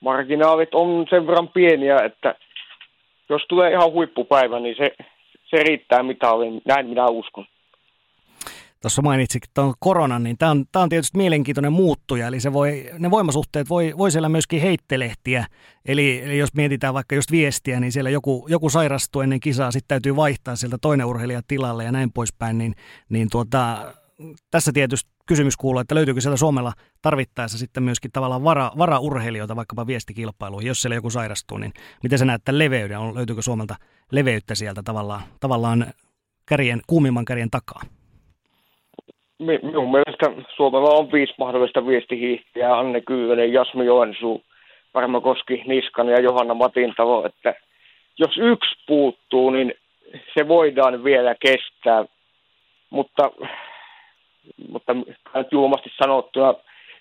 marginaalit 0.00 0.74
on 0.74 1.06
sen 1.10 1.26
verran 1.26 1.48
pieniä, 1.48 1.96
että 2.04 2.34
jos 3.28 3.42
tulee 3.48 3.70
ihan 3.70 3.92
huippupäivä, 3.92 4.60
niin 4.60 4.76
se, 4.76 4.90
se 5.44 5.62
riittää 5.62 6.02
mitaliin. 6.02 6.62
Näin 6.64 6.86
minä 6.86 7.06
uskon. 7.06 7.46
Tuossa 8.82 9.02
mainitsikin 9.02 9.50
tuon 9.54 9.74
koronan, 9.78 10.22
niin 10.22 10.38
tämä 10.38 10.50
on, 10.50 10.64
tämä 10.72 10.82
on 10.82 10.88
tietysti 10.88 11.18
mielenkiintoinen 11.18 11.72
muuttuja, 11.72 12.26
eli 12.26 12.40
se 12.40 12.52
voi, 12.52 12.90
ne 12.98 13.10
voimasuhteet 13.10 13.68
voi, 13.68 13.94
voi 13.98 14.10
siellä 14.10 14.28
myöskin 14.28 14.60
heittelehtiä. 14.60 15.46
Eli, 15.84 16.22
eli 16.24 16.38
jos 16.38 16.54
mietitään 16.54 16.94
vaikka 16.94 17.14
just 17.14 17.30
viestiä, 17.30 17.80
niin 17.80 17.92
siellä 17.92 18.10
joku, 18.10 18.46
joku 18.48 18.70
sairastuu 18.70 19.22
ennen 19.22 19.40
kisaa, 19.40 19.70
sitten 19.70 19.88
täytyy 19.88 20.16
vaihtaa 20.16 20.56
sieltä 20.56 20.78
toinen 20.80 21.06
urheilija 21.06 21.42
tilalle 21.48 21.84
ja 21.84 21.92
näin 21.92 22.12
poispäin, 22.12 22.58
niin, 22.58 22.74
niin 23.08 23.30
tuota, 23.30 23.92
tässä 24.50 24.72
tietysti 24.72 25.10
kysymys 25.26 25.56
kuuluu, 25.56 25.80
että 25.80 25.94
löytyykö 25.94 26.20
siellä 26.20 26.36
Suomella 26.36 26.72
tarvittaessa 27.02 27.58
sitten 27.58 27.82
myöskin 27.82 28.12
tavallaan 28.12 28.44
vara, 28.44 28.72
varaurheilijoita 28.78 29.56
vaikkapa 29.56 29.86
viestikilpailuun, 29.86 30.66
jos 30.66 30.82
siellä 30.82 30.94
joku 30.94 31.10
sairastuu, 31.10 31.58
niin 31.58 31.72
miten 32.02 32.18
se 32.18 32.24
näyttää 32.24 32.58
leveyden, 32.58 32.98
on, 32.98 33.14
löytyykö 33.14 33.42
Suomelta 33.42 33.76
leveyttä 34.10 34.54
sieltä 34.54 34.82
tavallaan, 34.82 35.22
tavallaan 35.40 35.86
kärjen, 36.46 36.80
kuumimman 36.86 37.24
kärjen 37.24 37.50
takaa? 37.50 37.82
Minun 39.40 39.90
mielestä 39.90 40.44
Suomella 40.56 40.90
on 40.90 41.12
viisi 41.12 41.34
mahdollista 41.38 41.86
viestihiihtiä, 41.86 42.76
Anne 42.76 43.00
Kyydönen, 43.00 43.52
Jasmi 43.52 43.84
Joensuu, 43.84 44.42
Varmakoski, 44.94 45.62
Niskan 45.66 46.08
ja 46.08 46.20
Johanna 46.20 46.54
Matintalo, 46.54 47.26
että 47.26 47.54
jos 48.18 48.38
yksi 48.38 48.76
puuttuu, 48.86 49.50
niin 49.50 49.74
se 50.34 50.48
voidaan 50.48 51.04
vielä 51.04 51.34
kestää, 51.40 52.04
mutta 52.90 53.30
mutta 54.68 54.96
julmasti 55.50 55.90
sanottuna, 55.98 56.54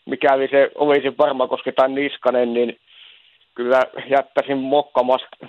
mikäli 0.06 0.48
se 0.48 0.72
olisi 0.76 1.18
Varmakoski 1.18 1.72
tai 1.72 1.90
Niskanen, 1.90 2.54
niin 2.54 2.80
kyllä 3.56 3.82
jättäisin 4.10 4.58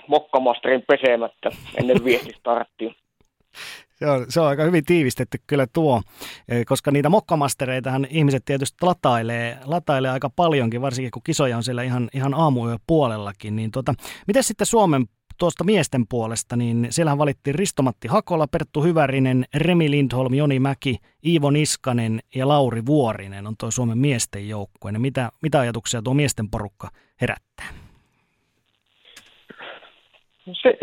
mokkamasterin 0.07 0.83
pesemättä 0.87 1.49
ennen 1.79 2.05
viestistarttia. 2.05 2.93
On, 4.07 4.25
se 4.29 4.41
on 4.41 4.47
aika 4.47 4.63
hyvin 4.63 4.85
tiivistetty 4.85 5.37
kyllä 5.47 5.67
tuo, 5.73 6.01
e, 6.47 6.65
koska 6.65 6.91
niitä 6.91 7.09
mokkamastereitahan 7.09 8.07
ihmiset 8.09 8.45
tietysti 8.45 8.77
latailee, 8.81 9.57
latailee 9.65 10.11
aika 10.11 10.29
paljonkin, 10.29 10.81
varsinkin 10.81 11.11
kun 11.11 11.23
kisoja 11.23 11.57
on 11.57 11.63
siellä 11.63 11.83
ihan, 11.83 12.09
ihan 12.13 12.33
aamuyö 12.33 12.75
puolellakin. 12.87 13.55
Niin 13.55 13.71
tuota, 13.71 13.93
miten 14.27 14.43
sitten 14.43 14.67
Suomen 14.67 15.05
tuosta 15.41 15.63
miesten 15.63 16.07
puolesta, 16.07 16.55
niin 16.55 16.87
siellähän 16.89 17.17
valittiin 17.17 17.55
Ristomatti 17.55 18.07
Hakola, 18.07 18.47
Perttu 18.47 18.83
Hyvärinen, 18.83 19.45
Remi 19.55 19.91
Lindholm, 19.91 20.33
Joni 20.33 20.59
Mäki, 20.59 20.97
Iivo 21.25 21.51
Niskanen 21.51 22.19
ja 22.35 22.47
Lauri 22.47 22.85
Vuorinen 22.85 23.47
on 23.47 23.55
tuo 23.59 23.71
Suomen 23.71 23.97
miesten 23.97 24.49
joukkue. 24.49 24.91
Mitä, 24.91 25.31
mitä 25.41 25.59
ajatuksia 25.59 26.01
tuo 26.01 26.13
miesten 26.13 26.49
porukka 26.49 26.89
herättää? 27.21 27.65
Se, 30.61 30.77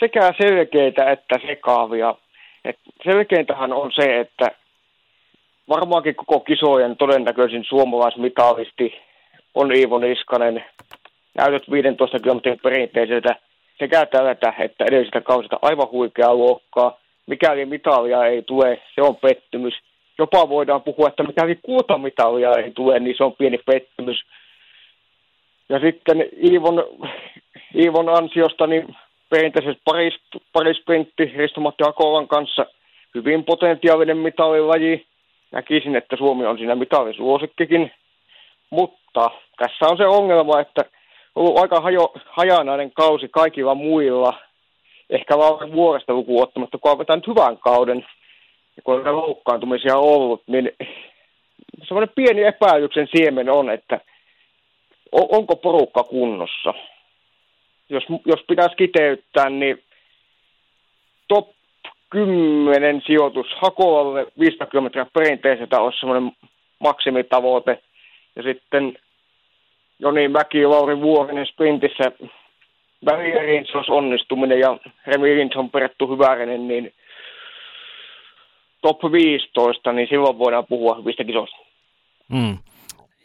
sekä 0.00 0.32
selkeitä 0.42 1.10
että 1.10 1.38
sekaavia. 1.46 2.14
Et 2.64 2.78
selkeintähän 3.04 3.72
on 3.72 3.92
se, 3.92 4.20
että 4.20 4.50
varmaankin 5.68 6.14
koko 6.14 6.40
kisojen 6.40 6.96
todennäköisin 6.96 7.64
suomalaismitalisti 7.64 8.94
on 9.54 9.76
Iivo 9.76 9.98
Niskanen, 9.98 10.64
näytöt 11.34 11.70
15 11.70 12.18
kilometrin 12.18 12.60
perinteiseltä 12.62 13.36
sekä 13.78 14.06
tältä 14.06 14.54
että 14.58 14.84
edellisestä 14.84 15.20
kausista 15.20 15.58
aivan 15.62 15.90
huikeaa 15.90 16.34
luokkaa. 16.34 16.98
Mikäli 17.26 17.66
mitalia 17.66 18.26
ei 18.26 18.42
tule, 18.42 18.82
se 18.94 19.02
on 19.02 19.16
pettymys. 19.16 19.74
Jopa 20.18 20.48
voidaan 20.48 20.82
puhua, 20.82 21.08
että 21.08 21.22
mikäli 21.22 21.58
kultamitalia 21.62 22.50
ei 22.50 22.70
tule, 22.70 22.98
niin 22.98 23.14
se 23.16 23.24
on 23.24 23.36
pieni 23.38 23.58
pettymys. 23.66 24.22
Ja 25.68 25.80
sitten 25.80 26.24
Iivon, 26.50 26.84
Iivon 27.74 28.08
ansiosta 28.08 28.66
niin 28.66 28.96
perinteisesti 29.30 29.82
paris, 29.84 30.14
parisprintti 30.52 31.24
Risto-Matti 31.24 31.84
Akolan 31.88 32.28
kanssa 32.28 32.66
hyvin 33.14 33.44
potentiaalinen 33.44 34.16
mitalilaji. 34.16 35.06
Näkisin, 35.52 35.96
että 35.96 36.16
Suomi 36.16 36.46
on 36.46 36.58
siinä 36.58 36.74
mitalisuosikkikin. 36.74 37.92
Mutta 38.70 39.30
tässä 39.56 39.86
on 39.88 39.96
se 39.96 40.06
ongelma, 40.06 40.60
että 40.60 40.84
ollut 41.34 41.58
aika 41.58 41.80
hajo, 41.80 42.12
hajanainen 42.26 42.92
kausi 42.92 43.28
kaikilla 43.28 43.74
muilla. 43.74 44.32
Ehkä 45.10 45.38
Lauri 45.38 45.72
Vuoresta 45.72 46.12
lukuun 46.12 46.42
ottamatta, 46.42 46.78
kun 46.78 46.90
on 46.90 46.98
vetänyt 46.98 47.26
hyvän 47.26 47.58
kauden, 47.58 48.06
ja 48.76 48.82
kun 48.84 49.08
on 49.08 49.16
loukkaantumisia 49.16 49.96
ollut, 49.96 50.42
niin 50.46 50.70
semmoinen 51.82 52.14
pieni 52.14 52.42
epäilyksen 52.42 53.08
siemen 53.16 53.50
on, 53.50 53.70
että 53.70 54.00
onko 55.12 55.56
porukka 55.56 56.02
kunnossa. 56.02 56.74
Jos, 57.90 58.04
jos 58.24 58.40
pitäisi 58.48 58.76
kiteyttää, 58.76 59.50
niin 59.50 59.82
top 61.28 61.48
10 62.10 63.02
sijoitus 63.06 63.46
Hakolalle 63.62 64.26
50 64.38 64.70
kilometriä 64.70 65.06
perinteiseltä 65.14 65.80
olisi 65.80 66.00
semmoinen 66.00 66.32
maksimitavoite. 66.78 67.82
Ja 68.36 68.42
sitten 68.42 68.98
Joni 69.98 70.28
Mäki 70.28 70.66
Lauri 70.66 71.00
Vuorinen 71.00 71.46
sprintissä 71.46 72.12
Välieriin 73.04 73.66
onnistuminen 73.88 74.60
ja 74.60 74.78
Remi 75.06 75.36
Lindson 75.36 75.70
Perttu 75.70 76.06
Hyvärinen, 76.06 76.68
niin 76.68 76.92
top 78.82 79.12
15, 79.12 79.92
niin 79.92 80.08
silloin 80.08 80.38
voidaan 80.38 80.66
puhua 80.66 80.94
hyvistä 80.94 81.24
kisoista. 81.24 81.56
Mm. 82.28 82.58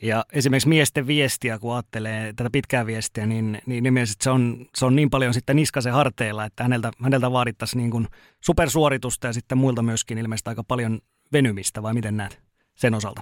Ja 0.01 0.23
esimerkiksi 0.33 0.69
miesten 0.69 1.07
viestiä, 1.07 1.59
kun 1.59 1.73
ajattelee 1.73 2.33
tätä 2.35 2.49
pitkää 2.51 2.85
viestiä, 2.85 3.25
niin, 3.25 3.57
niin 3.65 3.83
nimellisesti 3.83 4.23
se 4.23 4.29
on, 4.29 4.65
se 4.75 4.85
on 4.85 4.95
niin 4.95 5.09
paljon 5.09 5.33
sitten 5.33 5.55
niskasen 5.55 5.93
harteilla, 5.93 6.45
että 6.45 6.63
häneltä, 6.63 6.91
häneltä 7.03 7.31
vaadittaisiin 7.31 7.79
niin 7.79 7.91
kuin 7.91 8.07
supersuoritusta 8.41 9.27
ja 9.27 9.33
sitten 9.33 9.57
muilta 9.57 9.81
myöskin 9.81 10.17
ilmeisesti 10.17 10.49
aika 10.49 10.63
paljon 10.67 10.99
venymistä, 11.33 11.83
vai 11.83 11.93
miten 11.93 12.17
näet 12.17 12.39
sen 12.75 12.93
osalta? 12.93 13.21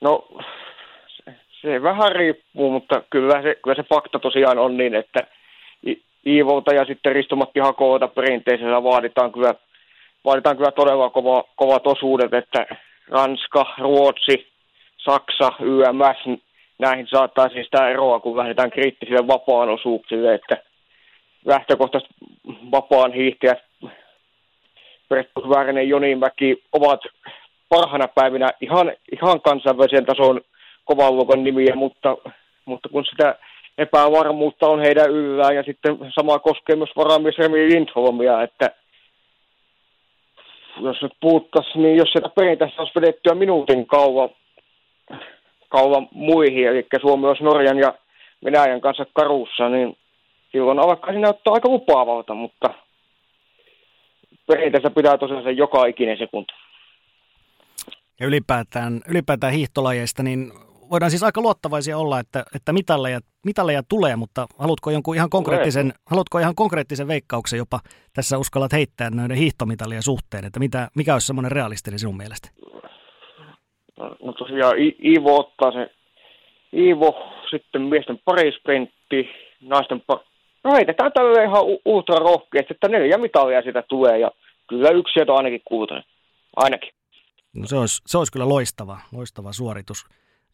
No 0.00 0.28
se 1.60 1.82
vähän 1.82 2.12
riippuu, 2.12 2.70
mutta 2.70 3.02
kyllä 3.10 3.42
se, 3.42 3.56
kyllä 3.64 3.74
se 3.74 3.82
fakta 3.82 4.18
tosiaan 4.18 4.58
on 4.58 4.76
niin, 4.76 4.94
että 4.94 5.20
Iivolta 6.26 6.74
ja 6.74 6.84
sitten 6.84 7.12
Ristomatti 7.12 7.60
Hakoota 7.60 8.08
perinteisellä 8.08 8.82
vaaditaan 8.82 9.32
kyllä, 9.32 9.54
vaaditaan 10.24 10.56
kyllä 10.56 10.70
todella 10.70 11.10
kova, 11.10 11.44
kovat 11.56 11.86
osuudet, 11.86 12.34
että 12.34 12.66
Ranska, 13.12 13.74
Ruotsi, 13.78 14.46
Saksa, 14.96 15.52
YMS, 15.60 16.40
näihin 16.78 17.06
saattaa 17.10 17.48
siis 17.48 17.64
sitä 17.64 17.88
eroa, 17.88 18.20
kun 18.20 18.36
lähdetään 18.36 18.70
kriittisille 18.70 19.26
vapaan 19.26 19.68
osuuksille, 19.68 20.34
että 20.34 20.56
lähtökohtaisesti 21.44 22.14
vapaan 22.70 23.12
hiihtäjät 23.12 23.62
Perttu 25.08 25.50
Väärinen, 25.50 25.88
Joni 25.88 26.14
Mäki 26.14 26.62
ovat 26.72 27.00
parhaana 27.68 28.08
päivinä 28.08 28.48
ihan, 28.60 28.92
ihan 29.12 29.40
kansainvälisen 29.40 30.06
tason 30.06 30.40
kovan 30.84 31.16
luokan 31.16 31.44
nimiä, 31.44 31.74
mutta, 31.74 32.16
mutta 32.64 32.88
kun 32.88 33.04
sitä 33.04 33.38
epävarmuutta 33.78 34.66
on 34.66 34.80
heidän 34.80 35.10
yllään 35.10 35.56
ja 35.56 35.62
sitten 35.62 35.98
sama 36.14 36.38
koskee 36.38 36.76
myös 36.76 36.90
varamies 36.96 37.38
Lindholmia, 37.38 38.42
että 38.42 38.70
jos 40.80 41.02
nyt 41.02 41.12
puhuttaisiin, 41.20 41.82
niin 41.82 41.96
jos 41.96 42.12
sitä 42.12 42.28
perinteistä 42.28 42.82
olisi 42.82 43.00
vedettyä 43.00 43.34
minuutin 43.34 43.86
kauan, 43.86 44.28
kauan 45.68 46.08
muihin, 46.10 46.66
eli 46.66 46.86
Suomi 47.00 47.26
olisi 47.26 47.44
Norjan 47.44 47.78
ja 47.78 47.94
Venäjän 48.44 48.80
kanssa 48.80 49.06
karussa, 49.14 49.68
niin 49.68 49.96
silloin 50.52 50.78
alkaisi 50.78 51.20
näyttää 51.20 51.52
aika 51.52 51.68
lupaavalta, 51.68 52.34
mutta 52.34 52.74
perinteessä 54.46 54.90
pitää 54.90 55.18
tosiaan 55.18 55.42
se 55.42 55.50
joka 55.50 55.86
ikinen 55.86 56.18
sekunti. 56.18 56.52
Ja 58.20 58.26
ylipäätään, 58.26 59.00
ylipäätään 59.08 59.52
hiihtolajeista, 59.52 60.22
niin 60.22 60.52
voidaan 60.92 61.10
siis 61.10 61.22
aika 61.22 61.40
luottavaisia 61.40 61.98
olla, 61.98 62.20
että, 62.20 62.44
että 62.54 62.72
mitalleja, 62.72 63.20
mitalleja 63.46 63.82
tulee, 63.88 64.16
mutta 64.16 64.46
haluatko 64.58 64.90
jonkun 64.90 65.16
ihan 65.16 65.30
konkreettisen, 65.30 65.92
haluatko 66.06 66.38
ihan 66.38 66.54
konkreettisen 66.54 67.08
veikkauksen 67.08 67.56
jopa 67.56 67.80
tässä 68.14 68.38
uskallat 68.38 68.72
heittää 68.72 69.10
näiden 69.10 69.36
hiihtomitalien 69.36 70.02
suhteen, 70.02 70.44
että 70.44 70.60
mitä, 70.60 70.88
mikä 70.96 71.12
olisi 71.12 71.26
semmoinen 71.26 71.52
realistinen 71.52 71.98
sinun 71.98 72.16
mielestä? 72.16 72.48
No, 73.98 74.16
no 74.22 74.32
tosiaan 74.32 74.78
I- 74.78 74.96
Iivo 75.04 75.40
ottaa 75.40 75.72
se 75.72 75.90
Iivo, 76.76 77.32
sitten 77.50 77.82
miesten 77.82 78.18
parisprintti, 78.24 79.28
naisten 79.60 80.00
par... 80.06 80.18
No 80.64 80.72
heitetään 80.72 81.12
tälle 81.12 81.44
ihan 81.44 81.62
ultra 81.84 82.18
rohkeasti, 82.18 82.74
että 82.74 82.88
neljä 82.88 83.18
mitalia 83.18 83.62
sitä 83.62 83.82
tulee 83.88 84.18
ja 84.18 84.30
kyllä 84.68 84.90
yksi 84.90 85.12
sieltä 85.12 85.32
ainakin 85.32 85.62
kuutonen. 85.64 86.04
Ainakin. 86.56 86.92
No 87.54 87.66
se 87.66 87.76
olisi, 87.76 88.02
se 88.06 88.18
olisi 88.18 88.32
kyllä 88.32 88.48
loistava, 88.48 88.98
loistava 89.12 89.52
suoritus. 89.52 90.06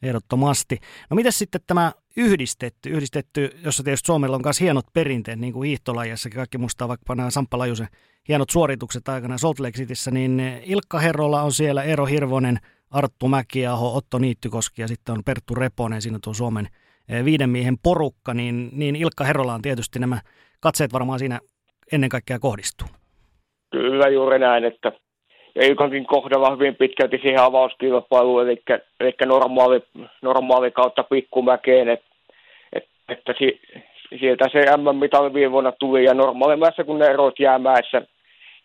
Ehdottomasti. 0.02 0.78
No 1.10 1.14
miten 1.14 1.32
sitten 1.32 1.60
tämä 1.66 1.92
yhdistetty, 2.16 2.90
yhdistetty, 2.90 3.50
jossa 3.64 3.82
tietysti 3.82 4.06
Suomella 4.06 4.36
on 4.36 4.42
myös 4.44 4.60
hienot 4.60 4.86
perinteet, 4.92 5.38
niin 5.38 5.52
kuin 5.52 5.66
hiihtolajassa, 5.66 6.30
kaikki 6.30 6.58
muistaa 6.58 6.88
vaikka 6.88 7.14
nämä 7.14 7.30
Samppa 7.30 7.58
Lajusen 7.58 7.88
hienot 8.28 8.50
suoritukset 8.50 9.08
aikana 9.08 9.38
Salt 9.38 9.60
Lake 9.60 9.78
Cityssä, 9.78 10.10
niin 10.10 10.42
Ilkka 10.64 10.98
Herrolla 10.98 11.42
on 11.42 11.52
siellä 11.52 11.82
Eero 11.82 12.06
Hirvonen, 12.06 12.58
Arttu 12.90 13.28
Mäkiaho, 13.28 13.96
Otto 13.96 14.18
Niittykoski 14.18 14.82
ja 14.82 14.88
sitten 14.88 15.12
on 15.12 15.24
Perttu 15.24 15.54
Reponen, 15.54 16.02
siinä 16.02 16.18
tuo 16.24 16.34
Suomen 16.34 16.68
eh, 17.08 17.24
viiden 17.24 17.50
miehen 17.50 17.78
porukka, 17.82 18.34
niin, 18.34 18.70
niin 18.72 18.96
Ilkka 18.96 19.24
Herrolla 19.24 19.54
on 19.54 19.62
tietysti 19.62 19.98
nämä 19.98 20.20
katseet 20.60 20.92
varmaan 20.92 21.18
siinä 21.18 21.40
ennen 21.92 22.10
kaikkea 22.10 22.38
kohdistuu. 22.38 22.88
Kyllä 23.70 24.08
juuri 24.08 24.38
näin, 24.38 24.64
että 24.64 24.92
Ilkankin 25.62 26.06
kohdalla 26.06 26.50
hyvin 26.50 26.76
pitkälti 26.76 27.18
siihen 27.22 27.40
avauskilpailuun, 27.40 28.42
eli, 28.42 28.62
eli 29.00 29.14
normaali, 29.26 29.82
normaali 30.22 30.70
kautta 30.70 31.02
pikkumäkeen, 31.02 31.88
että, 31.88 32.06
että, 32.72 32.90
että 33.08 33.34
si, 33.38 33.60
sieltä 34.20 34.44
se 34.52 34.76
M-mitali 34.76 35.34
viime 35.34 35.52
vuonna 35.52 35.72
tuli, 35.72 36.04
ja 36.04 36.14
normaalimäessä 36.14 36.84
kun 36.84 36.98
ne 36.98 37.06
erot 37.06 37.40
jää 37.40 37.58
mäessä 37.58 38.02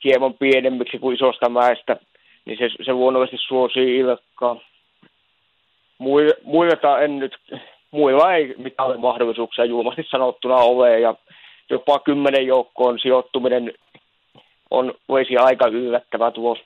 hieman 0.04 0.34
pienemmiksi 0.34 1.00
kuin 1.00 1.16
isosta 1.16 1.50
mäestä, 1.50 1.98
niin 2.46 2.58
se, 2.58 2.84
se 2.86 2.94
luonnollisesti 2.94 3.46
suosii 3.48 3.98
Ilkkaa. 3.98 4.58
Muilta 6.44 7.00
en 7.00 7.20
nyt, 7.20 7.38
muilla 7.92 8.34
ei 8.34 8.56
mitään 8.58 9.00
mahdollisuuksia 9.00 9.66
julmasti 9.66 10.04
sanottuna 10.10 10.56
ole, 10.56 11.00
ja 11.00 11.16
jopa 11.70 12.00
kymmenen 12.00 12.48
joukkoon 12.48 13.00
sijoittuminen 13.00 13.74
on, 14.72 14.94
voisi 15.10 15.38
aika 15.38 15.68
yllättävä 15.68 16.32
tulos. 16.32 16.60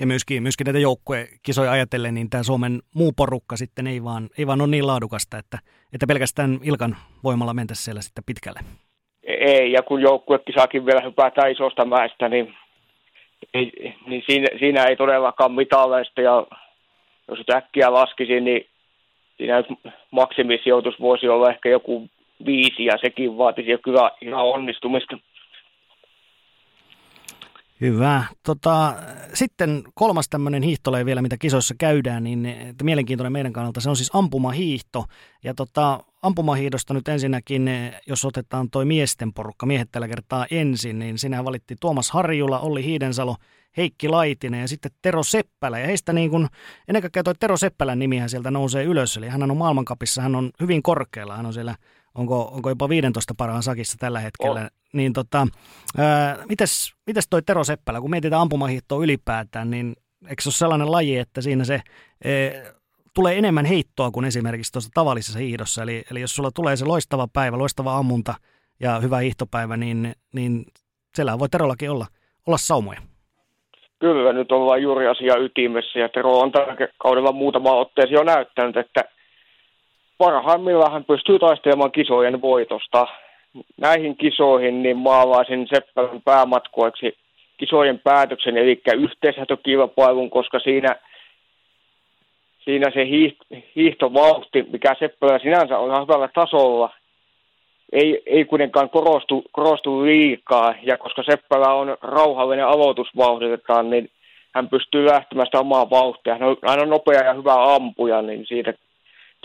Ja 0.00 0.06
myöskin, 0.06 0.42
myöskin 0.42 0.64
näitä 0.64 0.78
joukkuekisoja 0.78 1.72
ajatellen, 1.72 2.14
niin 2.14 2.30
tämä 2.30 2.42
Suomen 2.42 2.80
muu 2.94 3.12
porukka 3.12 3.56
sitten 3.56 3.86
ei 3.86 4.04
vaan, 4.04 4.28
ei 4.38 4.46
vaan 4.46 4.60
ole 4.60 4.68
niin 4.68 4.86
laadukasta, 4.86 5.38
että, 5.38 5.58
että 5.92 6.06
pelkästään 6.06 6.58
Ilkan 6.62 6.96
voimalla 7.24 7.54
mentäisiin 7.54 7.84
siellä 7.84 8.02
sitten 8.02 8.24
pitkälle. 8.26 8.60
Ei, 9.26 9.72
ja 9.72 9.82
kun 9.82 10.02
joukkuekisaakin 10.02 10.86
vielä 10.86 11.00
hypätään 11.00 11.50
isosta 11.50 11.84
mäestä, 11.84 12.28
niin, 12.28 12.54
ei, 13.54 13.94
niin 14.06 14.22
siinä, 14.26 14.46
siinä, 14.58 14.84
ei 14.84 14.96
todellakaan 14.96 15.52
mitaleista, 15.52 16.20
ja 16.20 16.46
jos 17.28 17.38
äkkiä 17.54 17.92
laskisin, 17.92 18.44
niin 18.44 18.66
siinä 19.36 19.64
maksimisijoitus 20.10 21.00
voisi 21.00 21.28
olla 21.28 21.50
ehkä 21.50 21.68
joku 21.68 22.08
viisi, 22.46 22.84
ja 22.84 22.98
sekin 23.00 23.38
vaatisi 23.38 23.70
jo 23.70 23.78
kyllä 23.78 24.10
ihan 24.20 24.44
onnistumista. 24.44 25.18
Hyvä. 27.80 28.24
Tota, 28.42 28.94
sitten 29.34 29.82
kolmas 29.94 30.28
tämmöinen 30.28 30.62
hiihtole 30.62 31.04
vielä, 31.04 31.22
mitä 31.22 31.36
kisoissa 31.38 31.74
käydään, 31.78 32.24
niin 32.24 32.46
että 32.46 32.84
mielenkiintoinen 32.84 33.32
meidän 33.32 33.52
kannalta, 33.52 33.80
se 33.80 33.90
on 33.90 33.96
siis 33.96 34.10
ampumahiihto. 34.12 35.04
Ja 35.44 35.54
tota, 35.54 36.04
ampumahiihdosta 36.22 36.94
nyt 36.94 37.08
ensinnäkin, 37.08 37.70
jos 38.06 38.24
otetaan 38.24 38.70
toi 38.70 38.84
miesten 38.84 39.32
porukka, 39.32 39.66
miehet 39.66 39.88
tällä 39.92 40.08
kertaa 40.08 40.46
ensin, 40.50 40.98
niin 40.98 41.18
sinä 41.18 41.44
valitti 41.44 41.76
Tuomas 41.80 42.10
Harjula, 42.10 42.60
Olli 42.60 42.84
Hiidensalo, 42.84 43.36
Heikki 43.76 44.08
Laitinen 44.08 44.60
ja 44.60 44.68
sitten 44.68 44.90
Tero 45.02 45.22
Seppälä. 45.22 45.78
Ja 45.78 45.86
heistä 45.86 46.12
niin 46.12 46.30
kuin, 46.30 46.48
ennen 46.88 47.02
kaikkea 47.02 47.22
toi 47.22 47.34
Tero 47.40 47.56
Seppälän 47.56 47.98
nimihän 47.98 48.30
sieltä 48.30 48.50
nousee 48.50 48.84
ylös, 48.84 49.16
eli 49.16 49.28
hän 49.28 49.50
on 49.50 49.56
maailmankapissa, 49.56 50.22
hän 50.22 50.34
on 50.34 50.50
hyvin 50.60 50.82
korkealla, 50.82 51.36
hän 51.36 51.46
on 51.46 51.52
siellä 51.52 51.74
onko, 52.16 52.50
onko 52.52 52.68
jopa 52.68 52.88
15 52.88 53.34
parhaan 53.36 53.62
sakissa 53.62 53.96
tällä 54.00 54.20
hetkellä. 54.20 54.60
Oh. 54.60 54.70
Niin 54.92 55.12
tota, 55.12 55.46
ää, 55.98 56.36
mites, 56.48 56.94
mites 57.06 57.28
toi 57.30 57.42
Tero 57.42 57.64
Seppälä, 57.64 58.00
kun 58.00 58.10
mietitään 58.10 58.42
ampumahiihtoa 58.42 59.04
ylipäätään, 59.04 59.70
niin 59.70 59.96
eikö 60.28 60.42
se 60.42 60.48
ole 60.48 60.54
sellainen 60.54 60.92
laji, 60.92 61.18
että 61.18 61.40
siinä 61.40 61.64
se 61.64 61.80
e, 62.24 62.50
tulee 63.14 63.38
enemmän 63.38 63.64
heittoa 63.64 64.10
kuin 64.10 64.26
esimerkiksi 64.26 64.72
tuossa 64.72 64.90
tavallisessa 64.94 65.38
hiihdossa. 65.38 65.82
Eli, 65.82 66.02
eli 66.10 66.20
jos 66.20 66.36
sulla 66.36 66.50
tulee 66.54 66.76
se 66.76 66.84
loistava 66.84 67.28
päivä, 67.32 67.58
loistava 67.58 67.96
ammunta 67.96 68.34
ja 68.80 69.00
hyvä 69.00 69.18
hiihtopäivä, 69.18 69.76
niin, 69.76 70.12
niin 70.34 70.64
siellä 71.14 71.38
voi 71.38 71.48
Terollakin 71.48 71.90
olla, 71.90 72.06
olla 72.46 72.58
saumoja. 72.58 73.00
Kyllä, 73.98 74.32
nyt 74.32 74.52
ollaan 74.52 74.82
juuri 74.82 75.06
asia 75.06 75.38
ytimessä 75.38 75.98
ja 75.98 76.08
Tero 76.08 76.38
on 76.38 76.52
tällä 76.52 76.76
kaudella 77.02 77.32
muutama 77.32 77.72
otteeseen 77.72 78.14
jo 78.14 78.22
näyttänyt, 78.22 78.76
että 78.76 79.04
parhaimmillaan 80.18 80.92
hän 80.92 81.04
pystyy 81.04 81.38
taistelemaan 81.38 81.92
kisojen 81.92 82.42
voitosta. 82.42 83.06
Näihin 83.76 84.16
kisoihin 84.16 84.82
niin 84.82 84.96
maalaisin 84.96 85.66
Seppälän 85.74 86.22
päämatkoiksi 86.24 87.16
kisojen 87.56 87.98
päätöksen, 87.98 88.56
eli 88.56 88.82
yhteishätökilpailun, 88.96 90.30
koska 90.30 90.58
siinä, 90.58 90.96
siinä 92.64 92.90
se 92.90 93.06
hiihtovauhti, 93.76 94.66
mikä 94.72 94.94
Seppälä 94.98 95.38
sinänsä 95.38 95.78
on 95.78 96.02
hyvällä 96.02 96.28
tasolla, 96.34 96.90
ei, 97.92 98.22
ei 98.26 98.44
kuitenkaan 98.44 98.90
korostu, 98.90 99.44
korostu 99.52 100.04
liikaa, 100.04 100.74
ja 100.82 100.98
koska 100.98 101.22
Seppälä 101.22 101.74
on 101.74 101.96
rauhallinen 102.02 102.66
aloitusvauhditetaan, 102.66 103.90
niin 103.90 104.10
hän 104.54 104.68
pystyy 104.68 105.06
lähtemään 105.06 105.46
sitä 105.46 105.60
omaa 105.60 105.90
vauhtia. 105.90 106.34
Hän 106.34 106.48
on 106.48 106.56
aina 106.62 106.84
nopea 106.86 107.24
ja 107.24 107.34
hyvä 107.34 107.74
ampuja, 107.74 108.22
niin 108.22 108.46
siitä 108.46 108.72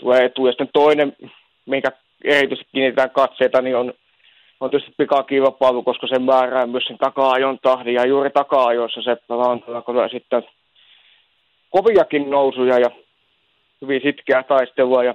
tulee 0.00 0.24
etu. 0.24 0.46
Ja 0.46 0.52
sitten 0.52 0.68
toinen, 0.72 1.16
minkä 1.66 1.88
erityisesti 2.24 2.70
kiinnitetään 2.72 3.10
katseita, 3.10 3.62
niin 3.62 3.76
on, 3.76 3.92
on 4.60 4.70
tietysti 4.70 4.94
pikakilpailu, 4.98 5.82
koska 5.82 6.06
se 6.06 6.18
määrää 6.18 6.66
myös 6.66 6.84
sen 6.84 6.98
taka-ajon 6.98 7.58
tahdin. 7.62 7.94
Ja 7.94 8.06
juuri 8.06 8.30
taka-ajoissa 8.30 9.02
se 9.02 9.16
on 9.28 9.62
sitten 10.10 10.42
koviakin 11.70 12.30
nousuja 12.30 12.78
ja 12.78 12.90
hyvin 13.82 14.00
sitkeää 14.04 14.42
taistelua. 14.42 15.04
Ja 15.04 15.14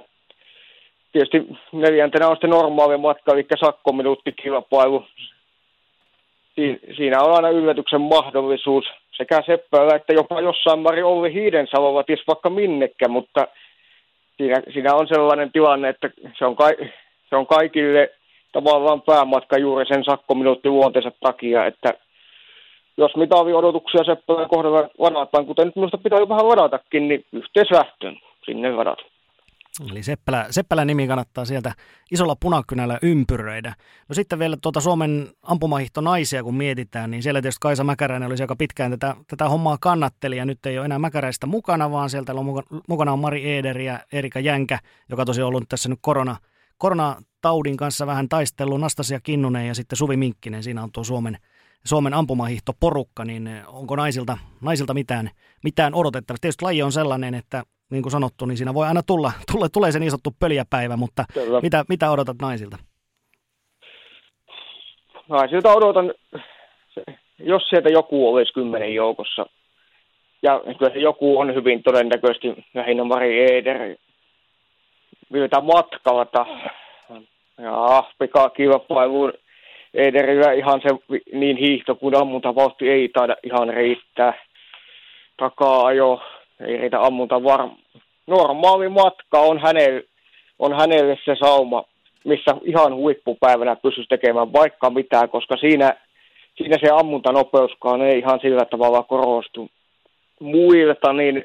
tietysti 1.12 1.46
neljäntenä 1.72 2.28
on 2.28 2.36
sitten 2.36 2.50
normaali 2.50 2.96
matka, 2.96 3.32
eli 3.32 3.46
sakkominuuttikilpailu. 3.60 5.04
Siinä 6.96 7.22
on 7.22 7.34
aina 7.36 7.48
yllätyksen 7.48 8.00
mahdollisuus 8.00 8.84
sekä 9.18 9.42
Seppäällä 9.46 9.96
että 9.96 10.12
jopa 10.12 10.40
jossain 10.40 10.78
Mari 10.78 11.02
Olli 11.02 11.32
Hiidensalolla, 11.32 12.02
ties 12.02 12.22
vaikka 12.26 12.50
minnekä, 12.50 13.08
mutta 13.08 13.48
siinä, 14.38 14.62
siinä 14.72 14.94
on 14.94 15.08
sellainen 15.08 15.52
tilanne, 15.52 15.88
että 15.88 16.10
se 16.38 16.44
on, 16.44 16.56
ka, 16.56 16.68
se 17.28 17.36
on 17.36 17.46
kaikille 17.46 18.10
tavallaan 18.52 19.02
päämatka 19.02 19.58
juuri 19.58 19.86
sen 19.86 20.04
sakkominuutti 20.04 20.68
luonteensa 20.68 21.12
takia, 21.20 21.66
että 21.66 21.94
jos 22.96 23.12
odotuksia 23.56 24.04
Seppälän 24.04 24.48
kohdalla 24.48 24.88
varataan, 25.00 25.46
kuten 25.46 25.66
nyt 25.66 25.76
minusta 25.76 25.98
pitää 25.98 26.18
jo 26.18 26.28
vähän 26.28 26.46
varatakin, 26.46 27.08
niin 27.08 27.24
yhteislähtöön 27.32 28.16
sinne 28.44 28.76
varataan. 28.76 29.10
Eli 29.90 30.02
Seppälä, 30.02 30.46
Seppälän 30.50 30.86
nimi 30.86 31.06
kannattaa 31.06 31.44
sieltä 31.44 31.72
isolla 32.10 32.36
punakynällä 32.40 32.98
ympyröidä. 33.02 33.74
No 34.08 34.14
sitten 34.14 34.38
vielä 34.38 34.56
tuota 34.62 34.80
Suomen 34.80 35.30
ampumahihto 35.42 36.00
naisia, 36.00 36.42
kun 36.42 36.54
mietitään, 36.54 37.10
niin 37.10 37.22
siellä 37.22 37.42
tietysti 37.42 37.60
Kaisa 37.60 37.84
Mäkäräinen 37.84 38.26
olisi 38.26 38.42
aika 38.42 38.56
pitkään 38.56 38.90
tätä, 38.90 39.16
tätä 39.26 39.48
hommaa 39.48 39.78
kannatteli, 39.80 40.36
ja 40.36 40.44
nyt 40.44 40.66
ei 40.66 40.78
ole 40.78 40.84
enää 40.84 40.98
Mäkäräistä 40.98 41.46
mukana, 41.46 41.90
vaan 41.90 42.10
sieltä 42.10 42.32
on 42.32 42.62
mukana 42.88 43.12
on 43.12 43.18
Mari 43.18 43.50
Eeder 43.50 43.78
ja 43.80 44.00
Erika 44.12 44.40
Jänkä, 44.40 44.78
joka 45.08 45.24
on 45.28 45.44
ollut 45.44 45.68
tässä 45.68 45.88
nyt 45.88 45.98
korona, 46.02 46.36
koronataudin 46.78 47.76
kanssa 47.76 48.06
vähän 48.06 48.28
taistellut, 48.28 48.80
Nastasia 48.80 49.20
Kinnunen 49.20 49.68
ja 49.68 49.74
sitten 49.74 49.96
Suvi 49.96 50.16
Minkkinen, 50.16 50.62
siinä 50.62 50.82
on 50.82 50.92
tuo 50.92 51.04
Suomen, 51.04 51.38
Suomen 51.84 52.14
ampumahihtoporukka, 52.14 53.24
niin 53.24 53.50
onko 53.66 53.96
naisilta, 53.96 54.38
naisilta 54.60 54.94
mitään, 54.94 55.30
mitään 55.64 55.94
odotettavasti? 55.94 56.40
Tietysti 56.40 56.64
laji 56.64 56.82
on 56.82 56.92
sellainen, 56.92 57.34
että 57.34 57.62
niin 57.90 58.02
kuin 58.02 58.12
sanottu, 58.12 58.46
niin 58.46 58.56
siinä 58.56 58.74
voi 58.74 58.86
aina 58.86 59.02
tulla, 59.02 59.32
tulla 59.52 59.68
tulee 59.68 59.92
se 59.92 59.98
niin 59.98 60.10
sanottu 60.10 60.34
pöljäpäivä, 60.40 60.96
mutta 60.96 61.24
mitä, 61.62 61.84
mitä 61.88 62.10
odotat 62.10 62.36
naisilta? 62.42 62.76
Naisilta 65.28 65.72
odotan, 65.74 66.14
jos 67.38 67.62
sieltä 67.68 67.88
joku 67.88 68.28
olisi 68.28 68.52
kymmenen 68.52 68.94
joukossa, 68.94 69.46
ja 70.42 70.60
kyllä 70.78 70.92
se 70.92 70.98
joku 70.98 71.38
on 71.38 71.54
hyvin 71.54 71.82
todennäköisesti 71.82 72.64
lähinnä 72.74 73.04
Mari 73.04 73.56
Eder, 73.56 73.96
miltä 75.30 75.60
matkalta, 75.60 76.46
ja 77.58 78.04
pikakilpailuun 78.18 79.32
Ederillä 79.94 80.52
ihan 80.52 80.80
se 80.82 80.88
niin 81.32 81.56
hiihto 81.56 81.94
kuin 81.94 82.16
ammuntavauhti 82.16 82.90
ei 82.90 83.08
taida 83.08 83.36
ihan 83.42 83.68
riittää. 83.68 84.34
Takaa-ajo 85.36 86.22
ei 86.60 86.76
riitä 86.76 87.00
ammunta 87.00 87.44
varma. 87.44 87.76
Normaali 88.26 88.88
matka 88.88 89.40
on 89.40 89.58
hänelle, 89.58 90.04
on 90.58 90.72
hänelle 90.80 91.18
se 91.24 91.36
sauma, 91.40 91.84
missä 92.24 92.56
ihan 92.64 92.94
huippupäivänä 92.94 93.76
pystyisi 93.76 94.08
tekemään 94.08 94.52
vaikka 94.52 94.90
mitään, 94.90 95.28
koska 95.28 95.56
siinä, 95.56 95.94
siinä 96.56 96.76
se 96.80 96.90
ammuntanopeuskaan 96.92 98.02
ei 98.02 98.18
ihan 98.18 98.40
sillä 98.40 98.64
tavalla 98.64 99.02
korostu 99.02 99.68
muilta, 100.40 101.12
niin 101.12 101.44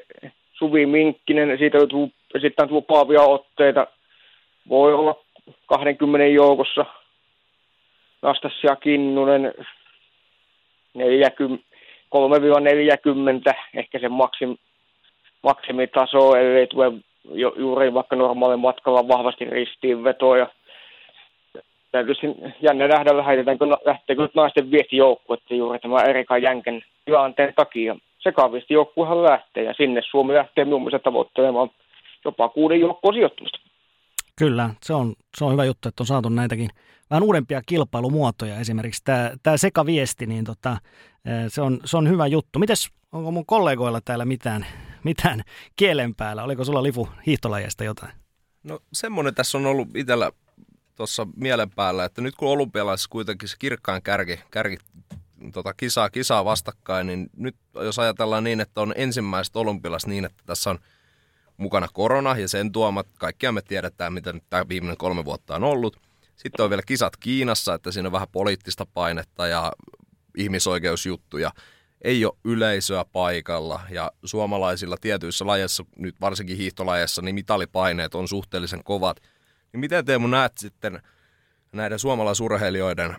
Suvi 0.52 0.86
Minkkinen, 0.86 1.58
siitä 1.58 1.78
joutuu 1.78 2.12
esittänyt 2.34 2.70
lupaavia 2.70 3.22
otteita. 3.22 3.86
Voi 4.68 4.94
olla 4.94 5.14
20 5.66 6.26
joukossa. 6.26 6.86
Nastassia 8.22 8.76
Kinnunen 8.76 9.54
40, 10.94 11.64
3-40, 13.50 13.54
ehkä 13.74 13.98
se 13.98 14.08
maksim, 14.08 14.56
maksimitaso, 15.44 16.36
ellei 16.36 16.66
tule 16.66 16.92
juuri 17.56 17.94
vaikka 17.94 18.16
normaalin 18.16 18.60
matkalla 18.60 19.08
vahvasti 19.08 19.44
ristiinvetoja. 19.44 20.46
Täytyisi 21.92 22.26
jännä 22.62 22.88
nähdä 22.88 23.16
vähän, 23.16 23.38
lähteekö 23.84 24.22
nyt 24.22 24.34
naisten 24.34 24.70
että 25.34 25.54
juuri 25.54 25.78
tämä 25.78 26.02
Erika 26.02 26.38
Jänken 26.38 26.82
tilanteen 27.04 27.52
takia. 27.56 27.96
Sekavisti 28.18 28.74
joukkuehan 28.74 29.22
lähtee 29.22 29.64
ja 29.64 29.74
sinne 29.74 30.00
Suomi 30.10 30.34
lähtee 30.34 30.64
minun 30.64 30.82
mielestä 30.82 31.04
tavoittelemaan 31.04 31.70
jopa 32.24 32.48
kuuden 32.48 32.80
joukkoon 32.80 33.14
sijoittumista. 33.14 33.58
Kyllä, 34.38 34.70
se 34.82 34.94
on, 34.94 35.14
se 35.36 35.44
on 35.44 35.52
hyvä 35.52 35.64
juttu, 35.64 35.88
että 35.88 36.02
on 36.02 36.06
saatu 36.06 36.28
näitäkin 36.28 36.68
vähän 37.10 37.22
uudempia 37.22 37.62
kilpailumuotoja. 37.66 38.56
Esimerkiksi 38.60 39.04
tämä, 39.04 39.30
tämä 39.42 39.56
sekaviesti, 39.56 40.26
niin 40.26 40.44
tota, 40.44 40.76
se, 41.48 41.62
on, 41.62 41.78
se 41.84 41.96
on 41.96 42.08
hyvä 42.08 42.26
juttu. 42.26 42.58
Mites, 42.58 42.90
onko 43.12 43.30
mun 43.30 43.46
kollegoilla 43.46 44.00
täällä 44.00 44.24
mitään, 44.24 44.66
mitään 45.04 45.42
kielen 45.76 46.14
päällä? 46.14 46.44
Oliko 46.44 46.64
sulla 46.64 46.82
Lifu 46.82 47.08
hiihtolajista 47.26 47.84
jotain? 47.84 48.12
No 48.62 48.80
semmoinen 48.92 49.34
tässä 49.34 49.58
on 49.58 49.66
ollut 49.66 49.96
itsellä 49.96 50.32
tuossa 50.94 51.26
mielen 51.36 51.70
päällä, 51.70 52.04
että 52.04 52.20
nyt 52.20 52.34
kun 52.34 52.48
olympialaisissa 52.48 53.10
kuitenkin 53.10 53.48
se 53.48 53.56
kirkkaan 53.58 54.02
kärki, 54.02 54.40
kärki 54.50 54.76
tota, 55.52 55.74
kisaa, 55.74 56.10
kisaa 56.10 56.44
vastakkain, 56.44 57.06
niin 57.06 57.30
nyt 57.36 57.56
jos 57.74 57.98
ajatellaan 57.98 58.44
niin, 58.44 58.60
että 58.60 58.80
on 58.80 58.94
ensimmäiset 58.96 59.56
olympialaiset 59.56 60.08
niin, 60.08 60.24
että 60.24 60.42
tässä 60.46 60.70
on 60.70 60.78
mukana 61.56 61.88
korona 61.92 62.36
ja 62.36 62.48
sen 62.48 62.72
tuomat, 62.72 63.06
kaikkia 63.18 63.52
me 63.52 63.62
tiedetään, 63.62 64.12
mitä 64.12 64.32
nyt 64.32 64.44
tämä 64.50 64.68
viimeinen 64.68 64.96
kolme 64.96 65.24
vuotta 65.24 65.56
on 65.56 65.64
ollut. 65.64 66.00
Sitten 66.36 66.64
on 66.64 66.70
vielä 66.70 66.82
kisat 66.86 67.16
Kiinassa, 67.16 67.74
että 67.74 67.90
siinä 67.90 68.08
on 68.08 68.12
vähän 68.12 68.28
poliittista 68.32 68.86
painetta 68.86 69.46
ja 69.46 69.72
ihmisoikeusjuttuja. 70.38 71.50
Ei 72.04 72.24
ole 72.24 72.34
yleisöä 72.44 73.04
paikalla 73.12 73.80
ja 73.90 74.12
suomalaisilla 74.24 74.96
tietyissä 75.00 75.46
lajeissa, 75.46 75.84
nyt 75.96 76.20
varsinkin 76.20 76.56
hiihtolajeissa, 76.56 77.22
niin 77.22 77.34
mitalipaineet 77.34 78.14
on 78.14 78.28
suhteellisen 78.28 78.84
kovat. 78.84 79.16
Niin 79.72 79.80
miten 79.80 80.04
Teemu 80.04 80.26
näet 80.26 80.52
sitten 80.58 81.02
näiden 81.72 81.98
suomalaisurheilijoiden 81.98 83.16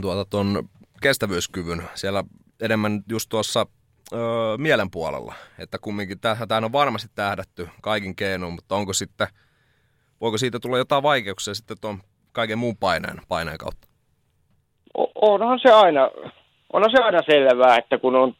tuota, 0.00 0.24
ton 0.24 0.68
kestävyyskyvyn 1.00 1.82
siellä 1.94 2.24
enemmän 2.60 3.02
just 3.08 3.28
tuossa 3.28 3.66
öö, 4.12 4.20
mielen 4.58 4.90
puolella. 4.90 5.34
Että 5.58 5.78
kumminkin 5.78 6.20
tähän 6.20 6.64
on 6.64 6.72
varmasti 6.72 7.08
tähdätty 7.14 7.68
kaikin 7.82 8.16
keinoin, 8.16 8.52
mutta 8.52 8.76
onko 8.76 8.92
sitten, 8.92 9.28
voiko 10.20 10.38
siitä 10.38 10.60
tulla 10.60 10.78
jotain 10.78 11.02
vaikeuksia 11.02 11.54
sitten 11.54 11.76
tuon 11.80 12.02
kaiken 12.32 12.58
muun 12.58 12.76
paineen, 12.76 13.20
paineen 13.28 13.58
kautta? 13.58 13.88
Onhan 15.14 15.60
se 15.62 15.70
aina, 15.70 16.00
onhan 16.72 16.90
se 16.90 17.02
aina 17.02 17.22
selvää, 17.26 17.76
että 17.76 17.98
kun 17.98 18.16
on, 18.16 18.34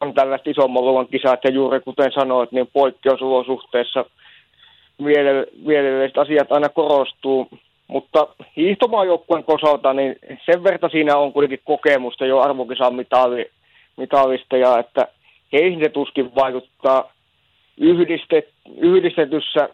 on 0.00 0.14
tällaiset 0.14 0.46
isomman 0.46 0.84
luvan 0.84 1.06
kisat 1.06 1.44
ja 1.44 1.50
juuri 1.50 1.80
kuten 1.80 2.12
sanoit, 2.12 2.52
niin 2.52 2.68
poikkeusolosuhteissa 2.72 4.04
mielelliset 5.64 6.18
asiat 6.18 6.52
aina 6.52 6.68
korostuu. 6.68 7.48
Mutta 7.88 8.26
hiihtomaajoukkueen 8.56 9.44
osalta, 9.46 9.92
niin 9.92 10.16
sen 10.46 10.64
verran 10.64 10.90
siinä 10.90 11.16
on 11.16 11.32
kuitenkin 11.32 11.60
kokemusta 11.64 12.26
jo 12.26 12.40
arvokisan 12.40 12.94
mitali, 12.94 13.50
mitalisteja, 13.96 14.78
että 14.78 15.08
heihin 15.52 15.80
se 15.80 15.88
tuskin 15.88 16.34
vaikuttaa 16.34 17.12
yhdistet, 17.76 18.48
yhdistetyssä, 18.76 19.68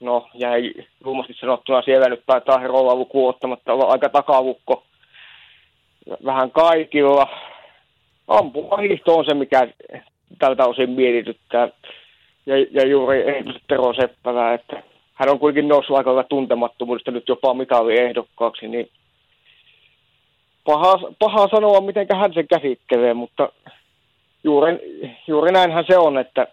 no 0.00 0.28
jäi 0.34 0.74
ruumasti 1.00 1.34
sanottuna 1.40 1.82
siellä 1.82 2.08
nyt 2.08 2.22
taitaa 2.26 2.60
olla 2.68 2.94
luku 2.94 3.28
ottamatta 3.28 3.72
olla 3.72 3.84
aika 3.84 4.08
takavukko 4.08 4.82
vähän 6.24 6.50
kaikilla. 6.50 7.26
hiihto 8.80 9.16
on 9.16 9.24
se, 9.24 9.34
mikä 9.34 9.68
tältä 10.38 10.66
osin 10.66 10.90
mietityttää. 10.90 11.68
Ja, 12.46 12.54
ja 12.70 12.86
juuri 12.86 13.24
Tero 13.68 13.94
Seppälä, 13.94 14.54
että 14.54 14.82
hän 15.14 15.28
on 15.28 15.38
kuitenkin 15.38 15.68
noussut 15.68 15.96
aika 15.96 16.24
tuntemattomuudesta 16.28 17.10
nyt 17.10 17.28
jopa 17.28 17.54
mitaliehdokkaaksi, 17.54 18.68
niin 18.68 18.88
paha, 20.64 20.98
paha 21.18 21.48
sanoa, 21.48 21.80
miten 21.80 22.06
hän 22.18 22.34
sen 22.34 22.48
käsittelee, 22.48 23.14
mutta 23.14 23.52
juuri, 24.44 24.78
juuri 25.26 25.52
näinhän 25.52 25.84
se 25.88 25.98
on, 25.98 26.18
että 26.18 26.46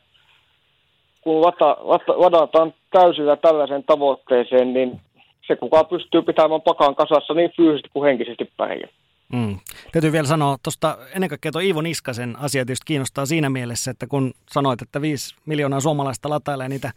kun 1.21 1.41
lata, 1.41 1.77
lata, 1.79 2.13
ladataan 2.21 2.73
täysillä 2.91 3.35
tällaisen 3.35 3.83
tavoitteeseen, 3.83 4.73
niin 4.73 5.01
se 5.47 5.55
kuka 5.55 5.83
pystyy 5.83 6.21
pitämään 6.21 6.61
pakan 6.61 6.95
kasassa 6.95 7.33
niin 7.33 7.51
fyysisesti 7.57 7.89
kuin 7.93 8.07
henkisesti 8.07 8.51
pärjää. 8.57 8.89
Mm. 9.33 9.59
Täytyy 9.91 10.11
vielä 10.11 10.27
sanoa, 10.27 10.57
tuosta 10.63 10.97
ennen 11.15 11.29
kaikkea 11.29 11.51
tuo 11.51 11.61
Iivo 11.61 11.81
Niskasen 11.81 12.35
asia 12.39 12.65
tietysti 12.65 12.85
kiinnostaa 12.85 13.25
siinä 13.25 13.49
mielessä, 13.49 13.91
että 13.91 14.07
kun 14.07 14.33
sanoit, 14.49 14.81
että 14.81 15.01
viisi 15.01 15.35
miljoonaa 15.45 15.79
suomalaista 15.79 16.29
latailee 16.29 16.69
niitä 16.69 16.91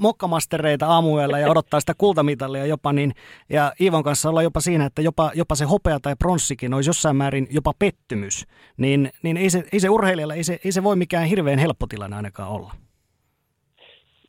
mokkamastereita 0.00 0.86
aamuella 0.86 1.38
ja 1.38 1.50
odottaa 1.50 1.80
sitä 1.80 1.92
kultamitalia 1.98 2.66
jopa, 2.66 2.92
niin, 2.92 3.12
ja 3.50 3.72
Iivon 3.80 4.02
kanssa 4.02 4.28
ollaan 4.28 4.44
jopa 4.44 4.60
siinä, 4.60 4.86
että 4.86 5.02
jopa, 5.02 5.30
jopa 5.34 5.54
se 5.54 5.64
hopea 5.64 6.00
tai 6.00 6.16
pronssikin 6.18 6.74
olisi 6.74 6.90
jossain 6.90 7.16
määrin 7.16 7.46
jopa 7.50 7.72
pettymys, 7.78 8.46
niin, 8.76 9.10
niin 9.22 9.36
ei, 9.36 9.50
se, 9.50 9.64
ei 9.72 9.80
se 9.80 9.88
urheilijalla, 9.88 10.34
ei 10.34 10.44
se, 10.44 10.58
ei 10.64 10.72
se 10.72 10.84
voi 10.84 10.96
mikään 10.96 11.26
hirveän 11.26 11.58
helppo 11.58 11.86
tilanne 11.86 12.16
ainakaan 12.16 12.50
olla. 12.50 12.72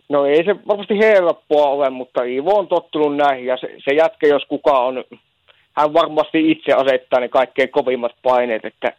No 0.10 0.26
ei 0.26 0.46
se 0.46 0.56
varmasti 0.68 1.00
helppoa 1.00 1.70
ole, 1.70 1.90
mutta 1.90 2.24
Iivo 2.24 2.60
on 2.60 2.68
tottunut 2.68 3.16
näihin 3.16 3.46
ja 3.46 3.58
se, 3.58 3.68
se 3.84 3.96
jätkä, 3.96 4.28
jos 4.28 4.46
kuka 4.46 4.80
on 4.80 5.04
hän 5.78 5.94
varmasti 5.94 6.52
itse 6.52 6.74
asettaa 6.74 7.20
ne 7.20 7.30
kaikkein 7.30 7.70
kovimmat 7.70 8.12
paineet, 8.24 8.66
että 8.66 8.94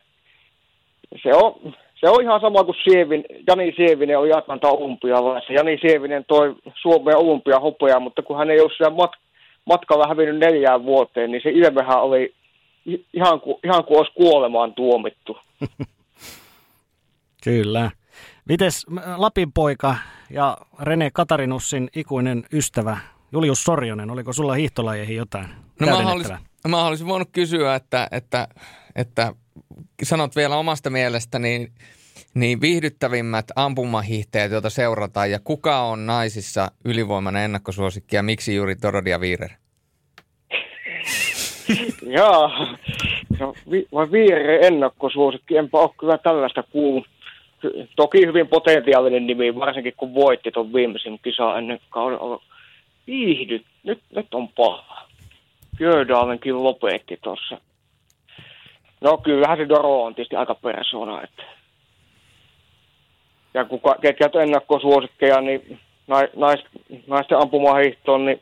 se 1.23 1.35
on, 1.35 1.75
se 1.95 2.09
on 2.09 2.23
ihan 2.23 2.41
sama 2.41 2.65
kuin 2.65 2.77
Sievin, 2.85 3.25
Jani 3.47 3.73
Sievinen 3.77 4.19
on 4.19 4.39
Atlanta 4.39 4.69
olympialaisessa. 4.69 5.53
Jani 5.53 5.79
Sievinen 5.81 6.25
toi 6.29 6.55
Suomen 6.75 7.17
olympiahopea, 7.17 8.01
mutta 8.01 8.23
kun 8.23 8.39
hän 8.39 8.51
ei 8.51 8.61
ole 8.61 8.71
siellä 8.77 8.97
mat- 8.97 9.21
matkalla 9.65 10.09
hävinnyt 10.09 10.39
neljään 10.39 10.85
vuoteen, 10.85 11.31
niin 11.31 11.43
se 11.43 11.51
ilmehän 11.51 12.03
oli 12.03 12.35
ihan 13.13 13.41
kuin, 13.41 13.57
ihan 13.65 13.85
kuin 13.85 13.99
olisi 13.99 14.13
kuolemaan 14.15 14.75
tuomittu. 14.75 15.39
Kyllä. 17.45 17.91
Mites 18.49 18.87
Lapin 19.17 19.53
poika 19.53 19.95
ja 20.31 20.57
Rene 20.81 21.11
Katarinussin 21.13 21.89
ikuinen 21.97 22.45
ystävä 22.53 22.99
Julius 23.33 23.65
Sorjonen, 23.65 24.11
oliko 24.11 24.33
sulla 24.33 24.55
hiihtolajeihin 24.55 25.17
jotain 25.17 25.47
no 25.81 25.87
mä 25.87 26.03
haluaisin, 26.03 26.37
mä 26.69 26.87
olisin 26.87 27.07
voinut 27.07 27.29
kysyä, 27.33 27.75
että, 27.75 28.09
että, 28.13 28.49
että 28.97 29.33
sanot 30.03 30.37
vielä 30.37 30.57
omasta 30.57 30.91
mielestä, 30.91 31.39
niin, 31.39 31.69
niin 32.35 32.61
viihdyttävimmät 32.61 33.47
ampumahihteet, 33.57 34.53
joita 34.53 34.71
seurataan, 34.71 35.31
ja 35.31 35.39
kuka 35.45 35.81
on 35.81 36.07
naisissa 36.07 36.71
ylivoimainen 36.85 37.45
ennakkosuosikki, 37.45 38.17
ja 38.17 38.23
miksi 38.23 38.55
juuri 38.55 38.77
Torodia 38.77 39.21
Viirer? 39.21 39.51
Jaa, 42.19 42.77
no, 43.41 43.55
vi, 43.71 43.87
vai 43.93 44.13
Viirer 44.13 44.65
ennakkosuosikki, 44.65 45.57
enpä 45.57 45.79
ole 45.79 45.91
kyllä 46.01 46.19
tällaista 46.19 46.63
kuullut. 46.63 47.07
Toki 47.97 48.27
hyvin 48.27 48.49
potentiaalinen 48.49 49.27
nimi, 49.27 49.55
varsinkin 49.55 49.95
kun 49.97 50.15
voitti 50.15 50.51
tuon 50.51 50.73
viimeisen 50.73 51.19
kisan 51.23 51.59
ennen 51.59 51.81
kaudella. 51.91 52.43
Viihdyt, 53.07 53.67
nyt, 53.83 54.01
nyt 54.15 54.35
on 54.35 54.49
paha. 54.49 55.08
Björdalenkin 55.79 56.65
lopetti 56.65 57.19
tuossa. 57.23 57.61
No 59.01 59.17
kyllähän 59.17 59.59
se 59.59 59.69
Doro 59.69 60.03
on 60.03 60.15
tietysti 60.15 60.37
aika 60.37 60.55
persona, 60.55 61.23
että 61.23 61.43
ja 63.55 63.65
kun 63.65 63.81
ketkä 64.01 64.31
ennakkosuosikkeja, 64.43 65.41
niin 65.41 65.81
nais, 66.07 66.65
naisten 67.07 67.39
ampumahiihtoon, 67.39 68.25
niin 68.25 68.41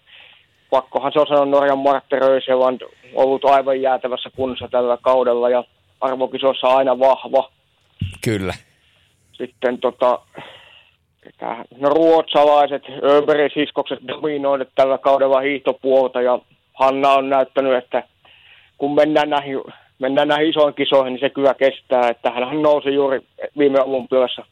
pakkohan 0.70 1.12
se 1.12 1.20
on 1.20 1.26
sanoa 1.26 1.44
Norjan 1.44 1.78
Marte 1.78 2.18
Röiseland 2.18 2.80
ollut 3.14 3.44
aivan 3.44 3.82
jäätävässä 3.82 4.30
kunnossa 4.36 4.68
tällä 4.68 4.98
kaudella 5.02 5.50
ja 5.50 5.64
arvokisoissa 6.00 6.66
aina 6.68 6.98
vahva. 6.98 7.50
Kyllä. 8.24 8.54
Sitten 9.32 9.78
tota, 9.78 10.18
no 11.80 11.88
ruotsalaiset, 11.88 12.82
Öberis-hiskokset 13.02 14.08
dominoivat 14.08 14.68
tällä 14.74 14.98
kaudella 14.98 15.40
hiihtopuolta 15.40 16.22
ja 16.22 16.38
Hanna 16.76 17.12
on 17.12 17.30
näyttänyt, 17.30 17.74
että 17.74 18.02
kun 18.78 18.94
mennään 18.94 19.30
näihin, 19.30 19.60
mennään 19.98 20.28
näihin 20.28 20.50
isoihin 20.50 20.74
kisoihin, 20.74 21.12
niin 21.12 21.20
se 21.20 21.30
kyllä 21.30 21.54
kestää. 21.54 22.08
Että 22.08 22.30
hän 22.30 22.62
nousi 22.62 22.94
juuri 22.94 23.20
viime 23.58 23.80
olympiassa 23.80 24.44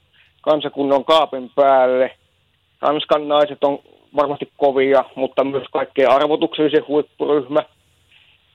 kansakunnan 0.42 1.04
kaapin 1.04 1.50
päälle. 1.54 2.10
Ranskan 2.80 3.28
naiset 3.28 3.64
on 3.64 3.78
varmasti 4.16 4.48
kovia, 4.56 5.04
mutta 5.14 5.44
myös 5.44 5.66
kaikkein 5.72 6.10
arvotuksellisen 6.10 6.88
huippuryhmä. 6.88 7.62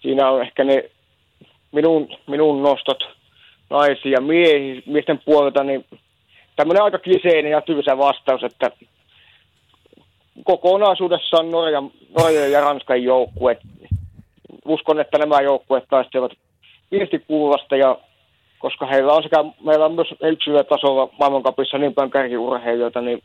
Siinä 0.01 0.29
on 0.29 0.41
ehkä 0.41 0.63
ne 0.63 0.89
minun, 1.71 2.07
minun 2.27 2.63
nostot 2.63 3.03
naisia 3.69 4.21
miehi, 4.21 4.83
miesten 4.85 5.19
puolelta, 5.25 5.63
niin 5.63 5.85
tämmöinen 6.55 6.83
aika 6.83 6.99
kliseinen 6.99 7.51
ja 7.51 7.61
tylsä 7.61 7.97
vastaus, 7.97 8.43
että 8.43 8.71
kokonaisuudessaan 10.44 11.52
Norjan, 11.52 11.91
Norjan 12.18 12.52
ja 12.52 12.61
Ranskan 12.61 13.03
joukkueet. 13.03 13.60
Uskon, 14.66 14.99
että 14.99 15.18
nämä 15.18 15.41
joukkueet 15.41 15.84
taistelevat 15.90 16.32
viestikuuluvasta 16.91 17.76
ja 17.76 17.98
koska 18.60 18.86
heillä 18.86 19.14
on 19.14 19.24
sekä, 19.24 19.38
meillä 19.66 19.86
on 19.86 19.95
myös 19.95 20.07
yksilötasolla 20.22 21.10
maailmankapissa 21.20 21.78
niin 21.78 21.94
paljon 21.94 22.11
kärkiurheilijoita, 22.11 23.02
niin 23.02 23.24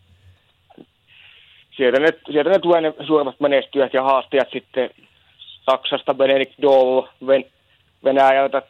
sieltä 1.77 2.01
ne, 2.01 2.09
sieltä 2.33 2.51
ne 2.51 2.59
tulee 2.59 2.81
ne 2.81 2.95
suurimmat 3.07 3.41
menestyjät 3.41 3.95
ja 3.95 4.03
haastajat 4.03 4.49
sitten 4.53 4.91
Saksasta 5.71 6.15
Benedikt 6.15 6.55
Doll, 6.63 7.03
Ven, 7.27 7.45
Venäjältä, 8.05 8.63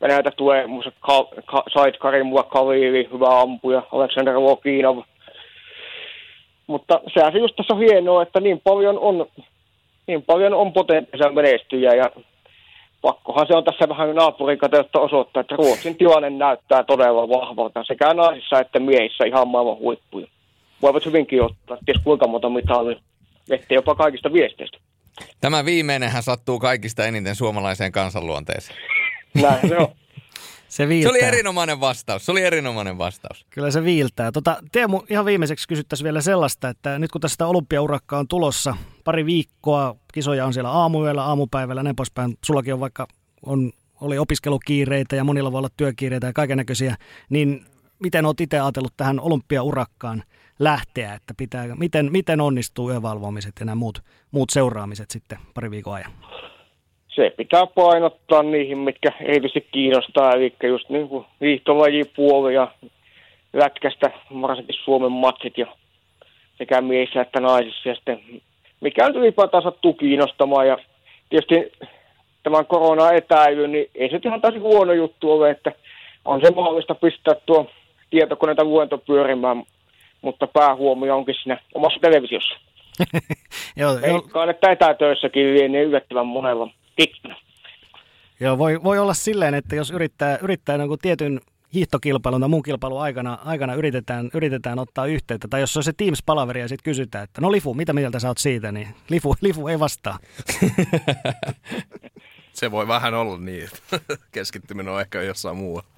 Venäjältä 0.00 0.30
tulee 0.30 0.66
muista 0.66 0.92
Ka, 1.00 1.28
Ka, 1.44 1.62
Said 1.74 1.94
hyvä 3.12 3.40
ampuja, 3.40 3.82
Aleksander 3.92 4.34
Lokinov. 4.34 4.98
Mutta 6.72 7.00
sehän 7.14 7.32
se 7.32 7.38
just 7.38 7.56
tässä 7.56 7.74
on 7.74 7.80
hienoa, 7.80 8.22
että 8.22 8.40
niin 8.40 8.60
paljon 8.64 8.98
on, 8.98 9.26
niin 10.06 10.22
paljon 10.22 10.54
on 10.54 10.72
potentiaalisia 10.72 11.32
menestyjä 11.32 11.94
ja 11.94 12.10
pakkohan 13.02 13.46
se 13.46 13.54
on 13.56 13.64
tässä 13.64 13.88
vähän 13.88 14.14
naapurin 14.14 14.58
kateutta 14.58 15.00
osoittaa, 15.00 15.40
että 15.40 15.56
Ruotsin 15.56 15.96
tilanne 15.96 16.30
näyttää 16.30 16.84
todella 16.84 17.28
vahvalta 17.28 17.84
sekä 17.84 18.14
naisissa 18.14 18.60
että 18.60 18.78
miehissä 18.78 19.24
ihan 19.24 19.48
maailman 19.48 19.78
huippuja. 19.78 20.26
Voivat 20.82 21.06
hyvinkin 21.06 21.42
ottaa 21.42 21.78
ties 21.86 22.02
kuinka 22.04 22.26
monta 22.26 22.48
mitalia, 22.48 23.00
ettei 23.50 23.74
jopa 23.74 23.94
kaikista 23.94 24.32
viesteistä. 24.32 24.78
Tämä 25.40 25.64
viimeinenhän 25.64 26.22
sattuu 26.22 26.58
kaikista 26.58 27.06
eniten 27.06 27.34
suomalaiseen 27.34 27.92
kansanluonteeseen. 27.92 28.78
Näin 29.42 29.68
se 29.68 29.78
on. 29.78 29.88
Se, 30.72 30.88
viiltää. 30.88 31.12
Se 31.12 31.18
oli 31.18 31.28
erinomainen 31.28 31.80
vastaus. 31.80 32.26
Se 32.26 32.32
oli 32.32 32.42
erinomainen 32.42 32.98
vastaus. 32.98 33.46
Kyllä 33.50 33.70
se 33.70 33.84
viiltää. 33.84 34.32
Tota, 34.32 34.62
Teemu, 34.72 35.02
ihan 35.10 35.24
viimeiseksi 35.24 35.68
kysyttäisiin 35.68 36.04
vielä 36.04 36.20
sellaista, 36.20 36.68
että 36.68 36.98
nyt 36.98 37.10
kun 37.10 37.20
tästä 37.20 37.46
olympiaurakkaa 37.46 38.18
on 38.18 38.28
tulossa 38.28 38.76
pari 39.04 39.26
viikkoa, 39.26 39.96
kisoja 40.12 40.46
on 40.46 40.52
siellä 40.52 40.70
aamuyöllä, 40.70 41.24
aamupäivällä, 41.24 41.82
näin 41.82 41.96
poispäin. 41.96 42.38
Sullakin 42.44 42.74
on 42.74 42.80
vaikka 42.80 43.06
on, 43.46 43.72
oli 44.00 44.18
opiskelukiireitä 44.18 45.16
ja 45.16 45.24
monilla 45.24 45.52
voi 45.52 45.58
olla 45.58 45.68
työkiireitä 45.76 46.26
ja 46.26 46.32
kaiken 46.32 46.56
näköisiä, 46.56 46.96
niin 47.30 47.66
miten 47.98 48.26
olet 48.26 48.40
itse 48.40 48.60
ajatellut 48.60 48.96
tähän 48.96 49.20
olympiaurakkaan 49.20 50.22
lähteä, 50.58 51.14
että 51.14 51.34
pitää, 51.36 51.76
miten, 51.76 52.12
miten 52.12 52.40
onnistuu 52.40 52.90
yövalvomiset 52.90 53.52
ja 53.60 53.66
nämä 53.66 53.74
muut, 53.74 54.04
muut 54.30 54.50
seuraamiset 54.50 55.10
sitten 55.10 55.38
pari 55.54 55.70
viikon 55.70 55.94
ajan? 55.94 56.12
Se 57.14 57.32
pitää 57.36 57.66
painottaa 57.66 58.42
niihin, 58.42 58.78
mitkä 58.78 59.12
erityisesti 59.20 59.68
kiinnostaa, 59.72 60.32
eli 60.32 60.54
just 60.62 60.88
niin 60.88 61.08
kuin 61.08 61.26
hiihtolajipuoli 61.40 62.54
ja 62.54 62.68
lätkästä 63.52 64.10
varsinkin 64.42 64.76
Suomen 64.84 65.12
matsit 65.12 65.58
ja 65.58 65.66
sekä 66.58 66.80
miehissä 66.80 67.20
että 67.20 67.40
naisissa 67.40 67.88
ja 67.88 67.94
sitten 67.94 68.20
mikä 68.80 69.06
nyt 69.06 69.16
ylipäätään 69.16 69.62
sattuu 69.62 69.92
kiinnostamaan 69.92 70.68
ja 70.68 70.78
tietysti 71.30 71.72
tämän 72.42 72.66
korona-etäily, 72.66 73.68
niin 73.68 73.90
ei 73.94 74.10
se 74.10 74.20
ihan 74.24 74.40
täysin 74.40 74.62
huono 74.62 74.92
juttu 74.92 75.32
ole, 75.32 75.50
että 75.50 75.72
on 76.24 76.40
se 76.40 76.50
mahdollista 76.50 76.94
pistää 76.94 77.34
tuo 77.46 77.70
tietokoneita 78.10 78.64
luento 78.64 78.98
pyörimään, 78.98 79.62
mutta 80.22 80.46
päähuomio 80.46 81.16
onkin 81.16 81.34
siinä 81.42 81.58
omassa 81.74 82.00
televisiossa. 82.00 82.54
Joo, 83.76 83.94
Veikkaan, 84.02 84.50
että 84.50 84.70
etätöissäkin 84.70 85.54
lienee 85.54 85.82
yllättävän 85.82 86.26
monella 86.26 86.68
tikkana. 86.96 87.36
Joo, 88.40 88.58
voi, 88.58 88.82
voi 88.82 88.98
olla 88.98 89.14
silleen, 89.14 89.54
että 89.54 89.76
jos 89.76 89.90
yrittää, 89.90 90.38
yrittää 90.42 90.78
niin 90.78 90.98
tietyn 91.02 91.40
hiihtokilpailun 91.74 92.40
tai 92.40 92.48
muun 92.48 92.62
kilpailun 92.62 93.02
aikana, 93.02 93.38
aikana 93.44 93.74
yritetään, 93.74 94.30
yritetään 94.34 94.78
ottaa 94.78 95.06
yhteyttä, 95.06 95.48
tai 95.48 95.60
jos 95.60 95.76
on 95.76 95.84
se 95.84 95.92
Teams-palaveri 95.92 96.60
ja 96.60 96.68
sitten 96.68 96.84
kysytään, 96.84 97.24
että 97.24 97.40
no 97.40 97.52
Lifu, 97.52 97.74
mitä 97.74 97.92
mieltä 97.92 98.18
sä 98.18 98.28
oot 98.28 98.38
siitä, 98.38 98.72
niin 98.72 98.88
Lifu, 99.08 99.34
Lifu 99.40 99.68
ei 99.68 99.80
vastaa. 99.80 100.18
se 102.52 102.70
voi 102.70 102.88
vähän 102.88 103.14
olla 103.14 103.38
niin, 103.38 103.64
että 103.64 104.00
keskittyminen 104.32 104.92
on 104.92 105.00
ehkä 105.00 105.22
jossain 105.22 105.56
muualla. 105.56 105.88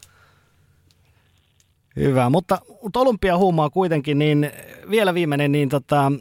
Hyvä, 1.97 2.31
mutta, 2.31 2.59
mutta 2.83 3.01
olympiahuumaa 3.01 3.71
kuitenkin, 3.71 4.19
niin 4.19 4.53
vielä 4.91 5.15
viimeinen, 5.15 5.53
niin 5.53 5.69
tota, 5.69 6.13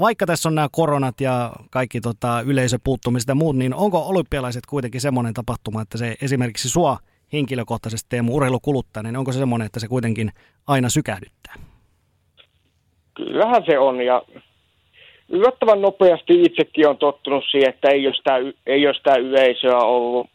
vaikka 0.00 0.26
tässä 0.26 0.48
on 0.48 0.54
nämä 0.54 0.68
koronat 0.72 1.20
ja 1.20 1.52
kaikki 1.70 2.00
tota, 2.00 2.40
yleisöpuuttumiset 2.46 3.28
ja 3.28 3.34
muut, 3.34 3.56
niin 3.56 3.74
onko 3.74 3.98
olympialaiset 3.98 4.66
kuitenkin 4.66 5.00
semmoinen 5.00 5.34
tapahtuma, 5.34 5.82
että 5.82 5.98
se 5.98 6.14
esimerkiksi 6.22 6.68
sua 6.68 6.96
henkilökohtaisesti 7.32 8.06
Teemu 8.08 8.36
urheilukuluttaa, 8.36 9.02
niin 9.02 9.16
onko 9.16 9.32
se 9.32 9.38
semmoinen, 9.38 9.66
että 9.66 9.80
se 9.80 9.88
kuitenkin 9.88 10.30
aina 10.66 10.88
sykähdyttää? 10.88 11.54
Kyllähän 13.14 13.62
se 13.66 13.78
on 13.78 14.00
ja 14.00 14.22
yllättävän 15.28 15.82
nopeasti 15.82 16.42
itsekin 16.42 16.88
on 16.88 16.96
tottunut 16.96 17.44
siihen, 17.50 17.68
että 17.68 17.88
ei 17.88 18.06
ole 18.06 18.14
sitä, 18.14 18.36
ei 18.66 18.86
ole 18.86 18.94
sitä 18.94 19.14
yleisöä 19.14 19.78
ollut. 19.78 20.26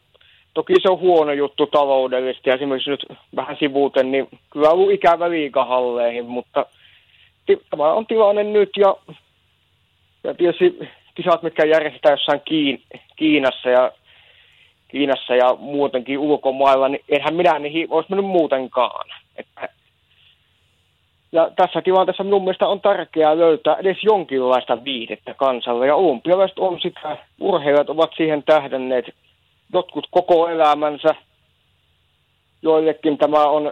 Toki 0.53 0.73
se 0.81 0.89
on 0.89 0.99
huono 0.99 1.31
juttu 1.31 1.67
taloudellisesti 1.67 2.49
esimerkiksi 2.49 2.89
nyt 2.89 3.05
vähän 3.35 3.57
sivuuten, 3.59 4.11
niin 4.11 4.27
kyllä 4.49 4.67
on 4.67 4.73
ollut 4.73 4.91
ikävä 4.91 5.29
liikahalleihin, 5.29 6.25
mutta 6.25 6.65
tämä 7.69 7.93
on 7.93 8.07
tilanne 8.07 8.43
nyt 8.43 8.69
ja 8.77 8.95
ja 10.23 10.33
tietysti 10.33 10.89
kisat, 11.15 11.43
mitkä 11.43 11.65
järjestetään 11.65 12.13
jossain 12.13 12.41
Kiin, 12.45 12.81
Kiinassa 13.15 13.69
ja 13.69 13.91
Kiinassa 14.87 15.35
ja 15.35 15.55
muutenkin 15.59 16.19
ulkomailla, 16.19 16.89
niin 16.89 17.03
eihän 17.09 17.35
minä 17.35 17.59
niihin 17.59 17.87
olisi 17.89 18.09
mennyt 18.09 18.31
muutenkaan. 18.31 19.09
Että 19.35 19.69
ja 21.31 21.51
tässä 21.55 21.81
tilanteessa 21.81 22.23
minun 22.23 22.43
mielestä 22.43 22.67
on 22.67 22.81
tärkeää 22.81 23.37
löytää 23.37 23.75
edes 23.75 23.97
jonkinlaista 24.03 24.83
viihdettä 24.83 25.33
kansalle. 25.33 25.87
Ja 25.87 25.95
olympialaiset 25.95 26.59
on 26.59 26.79
sitä, 26.81 27.17
urheilijat 27.39 27.89
ovat 27.89 28.11
siihen 28.17 28.43
tähdänneet 28.43 29.05
jotkut 29.73 30.07
koko 30.11 30.47
elämänsä. 30.49 31.15
Joillekin 32.61 33.17
tämä 33.17 33.43
on, 33.43 33.71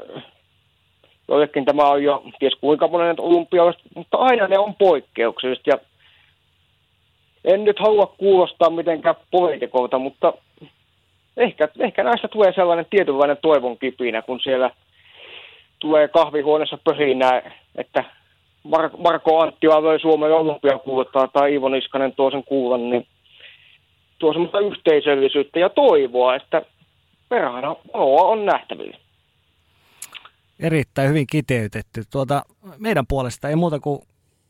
joillekin 1.27 1.65
tämä 1.65 1.83
on 1.83 2.03
jo 2.03 2.23
ties 2.39 2.55
kuinka 2.61 2.87
monen 2.87 3.15
olympialaiset, 3.19 3.81
mutta 3.95 4.17
aina 4.17 4.47
ne 4.47 4.59
on 4.59 4.75
poikkeuksellisesti. 4.75 5.69
Ja 5.69 5.77
en 7.45 7.63
nyt 7.63 7.79
halua 7.79 8.15
kuulostaa 8.17 8.69
mitenkään 8.69 9.15
poliitikolta, 9.31 9.99
mutta 9.99 10.33
ehkä, 11.37 11.67
ehkä 11.79 12.03
näistä 12.03 12.27
tulee 12.27 12.53
sellainen 12.53 12.85
tietynlainen 12.89 13.37
toivon 13.41 13.77
kipinä, 13.77 14.21
kun 14.21 14.39
siellä 14.39 14.71
tulee 15.79 16.07
kahvihuoneessa 16.07 16.77
pöhinää, 16.83 17.51
että 17.75 18.03
Mar- 18.67 18.97
Marko 18.97 19.39
Anttila 19.39 19.83
löi 19.83 19.99
Suomen 19.99 20.31
olympiakuuluttaa 20.31 21.27
tai 21.27 21.51
Iivo 21.51 21.69
Niskanen 21.69 22.13
tuo 22.15 22.31
sen 22.31 22.43
kuulan, 22.43 22.89
niin 22.89 23.07
tuo 24.19 24.33
semmoista 24.33 24.59
yhteisöllisyyttä 24.59 25.59
ja 25.59 25.69
toivoa, 25.69 26.35
että 26.35 26.61
perhana 27.29 27.75
on 27.93 28.45
nähtävillä. 28.45 28.97
Erittäin 30.59 31.09
hyvin 31.09 31.27
kiteytetty. 31.31 32.03
Tuota, 32.11 32.43
meidän 32.77 33.07
puolesta 33.07 33.49
ei 33.49 33.55
muuta 33.55 33.79
kuin 33.79 33.99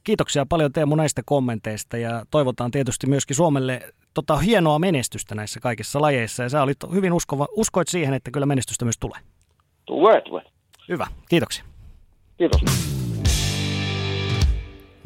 Kiitoksia 0.08 0.46
paljon 0.46 0.72
Teemu 0.72 0.96
näistä 0.96 1.22
kommenteista 1.26 1.98
ja 1.98 2.26
toivotaan 2.32 2.72
tietysti 2.72 3.08
myöskin 3.08 3.36
Suomelle 3.36 3.82
tota, 4.14 4.38
hienoa 4.38 4.80
menestystä 4.80 5.36
näissä 5.36 5.60
kaikissa 5.60 6.02
lajeissa. 6.02 6.44
Ja 6.44 6.50
sä 6.50 6.62
olit 6.62 6.78
hyvin 6.94 7.14
uskova, 7.14 7.48
uskoit 7.52 7.88
siihen, 7.88 8.14
että 8.14 8.32
kyllä 8.32 8.46
menestystä 8.46 8.86
myös 8.86 8.98
tulee. 9.00 9.20
Tulee, 9.86 10.22
tulee. 10.22 10.44
Hyvä, 10.90 11.08
kiitoksia. 11.30 11.64
Kiitos. 12.38 12.62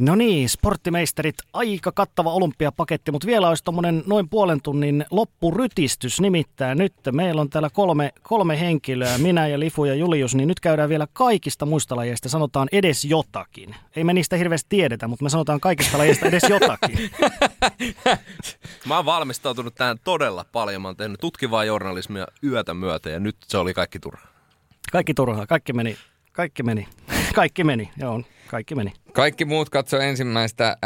No 0.01 0.15
niin, 0.15 0.49
sporttimeisterit, 0.49 1.35
aika 1.53 1.91
kattava 1.91 2.33
olympiapaketti, 2.33 3.11
mutta 3.11 3.27
vielä 3.27 3.49
olisi 3.49 3.63
tuommoinen 3.63 4.03
noin 4.05 4.29
puolen 4.29 4.61
tunnin 4.61 5.05
loppurytistys. 5.11 6.21
Nimittäin 6.21 6.77
nyt 6.77 6.93
meillä 7.11 7.41
on 7.41 7.49
täällä 7.49 7.69
kolme, 7.69 8.13
kolme 8.21 8.59
henkilöä, 8.59 9.17
minä 9.17 9.47
ja 9.47 9.59
Lifu 9.59 9.85
ja 9.85 9.95
Julius, 9.95 10.35
niin 10.35 10.47
nyt 10.47 10.59
käydään 10.59 10.89
vielä 10.89 11.07
kaikista 11.13 11.65
muista 11.65 11.95
lajeista, 11.95 12.29
sanotaan 12.29 12.67
edes 12.71 13.05
jotakin. 13.05 13.75
Ei 13.95 14.03
me 14.03 14.13
niistä 14.13 14.35
hirveästi 14.35 14.69
tiedetä, 14.69 15.07
mutta 15.07 15.23
me 15.23 15.29
sanotaan 15.29 15.59
kaikista 15.59 15.97
lajeista 15.97 16.25
edes 16.25 16.43
jotakin. 16.49 17.11
Mä 18.87 18.95
oon 18.95 19.05
valmistautunut 19.05 19.75
tähän 19.75 19.97
todella 20.03 20.45
paljon. 20.51 20.81
Mä 20.81 20.87
oon 20.87 20.97
tehnyt 20.97 21.19
tutkivaa 21.19 21.65
journalismia 21.65 22.27
yötä 22.43 22.73
myötä 22.73 23.09
ja 23.09 23.19
nyt 23.19 23.35
se 23.47 23.57
oli 23.57 23.73
kaikki 23.73 23.99
turhaa. 23.99 24.27
Kaikki 24.91 25.13
turhaa, 25.13 25.47
kaikki 25.47 25.73
meni, 25.73 25.97
kaikki 26.31 26.63
meni, 26.63 26.87
kaikki 27.35 27.63
meni, 27.63 27.91
joo 27.97 28.21
kaikki 28.51 28.75
meni. 28.75 28.93
Kaikki 29.13 29.45
muut 29.45 29.69
katsoi 29.69 30.05
ensimmäistä 30.05 30.77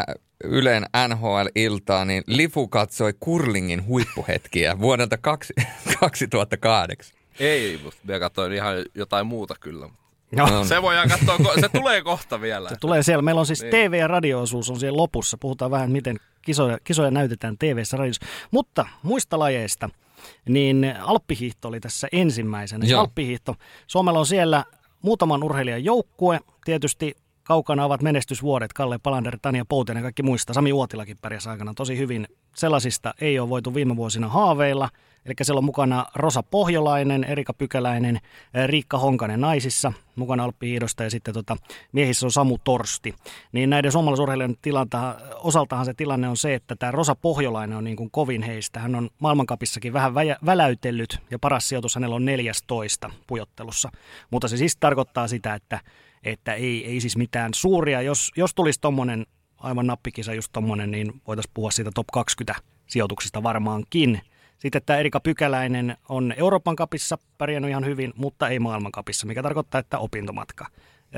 Ylen 0.44 0.86
NHL-iltaa, 1.08 2.06
niin 2.06 2.24
Lifu 2.28 2.68
katsoi 2.68 3.14
Kurlingin 3.20 3.88
huippuhetkiä 3.88 4.80
vuodelta 4.80 5.18
2008. 5.18 7.18
Ei, 7.40 7.80
mutta 7.84 8.00
minä 8.04 8.20
katsoin 8.20 8.54
ihan 8.54 8.76
jotain 8.96 9.28
muuta 9.28 9.56
kyllä. 9.60 9.90
No. 10.32 10.66
Se 10.66 10.82
voidaan 10.82 11.10
katsoa, 11.10 11.38
se 11.62 11.70
tulee 11.70 12.02
kohta 12.02 12.42
vielä. 12.42 12.70
Se 12.70 12.76
tulee 12.82 13.04
siellä. 13.04 13.22
Meillä 13.22 13.40
on 13.40 13.46
siis 13.46 13.62
niin. 13.62 13.72
TV- 13.72 13.94
ja 13.94 14.08
radioosuus 14.08 14.70
on 14.70 14.80
siellä 14.80 14.98
lopussa. 14.98 15.38
Puhutaan 15.38 15.72
vähän, 15.72 15.92
miten 15.92 16.18
kisoja, 16.42 16.78
kisoja 16.84 17.12
näytetään 17.12 17.58
TV-ssä 17.58 17.98
radiossa. 17.98 18.26
Mutta 18.52 18.86
muista 19.04 19.40
lajeista, 19.40 19.90
niin 20.50 20.96
alppihiihto 21.00 21.68
oli 21.68 21.80
tässä 21.80 22.08
ensimmäisenä. 22.12 22.86
Joo. 22.86 23.02
Alppihiihto. 23.02 23.56
Suomella 23.88 24.20
on 24.20 24.26
siellä 24.26 24.66
muutaman 25.02 25.44
urheilijan 25.44 25.84
joukkue. 25.84 26.40
Tietysti 26.66 27.16
kaukana 27.46 27.86
ovat 27.86 28.02
menestysvuodet. 28.02 28.74
Kalle 28.74 28.98
Palander, 28.98 29.38
Tania 29.42 29.66
Poutinen 29.66 30.02
ja 30.02 30.04
kaikki 30.04 30.24
muista. 30.24 30.54
Sami 30.54 30.74
Uotilakin 30.74 31.18
pärjäsi 31.22 31.50
aikana 31.50 31.74
tosi 31.74 31.98
hyvin. 31.98 32.28
Sellaisista 32.56 33.14
ei 33.22 33.40
ole 33.40 33.50
voitu 33.50 33.74
viime 33.74 33.96
vuosina 33.96 34.28
haaveilla. 34.28 34.90
Eli 35.26 35.34
siellä 35.42 35.58
on 35.58 35.66
mukana 35.66 36.06
Rosa 36.16 36.44
Pohjolainen, 36.44 37.24
Erika 37.24 37.54
Pykäläinen, 37.54 38.20
Riikka 38.66 38.98
Honkanen 38.98 39.42
naisissa, 39.42 39.94
mukana 40.16 40.44
Alppihiidosta 40.44 41.04
ja 41.04 41.10
sitten 41.10 41.34
tota, 41.34 41.58
miehissä 41.92 42.26
on 42.26 42.32
Samu 42.32 42.58
Torsti. 42.64 43.14
Niin 43.52 43.70
näiden 43.70 43.92
suomalaisurheilijan 43.92 44.56
tilanta, 44.62 45.16
osaltahan 45.36 45.86
se 45.86 45.94
tilanne 45.94 46.30
on 46.30 46.38
se, 46.38 46.54
että 46.54 46.76
tämä 46.76 46.92
Rosa 46.92 47.16
Pohjolainen 47.16 47.78
on 47.78 47.84
niin 47.84 47.96
kuin 47.96 48.12
kovin 48.12 48.44
heistä. 48.44 48.80
Hän 48.80 48.96
on 48.96 49.10
maailmankapissakin 49.20 49.94
vähän 49.94 50.12
vä- 50.12 50.46
väläytellyt 50.46 51.20
ja 51.32 51.40
paras 51.40 51.70
sijoitus 51.70 51.96
hänellä 51.96 52.16
on 52.16 52.26
14 52.26 53.10
pujottelussa. 53.28 53.90
Mutta 54.32 54.48
se 54.48 54.58
siis 54.58 54.78
tarkoittaa 54.80 55.28
sitä, 55.28 55.54
että, 55.54 55.80
että 56.26 56.54
ei, 56.54 56.86
ei 56.86 57.00
siis 57.00 57.18
mitään 57.18 57.54
suuria. 57.54 58.02
Jos, 58.02 58.32
jos 58.38 58.54
tulisi 58.54 58.82
tuommoinen 58.82 59.26
aivan 59.58 59.88
nappikisa 59.88 60.34
just 60.34 60.52
tuommoinen, 60.54 60.92
niin 60.92 61.22
voitaisiin 61.28 61.52
puhua 61.54 61.72
siitä 61.72 61.92
top 61.96 62.08
20 62.14 62.62
sijoituksista 62.88 63.44
varmaankin– 63.44 64.22
sitten 64.58 64.82
tämä 64.86 65.00
Erika 65.00 65.20
Pykäläinen 65.20 65.98
on 66.10 66.34
Euroopan 66.38 66.76
kapissa 66.76 67.18
pärjännyt 67.38 67.70
ihan 67.70 67.86
hyvin, 67.86 68.14
mutta 68.16 68.50
ei 68.50 68.60
maailmankapissa, 68.60 69.28
mikä 69.28 69.44
tarkoittaa, 69.44 69.80
että 69.80 70.00
opintomatka. 70.00 70.66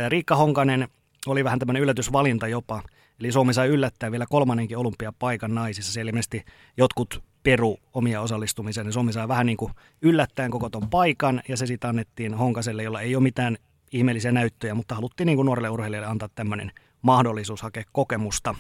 Riikka 0.10 0.36
Honkanen 0.36 0.88
oli 1.26 1.44
vähän 1.44 1.60
tämmöinen 1.60 1.84
yllätysvalinta 1.84 2.48
jopa. 2.48 2.84
Eli 3.20 3.32
Suomi 3.32 3.54
sai 3.54 3.68
yllättää 3.68 4.12
vielä 4.12 4.26
kolmannenkin 4.30 4.78
olympiapaikan 4.78 5.56
naisissa. 5.56 5.94
Se 5.94 6.02
ilmeisesti 6.02 6.44
jotkut 6.78 7.24
peru 7.44 7.78
omia 7.94 8.22
osallistumisia, 8.22 8.84
niin 8.84 8.94
Suomi 8.94 9.14
sai 9.14 9.28
vähän 9.28 9.46
niin 9.46 9.58
kuin 9.58 9.72
yllättäen 10.02 10.52
koko 10.52 10.70
ton 10.70 10.90
paikan, 10.90 11.42
ja 11.48 11.58
se 11.58 11.66
sitten 11.66 11.90
annettiin 11.90 12.34
Honkaselle, 12.34 12.84
jolla 12.84 13.02
ei 13.02 13.16
ole 13.16 13.24
mitään 13.24 13.58
ihmeellisiä 13.92 14.32
näyttöjä, 14.32 14.76
mutta 14.76 14.96
haluttiin 14.96 15.26
niin 15.26 15.36
kuin 15.36 15.46
nuorelle 15.46 15.70
urheilijalle 15.70 16.08
antaa 16.08 16.30
tämmöinen 16.36 16.72
mahdollisuus 17.02 17.62
hakea 17.62 17.84
kokemusta 17.92 18.56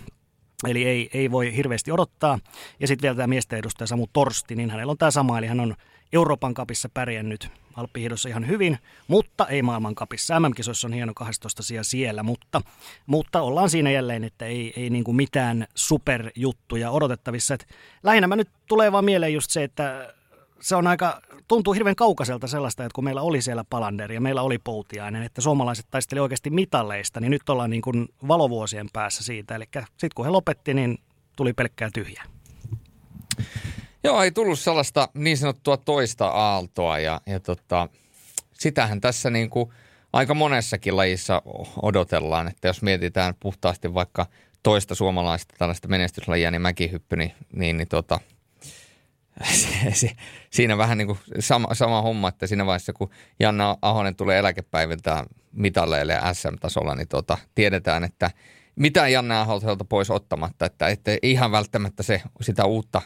Eli 0.67 0.85
ei, 0.85 1.09
ei 1.13 1.31
voi 1.31 1.55
hirveästi 1.55 1.91
odottaa. 1.91 2.39
Ja 2.79 2.87
sitten 2.87 3.01
vielä 3.01 3.15
tämä 3.15 3.27
miesten 3.27 3.59
edustaja 3.59 3.87
Samu 3.87 4.07
Torsti, 4.13 4.55
niin 4.55 4.69
hänellä 4.69 4.91
on 4.91 4.97
tämä 4.97 5.11
sama, 5.11 5.37
eli 5.37 5.47
hän 5.47 5.59
on 5.59 5.75
Euroopan 6.13 6.53
kapissa 6.53 6.89
pärjännyt 6.89 7.49
Alppihiidossa 7.75 8.29
ihan 8.29 8.47
hyvin, 8.47 8.77
mutta 9.07 9.47
ei 9.47 9.61
maailman 9.61 9.95
kapissa. 9.95 10.39
MM-kisoissa 10.39 10.87
on 10.87 10.93
hieno 10.93 11.13
12 11.15 11.63
sija 11.63 11.83
siellä, 11.83 12.23
mutta, 12.23 12.61
mutta 13.05 13.41
ollaan 13.41 13.69
siinä 13.69 13.91
jälleen, 13.91 14.23
että 14.23 14.45
ei, 14.45 14.73
ei 14.77 14.89
niin 14.89 15.03
kuin 15.03 15.15
mitään 15.15 15.67
superjuttuja 15.75 16.91
odotettavissa. 16.91 17.53
Et 17.53 17.67
lähinnä 18.03 18.27
mä 18.27 18.35
nyt 18.35 18.49
tulee 18.67 18.91
vaan 18.91 19.05
mieleen 19.05 19.33
just 19.33 19.51
se, 19.51 19.63
että 19.63 20.13
se 20.59 20.75
on 20.75 20.87
aika, 20.87 21.21
tuntuu 21.47 21.73
hirveän 21.73 21.95
kaukaiselta 21.95 22.47
sellaista, 22.47 22.83
että 22.83 22.95
kun 22.95 23.03
meillä 23.03 23.21
oli 23.21 23.41
siellä 23.41 23.63
Palander 23.69 24.11
ja 24.11 24.21
meillä 24.21 24.41
oli 24.41 24.57
Poutiainen, 24.57 25.23
että 25.23 25.41
suomalaiset 25.41 25.85
taisteli 25.91 26.19
oikeasti 26.19 26.49
mitalleista, 26.49 27.19
niin 27.19 27.31
nyt 27.31 27.49
ollaan 27.49 27.69
niin 27.69 27.81
kuin 27.81 28.07
valovuosien 28.27 28.87
päässä 28.93 29.23
siitä. 29.23 29.55
Eli 29.55 29.65
sitten 29.73 30.09
kun 30.15 30.25
he 30.25 30.31
lopetti, 30.31 30.73
niin 30.73 30.97
tuli 31.35 31.53
pelkkää 31.53 31.89
tyhjää. 31.93 32.23
Joo, 34.03 34.23
ei 34.23 34.31
tullut 34.31 34.59
sellaista 34.59 35.09
niin 35.13 35.37
sanottua 35.37 35.77
toista 35.77 36.27
aaltoa 36.27 36.99
ja, 36.99 37.21
ja 37.25 37.39
tota, 37.39 37.89
sitähän 38.53 39.01
tässä 39.01 39.29
niin 39.29 39.49
kuin 39.49 39.69
aika 40.13 40.33
monessakin 40.33 40.97
lajissa 40.97 41.41
odotellaan, 41.81 42.47
että 42.47 42.67
jos 42.67 42.81
mietitään 42.81 43.33
puhtaasti 43.39 43.93
vaikka 43.93 44.25
toista 44.63 44.95
suomalaista 44.95 45.55
tällaista 45.57 45.87
menestyslajia, 45.87 46.51
niin 46.51 46.61
mäkihyppy, 46.61 47.15
niin, 47.15 47.31
niin, 47.53 47.77
niin 47.77 47.87
tota– 47.87 48.19
siinä 50.49 50.77
vähän 50.77 50.97
niin 50.97 51.07
kuin 51.07 51.19
sama, 51.39 51.73
sama 51.73 52.01
homma, 52.01 52.29
että 52.29 52.47
siinä 52.47 52.65
vaiheessa 52.65 52.93
kun 52.93 53.09
Janna 53.39 53.77
Ahonen 53.81 54.15
tulee 54.15 54.39
eläkepäiviltä 54.39 55.25
mitalleille 55.51 56.13
ja 56.13 56.33
SM-tasolla, 56.33 56.95
niin 56.95 57.07
tota, 57.07 57.37
tiedetään, 57.55 58.03
että 58.03 58.31
mitä 58.75 59.07
Janna 59.07 59.41
Aholta 59.41 59.85
pois 59.89 60.09
ottamatta, 60.09 60.65
että, 60.65 60.87
että 60.87 61.11
ihan 61.21 61.51
välttämättä 61.51 62.03
se, 62.03 62.21
sitä 62.41 62.65
uutta, 62.65 63.01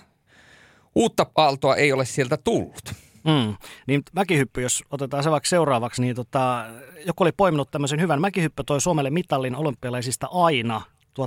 uutta 0.96 1.26
aaltoa 1.36 1.76
ei 1.76 1.94
ole 1.94 2.06
sieltä 2.06 2.38
tullut. 2.38 2.94
Mm. 3.24 3.56
Niin 3.88 4.02
mäkihyppy, 4.16 4.62
jos 4.62 4.84
otetaan 4.92 5.24
se 5.24 5.32
vaikka 5.32 5.50
seuraavaksi, 5.50 6.02
niin 6.02 6.16
tota, 6.16 6.66
joku 7.06 7.24
oli 7.24 7.32
poiminut 7.32 7.72
tämmöisen 7.72 8.02
hyvän. 8.02 8.22
Mäkihyppy 8.22 8.64
toi 8.64 8.82
Suomelle 8.82 9.10
mitallin 9.10 9.56
olympialaisista 9.56 10.28
aina 10.32 10.82
1980-2006 11.20 11.24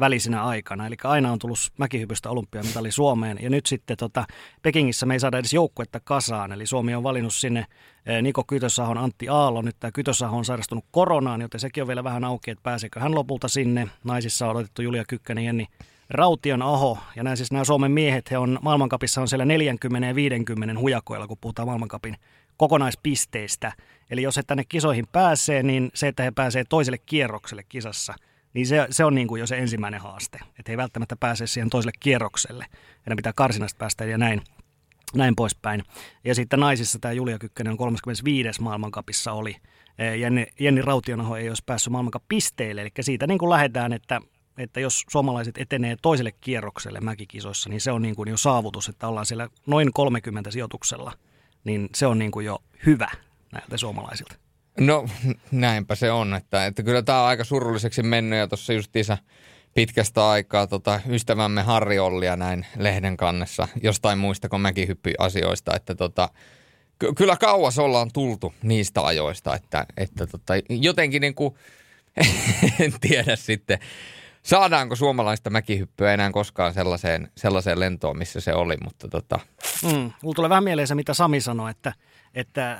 välisenä 0.00 0.44
aikana. 0.44 0.86
Eli 0.86 0.96
aina 1.04 1.32
on 1.32 1.38
tullut 1.38 1.58
mäkihypystä 1.78 2.30
olympiamitali 2.30 2.92
Suomeen. 2.92 3.38
Ja 3.42 3.50
nyt 3.50 3.66
sitten 3.66 3.96
tota, 3.96 4.24
Pekingissä 4.62 5.06
me 5.06 5.14
ei 5.14 5.20
saada 5.20 5.38
edes 5.38 5.52
joukkuetta 5.52 6.00
kasaan. 6.04 6.52
Eli 6.52 6.66
Suomi 6.66 6.94
on 6.94 7.02
valinnut 7.02 7.34
sinne 7.34 7.66
eh, 8.06 8.22
Niko 8.22 8.44
Kytösahon, 8.46 8.98
Antti 8.98 9.28
Aalo. 9.28 9.62
Nyt 9.62 9.76
tämä 9.80 9.92
Kytösaho 9.92 10.36
on 10.36 10.44
sairastunut 10.44 10.84
koronaan, 10.90 11.40
joten 11.40 11.60
sekin 11.60 11.82
on 11.82 11.88
vielä 11.88 12.04
vähän 12.04 12.24
auki, 12.24 12.50
että 12.50 12.62
pääseekö 12.62 13.00
hän 13.00 13.14
lopulta 13.14 13.48
sinne. 13.48 13.88
Naisissa 14.04 14.46
on 14.46 14.56
odotettu 14.56 14.82
Julia 14.82 15.04
Kykkänen, 15.08 15.44
Jenni 15.44 15.66
Raution 16.10 16.62
Aho. 16.62 16.98
Ja 17.16 17.22
nämä 17.22 17.36
siis 17.36 17.52
nämä 17.52 17.64
Suomen 17.64 17.92
miehet, 17.92 18.30
he 18.30 18.38
on 18.38 18.58
maailmankapissa 18.62 19.20
on 19.20 19.28
siellä 19.28 19.44
40 19.44 20.08
ja 20.08 20.14
50 20.14 20.80
hujakoilla, 20.80 21.26
kun 21.26 21.38
puhutaan 21.40 21.68
maailmankapin 21.68 22.16
kokonaispisteistä. 22.56 23.72
Eli 24.10 24.22
jos 24.22 24.36
he 24.36 24.42
tänne 24.42 24.64
kisoihin 24.68 25.06
pääsee, 25.12 25.62
niin 25.62 25.90
se, 25.94 26.08
että 26.08 26.22
he 26.22 26.30
pääsee 26.30 26.64
toiselle 26.68 26.98
kierrokselle 26.98 27.62
kisassa, 27.68 28.14
niin 28.54 28.66
se, 28.66 28.86
se 28.90 29.04
on 29.04 29.14
niin 29.14 29.28
kuin 29.28 29.40
jo 29.40 29.46
se 29.46 29.58
ensimmäinen 29.58 30.00
haaste. 30.00 30.38
Että 30.58 30.72
ei 30.72 30.76
välttämättä 30.76 31.16
pääse 31.16 31.46
siihen 31.46 31.70
toiselle 31.70 31.92
kierrokselle. 32.00 32.66
Heidän 33.06 33.16
pitää 33.16 33.32
karsinasta 33.32 33.78
päästä 33.78 34.04
ja 34.04 34.18
näin, 34.18 34.42
näin 35.14 35.36
poispäin. 35.36 35.82
Ja 36.24 36.34
sitten 36.34 36.60
naisissa 36.60 36.98
tämä 36.98 37.12
Julia 37.12 37.38
Kykkönen 37.38 37.70
on 37.70 37.76
35. 37.76 38.62
maailmankapissa 38.62 39.32
oli. 39.32 39.56
Jenni, 40.18 40.46
Jenni 40.60 40.82
Rautionaho 40.82 41.36
ei 41.36 41.48
olisi 41.48 41.62
päässyt 41.66 41.92
maailmankapisteille, 41.92 42.80
eli 42.80 42.90
siitä 43.00 43.26
niin 43.26 43.38
kuin 43.38 43.50
lähdetään, 43.50 43.92
että 43.92 44.20
että 44.58 44.80
jos 44.80 45.04
suomalaiset 45.10 45.58
etenee 45.58 45.96
toiselle 46.02 46.32
kierrokselle 46.32 47.00
mäkikisoissa, 47.00 47.70
niin 47.70 47.80
se 47.80 47.92
on 47.92 48.02
niin 48.02 48.16
kuin 48.16 48.28
jo 48.28 48.36
saavutus, 48.36 48.88
että 48.88 49.08
ollaan 49.08 49.26
siellä 49.26 49.48
noin 49.66 49.92
30 49.92 50.50
sijoituksella– 50.50 51.12
niin 51.64 51.88
se 51.94 52.06
on 52.06 52.18
niin 52.18 52.30
kuin 52.30 52.46
jo 52.46 52.58
hyvä 52.86 53.08
näiltä 53.52 53.76
suomalaisilta. 53.76 54.43
No 54.80 55.06
näinpä 55.50 55.94
se 55.94 56.12
on, 56.12 56.34
että, 56.34 56.66
että 56.66 56.82
kyllä 56.82 57.02
tämä 57.02 57.20
on 57.20 57.28
aika 57.28 57.44
surulliseksi 57.44 58.02
mennyt 58.02 58.38
ja 58.38 58.48
tuossa 58.48 58.72
justiinsa 58.72 59.18
pitkästä 59.74 60.28
aikaa 60.28 60.66
tota, 60.66 61.00
ystävämme 61.08 61.62
Harri 61.62 61.98
Ollia 61.98 62.36
näin 62.36 62.66
lehden 62.76 63.16
kannessa. 63.16 63.68
Jostain 63.82 64.18
muista 64.18 64.48
kuin 64.48 64.62
mäkin 64.62 64.88
hyppy 64.88 65.12
asioista, 65.18 65.76
että 65.76 65.94
tota, 65.94 66.28
ky- 66.98 67.12
kyllä 67.16 67.36
kauas 67.36 67.78
ollaan 67.78 68.10
tultu 68.12 68.54
niistä 68.62 69.02
ajoista, 69.06 69.54
että, 69.54 69.86
että 69.96 70.26
tota, 70.26 70.54
jotenkin 70.68 71.20
niin 71.20 71.34
kuin, 71.34 71.54
en 72.80 72.92
tiedä 73.00 73.36
sitten, 73.36 73.78
saadaanko 74.42 74.96
suomalaista 74.96 75.50
mäkihyppyä 75.50 76.14
enää 76.14 76.30
koskaan 76.30 76.74
sellaiseen, 76.74 77.28
sellaiseen 77.36 77.80
lentoon, 77.80 78.18
missä 78.18 78.40
se 78.40 78.54
oli, 78.54 78.76
mutta 78.84 79.08
tota... 79.08 79.40
Mm, 79.82 80.12
tulee 80.34 80.50
vähän 80.50 80.64
mieleen 80.64 80.88
se, 80.88 80.94
mitä 80.94 81.14
Sami 81.14 81.40
sanoi, 81.40 81.70
että, 81.70 81.92
että 82.34 82.78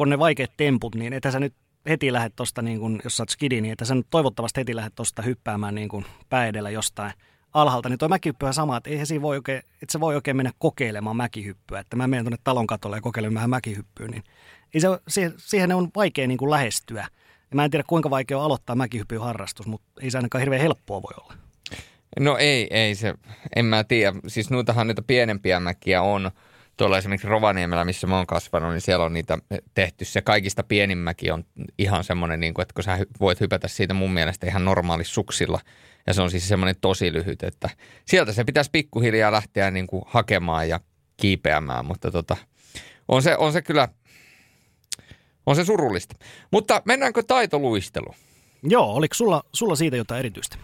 kun 0.00 0.10
ne 0.10 0.18
vaikeat 0.18 0.50
temput, 0.56 0.94
niin 0.94 1.12
että 1.12 1.30
sä 1.30 1.40
nyt 1.40 1.54
heti 1.88 2.12
lähdet 2.12 2.36
tuosta, 2.36 2.62
niin 2.62 2.80
kun, 2.80 3.00
jos 3.04 3.16
sä 3.16 3.22
oot 3.22 3.28
skidi, 3.28 3.60
niin 3.60 3.72
että 3.72 3.84
sä 3.84 3.94
nyt 3.94 4.06
toivottavasti 4.10 4.60
heti 4.60 4.76
lähdet 4.76 4.94
tuosta 4.94 5.22
hyppäämään 5.22 5.74
niin 5.74 5.88
kuin 5.88 6.04
pääedellä 6.28 6.70
jostain 6.70 7.12
alhaalta, 7.54 7.88
niin 7.88 7.98
tuo 7.98 8.08
mäkihyppy 8.08 8.46
on 8.46 8.54
sama, 8.54 8.76
että 8.76 8.90
eihän 8.90 9.06
siinä 9.06 9.22
voi 9.22 9.36
oikein, 9.36 9.58
että 9.58 9.92
se 9.92 10.00
voi 10.00 10.14
oikein 10.14 10.36
mennä 10.36 10.52
kokeilemaan 10.58 11.16
mäkihyppyä, 11.16 11.80
että 11.80 11.96
mä 11.96 12.06
menen 12.06 12.24
tuonne 12.24 12.38
talon 12.44 12.66
katolle 12.66 12.96
ja 12.96 13.00
kokeilen 13.00 13.34
vähän 13.34 13.50
mäkihyppyä, 13.50 14.08
niin 14.08 14.22
se, 15.08 15.32
siihen, 15.36 15.72
on 15.72 15.88
vaikea 15.96 16.26
niin 16.26 16.38
kuin 16.38 16.50
lähestyä. 16.50 17.06
Ja 17.50 17.56
mä 17.56 17.64
en 17.64 17.70
tiedä 17.70 17.84
kuinka 17.86 18.10
vaikea 18.10 18.38
on 18.38 18.44
aloittaa 18.44 18.76
mäkihyppyharrastus, 18.76 19.66
mutta 19.66 19.88
ei 20.02 20.10
se 20.10 20.18
ainakaan 20.18 20.40
hirveän 20.40 20.62
helppoa 20.62 21.02
voi 21.02 21.12
olla. 21.22 21.34
No 22.20 22.36
ei, 22.36 22.66
ei 22.70 22.94
se, 22.94 23.14
en 23.56 23.64
mä 23.64 23.84
tiedä. 23.84 24.16
Siis 24.26 24.50
noitahan 24.50 24.86
niitä 24.86 25.02
pienempiä 25.02 25.60
mäkiä 25.60 26.02
on. 26.02 26.30
Tuolla 26.80 26.98
esimerkiksi 26.98 27.28
Rovaniemellä, 27.28 27.84
missä 27.84 28.06
mä 28.06 28.16
oon 28.16 28.26
kasvanut, 28.26 28.70
niin 28.70 28.80
siellä 28.80 29.04
on 29.04 29.12
niitä 29.12 29.38
tehty. 29.74 30.04
Se 30.04 30.22
kaikista 30.22 30.62
pienimmäki 30.62 31.30
on 31.30 31.44
ihan 31.78 32.04
semmoinen, 32.04 32.40
niin 32.40 32.54
kuin, 32.54 32.62
että 32.62 32.74
kun 32.74 32.84
sä 32.84 32.98
voit 33.20 33.40
hypätä 33.40 33.68
siitä 33.68 33.94
mun 33.94 34.12
mielestä 34.12 34.46
ihan 34.46 34.64
normaalisuksilla. 34.64 35.60
Ja 36.06 36.14
se 36.14 36.22
on 36.22 36.30
siis 36.30 36.48
semmoinen 36.48 36.74
tosi 36.80 37.12
lyhyt, 37.12 37.42
että 37.42 37.70
sieltä 38.04 38.32
se 38.32 38.44
pitäisi 38.44 38.70
pikkuhiljaa 38.70 39.32
lähteä 39.32 39.70
niin 39.70 39.86
kuin 39.86 40.02
hakemaan 40.06 40.68
ja 40.68 40.80
kiipeämään. 41.16 41.84
Mutta 41.84 42.10
tota, 42.10 42.36
on, 43.08 43.22
se, 43.22 43.36
on 43.36 43.52
se 43.52 43.62
kyllä 43.62 43.88
on 45.46 45.56
se 45.56 45.64
surullista. 45.64 46.14
Mutta 46.50 46.82
mennäänkö 46.84 47.22
taitoluisteluun? 47.22 48.14
Joo, 48.62 48.94
oliko 48.94 49.14
sulla, 49.14 49.42
sulla 49.52 49.76
siitä 49.76 49.96
jotain 49.96 50.18
erityistä? 50.18 50.56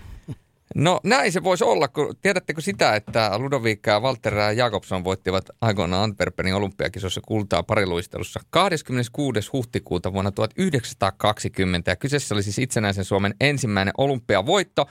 No 0.74 1.00
näin 1.04 1.32
se 1.32 1.44
voisi 1.44 1.64
olla, 1.64 1.88
kun 1.88 2.14
tiedättekö 2.22 2.60
sitä, 2.60 2.94
että 2.94 3.38
Ludoviikka 3.38 3.90
ja 3.90 4.00
Walter 4.00 4.34
Jakobson 4.56 5.04
voittivat 5.04 5.50
aikoinaan 5.60 6.02
Antwerpenin 6.02 6.54
olympiakisossa 6.54 7.20
kultaa 7.26 7.62
pariluistelussa 7.62 8.40
26. 8.50 9.50
huhtikuuta 9.52 10.12
vuonna 10.12 10.30
1920 10.30 11.90
ja 11.90 11.96
kyseessä 11.96 12.34
oli 12.34 12.42
siis 12.42 12.58
itsenäisen 12.58 13.04
Suomen 13.04 13.34
ensimmäinen 13.40 13.94
olympiavoitto. 13.98 14.86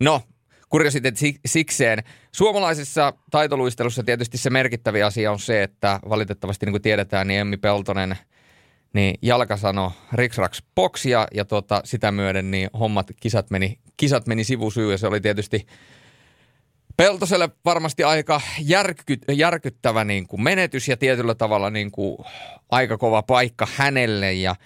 No, 0.00 0.22
kuriositeetti 0.68 1.40
sikseen. 1.46 2.02
Suomalaisessa 2.32 3.12
taitoluistelussa 3.30 4.02
tietysti 4.02 4.38
se 4.38 4.50
merkittävä 4.50 5.06
asia 5.06 5.32
on 5.32 5.38
se, 5.38 5.62
että 5.62 6.00
valitettavasti 6.08 6.66
niin 6.66 6.72
kuin 6.72 6.82
tiedetään, 6.82 7.26
niin 7.26 7.40
Emmi 7.40 7.56
Peltonen– 7.56 8.16
niin 8.96 9.18
jalka 9.22 9.56
sanoi 9.56 9.90
riksraks 10.12 10.62
boksia 10.74 11.26
ja 11.34 11.44
tota, 11.44 11.80
sitä 11.84 12.12
myöden 12.12 12.50
niin 12.50 12.70
hommat, 12.78 13.06
kisat 13.20 13.50
meni, 13.50 13.78
kisat 13.96 14.26
meni 14.26 14.44
sivusyy 14.44 14.90
ja 14.90 14.98
se 14.98 15.06
oli 15.06 15.20
tietysti 15.20 15.66
Peltoselle 16.96 17.48
varmasti 17.64 18.04
aika 18.04 18.40
järky, 18.60 19.18
järkyttävä 19.32 20.04
niin 20.04 20.26
kuin 20.26 20.42
menetys 20.42 20.88
ja 20.88 20.96
tietyllä 20.96 21.34
tavalla 21.34 21.70
niin 21.70 21.90
kuin 21.90 22.16
aika 22.70 22.98
kova 22.98 23.22
paikka 23.22 23.68
hänelle. 23.76 24.32
Ja 24.32 24.56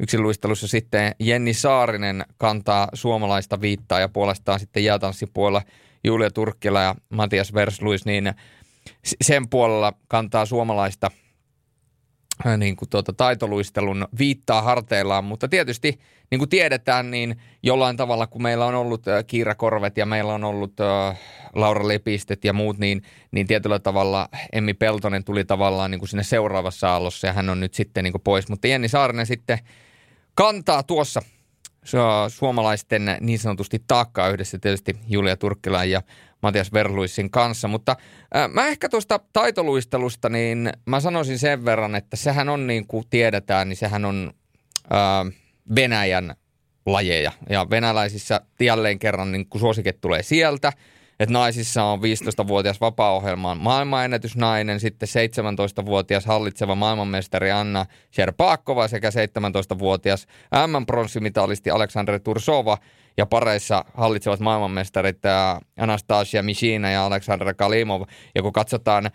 yksinluistelussa 0.00 0.68
sitten 0.68 1.14
Jenni 1.18 1.54
Saarinen 1.54 2.24
kantaa 2.36 2.88
suomalaista 2.92 3.60
viittaa 3.60 4.00
ja 4.00 4.08
puolestaan 4.08 4.60
sitten 4.60 4.84
jäätanssipuolella 4.84 5.62
Julia 6.04 6.30
Turkkila 6.30 6.82
ja 6.82 6.94
Matias 7.08 7.54
Versluis, 7.54 8.06
niin 8.06 8.34
sen 9.22 9.48
puolella 9.48 9.92
kantaa 10.08 10.46
suomalaista– 10.46 11.10
Äh, 12.46 12.58
niin 12.58 12.76
kuin 12.76 12.88
tuota, 12.88 13.12
taitoluistelun 13.12 14.08
viittaa 14.18 14.62
harteillaan, 14.62 15.24
mutta 15.24 15.48
tietysti 15.48 16.00
niin 16.30 16.38
kuin 16.38 16.48
tiedetään, 16.48 17.10
niin 17.10 17.36
jollain 17.62 17.96
tavalla, 17.96 18.26
kun 18.26 18.42
meillä 18.42 18.66
on 18.66 18.74
ollut 18.74 19.08
äh, 19.08 19.24
Kiira 19.26 19.54
Korvet 19.54 19.96
ja 19.96 20.06
meillä 20.06 20.34
on 20.34 20.44
ollut 20.44 20.80
äh, 20.80 21.18
Laura 21.54 21.88
Lepistet 21.88 22.44
ja 22.44 22.52
muut, 22.52 22.78
niin, 22.78 23.02
niin 23.30 23.46
tietyllä 23.46 23.78
tavalla 23.78 24.28
Emmi 24.52 24.74
Peltonen 24.74 25.24
tuli 25.24 25.44
tavallaan 25.44 25.90
niin 25.90 25.98
kuin 25.98 26.08
sinne 26.08 26.22
seuraavassa 26.22 26.92
aallossa 26.92 27.26
ja 27.26 27.32
hän 27.32 27.48
on 27.48 27.60
nyt 27.60 27.74
sitten 27.74 28.04
niin 28.04 28.12
kuin 28.12 28.22
pois. 28.22 28.48
Mutta 28.48 28.68
Jenni 28.68 28.88
Saarinen 28.88 29.26
sitten 29.26 29.58
kantaa 30.34 30.82
tuossa 30.82 31.22
suomalaisten 32.28 33.16
niin 33.20 33.38
sanotusti 33.38 33.82
taakkaa 33.86 34.28
yhdessä 34.28 34.58
tietysti 34.58 34.96
Julia 35.08 35.36
Turkkilan 35.36 35.90
ja 35.90 36.02
Matias 36.42 36.72
Verluissin 36.72 37.30
kanssa. 37.30 37.68
Mutta 37.68 37.96
äh, 38.36 38.48
mä 38.48 38.66
ehkä 38.66 38.88
tuosta 38.88 39.20
taitoluistelusta, 39.32 40.28
niin 40.28 40.72
mä 40.86 41.00
sanoisin 41.00 41.38
sen 41.38 41.64
verran, 41.64 41.94
että 41.94 42.16
sehän 42.16 42.48
on 42.48 42.66
niin 42.66 42.86
kuin 42.86 43.04
tiedetään, 43.10 43.68
niin 43.68 43.76
sehän 43.76 44.04
on 44.04 44.32
äh, 44.92 45.34
Venäjän 45.74 46.34
lajeja. 46.86 47.32
Ja 47.50 47.70
venäläisissä 47.70 48.40
jälleen 48.60 48.98
kerran 48.98 49.32
niin 49.32 49.48
kuin 49.48 49.60
suosiket 49.60 50.00
tulee 50.00 50.22
sieltä– 50.22 50.72
että 51.20 51.32
naisissa 51.32 51.84
on 51.84 51.98
15-vuotias 51.98 52.80
vapaa-ohjelman 52.80 53.58
maailmanennätysnainen, 53.58 54.80
sitten 54.80 55.08
17-vuotias 55.08 56.26
hallitseva 56.26 56.74
maailmanmestari 56.74 57.50
Anna 57.50 57.86
Sherpaakova 58.14 58.88
sekä 58.88 59.10
17-vuotias 59.10 60.26
M-pronssimitalisti 60.66 61.70
Aleksandr 61.70 62.20
Tursova 62.20 62.78
ja 63.16 63.26
pareissa 63.26 63.84
hallitsevat 63.94 64.40
maailmanmestarit 64.40 65.18
Anastasia 65.78 66.42
Mishina 66.42 66.90
ja 66.90 67.06
Aleksandr 67.06 67.54
Kalimov. 67.54 68.02
Ja 68.34 68.42
kun 68.42 68.52
katsotaan 68.52 69.10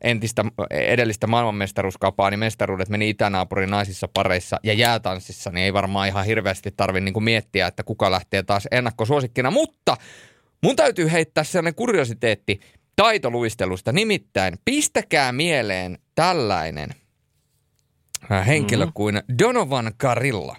entistä 0.00 0.44
edellistä 0.70 1.26
maailmanmestaruuskapaa, 1.26 2.30
niin 2.30 2.38
mestaruudet 2.38 2.88
meni 2.88 3.08
itänaapurin 3.08 3.70
naisissa 3.70 4.08
pareissa 4.14 4.56
ja 4.62 4.72
jäätanssissa, 4.72 5.50
niin 5.50 5.64
ei 5.64 5.72
varmaan 5.72 6.08
ihan 6.08 6.24
hirveästi 6.24 6.74
tarvitse 6.76 7.04
niin 7.04 7.24
miettiä, 7.24 7.66
että 7.66 7.82
kuka 7.82 8.10
lähtee 8.10 8.42
taas 8.42 8.68
ennakkosuosikkina, 8.70 9.50
mutta 9.50 9.96
Mun 10.62 10.76
täytyy 10.76 11.12
heittää 11.12 11.44
sellainen 11.44 11.74
kuriositeetti 11.74 12.60
taitoluistelusta. 12.96 13.92
Nimittäin 13.92 14.54
pistäkää 14.64 15.32
mieleen 15.32 15.98
tällainen 16.14 16.90
henkilö 18.46 18.84
mm-hmm. 18.84 18.92
kuin 18.94 19.22
Donovan 19.38 19.92
Carilla, 20.02 20.56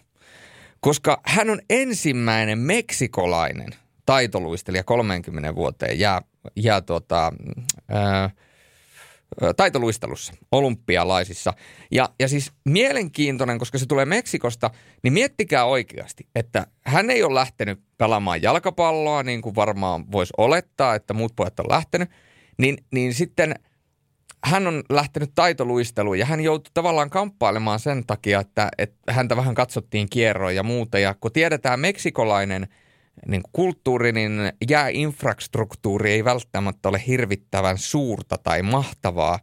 koska 0.79 1.21
hän 1.25 1.49
on 1.49 1.59
ensimmäinen 1.69 2.59
meksikolainen 2.59 3.69
taitoluistelija 4.05 4.83
30 4.83 5.55
vuoteen 5.55 5.99
ja, 5.99 6.21
ja 6.55 6.81
tuota, 6.81 7.33
äh, 7.95 8.33
taitoluistelussa, 9.57 10.33
olympialaisissa. 10.51 11.53
Ja, 11.91 12.09
ja 12.19 12.27
siis 12.27 12.51
mielenkiintoinen, 12.65 13.59
koska 13.59 13.77
se 13.77 13.85
tulee 13.85 14.05
Meksikosta, 14.05 14.71
niin 15.03 15.13
miettikää 15.13 15.65
oikeasti, 15.65 16.27
että 16.35 16.67
hän 16.85 17.09
ei 17.09 17.23
ole 17.23 17.35
lähtenyt 17.35 17.79
pelaamaan 17.97 18.41
jalkapalloa, 18.41 19.23
niin 19.23 19.41
kuin 19.41 19.55
varmaan 19.55 20.11
voisi 20.11 20.33
olettaa, 20.37 20.95
että 20.95 21.13
muut 21.13 21.35
pojat 21.35 21.59
on 21.59 21.65
lähtenyt, 21.69 22.09
niin, 22.57 22.77
niin 22.91 23.13
sitten 23.13 23.55
hän 24.43 24.67
on 24.67 24.83
lähtenyt 24.89 25.31
taitoluisteluun 25.35 26.19
ja 26.19 26.25
hän 26.25 26.41
joutui 26.41 26.71
tavallaan 26.73 27.09
kamppailemaan 27.09 27.79
sen 27.79 28.05
takia, 28.07 28.39
että, 28.39 28.69
että 28.77 29.13
häntä 29.13 29.35
vähän 29.37 29.55
katsottiin 29.55 30.09
kierroja 30.09 30.55
ja 30.55 30.63
muuta. 30.63 30.99
Ja 30.99 31.15
kun 31.19 31.31
tiedetään 31.31 31.79
meksikolainen– 31.79 32.67
niin 33.27 33.41
kulttuuri, 33.53 34.11
niin 34.11 34.31
jääinfrastruktuuri 34.69 36.11
ei 36.11 36.23
välttämättä 36.23 36.89
ole 36.89 37.03
hirvittävän 37.07 37.77
suurta 37.77 38.37
tai 38.37 38.61
mahtavaa, 38.61 39.39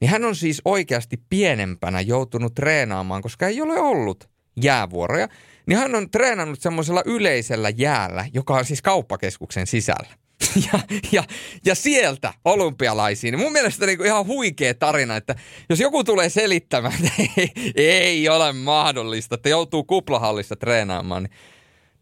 niin 0.00 0.10
hän 0.10 0.24
on 0.24 0.36
siis 0.36 0.62
oikeasti 0.64 1.22
pienempänä 1.30 2.00
joutunut 2.00 2.54
treenaamaan, 2.54 3.22
koska 3.22 3.46
ei 3.46 3.60
ole 3.62 3.80
ollut 3.80 4.30
jäävuoroja, 4.62 5.28
niin 5.66 5.78
hän 5.78 5.94
on 5.94 6.10
treenannut 6.10 6.60
semmoisella 6.60 7.02
yleisellä 7.04 7.70
jäällä, 7.76 8.26
joka 8.34 8.54
on 8.54 8.64
siis 8.64 8.82
kauppakeskuksen 8.82 9.66
sisällä. 9.66 10.08
Ja, 10.72 10.80
ja, 11.12 11.24
ja 11.64 11.74
sieltä 11.74 12.34
olympialaisiin. 12.44 13.38
Mun 13.38 13.52
mielestä 13.52 13.86
niin 13.86 14.06
ihan 14.06 14.26
huikea 14.26 14.74
tarina, 14.74 15.16
että 15.16 15.34
jos 15.68 15.80
joku 15.80 16.04
tulee 16.04 16.28
selittämään, 16.28 16.94
että 16.94 17.22
ei, 17.76 17.90
ei 17.90 18.28
ole 18.28 18.52
mahdollista, 18.52 19.34
että 19.34 19.48
joutuu 19.48 19.84
kuplahallissa 19.84 20.56
treenaamaan, 20.56 21.22
niin 21.22 21.32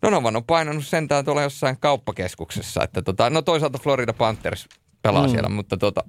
Donovan 0.06 0.36
on 0.36 0.44
painanut 0.44 0.86
sentään 0.86 1.24
tuolla 1.24 1.42
jossain 1.42 1.76
kauppakeskuksessa. 1.80 2.82
Että 2.82 3.02
tota, 3.02 3.30
no 3.30 3.42
toisaalta 3.42 3.78
Florida 3.78 4.12
Panthers 4.12 4.68
pelaa 5.02 5.26
mm. 5.26 5.30
siellä, 5.30 5.48
mutta, 5.48 5.76
tota, 5.76 6.04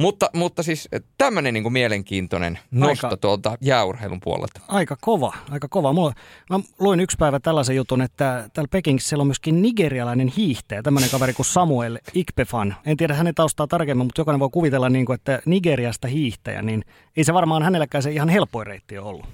mutta, 0.00 0.30
mutta 0.34 0.62
siis 0.62 0.88
tämmöinen 1.18 1.54
niin 1.54 1.72
mielenkiintoinen 1.72 2.58
nosto 2.70 3.06
aika, 3.06 3.16
tuolta 3.16 3.58
jääurheilun 3.60 4.20
puolelta. 4.20 4.60
Aika 4.68 4.96
kova, 5.00 5.32
aika 5.50 5.68
kova. 5.70 5.92
Mulla, 5.92 6.12
mä 6.50 6.60
luin 6.78 7.00
yksi 7.00 7.16
päivä 7.16 7.40
tällaisen 7.40 7.76
jutun, 7.76 8.02
että 8.02 8.50
täällä 8.52 8.68
Pekingissä 8.70 9.16
on 9.16 9.26
myöskin 9.26 9.62
nigerialainen 9.62 10.28
hiihtäjä, 10.28 10.82
tämmöinen 10.82 11.10
kaveri 11.10 11.32
kuin 11.32 11.46
Samuel 11.46 11.98
Ikpefan. 12.14 12.76
En 12.86 12.96
tiedä 12.96 13.14
hänen 13.14 13.34
taustaa 13.34 13.66
tarkemmin, 13.66 14.06
mutta 14.06 14.20
jokainen 14.20 14.40
voi 14.40 14.50
kuvitella, 14.52 14.88
niin 14.88 15.06
kuin, 15.06 15.14
että 15.14 15.42
Nigeriasta 15.46 16.08
hiihtäjä, 16.08 16.62
niin 16.62 16.84
ei 17.16 17.24
se 17.24 17.34
varmaan 17.34 17.62
hänelläkään 17.62 18.02
se 18.02 18.12
ihan 18.12 18.28
helpoin 18.28 18.66
reitti 18.66 18.98
ole 18.98 19.08
ollut. 19.08 19.26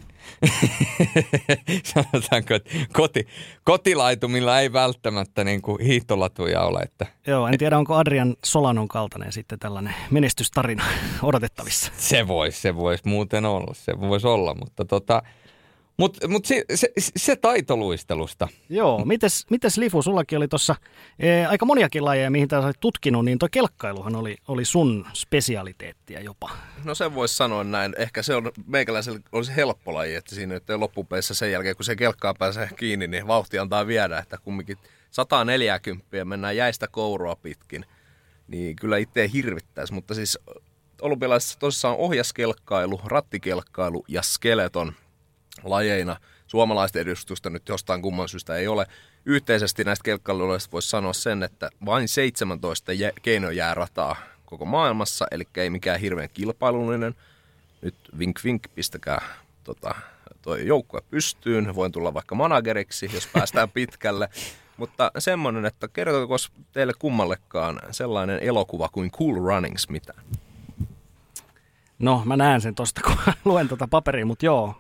Sanotaanko, 1.95 2.55
että 2.55 2.71
koti, 2.93 3.27
kotilaitumilla 3.65 4.61
ei 4.61 4.73
välttämättä 4.73 5.45
niin 5.45 5.63
kuin 5.63 5.83
hiihtolatuja 5.83 6.63
ole. 6.63 6.81
Että. 6.81 7.07
Joo, 7.27 7.47
en 7.47 7.59
tiedä 7.59 7.79
onko 7.79 7.95
Adrian 7.95 8.37
Solanon 8.45 8.89
kaltainen 8.89 9.33
sitten 9.33 9.59
tällainen 9.59 9.95
menestystarina 10.11 10.85
odotettavissa. 11.23 11.93
Se 11.97 12.29
voisi, 12.29 12.61
se 12.61 12.77
voisi 12.77 13.09
muuten 13.09 13.45
olla, 13.45 13.75
se 13.75 14.01
voisi 14.01 14.27
olla, 14.27 14.55
mutta 14.55 14.85
tota, 14.85 15.23
mutta 15.97 16.29
mut 16.29 16.45
se, 16.45 16.65
se, 16.75 16.89
se 17.17 17.37
taitoluistelusta. 17.37 18.49
Joo, 18.69 19.05
mites, 19.05 19.47
mites 19.51 19.79
Lifu, 19.79 20.03
sullakin 20.03 20.39
oli 20.39 20.49
tuossa 20.49 20.77
e, 21.19 21.47
aika 21.47 21.67
moniakin 21.67 22.05
lajeja, 22.05 22.31
mihin 22.31 22.49
sä 22.51 22.59
olet 22.59 22.81
tutkinut, 22.81 23.25
niin 23.25 23.39
tuo 23.39 23.49
kelkkailuhan 23.53 24.17
oli, 24.17 24.37
oli 24.49 24.65
sun 24.65 25.07
spesialiteettia 25.15 26.21
jopa. 26.21 26.51
No 26.85 26.95
sen 26.95 27.15
voisi 27.15 27.37
sanoa 27.37 27.65
näin. 27.65 27.95
Ehkä 27.99 28.23
se 28.23 28.35
on 28.35 28.53
meikäläisellä 28.67 29.21
olisi 29.33 29.57
helppo 29.57 29.95
laji, 29.95 30.15
että 30.15 30.35
siinä 30.35 30.55
nyt 30.55 30.65
loppupeissa 30.77 31.35
sen 31.35 31.53
jälkeen, 31.53 31.77
kun 31.77 31.85
se 31.85 31.97
kelkkaa 31.97 32.35
pääsee 32.35 32.69
kiinni, 32.77 33.07
niin 33.07 33.27
vauhti 33.27 33.59
antaa 33.59 33.87
viedä, 33.87 34.19
että 34.19 34.39
kumminkin 34.39 34.77
140 35.11 36.25
mennään 36.25 36.57
jäistä 36.57 36.89
kourua 36.89 37.37
pitkin, 37.37 37.85
niin 38.49 38.77
kyllä 38.77 38.97
itse 38.97 39.31
hirvittäisi, 39.33 39.93
mutta 39.93 40.15
siis 40.15 40.39
olympialaisissa 41.03 41.59
tosissaan 41.59 41.97
ohjaskelkkailu, 41.97 43.01
rattikelkkailu 43.05 44.05
ja 44.09 44.23
skeleton– 44.23 44.93
lajeina. 45.65 46.17
Suomalaisten 46.47 47.03
edustusta 47.03 47.51
nyt 47.51 47.69
jostain 47.69 48.03
kumman 48.03 48.29
syystä 48.29 48.57
ei 48.57 48.69
ole. 48.69 48.87
Yhteisesti 49.25 49.85
näistä 49.85 50.03
kelkkailuista 50.05 50.73
voisi 50.73 50.89
sanoa 50.89 51.13
sen, 51.13 51.43
että 51.43 51.71
vain 51.85 52.09
17 52.09 52.93
keinojäärataa 53.23 54.17
koko 54.45 54.65
maailmassa, 54.65 55.27
eli 55.31 55.45
ei 55.57 55.71
mikään 55.71 56.01
hirveän 56.01 56.29
kilpailullinen. 56.35 57.15
Nyt 57.83 57.95
vink 58.19 58.41
vink, 58.45 58.63
pistäkää 58.75 59.23
tota, 59.65 59.95
toi 60.43 60.67
joukkue 60.67 61.01
pystyyn. 61.11 61.75
Voin 61.75 61.93
tulla 61.93 62.15
vaikka 62.15 62.35
manageriksi, 62.35 63.11
jos 63.15 63.27
päästään 63.27 63.71
pitkälle. 63.81 64.29
Mutta 64.77 65.11
semmoinen, 65.19 65.67
että 65.67 65.89
kertooko 65.89 66.37
teille 66.73 66.93
kummallekaan 66.99 67.81
sellainen 67.91 68.39
elokuva 68.43 68.89
kuin 68.89 69.11
Cool 69.11 69.35
Runnings 69.35 69.89
mitään? 69.89 70.23
No, 71.99 72.23
mä 72.25 72.37
näen 72.37 72.61
sen 72.61 72.75
tosta, 72.75 73.01
kun 73.05 73.17
luen 73.45 73.69
tuota 73.69 73.89
paperia, 73.89 74.27
mutta 74.27 74.47
joo, 74.47 74.75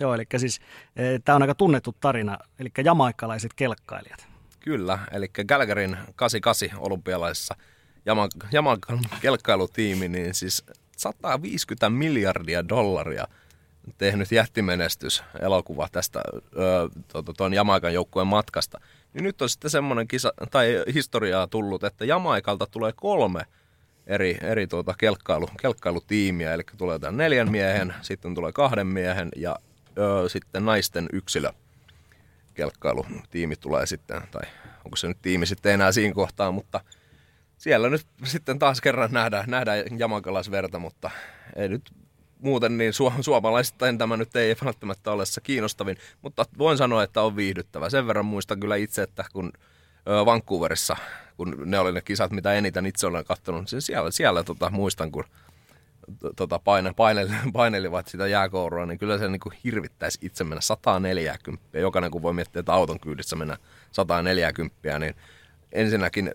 Joo, 0.00 0.14
eli 0.14 0.24
siis 0.36 0.60
e, 0.96 1.18
tämä 1.24 1.36
on 1.36 1.42
aika 1.42 1.54
tunnettu 1.54 1.96
tarina, 2.00 2.38
eli 2.58 2.68
jamaikkalaiset 2.84 3.54
kelkkailijat. 3.54 4.28
Kyllä, 4.60 4.98
eli 5.12 5.28
Gallagherin 5.48 5.96
88 6.16 6.78
olympialaisissa 6.78 7.56
Jamaikan 8.52 9.00
kelkkailutiimi, 9.20 10.08
niin 10.08 10.34
siis 10.34 10.64
150 10.96 11.90
miljardia 11.90 12.68
dollaria 12.68 13.28
tehnyt 13.98 14.32
jättimenestys 14.32 15.22
elokuva 15.40 15.88
tästä 15.92 16.22
tuon 17.36 17.54
Jamaikan 17.54 17.94
joukkueen 17.94 18.26
matkasta. 18.26 18.80
Niin 19.14 19.24
nyt 19.24 19.42
on 19.42 19.48
sitten 19.48 19.70
semmoinen 19.70 20.08
kisa, 20.08 20.32
tai 20.50 20.84
historiaa 20.94 21.46
tullut, 21.46 21.84
että 21.84 22.04
Jamaikalta 22.04 22.66
tulee 22.66 22.92
kolme 22.96 23.42
eri, 24.06 24.38
eri 24.42 24.66
tuota 24.66 24.94
kelkkailu, 24.98 25.48
kelkkailutiimiä, 25.60 26.54
eli 26.54 26.62
tulee 26.76 26.98
tämän 26.98 27.16
neljän 27.16 27.50
miehen, 27.50 27.94
sitten 28.02 28.34
tulee 28.34 28.52
kahden 28.52 28.86
miehen 28.86 29.28
ja 29.36 29.56
ö, 29.98 30.28
sitten 30.28 30.64
naisten 30.64 31.08
yksilö 31.12 31.52
kelkkailutiimi 32.54 33.56
tulee 33.56 33.86
sitten, 33.86 34.22
tai 34.30 34.42
onko 34.84 34.96
se 34.96 35.08
nyt 35.08 35.22
tiimi 35.22 35.46
sitten 35.46 35.72
enää 35.72 35.92
siinä 35.92 36.14
kohtaa, 36.14 36.52
mutta 36.52 36.80
siellä 37.58 37.90
nyt 37.90 38.06
sitten 38.24 38.58
taas 38.58 38.80
kerran 38.80 39.12
nähdään, 39.12 39.44
nähdään 39.50 39.84
jamakalasverta, 39.98 40.78
mutta 40.78 41.10
ei 41.56 41.68
nyt 41.68 41.90
muuten 42.38 42.78
niin 42.78 42.92
su- 42.92 43.22
suomalaisittain 43.22 43.98
tämä 43.98 44.16
nyt 44.16 44.36
ei 44.36 44.56
välttämättä 44.64 45.12
ole 45.12 45.26
se 45.26 45.40
kiinnostavin, 45.40 45.96
mutta 46.22 46.44
voin 46.58 46.78
sanoa, 46.78 47.02
että 47.02 47.22
on 47.22 47.36
viihdyttävä. 47.36 47.90
Sen 47.90 48.06
verran 48.06 48.26
muistan 48.26 48.60
kyllä 48.60 48.76
itse, 48.76 49.02
että 49.02 49.24
kun 49.32 49.52
Vancouverissa, 50.26 50.96
kun 51.36 51.62
ne 51.64 51.78
oli 51.78 51.92
ne 51.92 52.00
kisat, 52.00 52.30
mitä 52.30 52.54
eniten 52.54 52.86
itse 52.86 53.06
olen 53.06 53.24
katsonut, 53.24 53.72
niin 53.72 53.82
siellä, 53.82 54.10
siellä 54.10 54.44
tota, 54.44 54.70
muistan, 54.70 55.12
kun 55.12 55.24
tota, 56.36 56.58
paine, 56.58 56.92
paineli, 56.96 57.30
painelivat 57.52 58.08
sitä 58.08 58.26
jääkourua, 58.26 58.86
niin 58.86 58.98
kyllä 58.98 59.18
se 59.18 59.28
niin 59.28 59.40
kuin 59.40 59.54
hirvittäisi 59.64 60.18
itse 60.22 60.44
mennä 60.44 60.60
140. 60.60 61.78
Jokainen 61.78 62.10
kun 62.10 62.22
voi 62.22 62.32
miettiä, 62.32 62.60
että 62.60 62.72
auton 62.72 63.00
kyydissä 63.00 63.36
mennä 63.36 63.56
140, 63.92 64.98
niin 64.98 65.14
ensinnäkin 65.72 66.30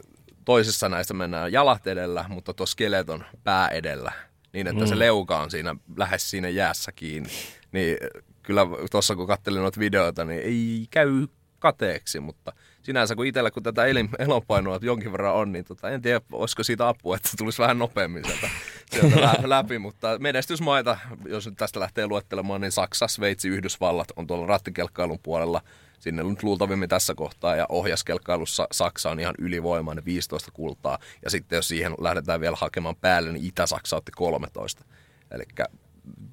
toisessa 0.46 0.90
näistä 0.90 1.14
mennään 1.14 1.52
jalat 1.52 1.88
edellä, 1.88 2.26
mutta 2.30 2.54
tuo 2.54 2.66
skeleton 2.66 3.26
pää 3.44 3.68
edellä, 3.68 4.12
niin 4.54 4.68
että 4.68 4.84
mm. 4.84 4.88
se 4.88 5.00
leuka 5.00 5.40
on 5.40 5.52
siinä 5.52 5.76
lähes 5.98 6.30
siinä 6.30 6.50
jäässä 6.50 6.92
kiinni. 6.92 7.30
Niin 7.72 7.98
kyllä 8.44 8.62
tuossa 8.92 9.16
kun 9.16 9.28
katselin 9.28 9.62
noita 9.62 9.80
videoita, 9.80 10.26
niin 10.26 10.42
ei 10.42 10.88
käy 10.92 11.28
kateeksi, 11.60 12.20
mutta 12.20 12.54
sinänsä 12.88 13.16
kun 13.16 13.26
itsellä 13.26 13.52
kun 13.52 13.64
tätä 13.64 13.86
elin, 13.86 14.10
elonpainoa 14.20 14.80
jonkin 14.82 15.12
verran 15.12 15.34
on, 15.34 15.52
niin 15.52 15.66
tota, 15.66 15.90
en 15.90 16.02
tiedä, 16.02 16.22
olisiko 16.32 16.64
siitä 16.64 16.88
apua, 16.88 17.16
että 17.16 17.30
se 17.30 17.38
tulisi 17.38 17.62
vähän 17.62 17.80
nopeammin 17.80 18.26
sieltä, 18.26 18.50
sieltä 18.92 19.38
läpi, 19.50 19.80
mutta 19.80 20.20
menestysmaita, 20.20 20.98
jos 21.26 21.46
nyt 21.46 21.58
tästä 21.58 21.80
lähtee 21.80 22.08
luettelemaan, 22.08 22.62
niin 22.62 22.72
Saksa, 22.72 23.08
Sveitsi, 23.08 23.48
Yhdysvallat 23.48 24.08
on 24.16 24.28
tuolla 24.28 24.46
rattikelkkailun 24.46 25.20
puolella 25.24 25.62
sinne 26.00 26.24
nyt 26.24 26.44
luultavimmin 26.44 26.90
tässä 26.90 27.16
kohtaa, 27.16 27.56
ja 27.56 27.66
ohjaskelkkailussa 27.70 28.68
Saksa 28.72 29.10
on 29.10 29.20
ihan 29.20 29.36
ylivoimainen 29.38 30.06
15 30.06 30.52
kultaa, 30.52 31.00
ja 31.24 31.30
sitten 31.30 31.56
jos 31.56 31.68
siihen 31.68 31.94
lähdetään 32.00 32.42
vielä 32.42 32.58
hakemaan 32.60 32.96
päälle, 32.96 33.32
niin 33.32 33.46
Itä-Saksa 33.46 33.96
otti 33.96 34.12
13. 34.16 34.86
Eli 35.32 35.44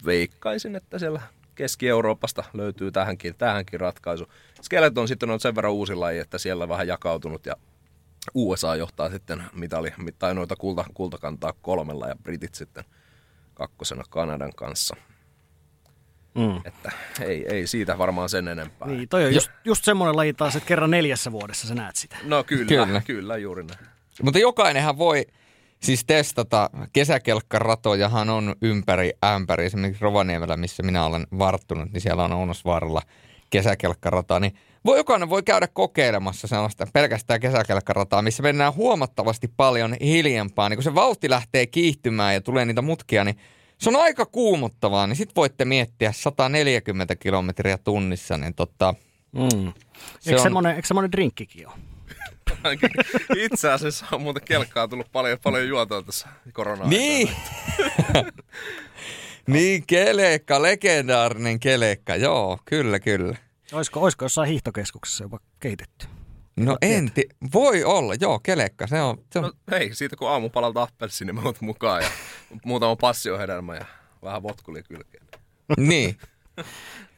veikkaisin, 0.05 0.77
että 0.77 0.99
siellä 0.99 1.21
Keski-Euroopasta 1.55 2.45
löytyy 2.53 2.93
tähänkin, 2.93 3.35
tähänkin 3.39 3.81
ratkaisu. 3.81 4.27
Skeleton 4.63 5.09
sitten 5.09 5.31
on 5.31 5.41
sen 5.41 5.55
verran 5.55 5.73
uusi 5.73 5.95
laji, 5.95 6.19
että 6.19 6.39
siellä 6.39 6.69
vähän 6.69 6.89
jakautunut 6.89 7.47
ja 7.47 7.57
USA 8.35 8.77
johtaa 8.77 9.11
sitten 9.11 9.45
mitali, 9.53 9.93
tai 10.19 10.35
noita 10.35 10.57
kulta, 10.57 10.85
kultakantaa 10.95 11.53
kolmella 11.63 12.09
ja 12.09 12.17
Britit 12.23 12.55
sitten 12.55 12.85
kakkosena 13.55 14.05
Kanadan 14.11 14.53
kanssa. 14.57 14.97
Mm. 16.35 16.61
Että 16.65 16.93
ei, 17.21 17.47
ei 17.49 17.67
siitä 17.67 17.99
varmaan 17.99 18.29
sen 18.29 18.49
enempää. 18.49 18.89
Niin, 18.89 19.09
toi 19.09 19.25
on 19.25 19.35
just, 19.35 19.51
just 19.65 19.85
semmoinen 19.85 20.17
laji 20.17 20.35
taas, 20.35 20.57
että 20.57 20.67
kerran 20.67 20.91
neljässä 20.91 21.33
vuodessa 21.33 21.69
sä 21.69 21.75
näet 21.75 21.97
sitä. 21.97 22.17
No 22.23 22.45
kyllä, 22.45 22.67
kyllä, 22.67 23.03
kyllä 23.07 23.37
juuri 23.37 23.63
näin. 23.63 23.87
Mutta 24.23 24.39
jokainenhan 24.39 24.99
voi 24.99 25.27
siis 25.85 26.05
testata. 26.05 26.71
Kesäkelkkaratojahan 26.93 28.31
on 28.31 28.55
ympäri 28.63 29.13
ämpäri. 29.25 29.67
Esimerkiksi 29.67 30.03
Rovaniemellä, 30.03 30.57
missä 30.57 30.83
minä 30.83 31.07
olen 31.07 31.27
varttunut, 31.39 31.93
niin 31.93 32.01
siellä 32.01 32.25
on 32.25 32.33
Ounosvaaralla 32.33 33.03
kesäkelkkarata. 33.51 34.41
Niin 34.41 34.55
voi, 34.85 34.99
jokainen 34.99 35.31
voi 35.31 35.43
käydä 35.43 35.69
kokeilemassa 35.73 36.47
sellaista 36.47 36.87
pelkästään 36.93 37.41
kesäkelkkarataa, 37.41 38.23
missä 38.23 38.43
mennään 38.43 38.75
huomattavasti 38.75 39.51
paljon 39.57 39.97
hiljempaa. 40.01 40.69
Niin 40.69 40.77
kun 40.77 40.85
se 40.85 40.95
vauhti 40.95 41.31
lähtee 41.31 41.67
kiihtymään 41.67 42.35
ja 42.35 42.41
tulee 42.41 42.65
niitä 42.65 42.83
mutkia, 42.83 43.25
niin 43.25 43.37
se 43.79 43.91
on 43.91 43.97
aika 43.97 44.27
kuumottavaa, 44.27 45.07
niin 45.07 45.17
sitten 45.17 45.37
voitte 45.37 45.65
miettiä 45.65 46.13
140 46.13 47.17
kilometriä 47.17 47.79
tunnissa, 47.79 48.39
niin 48.39 48.55
tota, 48.55 48.95
mm. 49.33 49.73
Se 50.21 50.31
eikö, 50.31 50.41
on... 50.41 50.43
semmoinen, 50.43 50.77
eikö 50.77 50.89
semmoinen 50.89 51.13
drinkkikin 51.13 51.69
ole? 51.69 51.77
Itse 53.37 53.71
asiassa 53.73 54.07
on 54.13 54.23
muuten 54.23 54.43
kelkkaa 54.45 54.89
tullut 54.89 55.13
paljon, 55.13 55.39
paljon 55.43 55.69
juotoa 55.69 56.03
tässä 56.03 56.29
korona 56.53 56.85
Niin! 56.85 57.31
niin, 59.47 59.87
kelekka, 59.87 60.63
legendaarinen 60.63 61.61
kelekka, 61.61 62.17
joo, 62.17 62.59
kyllä, 62.65 63.01
kyllä. 63.01 63.37
Olisiko, 63.73 64.01
olisiko 64.01 64.25
jossain 64.25 64.49
hiihtokeskuksessa 64.49 65.25
jopa 65.25 65.39
kehitetty? 65.61 66.07
No 66.57 66.77
en 66.83 67.13
ti- 67.13 67.29
voi 67.55 67.85
olla, 67.85 68.15
joo, 68.21 68.39
kelekka, 68.39 68.87
se 68.87 69.01
on. 69.03 69.25
Se 69.33 69.39
on... 69.39 69.45
No, 69.45 69.53
hei, 69.71 69.95
siitä 69.95 70.17
kun 70.17 70.31
aamupalalta 70.31 70.83
appelsiini 70.83 71.33
mä 71.33 71.43
mukaan 71.61 72.03
ja 72.03 72.09
muutama 72.65 72.97
passiohedelmä 72.97 73.75
ja 73.75 73.85
vähän 74.23 74.43
votkuli 74.43 74.83
kylkeen. 74.83 75.27
niin. 75.77 76.19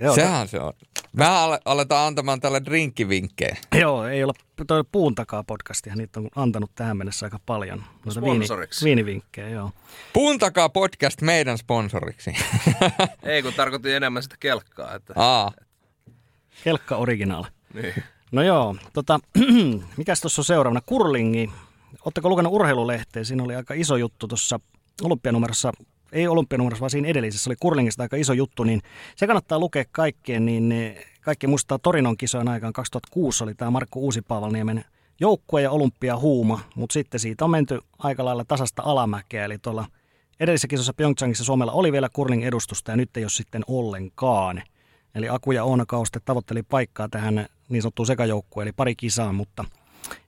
Joo, 0.01 0.15
Sehän 0.15 0.49
se 0.49 0.61
on. 0.61 0.73
Mä 1.17 1.59
aletaan 1.65 2.07
antamaan 2.07 2.41
tälle 2.41 2.65
drinkkivinkkejä. 2.65 3.57
Joo, 3.81 4.07
ei 4.07 4.25
ole 4.25 4.33
toi 4.67 4.85
puun 4.93 5.15
takaa 5.15 5.45
podcastia, 5.45 5.97
niitä 5.97 6.21
on 6.21 6.29
antanut 6.37 6.71
tähän 6.75 6.97
mennessä 6.97 7.27
aika 7.27 7.41
paljon. 7.47 7.85
Noita 8.05 8.23
viini, 8.23 8.47
viinivinkkejä, 8.85 9.49
joo. 9.49 9.71
Puun 10.13 10.39
takaa 10.39 10.69
podcast 10.69 11.23
meidän 11.23 11.59
sponsoriksi. 11.59 12.35
ei, 13.23 13.43
kun 13.43 13.53
tarkoitin 13.55 13.95
enemmän 13.95 14.23
sitä 14.23 14.37
kelkkaa. 14.41 14.95
Että, 14.95 15.13
Aa. 15.17 15.53
Kelkka 16.65 16.97
original. 16.97 17.45
Niin. 17.75 17.95
No 18.33 18.43
joo, 18.43 18.77
tota, 18.93 19.21
mikäs 19.97 20.21
tuossa 20.21 20.41
on 20.41 20.45
seuraavana? 20.45 20.81
Kurlingi. 20.87 21.51
Oletteko 22.05 22.29
lukenut 22.29 22.53
urheilulehteä? 22.53 23.25
Siinä 23.25 23.43
oli 23.43 23.55
aika 23.55 23.75
iso 23.75 23.97
juttu 23.97 24.29
tuossa 24.29 24.61
olympianumerossa 25.03 25.73
ei 26.13 26.29
olympianumerossa, 26.29 26.81
vaan 26.81 26.91
siinä 26.91 27.09
edellisessä 27.09 27.51
oli 27.51 27.57
kurlingista 27.61 28.03
aika 28.03 28.17
iso 28.17 28.33
juttu, 28.33 28.65
niin 28.65 28.83
se 29.17 29.27
kannattaa 29.27 29.59
lukea 29.59 29.85
kaikkien, 29.93 30.47
niin 30.47 30.97
kaikki 31.21 31.47
muistaa 31.47 31.79
Torinon 31.79 32.17
kisojen 32.17 32.49
aikaan 32.49 32.73
2006 32.73 33.45
oli 33.45 33.55
tämä 33.55 33.71
Markku 33.71 34.01
Uusipaavalniemen 34.05 34.85
joukkue 35.21 35.63
ja 35.63 35.71
olympia 35.71 36.17
huuma, 36.17 36.61
mutta 36.75 36.93
sitten 36.93 37.21
siitä 37.21 37.45
on 37.45 37.51
menty 37.51 37.81
aika 37.99 38.25
lailla 38.25 38.45
tasasta 38.45 38.83
alamäkeä, 38.85 39.45
eli 39.45 39.59
tuolla 39.59 39.87
edellisessä 40.41 40.69
kisossa 40.69 40.95
Pyeongchangissa 40.95 41.45
Suomella 41.45 41.73
oli 41.73 41.93
vielä 41.93 42.09
kurling 42.13 42.45
edustusta 42.45 42.91
ja 42.91 42.97
nyt 42.97 43.17
ei 43.17 43.25
ole 43.25 43.31
sitten 43.31 43.63
ollenkaan. 43.67 44.63
Eli 45.15 45.29
Aku 45.29 45.53
ja 45.53 45.65
Oona 45.65 45.85
Kauste 45.87 46.21
tavoitteli 46.25 46.63
paikkaa 46.63 47.09
tähän 47.09 47.47
niin 47.69 47.83
sanottuun 47.83 48.07
sekajoukkueen, 48.07 48.67
eli 48.67 48.73
pari 48.73 48.97
kisaa, 48.97 49.33
mutta 49.33 49.65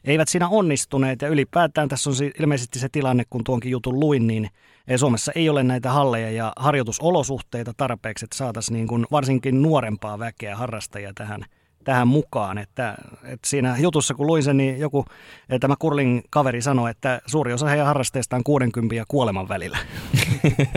eivät 0.05 0.29
siinä 0.29 0.49
onnistuneet. 0.49 1.23
Ja 1.23 1.29
ylipäätään 1.29 1.89
tässä 1.89 2.11
on 2.11 2.17
ilmeisesti 2.41 2.79
se 2.79 2.89
tilanne, 2.89 3.25
kun 3.31 3.45
tuonkin 3.45 3.71
jutun 3.71 4.01
luin, 4.01 4.27
niin 4.27 4.51
Suomessa 4.97 5.33
ei 5.35 5.49
ole 5.49 5.63
näitä 5.63 5.93
halleja 5.93 6.31
ja 6.31 6.53
harjoitusolosuhteita 6.57 7.73
tarpeeksi, 7.77 8.25
että 8.25 8.37
saataisiin 8.37 8.75
niin 8.75 8.89
kuin 8.89 9.07
varsinkin 9.11 9.63
nuorempaa 9.63 10.19
väkeä 10.19 10.57
harrastajia 10.57 11.13
tähän, 11.15 11.45
tähän 11.85 12.09
mukaan. 12.09 12.59
Että, 12.59 12.95
että 13.25 13.49
siinä 13.49 13.77
jutussa, 13.79 14.15
kun 14.15 14.27
luin 14.27 14.43
sen, 14.43 14.57
niin 14.57 14.79
joku 14.79 15.05
tämä 15.61 15.75
Kurling 15.79 16.21
kaveri 16.31 16.63
sanoi, 16.63 16.91
että 16.91 17.21
suuri 17.27 17.53
osa 17.53 17.67
heidän 17.67 17.87
harrasteista 17.87 18.37
on 18.37 18.45
60 18.45 18.95
ja 18.95 19.05
kuoleman 19.09 19.49
välillä, 19.49 19.79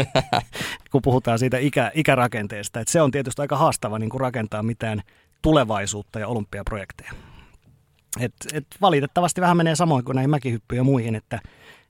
kun 0.92 1.02
puhutaan 1.02 1.40
siitä 1.40 1.58
ikä, 1.58 1.92
ikärakenteesta. 1.94 2.80
Että 2.80 2.92
se 2.92 3.02
on 3.02 3.12
tietysti 3.12 3.42
aika 3.42 3.58
haastava 3.58 4.00
niin 4.00 4.10
kuin 4.10 4.22
rakentaa 4.22 4.64
mitään 4.64 5.02
tulevaisuutta 5.42 6.20
ja 6.20 6.28
olympiaprojekteja. 6.28 7.12
Et, 8.20 8.34
et 8.54 8.66
valitettavasti 8.82 9.42
vähän 9.42 9.58
menee 9.58 9.76
samoin 9.76 10.06
kuin 10.06 10.16
näihin 10.16 10.30
mäkihyppyihin 10.30 10.80
ja 10.80 10.84
muihin, 10.84 11.16
että 11.16 11.40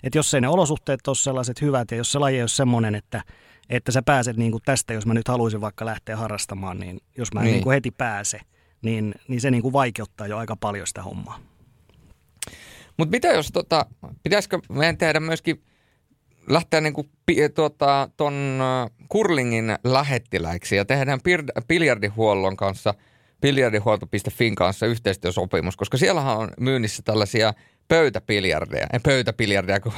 et 0.04 0.16
jos 0.16 0.34
ei 0.34 0.42
ne 0.42 0.48
olosuhteet 0.48 1.08
ole 1.08 1.16
sellaiset 1.16 1.62
hyvät 1.62 1.92
ja 1.92 1.98
jos 1.98 2.12
se 2.12 2.20
laji 2.20 2.36
ei 2.36 2.42
ole 2.42 2.48
semmoinen, 2.48 2.96
että, 2.96 3.24
että 3.70 3.92
sä 3.92 4.02
pääset 4.02 4.38
niin 4.38 4.52
kuin 4.52 4.64
tästä, 4.66 4.94
jos 4.94 5.06
mä 5.06 5.14
nyt 5.14 5.28
haluaisin 5.28 5.62
vaikka 5.62 5.86
lähteä 5.86 6.18
harrastamaan, 6.18 6.80
niin 6.80 7.00
jos 7.18 7.34
mä 7.34 7.40
en 7.40 7.46
niin. 7.46 7.54
Niin 7.54 7.64
kuin 7.64 7.74
heti 7.74 7.92
pääse, 7.92 8.40
niin, 8.82 9.16
niin 9.28 9.42
se 9.42 9.52
niin 9.52 9.62
kuin 9.62 9.74
vaikeuttaa 9.74 10.28
jo 10.28 10.38
aika 10.38 10.56
paljon 10.56 10.88
sitä 10.88 11.04
hommaa. 11.04 11.40
Mutta 12.98 13.12
mitä 13.12 13.28
jos, 13.28 13.50
tota, 13.54 13.86
pitäisikö 14.24 14.60
meidän 14.70 14.98
tehdä 14.98 15.20
myöskin 15.20 15.64
lähteä 16.50 16.82
niin 16.82 16.94
kuin, 16.94 17.10
tuota, 17.56 18.10
ton 18.18 18.60
kurlingin 19.10 19.76
lähettiläiksi 19.84 20.76
ja 20.76 20.86
tehdään 20.86 21.20
biljardihuollon 21.68 22.58
kanssa– 22.58 22.94
biljardihuolto.fin 23.42 24.56
kanssa 24.56 24.86
yhteistyösopimus, 24.86 25.78
koska 25.78 25.98
siellähän 25.98 26.38
on 26.38 26.52
myynnissä 26.60 27.04
tällaisia 27.06 27.54
pöytäpiljardeja, 27.92 28.88
ei 28.94 29.00
pöytäpiljardeja, 29.00 29.80
kun 29.80 29.94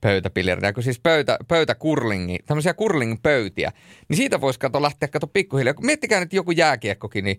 pöytäpiljardeja, 0.00 0.72
kun 0.72 0.82
siis 0.82 1.00
pöytä, 1.00 1.38
pöytäkurlingi, 1.48 2.38
tämmöisiä 2.46 2.74
kurlingpöytiä, 2.74 3.72
niin 4.08 4.16
siitä 4.16 4.40
voisi 4.40 4.58
katsoa 4.58 4.82
lähteä 4.82 5.08
katsoa 5.08 5.30
pikkuhiljaa. 5.32 5.74
Kun 5.74 5.86
miettikää 5.86 6.20
nyt 6.20 6.32
joku 6.32 6.50
jääkiekkokin, 6.50 7.24
niin 7.24 7.38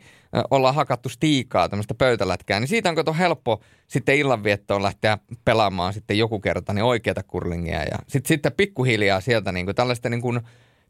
ollaan 0.51 0.75
hakattu 0.75 1.09
stiikaa, 1.09 1.69
tämmöistä 1.69 1.93
pöytälätkää, 1.93 2.59
niin 2.59 2.67
siitä 2.67 2.89
on 2.89 2.95
kato 2.95 3.13
helppo 3.13 3.61
sitten 3.87 4.15
illanviettoon 4.15 4.83
lähteä 4.83 5.17
pelaamaan 5.45 5.93
sitten 5.93 6.17
joku 6.17 6.39
kerta 6.39 6.73
niin 6.73 6.83
oikeata 6.83 7.23
kurlingia 7.23 7.83
ja 7.83 7.97
sitten, 8.07 8.27
sitten 8.27 8.51
pikkuhiljaa 8.51 9.21
sieltä 9.21 9.51
niin 9.51 9.65
kuin 9.65 9.75
tällaista 9.75 10.09
niin 10.09 10.21
kuin 10.21 10.41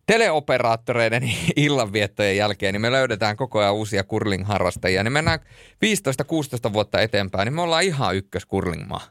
teleoperaattoreiden 0.06 1.24
illanviettojen 1.56 2.38
jälkeen, 2.38 2.74
niin 2.74 2.82
me 2.82 2.92
löydetään 2.92 3.38
koko 3.38 3.60
ajan 3.60 3.74
uusia 3.74 4.04
curling-harrastajia. 4.04 5.04
Niin 5.04 5.14
mennään 5.14 5.40
15-16 6.70 6.74
vuotta 6.74 7.02
eteenpäin, 7.02 7.46
niin 7.46 7.54
me 7.54 7.62
ollaan 7.62 7.84
ihan 7.84 8.16
ykkös 8.16 8.48
curling-maa. 8.48 9.02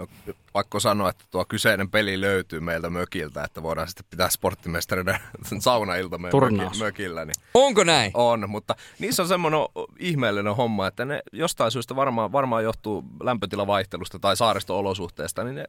No, 0.00 0.06
pakko 0.52 0.80
sanoa, 0.80 1.10
että 1.10 1.24
tuo 1.30 1.44
kyseinen 1.44 1.90
peli 1.90 2.20
löytyy 2.20 2.60
meiltä 2.60 2.90
mökiltä, 2.90 3.44
että 3.44 3.62
voidaan 3.62 3.88
sitten 3.88 4.06
pitää 4.10 4.30
sporttimestarinen 4.30 5.18
saunailta 5.58 6.18
meidän 6.18 6.56
möki, 6.56 6.78
mökillä. 6.78 7.24
Niin 7.24 7.34
Onko 7.54 7.84
näin? 7.84 8.10
on, 8.14 8.50
mutta 8.50 8.76
niissä 8.98 9.22
on 9.22 9.28
semmoinen 9.28 9.60
ihmeellinen 9.98 10.56
homma, 10.56 10.86
että 10.86 11.04
ne 11.04 11.22
jostain 11.32 11.70
syystä 11.70 11.96
varmaan, 11.96 12.32
varmaan 12.32 12.64
johtuu 12.64 13.04
lämpötilavaihtelusta 13.22 14.18
tai 14.18 14.36
saaristo-olosuhteesta, 14.36 15.44
niin 15.44 15.54
ne 15.54 15.64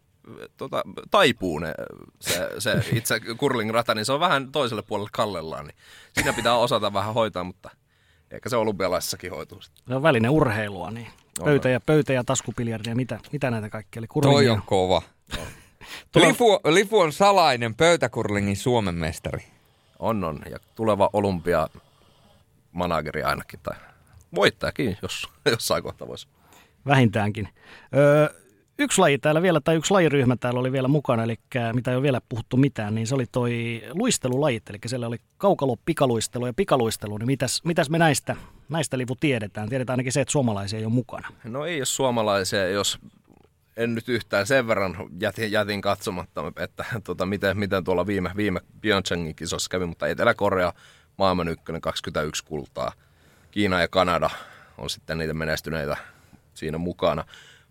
tota, 0.57 0.83
taipuu 1.11 1.59
ne, 1.59 1.73
se, 2.19 2.49
se 2.59 2.83
itse 2.93 3.19
curling-rata, 3.19 3.95
niin 3.95 4.05
se 4.05 4.13
on 4.13 4.19
vähän 4.19 4.51
toiselle 4.51 4.81
puolelle 4.81 5.09
kallellaan, 5.13 5.65
niin 5.65 5.75
siinä 6.13 6.33
pitää 6.33 6.55
osata 6.55 6.93
vähän 6.93 7.13
hoitaa, 7.13 7.43
mutta 7.43 7.69
ehkä 8.31 8.49
se 8.49 8.55
olympialaisessakin 8.55 9.31
hoituu 9.31 9.61
sitten. 9.61 9.83
Se 9.87 9.95
on 9.95 10.03
väline 10.03 10.29
urheilua, 10.29 10.91
niin 10.91 11.07
pöytä 11.45 11.69
ja, 11.69 11.79
pöytä 11.79 12.13
ja 12.13 12.23
taskupiljardia, 12.23 12.95
mitä, 12.95 13.19
mitä 13.31 13.51
näitä 13.51 13.69
kaikki 13.69 13.99
oli? 13.99 14.07
Toi 14.07 14.13
Kurlingia. 14.13 14.53
on 14.53 14.61
kova. 14.65 15.01
Tulla- 16.11 16.27
Lifu, 16.27 16.59
Lifu 16.69 16.99
on 16.99 17.13
salainen 17.13 17.75
pöytäkurlingin 17.75 18.57
Suomen 18.57 18.95
mestari. 18.95 19.43
On, 19.99 20.23
on. 20.23 20.39
Ja 20.49 20.57
tuleva 20.75 21.09
olympia 21.13 21.67
manageri 22.71 23.23
ainakin, 23.23 23.59
tai 23.63 23.75
voittajakin, 24.35 24.97
jos 25.01 25.29
jossain 25.51 25.83
kohtaa 25.83 26.07
voisi. 26.07 26.27
Vähintäänkin. 26.87 27.47
Öö, 27.95 28.29
yksi 28.79 29.01
laji 29.01 29.17
täällä 29.17 29.41
vielä, 29.41 29.61
tai 29.61 29.75
yksi 29.75 29.91
lajiryhmä 29.93 30.35
täällä 30.35 30.59
oli 30.59 30.71
vielä 30.71 30.87
mukana, 30.87 31.23
eli 31.23 31.39
mitä 31.73 31.91
ei 31.91 31.95
ole 31.97 32.03
vielä 32.03 32.21
puhuttu 32.29 32.57
mitään, 32.57 32.95
niin 32.95 33.07
se 33.07 33.15
oli 33.15 33.25
toi 33.31 33.81
luistelulajit, 33.93 34.69
eli 34.69 34.77
siellä 34.85 35.07
oli 35.07 35.17
kaukalo, 35.37 35.75
pikaluistelu 35.85 36.45
ja 36.45 36.53
pikaluistelu, 36.53 37.17
niin 37.17 37.27
mitäs, 37.27 37.61
mitäs 37.63 37.89
me 37.89 37.97
näistä, 37.97 38.35
näistä 38.71 38.97
livu 38.97 39.15
tiedetään? 39.15 39.69
Tiedetään 39.69 39.93
ainakin 39.93 40.11
se, 40.11 40.21
että 40.21 40.31
suomalaisia 40.31 40.79
ei 40.79 40.85
ole 40.85 40.93
mukana. 40.93 41.27
No 41.43 41.65
ei 41.65 41.79
ole 41.79 41.85
suomalaisia, 41.85 42.69
jos 42.69 42.99
en 43.77 43.95
nyt 43.95 44.09
yhtään 44.09 44.47
sen 44.47 44.67
verran 44.67 44.95
jätin, 45.19 45.51
jätin 45.51 45.81
katsomatta, 45.81 46.51
että 46.59 46.85
tota, 47.03 47.25
miten, 47.25 47.59
miten 47.59 47.83
tuolla 47.83 48.07
viime, 48.07 48.31
viime 48.35 48.61
Pyeongchangin 48.81 49.35
kisossa 49.35 49.69
kävi, 49.69 49.85
mutta 49.85 50.07
Etelä-Korea 50.07 50.73
maailman 51.17 51.47
ykkönen 51.47 51.81
21 51.81 52.45
kultaa. 52.45 52.91
Kiina 53.51 53.81
ja 53.81 53.87
Kanada 53.87 54.29
on 54.77 54.89
sitten 54.89 55.17
niitä 55.17 55.33
menestyneitä 55.33 55.97
siinä 56.53 56.77
mukana. 56.77 57.25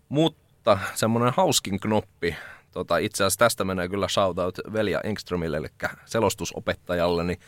Mutta 0.09 0.79
semmoinen 0.95 1.33
hauskin 1.37 1.79
knoppi, 1.79 2.35
tota, 2.71 2.97
itse 2.97 3.23
asiassa 3.23 3.39
tästä 3.39 3.63
menee 3.63 3.89
kyllä 3.89 4.07
shoutout 4.07 4.59
Velja 4.73 5.01
Engströmille, 5.01 5.57
eli 5.57 5.67
selostusopettajalle, 6.05 7.23
niin, 7.23 7.39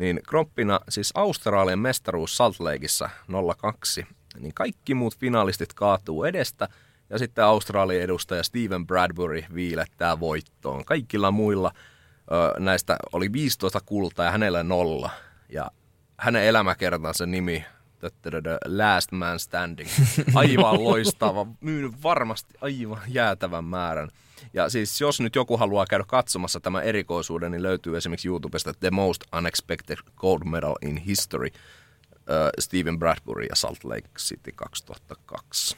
niin 0.00 0.20
knoppina 0.28 0.80
siis 0.88 1.12
Australian 1.14 1.78
mestaruus 1.78 2.36
Salt 2.36 2.60
Lakeissa 2.60 3.10
02, 3.58 4.06
niin 4.38 4.54
kaikki 4.54 4.94
muut 4.94 5.18
finalistit 5.18 5.72
kaatuu 5.74 6.24
edestä– 6.24 6.68
ja 7.10 7.18
sitten 7.18 7.44
Australian 7.44 8.02
edustaja 8.02 8.42
Steven 8.42 8.86
Bradbury 8.86 9.44
viilettää 9.54 10.20
voittoon. 10.20 10.84
Kaikilla 10.84 11.30
muilla 11.30 11.72
ö, 12.32 12.60
näistä 12.60 12.96
oli 13.12 13.32
15 13.32 13.80
kultaa 13.86 14.24
ja 14.24 14.30
hänellä 14.30 14.62
nolla. 14.62 15.10
Ja 15.48 15.70
hänen 16.16 16.44
elämäkertansa 16.44 17.26
nimi, 17.26 17.64
Last 18.66 19.12
Man 19.12 19.38
Standing. 19.38 19.88
Aivan 20.34 20.84
loistava, 20.84 21.46
myynyt 21.60 22.02
varmasti 22.02 22.54
aivan 22.60 23.00
jäätävän 23.08 23.64
määrän. 23.64 24.10
Ja 24.54 24.68
siis 24.68 25.00
jos 25.00 25.20
nyt 25.20 25.34
joku 25.34 25.56
haluaa 25.56 25.86
käydä 25.86 26.04
katsomassa 26.08 26.60
tämän 26.60 26.84
erikoisuuden, 26.84 27.52
niin 27.52 27.62
löytyy 27.62 27.96
esimerkiksi 27.96 28.28
YouTubesta 28.28 28.74
The 28.74 28.90
Most 28.90 29.24
Unexpected 29.38 29.98
Gold 30.16 30.40
Medal 30.44 30.74
in 30.82 30.96
History, 30.96 31.48
ö, 32.30 32.50
Steven 32.58 32.98
Bradbury 32.98 33.44
ja 33.44 33.56
Salt 33.56 33.84
Lake 33.84 34.08
City 34.18 34.52
2002. 34.54 35.76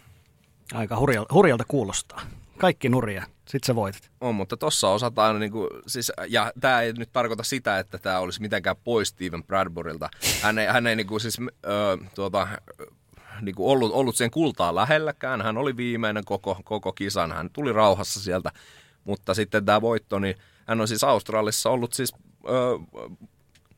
Aika 0.74 0.96
hurjalta, 0.96 1.34
hurjalta 1.34 1.64
kuulostaa. 1.68 2.20
Kaikki 2.62 2.88
nuria, 2.88 3.26
sit 3.48 3.64
sä 3.64 3.74
voitit. 3.74 4.10
On, 4.20 4.34
mutta 4.34 4.56
tossa 4.56 4.88
osataan, 4.88 5.40
niin 5.40 5.52
kuin, 5.52 5.68
siis, 5.86 6.12
ja 6.28 6.52
tämä 6.60 6.80
ei 6.80 6.92
nyt 6.92 7.12
tarkoita 7.12 7.42
sitä, 7.42 7.78
että 7.78 7.98
tämä 7.98 8.18
olisi 8.18 8.40
mitenkään 8.40 8.76
pois 8.84 9.08
Steven 9.08 9.44
Bradburylta. 9.44 10.08
Hän 10.42 10.58
ei, 10.58 10.66
hän 10.66 10.86
ei 10.86 10.96
niin 10.96 11.06
kuin, 11.06 11.20
siis, 11.20 11.38
ö, 11.40 11.98
tuota, 12.14 12.48
niin 13.40 13.54
kuin 13.54 13.70
ollut, 13.70 13.92
ollut 13.92 14.16
sen 14.16 14.30
kultaa 14.30 14.74
lähelläkään. 14.74 15.42
Hän 15.42 15.58
oli 15.58 15.76
viimeinen 15.76 16.24
koko, 16.24 16.60
koko 16.64 16.92
kisan. 16.92 17.32
Hän 17.32 17.50
tuli 17.50 17.72
rauhassa 17.72 18.20
sieltä. 18.20 18.50
Mutta 19.04 19.34
sitten 19.34 19.64
tämä 19.64 19.80
voitto, 19.80 20.18
niin 20.18 20.34
hän 20.66 20.80
on 20.80 20.88
siis 20.88 21.04
Australissa 21.04 21.70
ollut 21.70 21.92
siis, 21.92 22.14
ö, 22.48 22.78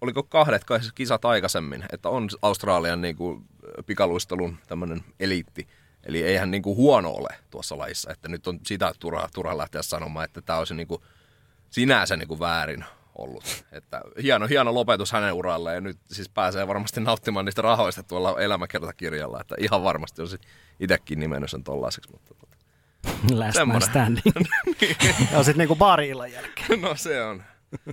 oliko 0.01 0.23
kahdet 0.23 0.63
kisat 0.95 1.25
aikaisemmin, 1.25 1.85
että 1.93 2.09
on 2.09 2.29
Australian 2.43 3.01
niin 3.01 3.17
kuin, 3.17 3.45
pikaluistelun 3.87 4.59
tämmöinen 4.67 5.01
eliitti. 5.21 5.69
Eli 6.07 6.23
eihän 6.23 6.51
niin 6.51 6.63
kuin 6.63 6.77
huono 6.77 7.11
ole 7.11 7.29
tuossa 7.51 7.79
lajissa, 7.79 8.13
että 8.13 8.29
nyt 8.29 8.47
on 8.47 8.61
sitä 8.67 8.93
turha, 9.01 9.29
turha 9.35 9.57
lähteä 9.57 9.83
sanomaan, 9.83 10.25
että 10.25 10.43
tämä 10.43 10.59
olisi 10.59 10.75
niin 10.75 10.87
kuin 10.87 11.03
sinänsä 11.71 12.17
niin 12.17 12.29
kuin 12.29 12.41
väärin 12.41 12.85
ollut. 13.19 13.65
Että 13.73 14.01
hieno, 14.23 14.47
hieno 14.47 14.75
lopetus 14.75 15.13
hänen 15.13 15.33
uralleen 15.33 15.75
ja 15.75 15.81
nyt 15.81 15.99
siis 16.13 16.29
pääsee 16.29 16.69
varmasti 16.69 17.01
nauttimaan 17.01 17.45
niistä 17.45 17.63
rahoista 17.63 18.03
tuolla 18.03 18.41
elämäkertakirjalla, 18.41 19.41
että 19.41 19.55
ihan 19.59 19.85
varmasti 19.85 20.23
olisi 20.23 20.39
itsekin 20.81 21.21
nimennyt 21.21 21.51
sen 21.51 21.65
tollaiseksi, 21.65 22.11
mutta 22.13 22.35
tota. 22.35 22.57
Last 23.35 23.59
man 23.67 23.83
standing. 23.83 24.37
ja 25.33 25.43
sitten 25.43 25.59
niinku 25.59 25.77
baari-illan 25.77 26.33
jälkeen. 26.33 26.81
No 26.81 26.95
se 26.95 27.23
on. 27.23 27.43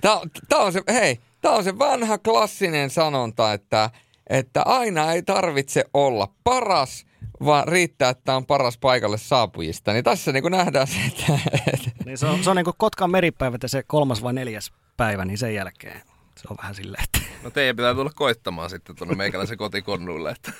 Tämä, 0.00 0.20
tämä 0.48 0.62
on 0.62 0.72
se, 0.72 0.82
hei, 0.92 1.20
tämä 1.40 1.54
on 1.54 1.64
se 1.64 1.78
vanha 1.78 2.18
klassinen 2.18 2.90
sanonta, 2.90 3.52
että, 3.52 3.90
että 4.26 4.62
aina 4.62 5.12
ei 5.12 5.22
tarvitse 5.22 5.84
olla 5.94 6.28
paras, 6.44 7.06
vaan 7.44 7.68
riittää, 7.68 8.10
että 8.10 8.36
on 8.36 8.46
paras 8.46 8.78
paikalle 8.78 9.18
saapujista. 9.18 9.92
Niin 9.92 10.04
tässä 10.04 10.32
niin 10.32 10.42
kuin 10.42 10.52
nähdään 10.52 10.86
se, 10.86 10.96
että, 11.06 11.32
Niin 12.04 12.18
se 12.18 12.26
on, 12.26 12.44
se 12.44 12.50
on 12.50 12.56
niinku 12.56 12.74
Kotkan 12.78 13.10
meripäivät 13.10 13.62
ja 13.62 13.68
se 13.68 13.82
kolmas 13.82 14.22
vai 14.22 14.32
neljäs 14.32 14.72
päivä, 14.96 15.24
niin 15.24 15.38
sen 15.38 15.54
jälkeen 15.54 16.02
se 16.36 16.48
on 16.50 16.56
vähän 16.56 16.74
silleen, 16.74 17.04
että 17.04 17.32
No 17.42 17.50
teidän 17.50 17.76
pitää 17.76 17.94
tulla 17.94 18.10
koittamaan 18.14 18.70
sitten 18.70 18.96
tuonne 18.96 19.14
meikäläisen 19.14 19.58
kotikonnuille. 19.58 20.30
Että 20.30 20.52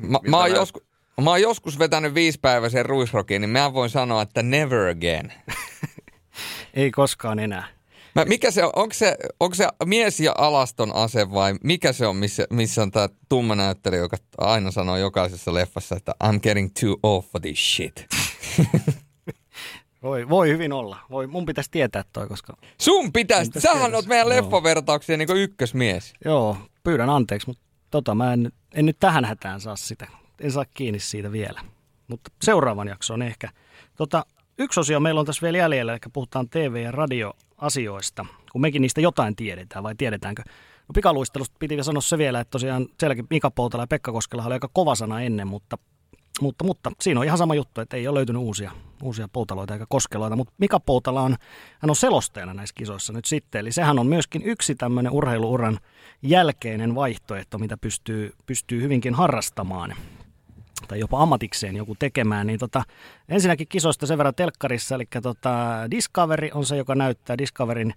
mä, 0.00 0.18
mä, 0.28 0.36
oon 0.36 0.50
joskus, 0.50 0.82
mä 1.22 1.30
oon 1.30 1.42
joskus 1.42 1.78
vetänyt 1.78 2.14
viisipäiväisen 2.14 2.86
ruisrokin, 2.86 3.40
niin 3.40 3.50
mä 3.50 3.74
voin 3.74 3.90
sanoa, 3.90 4.22
että 4.22 4.42
never 4.42 4.88
again. 4.88 5.32
ei 6.74 6.90
koskaan 6.90 7.38
enää. 7.38 7.66
Mä, 8.14 8.24
mikä 8.24 8.50
se 8.50 8.64
on? 8.64 8.70
Onko 8.76 8.94
se, 8.94 9.16
onko 9.40 9.54
se 9.54 9.68
mies 9.84 10.20
ja 10.20 10.34
alaston 10.38 10.94
ase 10.94 11.30
vai 11.30 11.54
mikä 11.64 11.92
se 11.92 12.06
on, 12.06 12.16
missä, 12.16 12.46
missä 12.50 12.82
on 12.82 12.90
tämä 12.90 13.08
tumma 13.28 13.54
näyttelijä, 13.54 14.00
joka 14.00 14.16
aina 14.38 14.70
sanoo 14.70 14.96
jokaisessa 14.96 15.54
leffassa, 15.54 15.96
että 15.96 16.14
I'm 16.24 16.40
getting 16.42 16.70
too 16.80 16.96
old 17.02 17.22
for 17.22 17.40
this 17.40 17.76
shit. 17.76 18.06
Voi, 20.02 20.28
voi 20.28 20.48
hyvin 20.48 20.72
olla. 20.72 20.98
Voi, 21.10 21.26
mun 21.26 21.46
pitäisi 21.46 21.70
tietää 21.70 22.04
toi, 22.12 22.28
koska 22.28 22.56
Sun 22.80 23.12
pitäisi, 23.12 23.48
Entäs 23.48 23.62
sähän 23.62 23.94
oot 23.94 24.06
meidän 24.06 24.28
leffavertauksien 24.28 25.18
niin 25.18 25.36
ykkösmies. 25.36 26.12
joo, 26.24 26.56
pyydän 26.82 27.10
anteeksi, 27.10 27.46
mutta 27.46 27.62
tota, 27.90 28.14
mä 28.14 28.32
en, 28.32 28.52
en 28.74 28.86
nyt 28.86 28.96
tähän 29.00 29.24
hätään 29.24 29.60
saa 29.60 29.76
sitä. 29.76 30.06
En 30.40 30.52
saa 30.52 30.64
kiinni 30.74 31.00
siitä 31.00 31.32
vielä. 31.32 31.60
Mutta 32.08 32.30
seuraavan 32.42 32.88
jaksoon 32.88 33.22
ehkä. 33.22 33.48
Tota, 33.96 34.24
yksi 34.58 34.80
osio 34.80 35.00
meillä 35.00 35.20
on 35.20 35.26
tässä 35.26 35.42
vielä 35.42 35.58
jäljellä, 35.58 35.92
eli 35.92 35.98
puhutaan 36.12 36.48
TV- 36.48 36.76
ja 36.84 36.90
radioasioista, 37.60 38.26
kun 38.52 38.60
mekin 38.60 38.82
niistä 38.82 39.00
jotain 39.00 39.36
tiedetään, 39.36 39.82
vai 39.82 39.94
tiedetäänkö? 39.94 40.42
No 40.88 40.92
pikaluistelusta 40.94 41.56
piti 41.58 41.84
sanoa 41.84 42.00
se 42.00 42.18
vielä, 42.18 42.40
että 42.40 42.50
tosiaan 42.50 42.86
sielläkin 43.00 43.26
Mika 43.30 43.50
Poutala 43.50 43.82
ja 43.82 43.86
Pekka 43.86 44.12
Koskela 44.12 44.44
oli 44.44 44.52
aika 44.52 44.68
kova 44.72 44.94
sana 44.94 45.20
ennen, 45.20 45.48
mutta, 45.48 45.78
mutta, 46.40 46.64
mutta 46.64 46.90
siinä 47.00 47.20
on 47.20 47.26
ihan 47.26 47.38
sama 47.38 47.54
juttu, 47.54 47.80
että 47.80 47.96
ei 47.96 48.08
ole 48.08 48.18
löytynyt 48.18 48.42
uusia, 48.42 48.72
uusia 49.02 49.28
Poutaloita 49.32 49.74
eikä 49.74 49.86
Koskeloita, 49.88 50.36
mutta 50.36 50.52
Mika 50.58 50.80
Poutala 50.80 51.22
on, 51.22 51.36
hän 51.78 51.90
on 51.90 51.96
selostajana 51.96 52.54
näissä 52.54 52.74
kisoissa 52.74 53.12
nyt 53.12 53.24
sitten, 53.24 53.58
eli 53.58 53.72
sehän 53.72 53.98
on 53.98 54.06
myöskin 54.06 54.42
yksi 54.42 54.74
tämmöinen 54.74 55.12
urheiluuran 55.12 55.78
jälkeinen 56.22 56.94
vaihtoehto, 56.94 57.58
mitä 57.58 57.76
pystyy, 57.76 58.32
pystyy 58.46 58.82
hyvinkin 58.82 59.14
harrastamaan 59.14 59.94
tai 60.88 61.00
jopa 61.00 61.22
ammatikseen 61.22 61.76
joku 61.76 61.94
tekemään, 61.98 62.46
niin 62.46 62.58
tota, 62.58 62.82
ensinnäkin 63.28 63.68
kisoista 63.68 64.06
sen 64.06 64.18
verran 64.18 64.34
telkkarissa, 64.34 64.94
eli 64.94 65.04
tota, 65.22 65.50
Discovery 65.90 66.48
on 66.54 66.66
se, 66.66 66.76
joka 66.76 66.94
näyttää 66.94 67.38
Discoverin 67.38 67.94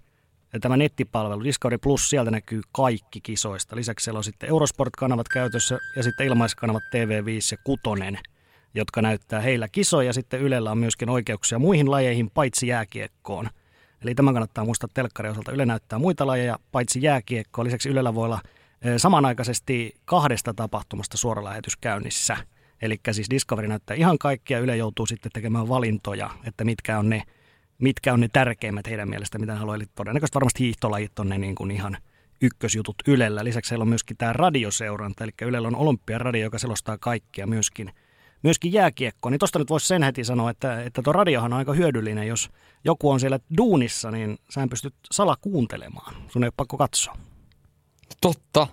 tämä 0.60 0.76
nettipalvelu, 0.76 1.44
Discovery 1.44 1.78
Plus, 1.78 2.10
sieltä 2.10 2.30
näkyy 2.30 2.60
kaikki 2.72 3.20
kisoista. 3.20 3.76
Lisäksi 3.76 4.04
siellä 4.04 4.18
on 4.18 4.24
sitten 4.24 4.48
Eurosport-kanavat 4.48 5.28
käytössä 5.28 5.78
ja 5.96 6.02
sitten 6.02 6.26
ilmaiskanavat 6.26 6.82
TV5 6.82 7.52
ja 7.52 7.56
Kutonen, 7.64 8.18
jotka 8.74 9.02
näyttää 9.02 9.40
heillä 9.40 9.68
kisoja. 9.68 10.12
Sitten 10.12 10.40
Ylellä 10.40 10.70
on 10.70 10.78
myöskin 10.78 11.10
oikeuksia 11.10 11.58
muihin 11.58 11.90
lajeihin, 11.90 12.30
paitsi 12.30 12.66
jääkiekkoon. 12.66 13.48
Eli 14.02 14.14
tämä 14.14 14.32
kannattaa 14.32 14.64
muistaa 14.64 14.88
telkkarin 14.94 15.32
osalta. 15.32 15.52
Yle 15.52 15.66
näyttää 15.66 15.98
muita 15.98 16.26
lajeja, 16.26 16.58
paitsi 16.72 17.02
jääkiekkoa. 17.02 17.64
Lisäksi 17.64 17.88
Ylellä 17.88 18.14
voi 18.14 18.24
olla 18.24 18.40
eh, 18.82 18.94
samanaikaisesti 18.96 19.94
kahdesta 20.04 20.54
tapahtumasta 20.54 21.16
suoralähetys 21.16 21.76
käynnissä. 21.76 22.36
Eli 22.84 23.00
siis 23.12 23.30
Discovery 23.30 23.68
näyttää 23.68 23.96
ihan 23.96 24.18
kaikkia, 24.18 24.58
Yle 24.58 24.76
joutuu 24.76 25.06
sitten 25.06 25.32
tekemään 25.32 25.68
valintoja, 25.68 26.30
että 26.46 26.64
mitkä 26.64 26.98
on 26.98 27.08
ne, 27.08 27.22
mitkä 27.78 28.12
on 28.12 28.20
ne 28.20 28.28
tärkeimmät 28.32 28.86
heidän 28.86 29.08
mielestä, 29.08 29.38
mitä 29.38 29.54
haluaa. 29.54 29.76
Eli 29.76 29.84
todennäköisesti 29.94 30.34
varmasti 30.34 30.64
hiihtolajit 30.64 31.18
on 31.18 31.28
ne 31.28 31.38
niin 31.38 31.54
kuin 31.54 31.70
ihan 31.70 31.96
ykkösjutut 32.42 32.96
Ylellä. 33.08 33.44
Lisäksi 33.44 33.70
heillä 33.70 33.82
on 33.82 33.88
myöskin 33.88 34.16
tämä 34.16 34.32
radioseuranta, 34.32 35.24
eli 35.24 35.32
Ylellä 35.42 35.68
on 35.68 35.76
Olympiaradio, 35.76 36.42
joka 36.42 36.58
selostaa 36.58 36.98
kaikkia 36.98 37.46
myöskin, 37.46 37.92
myöskin 38.42 38.72
jääkiekko, 38.72 39.30
niin 39.30 39.38
tuosta 39.38 39.58
nyt 39.58 39.70
voisi 39.70 39.86
sen 39.86 40.02
heti 40.02 40.24
sanoa, 40.24 40.50
että, 40.50 40.82
että 40.82 41.02
tuo 41.02 41.12
radiohan 41.12 41.52
on 41.52 41.58
aika 41.58 41.72
hyödyllinen, 41.72 42.28
jos 42.28 42.50
joku 42.84 43.10
on 43.10 43.20
siellä 43.20 43.38
duunissa, 43.56 44.10
niin 44.10 44.38
sä 44.50 44.66
pystyt 44.70 44.94
sala 45.12 45.36
kuuntelemaan. 45.40 46.14
Sun 46.28 46.44
ei 46.44 46.46
ole 46.46 46.52
pakko 46.56 46.76
katsoa. 46.76 47.16
Totta. 48.20 48.66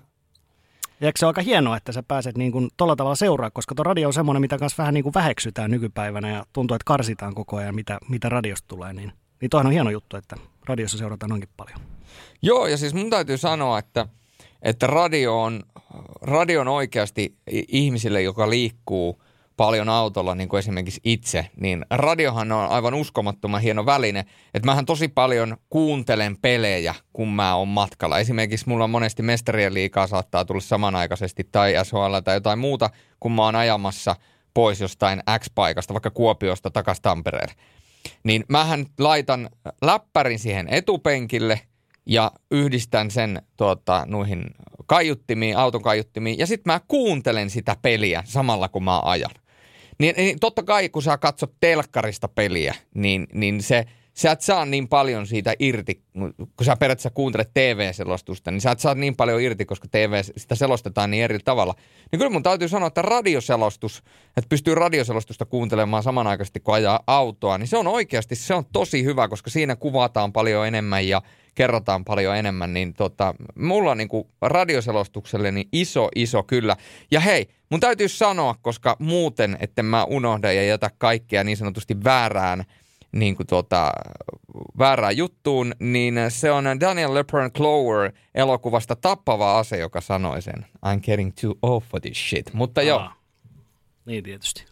Ja 1.02 1.12
se 1.16 1.26
ole 1.26 1.30
aika 1.30 1.42
hienoa, 1.42 1.78
että 1.78 1.92
sä 1.92 2.04
pääset 2.04 2.38
niin 2.38 2.52
kuin 2.52 2.70
tolla 2.78 2.96
tavalla 2.96 3.16
seuraa, 3.16 3.52
koska 3.52 3.76
tuo 3.76 3.84
radio 3.84 4.08
on 4.08 4.14
semmoinen, 4.14 4.42
mitä 4.42 4.58
kanssa 4.58 4.84
vähän 4.84 4.94
niin 4.94 5.04
kuin 5.04 5.14
väheksytään 5.14 5.72
nykypäivänä 5.72 6.30
ja 6.30 6.46
tuntuu, 6.54 6.76
että 6.76 6.86
karsitaan 6.86 7.36
koko 7.36 7.58
ajan, 7.58 7.76
mitä, 7.76 8.00
mitä 8.10 8.30
radiosta 8.30 8.68
tulee. 8.68 8.94
Niin, 8.94 9.12
niin 9.42 9.50
toihan 9.50 9.68
on 9.68 9.74
hieno 9.74 9.90
juttu, 9.90 10.18
että 10.18 10.36
radiossa 10.66 10.98
seurataan 10.98 11.30
noinkin 11.30 11.50
paljon. 11.58 11.80
Joo, 12.42 12.68
ja 12.68 12.78
siis 12.78 12.94
mun 12.94 13.10
täytyy 13.10 13.38
sanoa, 13.38 13.80
että, 13.80 14.08
että 14.62 14.88
radio, 14.88 15.42
on, 15.42 15.64
radio 16.22 16.62
on 16.62 16.68
oikeasti 16.68 17.36
ihmisille, 17.68 18.22
joka 18.22 18.50
liikkuu 18.50 19.24
paljon 19.62 19.90
autolla, 19.90 20.36
niin 20.36 20.50
kuin 20.50 20.60
esimerkiksi 20.60 21.02
itse, 21.04 21.48
niin 21.60 21.86
radiohan 21.90 22.52
on 22.52 22.70
aivan 22.70 22.94
uskomattoman 22.94 23.62
hieno 23.62 23.86
väline. 23.86 24.20
Että 24.54 24.66
mähän 24.66 24.86
tosi 24.86 25.08
paljon 25.08 25.58
kuuntelen 25.70 26.38
pelejä, 26.38 26.96
kun 27.14 27.30
mä 27.30 27.56
oon 27.56 27.68
matkalla. 27.68 28.20
Esimerkiksi 28.20 28.70
mulla 28.70 28.84
on 28.84 28.90
monesti 28.90 29.24
mestarien 29.24 29.74
liikaa 29.74 30.08
saattaa 30.08 30.46
tulla 30.46 30.62
samanaikaisesti 30.62 31.50
tai 31.52 31.74
SHL 31.84 32.20
tai 32.24 32.36
jotain 32.36 32.60
muuta, 32.60 32.90
kun 33.20 33.32
mä 33.32 33.42
oon 33.42 33.56
ajamassa 33.56 34.16
pois 34.54 34.82
jostain 34.82 35.24
X-paikasta, 35.40 35.94
vaikka 35.94 36.12
Kuopiosta 36.12 36.72
takaisin 36.72 37.02
Tampereelle. 37.02 37.54
Niin 38.24 38.44
mähän 38.50 38.86
laitan 39.00 39.50
läppärin 39.82 40.40
siihen 40.40 40.68
etupenkille– 40.70 41.60
ja 42.06 42.32
yhdistän 42.52 43.12
sen 43.12 43.42
tuota, 43.58 44.06
noihin 44.08 44.44
kaiuttimiin, 44.86 45.58
auton 45.58 45.82
kaiuttimiin, 45.82 46.40
ja 46.40 46.48
sitten 46.48 46.74
mä 46.74 46.82
kuuntelen 46.88 47.50
sitä 47.50 47.76
peliä 47.82 48.24
samalla 48.26 48.70
kun 48.70 48.84
mä 48.84 49.00
ajan. 49.00 49.32
Niin, 50.02 50.16
niin 50.18 50.40
totta 50.40 50.64
kai 50.64 50.90
kun 50.90 51.04
sä 51.04 51.18
katsot 51.18 51.54
telkkarista 51.60 52.28
peliä, 52.28 52.76
niin, 52.94 53.28
niin 53.34 53.64
se, 53.64 53.86
sä 54.14 54.32
et 54.32 54.42
saa 54.42 54.66
niin 54.66 54.88
paljon 54.88 55.28
siitä 55.28 55.54
irti, 55.60 56.02
kun 56.38 56.66
sä 56.66 56.76
periaatteessa 56.76 57.10
kuuntelet 57.10 57.50
TV-selostusta, 57.54 58.52
niin 58.52 58.62
sä 58.62 58.72
et 58.72 58.80
saa 58.80 58.96
niin 58.96 59.16
paljon 59.16 59.42
irti, 59.42 59.66
koska 59.66 59.88
TV, 59.92 60.24
sitä 60.38 60.56
selostetaan 60.56 61.12
niin 61.12 61.24
eri 61.24 61.40
tavalla. 61.40 61.76
Niin 62.12 62.20
kyllä 62.20 62.32
mun 62.32 62.44
täytyy 62.44 62.68
sanoa, 62.68 62.88
että 62.88 63.02
radioselostus, 63.02 64.04
että 64.38 64.50
pystyy 64.50 64.76
radioselostusta 64.76 65.46
kuuntelemaan 65.46 66.04
samanaikaisesti 66.04 66.60
kun 66.60 66.74
ajaa 66.74 67.04
autoa, 67.08 67.58
niin 67.58 67.68
se 67.68 67.78
on 67.78 67.88
oikeasti, 67.88 68.36
se 68.36 68.54
on 68.54 68.66
tosi 68.74 69.04
hyvä, 69.04 69.28
koska 69.28 69.50
siinä 69.50 69.76
kuvataan 69.76 70.34
paljon 70.34 70.68
enemmän 70.68 71.08
ja 71.08 71.22
kerrotaan 71.56 72.06
paljon 72.06 72.38
enemmän, 72.38 72.74
niin 72.74 72.94
tota, 72.94 73.36
mulla 73.56 73.92
on 73.92 73.98
niin 73.98 74.08
kuin 74.08 74.28
radioselostukselle 74.42 75.52
niin 75.52 75.68
iso, 75.72 76.10
iso 76.16 76.44
kyllä. 76.44 76.76
Ja 77.12 77.20
hei, 77.20 77.48
mun 77.70 77.80
täytyy 77.80 78.08
sanoa, 78.08 78.56
koska 78.62 78.96
muuten, 79.00 79.58
että 79.60 79.84
mä 79.84 80.04
unohda 80.04 80.52
ja 80.52 80.64
jätä 80.64 80.90
kaikkea 80.98 81.44
niin 81.44 81.58
sanotusti 81.58 82.04
väärään, 82.04 82.64
niin 83.12 83.36
kuin 83.36 83.48
tuota, 83.48 83.92
väärään 84.78 85.18
juttuun, 85.18 85.74
niin 85.80 86.16
se 86.30 86.52
on 86.52 86.64
Daniel 86.80 87.14
Lepern 87.14 87.52
Clover 87.52 88.12
elokuvasta 88.36 88.96
Tappava 88.96 89.60
ase, 89.60 89.78
joka 89.78 90.02
sanoi 90.02 90.42
sen. 90.42 90.66
I'm 90.86 91.00
getting 91.04 91.32
too 91.42 91.56
old 91.62 91.82
for 91.82 92.02
this 92.02 92.30
shit. 92.30 92.54
Mutta 92.54 92.82
joo. 92.82 93.10
Niin 94.06 94.24
tietysti. 94.24 94.66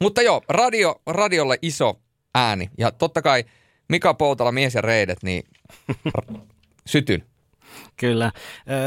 Mutta 0.00 0.22
joo, 0.22 0.42
radio, 0.48 1.00
radiolle 1.06 1.58
iso 1.62 2.00
ääni. 2.34 2.70
Ja 2.78 2.90
totta 2.90 3.22
kai 3.22 3.44
Mika 3.92 4.14
Poutala, 4.14 4.52
mies 4.52 4.74
ja 4.74 4.80
reidet, 4.80 5.22
niin 5.22 5.44
sytyn. 6.86 7.24
Kyllä. 7.96 8.32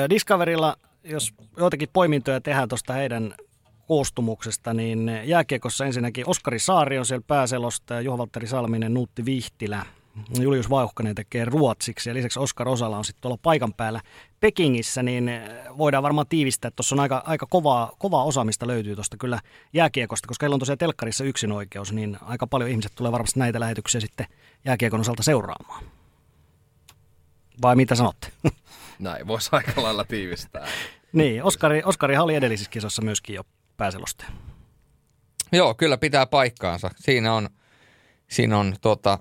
Discoverilla, 0.09 0.75
jos 1.03 1.33
joitakin 1.57 1.89
poimintoja 1.93 2.41
tehdään 2.41 2.69
tuosta 2.69 2.93
heidän 2.93 3.35
koostumuksesta, 3.87 4.73
niin 4.73 5.11
jääkiekossa 5.23 5.85
ensinnäkin 5.85 6.29
Oskari 6.29 6.59
Saari 6.59 6.99
on 6.99 7.05
siellä 7.05 7.23
pääselosta 7.27 7.93
ja 7.93 8.01
Juha-Valtteri 8.01 8.47
Salminen, 8.47 8.93
Nuutti 8.93 9.25
Vihtilä, 9.25 9.85
Julius 10.39 10.69
Vauhkanen 10.69 11.15
tekee 11.15 11.45
ruotsiksi 11.45 12.09
ja 12.09 12.13
lisäksi 12.13 12.39
Oskar 12.39 12.69
Osala 12.69 12.97
on 12.97 13.05
sitten 13.05 13.21
tuolla 13.21 13.39
paikan 13.41 13.73
päällä 13.73 14.01
Pekingissä, 14.45 15.03
niin 15.03 15.31
voidaan 15.77 16.03
varmaan 16.03 16.27
tiivistää, 16.27 16.67
että 16.67 16.75
tuossa 16.75 16.95
on 16.95 16.99
aika, 16.99 17.23
aika 17.25 17.45
kovaa, 17.49 17.91
kovaa 17.99 18.23
osaamista 18.23 18.67
löytyy 18.67 18.95
tuosta 18.95 19.17
kyllä 19.17 19.39
jääkiekosta, 19.73 20.27
koska 20.27 20.43
heillä 20.43 20.53
on 20.53 20.59
tosiaan 20.59 20.77
telkkarissa 20.77 21.23
yksin 21.23 21.51
oikeus, 21.51 21.93
niin 21.93 22.17
aika 22.21 22.47
paljon 22.47 22.69
ihmiset 22.69 22.91
tulee 22.95 23.11
varmasti 23.11 23.39
näitä 23.39 23.59
lähetyksiä 23.59 24.01
sitten 24.01 24.25
jääkiekon 24.65 24.99
osalta 24.99 25.23
seuraamaan. 25.23 25.83
Vai 27.61 27.75
mitä 27.75 27.95
sanotte? 27.95 28.27
Näin 28.99 29.27
voisi 29.27 29.49
aika 29.51 29.83
lailla 29.83 30.03
tiivistää. 30.03 30.67
niin, 31.13 31.43
Oskari, 31.43 31.81
Oskari 31.85 32.17
oli 32.17 32.35
edellisissä 32.35 32.71
kisossa 32.71 33.01
myöskin 33.01 33.35
jo 33.35 33.43
pääselosta. 33.77 34.25
Joo, 35.51 35.73
kyllä 35.73 35.97
pitää 35.97 36.25
paikkaansa. 36.25 36.89
Siinä 36.95 37.33
on, 37.33 37.49
siinä 38.27 38.57
on 38.57 38.75
tota, 38.81 39.19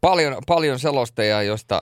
paljon, 0.00 0.42
paljon 0.46 0.78
selosteja, 0.78 1.42
joista 1.42 1.80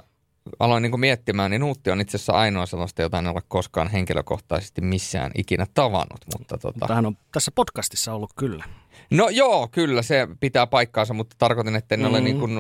aloin 0.59 0.83
niin 0.83 1.01
miettimään, 1.01 1.51
niin 1.51 1.61
Nuutti 1.61 1.91
on 1.91 2.01
itse 2.01 2.17
asiassa 2.17 2.33
ainoa 2.33 2.67
sellaista, 2.67 3.03
jota 3.03 3.19
en 3.19 3.27
ole 3.27 3.43
koskaan 3.49 3.89
henkilökohtaisesti 3.89 4.81
missään 4.81 5.31
ikinä 5.35 5.67
tavannut. 5.75 6.21
Mutta, 6.39 6.59
tota... 6.59 6.79
mutta 6.81 6.95
hän 6.95 7.07
on 7.07 7.17
tässä 7.33 7.51
podcastissa 7.55 8.15
ollut 8.15 8.31
kyllä. 8.37 8.65
No 9.11 9.29
joo, 9.29 9.69
kyllä 9.69 10.03
se 10.03 10.29
pitää 10.41 10.67
paikkaansa, 10.67 11.15
mutta 11.15 11.37
tarkoitin, 11.39 11.77
että 11.77 11.95
en, 11.95 12.01
mm-hmm. 12.01 12.15
ole, 12.15 12.21
niin 12.21 12.39
kuin, 12.39 12.53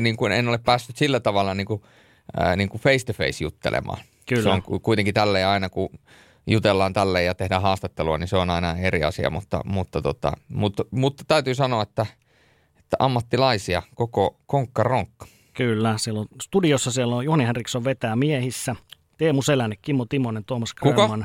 niin 0.00 0.16
kuin, 0.16 0.32
en 0.32 0.48
ole 0.48 0.58
päässyt 0.58 0.96
sillä 0.96 1.20
tavalla 1.20 1.54
niin 1.54 1.66
kuin, 1.66 1.82
äh, 2.40 2.56
niin 2.56 2.68
kuin 2.68 2.80
face 2.80 3.06
to 3.06 3.12
face 3.12 3.44
juttelemaan. 3.44 3.98
Kyllä. 4.28 4.42
Se 4.42 4.48
on 4.48 4.62
kuitenkin 4.82 5.14
tälleen 5.14 5.46
aina, 5.46 5.68
kun 5.68 5.90
jutellaan 6.46 6.92
tälle 6.92 7.22
ja 7.22 7.34
tehdään 7.34 7.62
haastattelua, 7.62 8.18
niin 8.18 8.28
se 8.28 8.36
on 8.36 8.50
aina 8.50 8.76
eri 8.78 9.04
asia, 9.04 9.30
mutta, 9.30 9.60
mutta, 9.64 10.02
tota, 10.02 10.32
mutta, 10.48 10.84
mutta 10.90 11.24
täytyy 11.28 11.54
sanoa, 11.54 11.82
että, 11.82 12.06
että 12.78 12.96
ammattilaisia 12.98 13.82
koko 13.94 14.36
konkka 14.46 14.82
ronkka. 14.82 15.26
Kyllä, 15.60 15.98
siellä 15.98 16.20
on 16.20 16.26
studiossa 16.42 16.90
siellä 16.90 17.16
on 17.16 17.24
Juhani 17.24 17.46
Henriksson 17.46 17.84
vetää 17.84 18.16
miehissä, 18.16 18.76
Teemu 19.18 19.42
Selänne, 19.42 19.76
Kimmo 19.82 20.06
Timonen, 20.08 20.44
Tuomas 20.44 20.74
Kuka? 20.74 21.18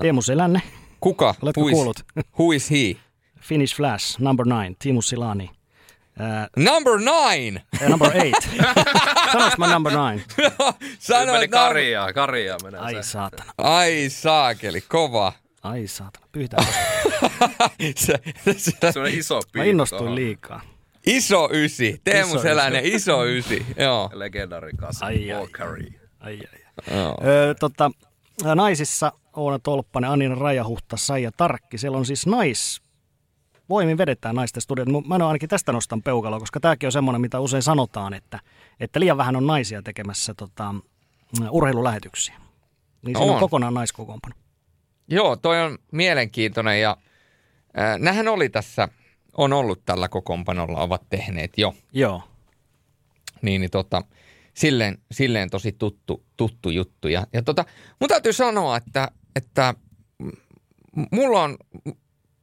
Teemu 0.00 0.22
Selänne. 0.22 0.62
Kuka? 1.00 1.34
Oletko 1.42 1.60
who 1.60 1.70
kuullut? 1.70 1.96
Who 2.38 2.52
is 2.52 2.70
he? 2.70 2.96
Finnish 3.40 3.76
Flash, 3.76 4.18
number 4.18 4.46
nine, 4.46 4.76
Timu 4.78 5.02
Silani. 5.02 5.44
Uh, 5.44 6.64
number 6.64 6.98
nine! 6.98 7.62
Uh, 7.82 7.88
number 7.88 8.16
eight. 8.16 8.48
Sanois 9.32 9.58
mä 9.58 9.72
number 9.72 9.92
nine? 9.92 10.24
Sano, 10.98 11.32
meni 11.32 11.48
karjaa, 11.48 12.12
karjaa 12.12 12.58
menee 12.62 12.80
Ai 12.80 12.94
se. 12.94 13.02
saatana. 13.02 13.52
Ai 13.58 14.08
saakeli, 14.08 14.80
kova. 14.80 15.32
Ai 15.62 15.86
saatana, 15.86 16.26
pyytää. 16.32 16.64
se, 17.96 18.18
se, 18.56 18.92
se, 18.92 19.00
on 19.00 19.06
iso 19.06 19.40
piippu. 19.40 19.58
Mä 19.58 19.64
innostuin 19.64 20.14
liikaa. 20.14 20.60
Iso 21.10 21.48
ysi, 21.52 22.00
Teemu 22.04 22.34
iso 22.34 22.42
Selänen, 22.42 22.84
iso, 22.84 22.94
iso 22.94 23.24
ysi, 23.24 23.66
joo. 23.78 24.10
Legendarikas, 24.12 25.02
ai, 25.02 25.32
ai, 25.32 25.48
ai, 25.60 25.88
ai, 26.20 26.40
ai. 26.52 26.96
Joo. 26.96 27.16
Ö, 27.24 27.54
tota, 27.54 27.90
naisissa 28.54 29.12
Oona 29.36 29.58
Tolppanen, 29.58 30.10
Anina 30.10 30.34
Rajahuhta, 30.34 30.96
Saija 30.96 31.30
Tarkki. 31.32 31.78
Siellä 31.78 31.98
on 31.98 32.06
siis 32.06 32.26
nais 32.26 32.82
voimin 33.68 33.98
vedetään 33.98 34.34
naisten 34.34 34.62
studiot. 34.62 34.88
Mä 35.06 35.14
en 35.14 35.22
ainakin 35.22 35.48
tästä 35.48 35.72
nostan 35.72 36.02
peukaloa, 36.02 36.40
koska 36.40 36.60
tämäkin 36.60 36.86
on 36.86 36.92
semmoinen, 36.92 37.20
mitä 37.20 37.40
usein 37.40 37.62
sanotaan, 37.62 38.14
että, 38.14 38.40
että 38.80 39.00
liian 39.00 39.16
vähän 39.16 39.36
on 39.36 39.46
naisia 39.46 39.82
tekemässä 39.82 40.34
tota, 40.34 40.74
urheilulähetyksiä. 41.50 42.34
Niin 43.02 43.16
se 43.16 43.22
on. 43.22 43.30
on 43.30 43.40
kokonaan 43.40 43.74
naiskokoonpano. 43.74 44.34
Joo, 45.08 45.36
toi 45.36 45.60
on 45.60 45.78
mielenkiintoinen 45.92 46.80
ja 46.80 46.96
äh, 47.78 47.98
nähän 47.98 48.28
oli 48.28 48.48
tässä, 48.48 48.88
on 49.36 49.52
ollut 49.52 49.84
tällä 49.84 50.08
kokoonpanolla, 50.08 50.80
ovat 50.80 51.02
tehneet 51.08 51.58
jo. 51.58 51.74
Joo. 51.92 52.22
Niin, 53.42 53.60
niin 53.60 53.70
tota, 53.70 54.02
silleen, 54.54 54.98
silleen 55.12 55.50
tosi 55.50 55.72
tuttu, 55.72 56.24
tuttu 56.36 56.70
juttu. 56.70 57.08
Ja, 57.08 57.26
ja 57.32 57.42
tota, 57.42 57.64
mun 58.00 58.08
täytyy 58.08 58.32
sanoa, 58.32 58.76
että, 58.76 59.08
että 59.36 59.74
mulla 61.12 61.42
on 61.42 61.56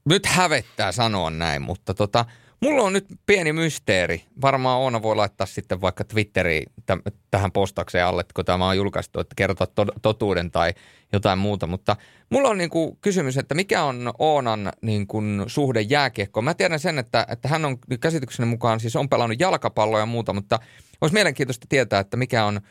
nyt 0.05 0.25
hävettää 0.25 0.91
sanoa 0.91 1.29
näin, 1.29 1.61
mutta 1.61 1.93
tota, 1.93 2.25
mulla 2.61 2.83
on 2.83 2.93
nyt 2.93 3.05
pieni 3.25 3.53
mysteeri. 3.53 4.23
Varmaan 4.41 4.79
Oona 4.79 5.01
voi 5.01 5.15
laittaa 5.15 5.47
sitten 5.47 5.81
vaikka 5.81 6.03
Twitteriin 6.03 6.65
t- 6.85 7.15
tähän 7.31 7.51
postaukseen 7.51 8.05
alle, 8.05 8.23
kun 8.33 8.45
tämä 8.45 8.67
on 8.67 8.77
julkaistu, 8.77 9.19
että 9.19 9.35
kertoa 9.35 9.67
to- 9.67 9.85
totuuden 10.01 10.51
tai 10.51 10.73
jotain 11.13 11.39
muuta. 11.39 11.67
Mutta 11.67 11.95
mulla 12.29 12.49
on 12.49 12.57
niin 12.57 12.69
kuin 12.69 12.97
kysymys, 13.01 13.37
että 13.37 13.55
mikä 13.55 13.83
on 13.83 14.11
Oonan 14.19 14.71
niin 14.81 15.07
kuin 15.07 15.43
suhde 15.47 15.81
jääkiekkoon? 15.81 16.43
Mä 16.43 16.53
tiedän 16.53 16.79
sen, 16.79 16.99
että, 16.99 17.25
että 17.29 17.47
hän 17.47 17.65
on 17.65 17.77
käsitykseni 17.99 18.49
mukaan 18.49 18.79
siis 18.79 18.95
on 18.95 19.09
pelannut 19.09 19.39
jalkapalloa 19.39 19.99
ja 19.99 20.05
muuta, 20.05 20.33
mutta 20.33 20.59
olisi 21.01 21.13
mielenkiintoista 21.13 21.65
tietää, 21.69 21.99
että 21.99 22.17
mikä 22.17 22.45
on 22.45 22.61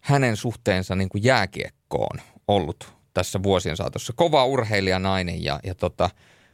hänen 0.00 0.36
suhteensa 0.36 0.96
niin 0.96 1.08
kuin 1.08 1.24
jääkiekkoon 1.24 2.20
ollut 2.48 2.96
tässä 3.14 3.42
vuosien 3.42 3.76
saatossa. 3.76 4.12
Kova 4.16 4.44
urheilijanainen 4.44 5.44
ja, 5.44 5.60
ja 5.64 5.74
tota, 5.74 6.10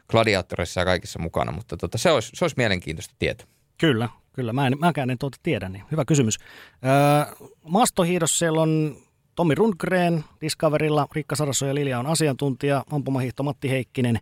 gladiaattoreissa 0.08 0.80
ja 0.80 0.84
kaikissa 0.84 1.18
mukana, 1.18 1.52
mutta 1.52 1.76
tota, 1.76 1.98
se, 1.98 2.10
olisi, 2.10 2.30
se 2.34 2.44
olisi 2.44 2.56
mielenkiintoista 2.56 3.14
tietää. 3.18 3.46
Kyllä, 3.78 4.08
kyllä. 4.32 4.52
Mä 4.52 4.66
en, 4.66 4.76
mäkään 4.78 5.10
en 5.10 5.18
tuota 5.18 5.38
tiedä, 5.42 5.68
niin 5.68 5.84
hyvä 5.90 6.04
kysymys. 6.04 6.38
Öö, 6.84 7.46
maastohiidossa 7.64 8.38
siellä 8.38 8.62
on 8.62 8.96
Tommi 9.34 9.54
Rundgren 9.54 10.24
Discoverilla, 10.40 11.06
Riikka 11.12 11.36
Sarasso 11.36 11.66
ja 11.66 11.74
Lilja 11.74 11.98
on 11.98 12.06
asiantuntija, 12.06 12.84
ampumahiihto 12.90 13.42
Matti 13.42 13.70
Heikkinen, 13.70 14.18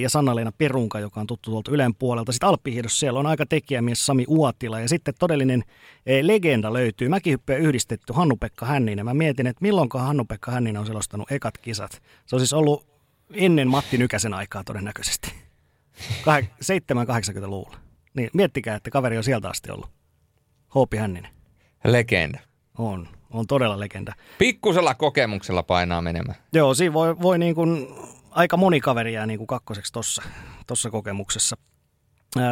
ja 0.00 0.10
Sanna-Leena 0.10 0.52
Perunka, 0.58 1.00
joka 1.00 1.20
on 1.20 1.26
tuttu 1.26 1.50
tuolta 1.50 1.70
Ylen 1.70 1.94
puolelta. 1.94 2.32
Sitten 2.32 2.48
Alppihiidossa 2.48 2.98
siellä 2.98 3.20
on 3.20 3.26
aika 3.26 3.46
tekijämies 3.46 4.06
Sami 4.06 4.24
Uotila 4.28 4.80
ja 4.80 4.88
sitten 4.88 5.14
todellinen 5.18 5.62
legenda 6.22 6.72
löytyy. 6.72 7.08
Mäkihyppyä 7.08 7.56
yhdistetty 7.56 8.12
Hannu-Pekka 8.12 8.66
Hänninen. 8.66 9.04
Mä 9.04 9.14
mietin, 9.14 9.46
että 9.46 9.62
milloinkaan 9.62 10.06
Hannu-Pekka 10.06 10.50
Hänninen 10.50 10.80
on 10.80 10.86
selostanut 10.86 11.32
ekat 11.32 11.58
kisat. 11.58 12.02
Se 12.26 12.36
on 12.36 12.40
siis 12.40 12.52
ollut 12.52 12.86
ennen 13.34 13.68
Matti 13.68 13.98
Nykäsen 13.98 14.34
aikaa 14.34 14.64
todennäköisesti. 14.64 15.32
7-80-luvulla. 16.22 17.76
Niin, 18.14 18.30
miettikää, 18.34 18.76
että 18.76 18.90
kaveri 18.90 19.16
on 19.16 19.24
sieltä 19.24 19.48
asti 19.48 19.70
ollut. 19.70 19.90
Hoopi 20.74 20.96
Hänninen. 20.96 21.30
Legenda. 21.84 22.40
On, 22.78 23.08
on 23.32 23.46
todella 23.46 23.80
legenda. 23.80 24.12
Pikkusella 24.38 24.94
kokemuksella 24.94 25.62
painaa 25.62 26.02
menemään. 26.02 26.38
Joo, 26.52 26.74
siinä 26.74 26.92
voi, 26.92 27.20
voi 27.22 27.38
niin 27.38 27.54
kuin, 27.54 27.88
aika 28.30 28.56
moni 28.56 28.80
kaveri 28.80 29.12
jää 29.12 29.26
niin 29.26 29.38
kuin 29.38 29.46
kakkoseksi 29.46 29.92
tuossa 29.92 30.22
tossa 30.66 30.90
kokemuksessa. 30.90 31.56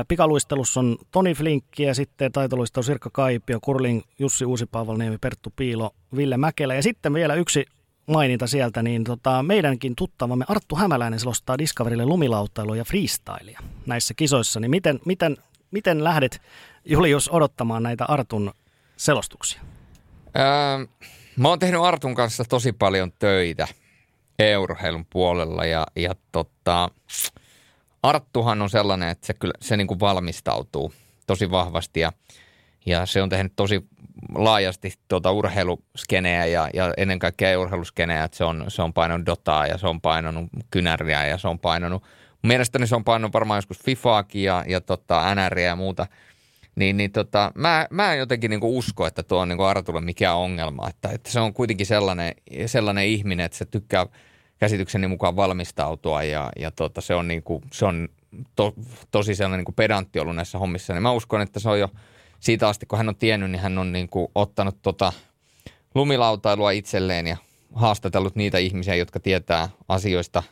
Pikaluistelussa 0.09 0.81
on 0.81 0.98
Toni 1.11 1.35
Flinkki 1.35 1.82
ja 1.82 1.94
sitten 1.94 2.32
taitoluistelu 2.32 2.82
Sirkka 2.82 3.11
Kaipio, 3.12 3.59
Kurling, 3.61 4.02
Jussi 4.19 4.44
Uusipaavalniemi, 4.44 5.19
Perttu 5.19 5.52
Piilo, 5.57 5.90
Ville 6.16 6.36
Mäkelä. 6.36 6.74
Ja 6.74 6.82
sitten 6.82 7.15
vielä 7.15 7.35
yksi 7.35 7.66
maininta 8.07 8.47
sieltä, 8.47 8.82
niin 8.82 9.05
tota, 9.05 9.43
meidänkin 9.43 9.97
tuttavamme 9.97 10.44
Arttu 10.48 10.77
Hämäläinen 10.77 11.20
selostaa 11.20 11.59
Discoverille 11.59 12.07
lumilautailua 12.07 12.77
ja 12.77 12.85
freestylia 12.85 13.61
näissä 13.86 14.15
kisoissa. 14.15 14.61
Niin 14.61 14.70
miten, 14.70 15.01
miten, 15.05 15.36
miten 15.70 16.05
lähdet, 16.05 16.43
Julius, 16.85 17.28
odottamaan 17.32 17.82
näitä 17.82 18.05
Artun 18.05 18.52
selostuksia? 18.97 19.61
Öö, 20.39 20.86
mä 21.36 21.48
oon 21.48 21.59
tehnyt 21.59 21.81
Artun 21.81 22.15
kanssa 22.15 22.44
tosi 22.44 22.73
paljon 22.73 23.12
töitä 23.12 23.69
euroheilun 24.39 25.07
puolella 25.11 25.65
ja, 25.65 25.86
ja 25.97 26.15
tota, 26.32 26.90
Arttuhan 28.02 28.62
on 28.62 28.70
sellainen, 28.70 29.09
että 29.09 29.27
se, 29.27 29.35
kyllä, 29.35 29.55
se 29.61 29.77
niin 29.77 29.86
kuin 29.86 30.01
valmistautuu 30.01 30.93
tosi 31.27 31.51
vahvasti 31.51 32.01
ja, 32.01 32.12
ja 32.86 33.07
se 33.07 33.23
on 33.23 33.28
tehnyt 33.28 33.52
tosi 33.57 33.89
laajasti 34.35 34.93
tuota 35.09 35.32
urheiluskeneä 35.32 36.47
ja, 36.47 36.69
ja 36.74 36.94
ennen 36.97 37.19
kaikkea 37.19 37.61
urheiluskeneä, 37.61 38.24
että 38.24 38.36
se 38.36 38.44
on, 38.44 38.65
se 38.69 38.82
on 38.82 38.93
painanut 38.93 39.27
Dotaa 39.27 39.66
ja 39.66 39.78
se 39.78 39.86
on 39.86 40.01
painanut 40.01 40.44
Kynäriä 40.70 41.27
ja 41.27 41.39
se 41.39 41.48
on 41.48 41.59
painanut, 41.59 42.02
mielestäni 42.43 42.86
se 42.86 42.97
on 42.97 43.05
painanut 43.05 43.32
varmaan 43.32 43.59
joskus 43.59 43.85
FIFAakin 43.85 44.43
ja, 44.43 44.65
ja 44.66 44.81
tota, 44.81 45.35
NRiä 45.35 45.66
ja 45.66 45.77
muuta, 45.77 46.07
niin, 46.77 46.97
niin 46.97 47.13
tota, 47.13 47.53
mä, 47.55 47.87
mä 47.91 48.13
en 48.13 48.19
jotenkin 48.19 48.51
niinku 48.51 48.79
usko, 48.79 49.07
että 49.07 49.23
tuo 49.23 49.39
on 49.39 49.49
niinku 49.49 49.63
Artulle 49.63 50.01
mikään 50.01 50.37
ongelma, 50.37 50.89
että, 50.89 51.09
että 51.09 51.31
se 51.31 51.41
on 51.41 51.55
kuitenkin 51.55 51.87
sellainen, 51.87 52.35
sellainen 52.67 53.07
ihminen, 53.07 53.47
että 53.47 53.59
se 53.59 53.65
tykkää 53.65 54.07
käsitykseni 54.59 55.07
mukaan 55.07 55.37
valmistautua 55.37 56.23
ja, 56.23 56.51
ja 56.59 56.71
tota, 56.71 57.01
se 57.01 57.15
on, 57.15 57.29
niinku, 57.29 57.63
se 57.73 57.85
on 57.85 58.09
to, 58.57 58.75
tosi 59.11 59.35
sellainen 59.35 59.59
niinku 59.59 59.73
pedantti 59.73 60.21
ollut 60.21 60.37
näissä 60.37 60.59
hommissa, 60.59 60.93
niin 60.93 61.03
mä 61.03 61.13
uskon, 61.13 61.41
että 61.41 61.61
se 61.61 61.69
on 61.69 61.81
jo– 61.81 61.89
siitä 62.41 62.69
asti, 62.69 62.87
kun 62.87 62.97
hän 62.97 63.09
on 63.09 63.17
tiennyt, 63.17 63.51
niin 63.51 63.63
hän 63.63 63.79
on 63.79 63.93
niin 63.93 64.09
kuin 64.09 64.29
ottanut 64.35 64.83
tota 64.83 65.13
lumilautailua 65.95 66.71
itselleen 66.71 67.27
ja 67.27 67.37
haastatellut 67.75 68.37
niitä 68.37 68.59
ihmisiä, 68.59 68.95
jotka 68.95 69.21
tietää 69.21 69.69
asioista 69.89 70.43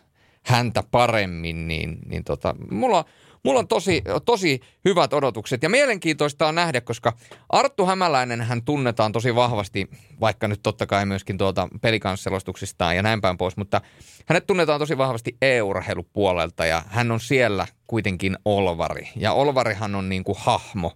häntä 0.43 0.83
paremmin, 0.91 1.69
niin, 1.69 1.99
niin 2.07 2.25
tota, 2.25 2.55
mulla, 2.71 3.05
mulla 3.45 3.59
on 3.59 3.69
tosi, 3.69 4.03
tosi 4.25 4.61
hyvät 4.85 5.13
odotukset 5.13 5.63
ja 5.63 5.69
mielenkiintoista 5.69 6.47
on 6.47 6.55
nähdä, 6.55 6.81
koska 6.81 7.13
Arttu 7.49 7.87
Hämäläinen 7.87 8.41
hän 8.41 8.63
tunnetaan 8.63 9.13
tosi 9.13 9.35
vahvasti, 9.35 9.91
vaikka 10.21 10.49
nyt 10.49 10.63
totta 10.63 10.87
kai 10.87 11.07
myöskin 11.07 11.39
tuolta 11.39 11.69
pelikansselostuksistaan 11.81 12.97
ja 12.97 13.03
näin 13.03 13.21
päin 13.21 13.39
pois, 13.39 13.57
mutta 13.57 13.81
hänet 14.27 14.47
tunnetaan 14.47 14.81
tosi 14.81 14.99
vahvasti 14.99 15.37
e-urheilupuolelta 15.43 16.67
ja 16.67 16.83
hän 16.87 17.11
on 17.11 17.21
siellä 17.21 17.67
kuitenkin 17.87 18.37
Olvari. 18.45 19.09
Ja 19.17 19.33
Olvarihan 19.33 19.95
on 19.95 20.09
niin 20.09 20.25
kuin 20.25 20.39
hahmo, 20.41 20.93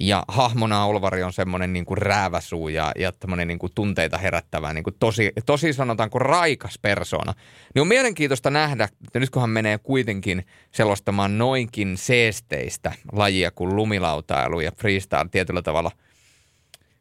ja 0.00 0.24
hahmona 0.28 0.84
Olvari 0.84 1.22
on 1.22 1.32
semmoinen 1.32 1.72
niin 1.72 1.84
kuin 1.84 1.98
rääväsuu 1.98 2.68
ja, 2.68 2.92
ja 2.98 3.12
tämmöinen 3.12 3.48
niin 3.48 3.58
kuin 3.58 3.72
tunteita 3.74 4.18
herättävä, 4.18 4.72
niin 4.72 4.84
kuin 4.84 4.96
tosi, 4.98 5.32
tosi 5.46 5.72
sanotaanko 5.72 6.18
raikas 6.18 6.78
persona. 6.82 7.34
Niin 7.74 7.80
on 7.80 7.88
mielenkiintoista 7.88 8.50
nähdä, 8.50 8.84
että 8.84 9.20
nyt 9.20 9.30
kun 9.30 9.42
hän 9.42 9.50
menee 9.50 9.78
kuitenkin 9.78 10.46
selostamaan 10.72 11.38
noinkin 11.38 11.96
seesteistä 11.96 12.92
lajia 13.12 13.50
kuin 13.50 13.76
lumilautailu 13.76 14.60
ja 14.60 14.72
freestyle 14.72 15.28
tietyllä 15.30 15.62
tavalla, 15.62 15.90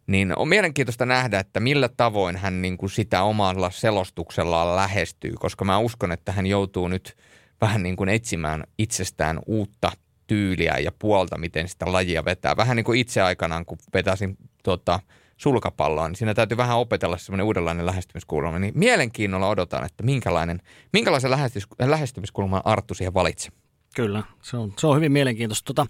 niin 0.07 0.37
on 0.37 0.47
mielenkiintoista 0.47 1.05
nähdä, 1.05 1.39
että 1.39 1.59
millä 1.59 1.89
tavoin 1.89 2.35
hän 2.35 2.61
niin 2.61 2.77
kuin 2.77 2.89
sitä 2.89 3.23
omalla 3.23 3.69
selostuksellaan 3.71 4.75
lähestyy, 4.75 5.33
koska 5.39 5.65
mä 5.65 5.77
uskon, 5.77 6.11
että 6.11 6.31
hän 6.31 6.45
joutuu 6.45 6.87
nyt 6.87 7.17
vähän 7.61 7.83
niin 7.83 7.95
kuin 7.95 8.09
etsimään 8.09 8.63
itsestään 8.77 9.39
uutta 9.45 9.91
tyyliä 10.27 10.77
ja 10.77 10.91
puolta, 10.99 11.37
miten 11.37 11.67
sitä 11.67 11.91
lajia 11.93 12.25
vetää. 12.25 12.57
Vähän 12.57 12.75
niin 12.75 12.83
kuin 12.83 12.99
itse 12.99 13.21
aikanaan, 13.21 13.65
kun 13.65 13.77
vetäisin 13.93 14.37
tuota, 14.63 14.99
sulkapalloa, 15.37 16.07
niin 16.07 16.15
siinä 16.15 16.33
täytyy 16.33 16.57
vähän 16.57 16.77
opetella 16.77 17.17
semmoinen 17.17 17.45
uudenlainen 17.45 17.85
lähestymiskulma. 17.85 18.59
Niin 18.59 18.73
mielenkiinnolla 18.75 19.49
odotan, 19.49 19.85
että 19.85 20.03
minkälainen, 20.03 20.61
minkälaisen 20.93 21.31
lähestymiskulman 21.79 22.61
Arttu 22.65 22.93
siihen 22.93 23.13
valitsi. 23.13 23.49
Kyllä, 23.95 24.23
se 24.41 24.57
on, 24.57 24.73
se 24.77 24.87
on 24.87 24.95
hyvin 24.95 25.11
mielenkiintoista. 25.11 25.65
Tota, 25.65 25.87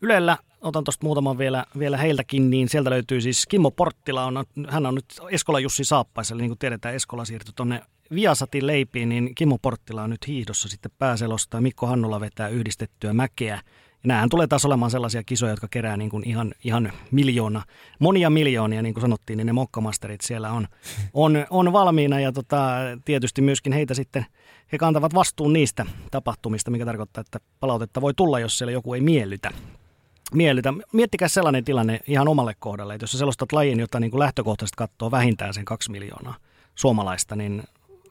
Ylellä, 0.00 0.38
otan 0.60 0.84
tuosta 0.84 1.06
muutaman 1.06 1.38
vielä, 1.38 1.64
vielä 1.78 1.96
heiltäkin, 1.96 2.50
niin 2.50 2.68
sieltä 2.68 2.90
löytyy 2.90 3.20
siis 3.20 3.46
Kimmo 3.46 3.70
Porttila, 3.70 4.24
on, 4.24 4.44
hän 4.68 4.86
on 4.86 4.94
nyt 4.94 5.04
Eskola 5.30 5.60
Jussi 5.60 5.84
Saappaissa, 5.84 6.34
eli 6.34 6.42
niin 6.42 6.50
kuin 6.50 6.58
tiedetään, 6.58 6.94
Eskola 6.94 7.24
siirtyi 7.24 7.52
tuonne 7.56 7.82
Viasatin 8.14 8.66
leipiin, 8.66 9.08
niin 9.08 9.34
Kimmo 9.34 9.58
Porttila 9.62 10.02
on 10.02 10.10
nyt 10.10 10.26
hiihdossa 10.26 10.68
sitten 10.68 10.92
pääselosta 10.98 11.56
ja 11.56 11.60
Mikko 11.60 11.86
Hannola 11.86 12.20
vetää 12.20 12.48
yhdistettyä 12.48 13.12
mäkeä. 13.12 13.60
Ja 14.04 14.08
nämähän 14.08 14.28
tulee 14.28 14.46
taas 14.46 14.64
olemaan 14.64 14.90
sellaisia 14.90 15.22
kisoja, 15.22 15.52
jotka 15.52 15.68
kerää 15.70 15.96
niin 15.96 16.10
kuin 16.10 16.28
ihan, 16.28 16.54
ihan 16.64 16.92
miljoona, 17.10 17.62
monia 17.98 18.30
miljoonia, 18.30 18.82
niin 18.82 18.94
kuin 18.94 19.02
sanottiin, 19.02 19.36
niin 19.36 19.46
ne 19.46 19.52
mokkamasterit 19.52 20.20
siellä 20.20 20.52
on, 20.52 20.68
on, 21.14 21.46
on 21.50 21.72
valmiina 21.72 22.20
ja 22.20 22.32
tota, 22.32 22.70
tietysti 23.04 23.42
myöskin 23.42 23.72
heitä 23.72 23.94
sitten, 23.94 24.26
he 24.72 24.78
kantavat 24.78 25.14
vastuun 25.14 25.52
niistä 25.52 25.86
tapahtumista, 26.10 26.70
mikä 26.70 26.84
tarkoittaa, 26.84 27.20
että 27.20 27.38
palautetta 27.60 28.00
voi 28.00 28.14
tulla, 28.14 28.40
jos 28.40 28.58
siellä 28.58 28.72
joku 28.72 28.94
ei 28.94 29.00
miellytä. 29.00 29.50
miellytä. 30.34 30.74
Miettikää 30.92 31.28
sellainen 31.28 31.64
tilanne 31.64 32.00
ihan 32.06 32.28
omalle 32.28 32.54
kohdalle, 32.58 32.94
että 32.94 33.02
jos 33.02 33.12
sä 33.12 33.18
selostat 33.18 33.52
lajin, 33.52 33.80
jota 33.80 34.00
niin 34.00 34.10
kuin 34.10 34.18
lähtökohtaisesti 34.18 34.76
katsoo 34.76 35.10
vähintään 35.10 35.54
sen 35.54 35.64
kaksi 35.64 35.90
miljoonaa 35.90 36.34
suomalaista, 36.74 37.36
niin 37.36 37.62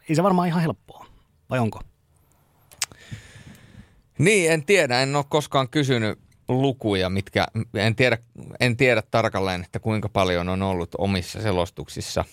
ei 0.09 0.15
se 0.15 0.23
varmaan 0.23 0.47
ihan 0.47 0.61
helppoa, 0.61 1.05
vai 1.49 1.59
onko? 1.59 1.81
Niin, 4.17 4.51
en 4.51 4.65
tiedä. 4.65 5.01
En 5.01 5.15
ole 5.15 5.25
koskaan 5.29 5.69
kysynyt 5.69 6.19
lukuja, 6.47 7.09
mitkä, 7.09 7.47
en 7.73 7.95
tiedä, 7.95 8.17
en 8.59 8.77
tiedä 8.77 9.03
tarkalleen, 9.11 9.63
että 9.63 9.79
kuinka 9.79 10.09
paljon 10.09 10.49
on 10.49 10.61
ollut 10.61 10.95
omissa 10.97 11.41
selostuksissa 11.41 12.25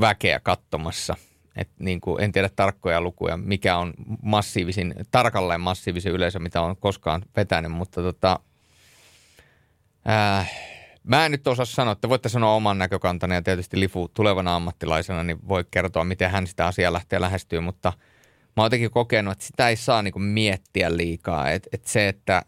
väkeä 0.00 0.40
katsomassa. 0.40 1.16
Et 1.56 1.68
niin 1.78 2.00
kuin, 2.00 2.22
en 2.22 2.32
tiedä 2.32 2.48
tarkkoja 2.56 3.00
lukuja, 3.00 3.36
mikä 3.36 3.76
on 3.76 3.94
massiivisin, 4.22 4.94
tarkalleen 5.10 5.60
massiivisin 5.60 6.12
yleisö, 6.12 6.38
mitä 6.38 6.62
on 6.62 6.76
koskaan 6.76 7.22
vetänyt, 7.36 7.72
mutta 7.72 8.02
tota, 8.02 8.40
äh, 10.08 10.52
Mä 11.06 11.26
en 11.26 11.32
nyt 11.32 11.46
osaa 11.46 11.66
sanoa, 11.66 11.92
että 11.92 12.08
voitte 12.08 12.28
sanoa 12.28 12.54
oman 12.54 12.78
näkökantani 12.78 13.34
ja 13.34 13.42
tietysti 13.42 13.80
Lifu 13.80 14.08
tulevana 14.14 14.56
ammattilaisena 14.56 15.22
niin 15.22 15.48
voi 15.48 15.64
kertoa, 15.70 16.04
miten 16.04 16.30
hän 16.30 16.46
sitä 16.46 16.66
asiaa 16.66 16.92
lähtee 16.92 17.20
lähestyä, 17.20 17.60
mutta 17.60 17.92
mä 18.56 18.62
oon 18.62 18.66
jotenkin 18.66 18.90
kokenut, 18.90 19.32
että 19.32 19.44
sitä 19.44 19.68
ei 19.68 19.76
saa 19.76 20.02
niin 20.02 20.22
miettiä 20.22 20.96
liikaa. 20.96 21.50
Että 21.50 21.68
et 21.72 21.86
se, 21.86 22.08
että 22.08 22.42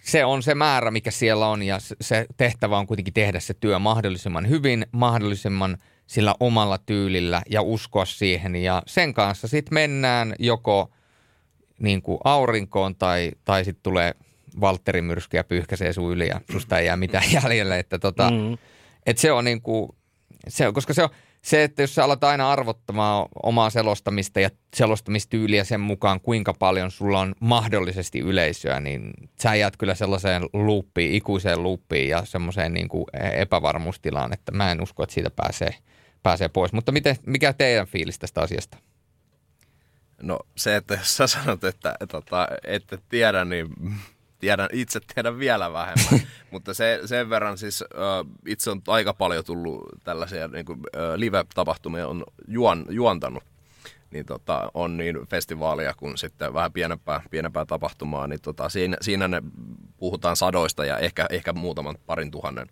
se 0.00 0.24
on 0.24 0.42
se 0.42 0.54
määrä, 0.54 0.90
mikä 0.90 1.10
siellä 1.10 1.46
on 1.46 1.62
ja 1.62 1.78
se 2.00 2.26
tehtävä 2.36 2.78
on 2.78 2.86
kuitenkin 2.86 3.14
tehdä 3.14 3.40
se 3.40 3.54
työ 3.54 3.78
mahdollisimman 3.78 4.48
hyvin, 4.48 4.86
mahdollisimman 4.92 5.78
sillä 6.06 6.34
omalla 6.40 6.78
tyylillä 6.78 7.42
ja 7.50 7.62
uskoa 7.62 8.04
siihen. 8.04 8.56
Ja 8.56 8.82
sen 8.86 9.14
kanssa 9.14 9.48
sitten 9.48 9.74
mennään 9.74 10.34
joko 10.38 10.90
niin 11.78 12.02
kuin 12.02 12.18
aurinkoon 12.24 12.96
tai, 12.96 13.30
tai 13.44 13.64
sitten 13.64 13.82
tulee– 13.82 14.14
Valtteri 14.60 15.02
myrskyä 15.02 15.44
pyyhkäisee 15.44 15.92
sun 15.92 16.12
yli 16.12 16.28
ja 16.28 16.40
susta 16.52 16.78
ei 16.78 16.86
jää 16.86 16.96
mitään 16.96 17.32
jäljelle. 17.42 17.78
Että 17.78 17.98
tota, 17.98 18.30
mm. 18.30 18.58
et 19.06 19.18
se 19.18 19.32
on 19.32 19.44
niin 19.44 19.62
kuin, 19.62 19.88
se 20.48 20.68
on, 20.68 20.74
koska 20.74 20.94
se 20.94 21.02
on, 21.02 21.08
se, 21.46 21.64
että 21.64 21.82
jos 21.82 21.94
sä 21.94 22.04
alat 22.04 22.24
aina 22.24 22.50
arvottamaan 22.50 23.28
omaa 23.42 23.70
selostamista 23.70 24.40
ja 24.40 24.50
selostamistyyliä 24.76 25.64
sen 25.64 25.80
mukaan, 25.80 26.20
kuinka 26.20 26.54
paljon 26.54 26.90
sulla 26.90 27.20
on 27.20 27.34
mahdollisesti 27.40 28.18
yleisöä, 28.18 28.80
niin 28.80 29.12
sä 29.42 29.54
jäät 29.54 29.76
kyllä 29.76 29.94
sellaiseen 29.94 30.42
luuppiin, 30.52 31.14
ikuiseen 31.14 31.62
luuppiin 31.62 32.08
ja 32.08 32.24
semmoiseen 32.24 32.74
niin 32.74 32.88
kuin 32.88 33.04
epävarmuustilaan, 33.32 34.32
että 34.32 34.52
mä 34.52 34.70
en 34.72 34.82
usko, 34.82 35.02
että 35.02 35.14
siitä 35.14 35.30
pääsee, 35.30 35.74
pääsee 36.22 36.48
pois. 36.48 36.72
Mutta 36.72 36.92
miten, 36.92 37.16
mikä 37.26 37.52
teidän 37.52 37.86
fiilis 37.86 38.18
tästä 38.18 38.40
asiasta? 38.40 38.78
No 40.22 40.38
se, 40.56 40.76
että 40.76 40.94
jos 40.94 41.16
sä 41.16 41.26
sanot, 41.26 41.64
että, 41.64 41.94
että, 42.00 42.18
että 42.18 42.48
ette 42.64 42.98
tiedä, 43.08 43.44
niin 43.44 43.68
tiedän, 44.38 44.68
itse 44.72 45.00
tiedän 45.14 45.38
vielä 45.38 45.72
vähemmän. 45.72 46.20
Mutta 46.52 46.74
se, 46.74 47.00
sen 47.04 47.30
verran 47.30 47.58
siis 47.58 47.82
uh, 47.82 48.30
itse 48.46 48.70
on 48.70 48.82
aika 48.86 49.14
paljon 49.14 49.44
tullut 49.44 49.88
tällaisia 50.04 50.48
niin 50.48 50.66
kuin, 50.66 50.78
uh, 50.78 50.84
live-tapahtumia 51.16 52.08
on 52.08 52.24
juon, 52.48 52.86
juontanut. 52.90 53.42
niin 54.10 54.26
tota, 54.26 54.70
on 54.74 54.96
niin 54.96 55.26
festivaalia 55.30 55.94
kuin 55.94 56.18
sitten 56.18 56.54
vähän 56.54 56.72
pienempää, 56.72 57.20
pienempää 57.30 57.66
tapahtumaa, 57.66 58.26
niin 58.26 58.40
tota, 58.40 58.68
siinä, 58.68 58.96
siinä 59.00 59.28
ne 59.28 59.42
puhutaan 59.96 60.36
sadoista 60.36 60.84
ja 60.84 60.98
ehkä, 60.98 61.26
ehkä 61.30 61.52
muutaman 61.52 61.96
parin 62.06 62.30
tuhannen 62.30 62.66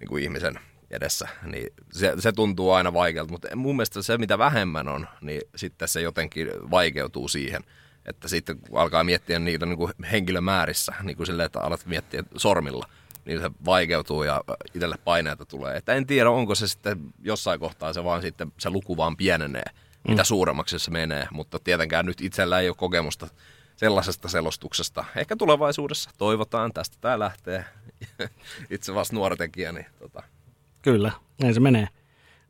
niin 0.00 0.08
kuin 0.08 0.22
ihmisen 0.22 0.58
edessä, 0.90 1.28
niin 1.46 1.66
se, 1.92 2.14
se 2.18 2.32
tuntuu 2.32 2.70
aina 2.70 2.92
vaikealta, 2.92 3.32
mutta 3.32 3.56
mun 3.56 3.76
mielestä 3.76 4.02
se, 4.02 4.18
mitä 4.18 4.38
vähemmän 4.38 4.88
on, 4.88 5.08
niin 5.20 5.42
sitten 5.56 5.88
se 5.88 6.00
jotenkin 6.00 6.48
vaikeutuu 6.70 7.28
siihen, 7.28 7.62
että 8.06 8.28
sitten 8.28 8.58
kun 8.58 8.80
alkaa 8.80 9.04
miettiä 9.04 9.38
niitä 9.38 9.66
niin 9.66 9.78
kuin 9.78 9.92
henkilömäärissä, 10.10 10.94
niin 11.02 11.16
kuin 11.16 11.26
silleen, 11.26 11.46
että 11.46 11.60
alat 11.60 11.86
miettiä 11.86 12.24
sormilla, 12.36 12.88
niin 13.24 13.40
se 13.40 13.50
vaikeutuu 13.64 14.22
ja 14.22 14.44
itselle 14.74 14.96
paineita 15.04 15.44
tulee. 15.44 15.76
Että 15.76 15.94
en 15.94 16.06
tiedä, 16.06 16.30
onko 16.30 16.54
se 16.54 16.68
sitten 16.68 16.98
jossain 17.22 17.60
kohtaa 17.60 17.92
se 17.92 18.04
vaan 18.04 18.22
sitten 18.22 18.52
se 18.58 18.70
luku 18.70 18.96
vaan 18.96 19.16
pienenee, 19.16 19.64
mm. 19.64 20.10
mitä 20.10 20.24
suuremmaksi 20.24 20.78
se 20.78 20.90
menee, 20.90 21.28
mutta 21.30 21.58
tietenkään 21.58 22.06
nyt 22.06 22.20
itsellä 22.20 22.60
ei 22.60 22.68
ole 22.68 22.76
kokemusta 22.76 23.28
sellaisesta 23.76 24.28
selostuksesta. 24.28 25.04
Ehkä 25.16 25.36
tulevaisuudessa 25.36 26.10
toivotaan, 26.18 26.72
tästä 26.72 26.96
tämä 27.00 27.18
lähtee. 27.18 27.64
Itse 28.70 28.94
vasta 28.94 29.16
nuori 29.16 29.36
tekijä, 29.36 29.72
niin 29.72 29.86
tota, 29.98 30.22
Kyllä, 30.82 31.12
näin 31.42 31.54
se 31.54 31.60
menee. 31.60 31.88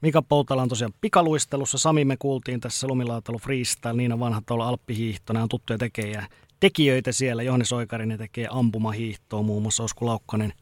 Mika 0.03 0.23
Poutala 0.23 0.63
on 0.63 0.69
tosiaan 0.69 0.93
pikaluistelussa. 1.01 1.79
Sami 1.79 2.05
me 2.05 2.17
kuultiin 2.19 2.61
tässä 2.61 2.87
lumilautailu 2.87 3.39
freestyle, 3.39 3.95
Niina 3.95 4.19
Vanhatolla 4.19 4.69
alppihiihto. 4.69 5.33
Nämä 5.33 5.43
on 5.43 5.49
tuttuja 5.49 5.79
tekejä. 5.79 6.27
Tekijöitä 6.61 7.13
siellä, 7.13 7.43
Johannes 7.43 7.73
Oikarinen 7.73 8.19
tekee 8.19 8.47
ampumahiihtoa, 8.51 9.43
muun 9.43 9.63
muassa 9.63 9.83
Osku 9.83 10.07
Laukkanen 10.07 10.53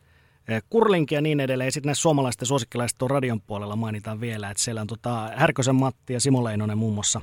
eh, 0.49 0.63
kurlinki 0.71 1.15
ja 1.15 1.21
niin 1.21 1.41
edelleen. 1.41 1.73
Sitten 1.73 1.89
näissä 1.89 2.03
suomalaisten 2.03 2.47
suosikkilaiset 2.47 3.03
on 3.03 3.11
radion 3.11 3.41
puolella 3.41 3.77
mainitaan 3.77 4.21
vielä, 4.21 4.51
että 4.51 4.63
siellä 4.63 4.81
on 4.81 4.87
tota 4.87 5.31
Härkösen 5.37 5.75
Matti 5.75 6.13
ja 6.13 6.21
Simo 6.21 6.45
Leinonen 6.45 6.79
muun 6.79 6.95
muassa 6.95 7.21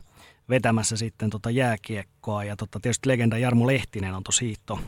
vetämässä 0.49 0.97
sitten 0.97 1.29
tota 1.29 1.49
jääkiekkoa. 1.49 2.43
Ja 2.43 2.55
tota, 2.55 2.79
tietysti 2.79 3.09
legenda 3.09 3.37
Jarmo 3.37 3.67
Lehtinen 3.67 4.13
on 4.13 4.23
tosi 4.23 4.45
hiihto, 4.45 4.79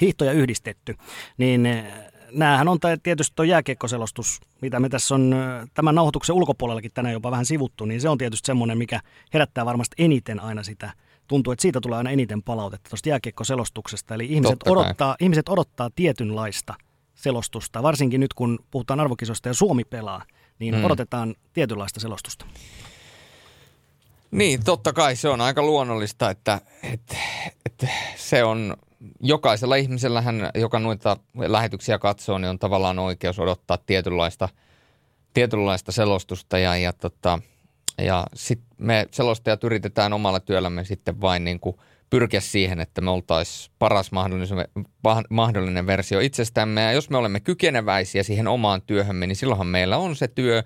hiihtoja 0.00 0.32
yhdistetty. 0.32 0.96
Niin 1.38 1.66
eh, 1.66 1.84
näähän 2.32 2.68
on 2.68 2.78
tietysti 3.02 3.32
tuo 3.36 3.44
jääkiekkoselostus, 3.44 4.40
mitä 4.60 4.80
me 4.80 4.88
tässä 4.88 5.14
on 5.14 5.34
tämän 5.74 5.94
nauhoituksen 5.94 6.36
ulkopuolellakin 6.36 6.92
tänään 6.94 7.12
jopa 7.12 7.30
vähän 7.30 7.46
sivuttu, 7.46 7.84
niin 7.84 8.00
se 8.00 8.08
on 8.08 8.18
tietysti 8.18 8.46
semmoinen, 8.46 8.78
mikä 8.78 9.00
herättää 9.34 9.66
varmasti 9.66 9.94
eniten 9.98 10.40
aina 10.40 10.62
sitä, 10.62 10.92
tuntuu, 11.28 11.52
että 11.52 11.62
siitä 11.62 11.80
tulee 11.80 11.96
aina 11.96 12.10
eniten 12.10 12.42
palautetta 12.42 12.90
tuosta 12.90 13.08
jääkiekkoselostuksesta. 13.08 14.14
Eli 14.14 14.26
ihmiset 14.30 14.58
odottaa, 14.66 15.16
ihmiset 15.20 15.48
odottaa 15.48 15.90
tietynlaista 15.94 16.74
selostusta, 17.14 17.82
varsinkin 17.82 18.20
nyt 18.20 18.34
kun 18.34 18.58
puhutaan 18.70 19.00
arvokisosta 19.00 19.48
ja 19.48 19.54
Suomi 19.54 19.84
pelaa, 19.84 20.22
niin 20.58 20.74
hmm. 20.74 20.84
odotetaan 20.84 21.34
tietynlaista 21.52 22.00
selostusta. 22.00 22.46
Niin, 24.30 24.64
totta 24.64 24.92
kai 24.92 25.16
se 25.16 25.28
on 25.28 25.40
aika 25.40 25.62
luonnollista, 25.62 26.30
että, 26.30 26.60
että, 26.82 27.16
että 27.66 27.88
se 28.16 28.44
on 28.44 28.76
jokaisella 29.20 29.76
ihmisellähän, 29.76 30.50
joka 30.54 30.78
noita 30.78 31.16
lähetyksiä 31.34 31.98
katsoo, 31.98 32.38
niin 32.38 32.50
on 32.50 32.58
tavallaan 32.58 32.98
oikeus 32.98 33.38
odottaa 33.38 33.78
tietynlaista, 33.86 34.48
tietynlaista 35.34 35.92
selostusta 35.92 36.58
ja, 36.58 36.76
ja, 36.76 36.92
tota, 36.92 37.38
ja 37.98 38.26
sit 38.34 38.60
me 38.78 39.08
selostajat 39.10 39.64
yritetään 39.64 40.12
omalla 40.12 40.40
työllämme 40.40 40.84
sitten 40.84 41.20
vain 41.20 41.44
niin 41.44 41.60
kuin 41.60 41.76
pyrkiä 42.10 42.40
siihen, 42.40 42.80
että 42.80 43.00
me 43.00 43.10
oltaisiin 43.10 43.74
paras 43.78 44.10
mahdollinen, 45.30 45.86
versio 45.86 46.20
itsestämme. 46.20 46.80
Ja 46.80 46.92
jos 46.92 47.10
me 47.10 47.16
olemme 47.16 47.40
kykeneväisiä 47.40 48.22
siihen 48.22 48.48
omaan 48.48 48.82
työhömme, 48.82 49.26
niin 49.26 49.36
silloinhan 49.36 49.66
meillä 49.66 49.96
on 49.96 50.16
se 50.16 50.28
työ. 50.28 50.62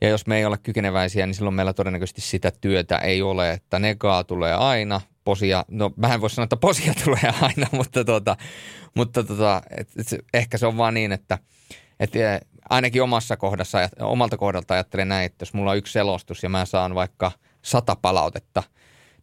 Ja 0.00 0.08
jos 0.08 0.26
me 0.26 0.38
ei 0.38 0.44
ole 0.44 0.58
kykeneväisiä, 0.58 1.26
niin 1.26 1.34
silloin 1.34 1.54
meillä 1.54 1.72
todennäköisesti 1.72 2.20
sitä 2.20 2.52
työtä 2.60 2.98
ei 2.98 3.22
ole, 3.22 3.50
että 3.50 3.78
negaa 3.78 4.24
tulee 4.24 4.54
aina, 4.54 5.00
posia, 5.24 5.64
no 5.68 5.90
mä 5.96 6.14
en 6.14 6.20
voi 6.20 6.30
sanoa, 6.30 6.44
että 6.44 6.56
posia 6.56 6.94
tulee 7.04 7.32
aina, 7.40 7.66
mutta, 7.72 8.04
tuota, 8.04 8.36
mutta 8.94 9.24
tuota, 9.24 9.62
et, 9.76 9.90
et, 9.98 10.24
ehkä 10.34 10.58
se 10.58 10.66
on 10.66 10.76
vaan 10.76 10.94
niin, 10.94 11.12
että 11.12 11.38
et, 12.00 12.16
e, 12.16 12.40
ainakin 12.70 13.02
omassa 13.02 13.36
kohdassa, 13.36 13.78
omalta 14.00 14.36
kohdalta 14.36 14.74
ajattelen 14.74 15.08
näin, 15.08 15.26
että 15.26 15.42
jos 15.42 15.54
mulla 15.54 15.70
on 15.70 15.76
yksi 15.76 15.92
selostus 15.92 16.42
ja 16.42 16.48
mä 16.48 16.64
saan 16.64 16.94
vaikka 16.94 17.32
sata 17.62 17.96
palautetta, 17.96 18.62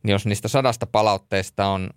niin 0.03 0.11
jos 0.11 0.25
niistä 0.25 0.47
sadasta 0.47 0.87
palautteesta 0.87 1.67
on 1.67 1.89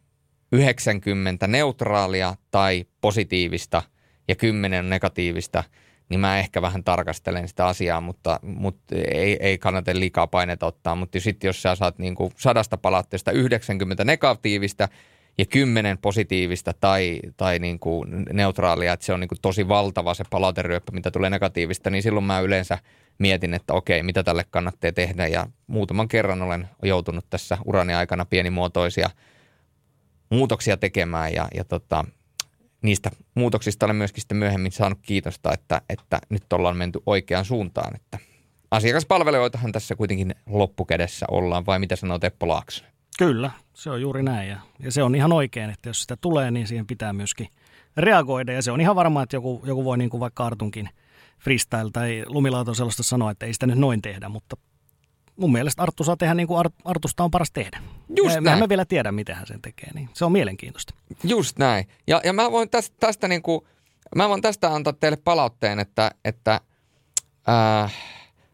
90 0.52 1.46
neutraalia 1.46 2.34
tai 2.50 2.84
positiivista 3.00 3.82
ja 4.28 4.34
10 4.34 4.90
negatiivista– 4.90 5.64
niin 6.12 6.20
mä 6.20 6.38
ehkä 6.38 6.62
vähän 6.62 6.84
tarkastelen 6.84 7.48
sitä 7.48 7.66
asiaa, 7.66 8.00
mutta, 8.00 8.40
mutta 8.42 8.94
ei, 8.96 9.36
ei 9.40 9.58
kannata 9.58 9.90
liikaa 9.94 10.26
paineita 10.26 10.66
ottaa. 10.66 10.94
Mutta 10.94 11.20
sitten 11.20 11.48
jos 11.48 11.62
sä 11.62 11.74
saat 11.74 11.98
niin 11.98 12.14
kuin 12.14 12.32
sadasta 12.36 12.76
palautteesta 12.76 13.32
90 13.32 14.04
negatiivista 14.04 14.88
ja 15.38 15.46
10 15.46 15.98
positiivista 15.98 16.72
tai, 16.80 17.20
tai 17.36 17.58
niin 17.58 17.78
kuin 17.78 18.24
neutraalia, 18.32 18.92
että 18.92 19.06
se 19.06 19.12
on 19.12 19.20
niin 19.20 19.28
kuin 19.28 19.40
tosi 19.42 19.68
valtava 19.68 20.14
se 20.14 20.24
palauteryöppä, 20.30 20.92
mitä 20.92 21.10
tulee 21.10 21.30
negatiivista, 21.30 21.90
niin 21.90 22.02
silloin 22.02 22.24
mä 22.24 22.40
yleensä 22.40 22.78
mietin, 23.18 23.54
että 23.54 23.74
okei, 23.74 24.02
mitä 24.02 24.22
tälle 24.22 24.44
kannattaa 24.50 24.92
tehdä. 24.92 25.26
Ja 25.26 25.46
muutaman 25.66 26.08
kerran 26.08 26.42
olen 26.42 26.68
joutunut 26.82 27.26
tässä 27.30 27.58
urani 27.64 27.94
aikana 27.94 28.24
pienimuotoisia 28.24 29.10
muutoksia 30.30 30.76
tekemään 30.76 31.32
ja, 31.32 31.48
ja 31.54 31.64
tota, 31.64 32.04
niistä 32.82 33.10
muutoksista 33.34 33.86
olen 33.86 33.96
myöskin 33.96 34.20
sitten 34.20 34.36
myöhemmin 34.36 34.72
saanut 34.72 34.98
kiitosta, 35.02 35.52
että, 35.52 35.80
että 35.88 36.18
nyt 36.28 36.52
ollaan 36.52 36.76
menty 36.76 37.00
oikeaan 37.06 37.44
suuntaan. 37.44 37.96
Että 37.96 38.18
asiakaspalvelijoitahan 38.70 39.72
tässä 39.72 39.96
kuitenkin 39.96 40.34
loppukädessä 40.46 41.26
ollaan, 41.30 41.66
vai 41.66 41.78
mitä 41.78 41.96
sanoo 41.96 42.18
Teppo 42.18 42.48
Laakso? 42.48 42.84
Kyllä, 43.18 43.50
se 43.74 43.90
on 43.90 44.00
juuri 44.00 44.22
näin 44.22 44.48
ja, 44.48 44.60
ja 44.78 44.92
se 44.92 45.02
on 45.02 45.14
ihan 45.14 45.32
oikein, 45.32 45.70
että 45.70 45.88
jos 45.88 46.02
sitä 46.02 46.16
tulee, 46.16 46.50
niin 46.50 46.66
siihen 46.66 46.86
pitää 46.86 47.12
myöskin 47.12 47.48
reagoida 47.96 48.52
ja 48.52 48.62
se 48.62 48.72
on 48.72 48.80
ihan 48.80 48.96
varma, 48.96 49.22
että 49.22 49.36
joku, 49.36 49.62
joku 49.66 49.84
voi 49.84 49.98
niin 49.98 50.10
kuin 50.10 50.20
vaikka 50.20 50.46
Artunkin 50.46 50.88
freestyle 51.38 51.90
tai 51.92 52.24
lumilauton 52.26 52.76
sellaista 52.76 53.02
sanoa, 53.02 53.30
että 53.30 53.46
ei 53.46 53.52
sitä 53.52 53.66
nyt 53.66 53.78
noin 53.78 54.02
tehdä, 54.02 54.28
mutta 54.28 54.56
mun 55.36 55.52
mielestä 55.52 55.82
Arttu 55.82 56.04
saa 56.04 56.16
tehdä 56.16 56.34
niin 56.34 56.48
kuin 56.48 56.66
Artusta 56.84 57.24
on 57.24 57.30
paras 57.30 57.50
tehdä. 57.52 57.82
Just 58.16 58.34
me, 58.34 58.40
näin. 58.40 58.58
me 58.58 58.68
vielä 58.68 58.84
tiedä, 58.84 59.12
miten 59.12 59.36
hän 59.36 59.46
sen 59.46 59.62
tekee, 59.62 59.90
niin 59.94 60.08
se 60.12 60.24
on 60.24 60.32
mielenkiintoista. 60.32 60.94
Just 61.24 61.58
näin. 61.58 61.88
Ja, 62.06 62.20
ja 62.24 62.32
mä 62.32 62.52
voin 62.52 62.70
tästä, 62.70 62.96
tästä 63.00 63.28
niin 63.28 63.42
kuin, 63.42 63.60
mä 64.16 64.28
voin 64.28 64.42
tästä 64.42 64.74
antaa 64.74 64.92
teille 64.92 65.16
palautteen, 65.16 65.78
että, 65.78 66.10
että 66.24 66.60
äh, 67.48 67.94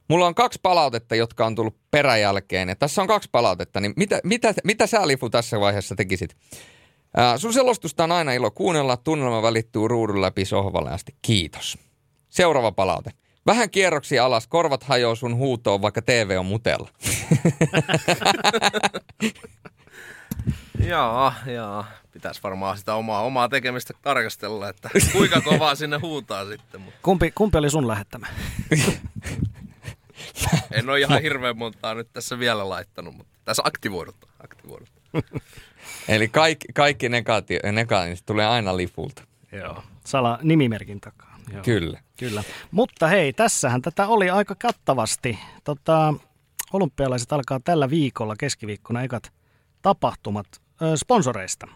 mulla 0.09 0.26
on 0.26 0.34
kaksi 0.34 0.59
palautetta, 0.62 1.14
jotka 1.14 1.46
on 1.46 1.55
tullut 1.55 1.76
peräjälkeen. 1.90 2.68
Ja 2.68 2.76
tässä 2.76 3.02
on 3.02 3.09
kaksi 3.09 3.28
palautetta, 3.32 3.80
niin 3.80 3.92
mitä, 3.96 4.20
mitä, 4.24 4.55
mitä 4.64 4.86
sä 4.86 5.09
Lifu 5.09 5.30
tässä 5.30 5.60
vaiheessa 5.60 5.94
tekisit? 5.94 6.36
Äh, 7.18 7.36
sun 7.36 7.52
selostusta 7.52 8.05
on 8.05 8.12
aina 8.12 8.32
ilo 8.32 8.50
kuunnella, 8.50 8.96
tunnelma 8.96 9.42
välittyy 9.42 9.88
ruudun 9.88 10.20
läpi 10.20 10.44
sohvalle 10.44 10.90
asti. 10.90 11.14
Kiitos. 11.22 11.78
Seuraava 12.28 12.72
palaute. 12.72 13.10
Vähän 13.48 13.70
kierroksia 13.70 14.24
alas, 14.24 14.46
korvat 14.46 14.82
hajoaa 14.82 15.14
sun 15.14 15.36
huutoon, 15.36 15.82
vaikka 15.82 16.02
TV 16.02 16.36
on 16.38 16.46
mutella. 16.46 16.88
Joo, 20.88 21.32
joo. 21.46 21.84
Pitäisi 22.12 22.42
varmaan 22.42 22.78
sitä 22.78 22.94
omaa, 22.94 23.22
omaa 23.22 23.48
tekemistä 23.48 23.94
tarkastella, 24.02 24.68
että 24.68 24.90
kuinka 25.12 25.40
kovaa 25.40 25.74
sinne 25.74 25.96
huutaa 25.96 26.44
sitten. 26.44 26.80
Mutta... 26.80 26.98
Kumpi, 27.02 27.30
kumpi 27.30 27.58
oli 27.58 27.70
sun 27.70 27.88
lähettämä? 27.88 28.26
en 30.70 30.90
ole 30.90 31.00
ihan 31.00 31.22
hirveän 31.22 31.58
montaa 31.58 31.94
nyt 31.94 32.12
tässä 32.12 32.38
vielä 32.38 32.68
laittanut, 32.68 33.16
mutta 33.16 33.38
tässä 33.44 33.62
aktivoidutta. 33.66 34.26
aktivoidutta. 34.44 35.00
Eli 36.08 36.28
kaikki, 36.28 36.66
kaikki 36.74 37.08
negatiiviset 37.08 37.74
negati- 37.74 38.22
tulee 38.26 38.46
aina 38.46 38.76
lifulta. 38.76 39.22
Joo, 39.52 39.82
sala 40.04 40.38
nimimerkin 40.42 41.00
takaa. 41.00 41.27
Joo. 41.52 41.62
Kyllä. 41.62 42.00
Kyllä. 42.16 42.42
Mutta 42.70 43.08
hei, 43.08 43.32
tässähän 43.32 43.82
tätä 43.82 44.06
oli 44.06 44.30
aika 44.30 44.54
kattavasti. 44.54 45.38
Tota, 45.64 46.14
olympialaiset 46.72 47.32
alkaa 47.32 47.60
tällä 47.64 47.90
viikolla, 47.90 48.36
keskiviikkona, 48.36 49.02
ekat 49.02 49.32
tapahtumat 49.82 50.46
ö, 50.82 50.96
sponsoreista. 50.96 51.66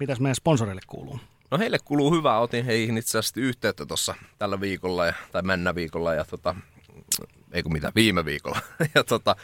Mitäs 0.00 0.20
meidän 0.20 0.34
sponsoreille 0.34 0.80
kuuluu? 0.86 1.20
No 1.50 1.58
heille 1.58 1.78
kuuluu 1.84 2.14
hyvää. 2.14 2.38
Otin 2.38 2.64
heihin 2.64 2.98
itse 2.98 3.18
asiassa 3.18 3.40
yhteyttä 3.40 3.86
tuossa 3.86 4.14
tällä 4.38 4.60
viikolla 4.60 5.06
ja, 5.06 5.12
tai 5.32 5.42
mennä 5.42 5.74
viikolla 5.74 6.14
ja 6.14 6.24
tota, 6.24 6.54
ei 7.52 7.62
kun 7.62 7.72
mitä, 7.72 7.92
viime 7.94 8.24
viikolla. 8.24 8.60
ja 8.94 9.04
tota, 9.04 9.36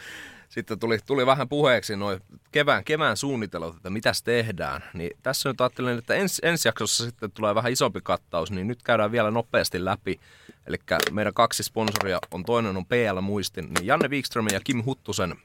sitten 0.49 0.79
tuli, 0.79 0.99
tuli 1.05 1.25
vähän 1.25 1.49
puheeksi 1.49 1.95
noin 1.95 2.19
kevään, 2.51 2.83
kevään 2.83 3.17
suunnitelmat, 3.17 3.75
että 3.75 3.89
mitäs 3.89 4.23
tehdään. 4.23 4.83
Niin 4.93 5.11
tässä 5.23 5.49
nyt 5.49 5.61
ajattelin, 5.61 5.97
että 5.97 6.13
ens, 6.13 6.41
ensi 6.43 6.67
jaksossa 6.67 7.05
sitten 7.05 7.31
tulee 7.31 7.55
vähän 7.55 7.71
isompi 7.71 7.99
kattaus, 8.03 8.51
niin 8.51 8.67
nyt 8.67 8.83
käydään 8.83 9.11
vielä 9.11 9.31
nopeasti 9.31 9.85
läpi. 9.85 10.19
Eli 10.67 10.77
meidän 11.11 11.33
kaksi 11.33 11.63
sponsoria 11.63 12.19
on 12.31 12.43
toinen 12.43 12.77
on 12.77 12.85
PL 12.85 13.21
Muistin, 13.21 13.73
niin 13.73 13.85
Janne 13.85 14.07
Wikström 14.07 14.47
ja 14.51 14.59
Kim 14.59 14.83
Huttusen 14.85 15.35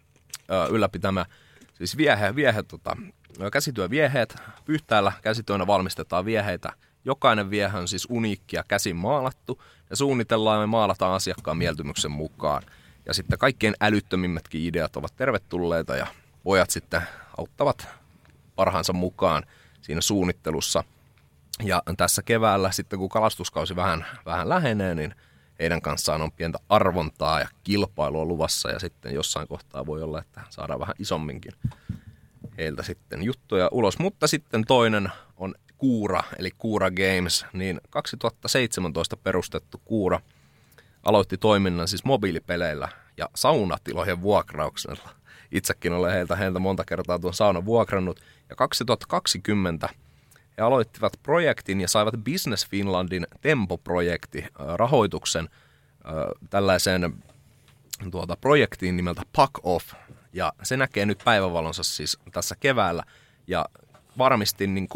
ö, 0.51 0.67
ylläpitämä 0.71 1.27
siis 1.75 1.97
viehe, 1.97 2.37
viehe 2.37 2.63
tota, 2.63 2.97
käsityövieheet. 3.53 4.37
Pyhtäällä 4.65 5.13
käsityönä 5.23 5.67
valmistetaan 5.67 6.25
vieheitä. 6.25 6.73
Jokainen 7.05 7.51
viehe 7.51 7.79
on 7.79 7.89
siis 7.89 8.07
uniikki 8.11 8.57
ja 8.57 8.65
käsin 8.69 8.97
maalattu 8.97 9.63
ja 9.91 9.97
suunnitellaan 9.97 10.61
ja 10.61 10.67
maalataan 10.67 11.15
asiakkaan 11.15 11.57
mieltymyksen 11.57 12.11
mukaan. 12.11 12.63
Ja 13.07 13.15
sitten 13.15 13.39
kaikkein 13.39 13.75
älyttömimmätkin 13.81 14.63
ideat 14.63 14.97
ovat 14.97 15.17
tervetulleita 15.17 15.97
ja 15.97 16.07
pojat 16.43 16.71
sitten 16.71 17.03
auttavat 17.39 17.89
parhaansa 18.57 18.93
mukaan 18.93 19.43
siinä 19.81 20.01
suunnittelussa. 20.01 20.85
Ja 21.63 21.83
tässä 21.97 22.23
keväällä 22.23 22.71
sitten 22.71 22.99
kun 22.99 23.09
kalastuskausi 23.09 23.77
vähän, 23.77 24.07
vähän 24.27 24.49
lähenee, 24.49 24.95
niin 24.95 25.15
heidän 25.59 25.83
kanssaan 25.83 26.23
on 26.23 26.33
pientä 26.33 26.59
arvontaa 26.69 27.41
ja 27.41 27.49
kilpailua 27.65 28.25
luvassa 28.25 28.71
ja 28.71 28.79
sitten 28.79 29.15
jossain 29.15 29.49
kohtaa 29.49 29.87
voi 29.87 30.03
olla, 30.03 30.19
että 30.19 30.41
saadaan 30.51 30.81
vähän 30.81 30.95
isomminkin 30.99 31.53
heiltä 32.59 32.83
sitten 32.83 33.23
juttuja 33.23 33.69
ulos. 33.73 33.99
Mutta 33.99 34.27
sitten 34.27 34.65
toinen 34.65 35.09
on 35.37 35.55
Kuura, 35.79 36.23
eli 36.39 36.51
Kuura 36.59 36.91
Games, 36.91 37.47
niin 37.53 37.81
2017 37.91 39.17
perustettu 39.17 39.81
Kuura 39.85 40.21
aloitti 41.03 41.39
toiminnan 41.39 41.89
siis 41.89 42.05
mobiilipeleillä 42.05 42.89
ja 43.17 43.29
saunatilojen 43.35 44.23
vuokrauksella. 44.23 45.11
Itsekin 45.53 45.93
olen 45.93 46.13
heiltä, 46.13 46.37
heiltä 46.37 46.59
monta 46.59 46.85
kertaa 46.85 47.19
tuon 47.19 47.35
saunan 47.35 47.65
vuokrannut. 47.65 48.21
Ja 48.49 48.57
2020 48.57 49.89
he 50.59 50.63
aloittivat 50.63 51.13
projektin 51.23 51.81
ja 51.81 51.89
saivat 51.89 52.15
Business 52.25 52.69
Finlandin 52.69 53.27
Tempo-projekti 53.41 54.47
rahoituksen 54.77 55.49
tällaiseen 56.51 57.23
tuota, 58.11 58.37
projektiin 58.37 58.97
nimeltä 58.97 59.23
Puck 59.37 59.51
Off. 59.63 59.95
Ja 60.33 60.53
se 60.63 60.77
näkee 60.77 61.07
nyt 61.07 61.23
päivävalonsa 61.25 61.83
siis 61.83 62.19
tässä 62.33 62.57
keväällä. 62.61 63.03
Ja 63.47 63.67
varmistin, 64.19 64.75
niin 64.75 64.89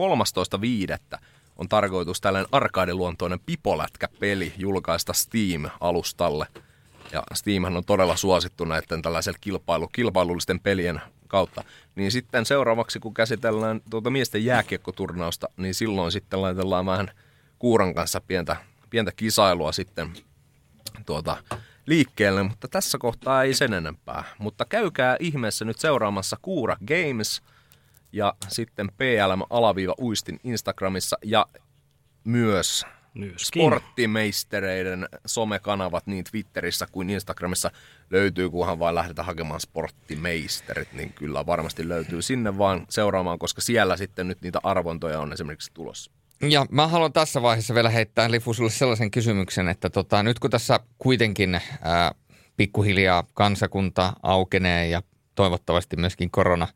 13.5. 1.13 1.19
on 1.57 1.69
tarkoitus 1.69 2.21
tällainen 2.21 2.49
arkaadiluontoinen 2.53 3.41
pipolätkäpeli 3.47 4.53
julkaista 4.59 5.13
Steam-alustalle. 5.13 6.47
Ja 7.13 7.23
Steamhan 7.35 7.77
on 7.77 7.85
todella 7.85 8.17
suosittu 8.17 8.65
näiden 8.65 9.03
tällaisella 9.03 9.39
kilpailu, 9.41 9.89
kilpailullisten 9.89 10.61
pelien 10.61 11.01
kautta. 11.29 11.65
Niin 11.95 12.13
sitten 12.13 12.47
seuraavaksi, 12.47 13.01
kun 13.01 13.15
käsitellään 13.15 13.81
tuota 13.91 14.11
miesten 14.11 14.45
jääkiekkoturnausta, 14.45 15.49
niin 15.57 15.75
silloin 15.75 16.13
sitten 16.13 16.43
laitellaan 16.43 16.87
vähän 16.87 17.11
kuuran 17.59 17.95
kanssa 17.95 18.21
pientä, 18.21 18.57
pientä 18.91 19.13
kisailua 19.17 19.73
sitten 19.73 20.13
tuota, 21.07 21.37
liikkeelle, 21.87 22.43
mutta 22.43 22.69
tässä 22.69 22.99
kohtaa 22.99 23.43
ei 23.43 23.55
sen 23.55 23.75
enempää. 23.75 24.25
Mutta 24.39 24.65
käykää 24.65 25.17
ihmeessä 25.21 25.65
nyt 25.65 25.79
seuraamassa 25.79 26.37
Kuura 26.43 26.77
Games 26.87 27.43
ja 28.17 28.35
sitten 28.49 28.89
PLM 28.89 29.43
alaviiva 29.51 29.95
uistin 30.01 30.41
Instagramissa 30.45 31.17
ja 31.25 31.47
myös 32.25 32.85
Myöskin. 33.15 33.63
sporttimeistereiden 33.63 35.09
somekanavat 35.27 36.07
niin 36.07 36.25
Twitterissä 36.25 36.87
kuin 36.93 37.11
Instagramissa 37.11 37.71
löytyy, 38.11 38.51
kunhan 38.51 38.79
vain 38.79 38.95
lähdetään 38.95 39.27
hakemaan 39.27 39.61
sporttimeisterit, 39.61 40.93
niin 40.93 41.13
kyllä 41.13 41.47
varmasti 41.47 41.89
löytyy 41.89 42.23
sinne 42.23 42.59
vaan 42.59 42.87
seuraamaan, 42.89 43.39
koska 43.39 43.61
siellä 43.61 43.97
sitten 43.97 44.29
nyt 44.29 44.43
niitä 44.43 44.61
arvontoja 44.63 45.21
on 45.21 45.33
esimerkiksi 45.33 45.71
tulossa. 45.75 46.11
Ja 46.41 46.67
mä 46.71 46.87
haluan 46.87 47.13
tässä 47.13 47.43
vaiheessa 47.43 47.75
vielä 47.75 47.91
heittää 47.91 48.31
Lifu 48.31 48.55
sulle 48.55 48.71
sellaisen 48.71 49.11
kysymyksen, 49.11 49.69
että 49.69 49.91
tota, 49.91 50.23
nyt 50.23 50.39
kun 50.39 50.51
tässä 50.51 50.81
kuitenkin 50.99 51.61
ää, 51.83 52.13
pikkuhiljaa 52.57 53.25
kansakunta 53.35 54.13
aukenee 54.23 54.89
ja 54.89 55.03
toivottavasti 55.35 55.97
myöskin 55.97 56.31
korona 56.31 56.69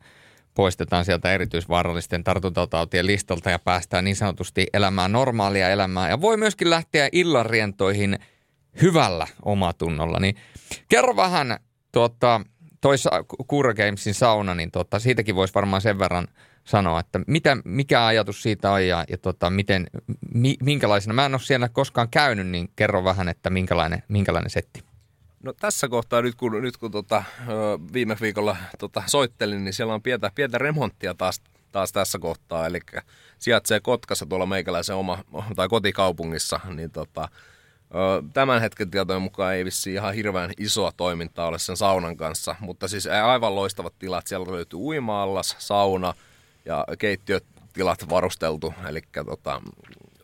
poistetaan 0.55 1.05
sieltä 1.05 1.33
erityisvaarallisten 1.33 2.23
tartuntatautien 2.23 3.07
listalta 3.07 3.49
ja 3.49 3.59
päästään 3.59 4.03
niin 4.03 4.15
sanotusti 4.15 4.67
elämään 4.73 5.11
normaalia 5.11 5.69
elämää 5.69 6.09
ja 6.09 6.21
voi 6.21 6.37
myöskin 6.37 6.69
lähteä 6.69 7.09
illanrientoihin 7.11 8.19
hyvällä 8.81 9.27
omatunnolla. 9.45 10.19
Niin 10.19 10.35
kerro 10.89 11.15
vähän 11.15 11.59
tuota, 11.91 12.41
toi 12.81 12.95
Kura 13.47 13.73
Gamesin 13.73 14.13
sauna, 14.13 14.55
niin 14.55 14.71
tuota, 14.71 14.99
siitäkin 14.99 15.35
voisi 15.35 15.53
varmaan 15.53 15.81
sen 15.81 15.99
verran 15.99 16.27
sanoa, 16.63 16.99
että 16.99 17.19
mitä, 17.27 17.57
mikä 17.65 18.05
ajatus 18.05 18.43
siitä 18.43 18.71
on 18.71 18.87
ja, 18.87 19.05
ja 19.09 19.17
tota, 19.17 19.49
miten, 19.49 19.87
mi, 20.33 20.55
minkälaisena. 20.63 21.13
Mä 21.13 21.25
en 21.25 21.33
ole 21.33 21.41
siellä 21.41 21.69
koskaan 21.69 22.09
käynyt, 22.09 22.47
niin 22.47 22.69
kerro 22.75 23.03
vähän, 23.03 23.29
että 23.29 23.49
minkälainen, 23.49 24.03
minkälainen 24.07 24.49
setti. 24.49 24.90
No 25.43 25.53
tässä 25.53 25.87
kohtaa 25.87 26.21
nyt 26.21 26.35
kun, 26.35 26.61
nyt 26.61 26.77
kun 26.77 26.91
tota, 26.91 27.23
viime 27.93 28.17
viikolla 28.21 28.57
tota, 28.79 29.03
soittelin, 29.07 29.63
niin 29.63 29.73
siellä 29.73 29.93
on 29.93 30.01
pientä, 30.01 30.31
pientä 30.35 30.57
remonttia 30.57 31.13
taas, 31.13 31.41
taas 31.71 31.91
tässä 31.91 32.19
kohtaa. 32.19 32.65
Eli 32.65 32.79
sijaitsee 33.39 33.79
Kotkassa 33.79 34.25
tuolla 34.25 34.45
meikäläisen 34.45 34.95
oma, 34.95 35.23
tai 35.55 35.69
kotikaupungissa, 35.69 36.59
niin 36.75 36.91
tota, 36.91 37.29
Tämän 38.33 38.61
hetken 38.61 38.91
tietojen 38.91 39.21
mukaan 39.21 39.53
ei 39.53 39.65
vissi 39.65 39.93
ihan 39.93 40.13
hirveän 40.13 40.51
isoa 40.57 40.91
toimintaa 40.97 41.47
ole 41.47 41.59
sen 41.59 41.77
saunan 41.77 42.17
kanssa, 42.17 42.55
mutta 42.59 42.87
siis 42.87 43.07
aivan 43.07 43.55
loistavat 43.55 43.93
tilat. 43.99 44.27
Siellä 44.27 44.51
löytyy 44.51 44.79
uima-allas, 44.79 45.55
sauna 45.59 46.13
ja 46.65 46.85
keittiötilat 46.99 48.09
varusteltu. 48.09 48.73
Eli 48.87 49.01
tota, 49.25 49.61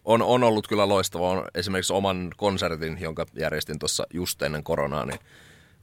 on, 0.08 0.22
on 0.22 0.44
ollut 0.44 0.68
kyllä 0.68 0.90
loistava. 0.90 1.30
On 1.30 1.48
esimerkiksi 1.56 1.94
oman 1.94 2.30
konsertin, 2.38 2.98
jonka 3.02 3.26
järjestin 3.40 3.80
tuossa 3.80 4.08
just 4.14 4.42
ennen 4.42 4.64
koronaa, 4.64 5.06
niin 5.06 5.20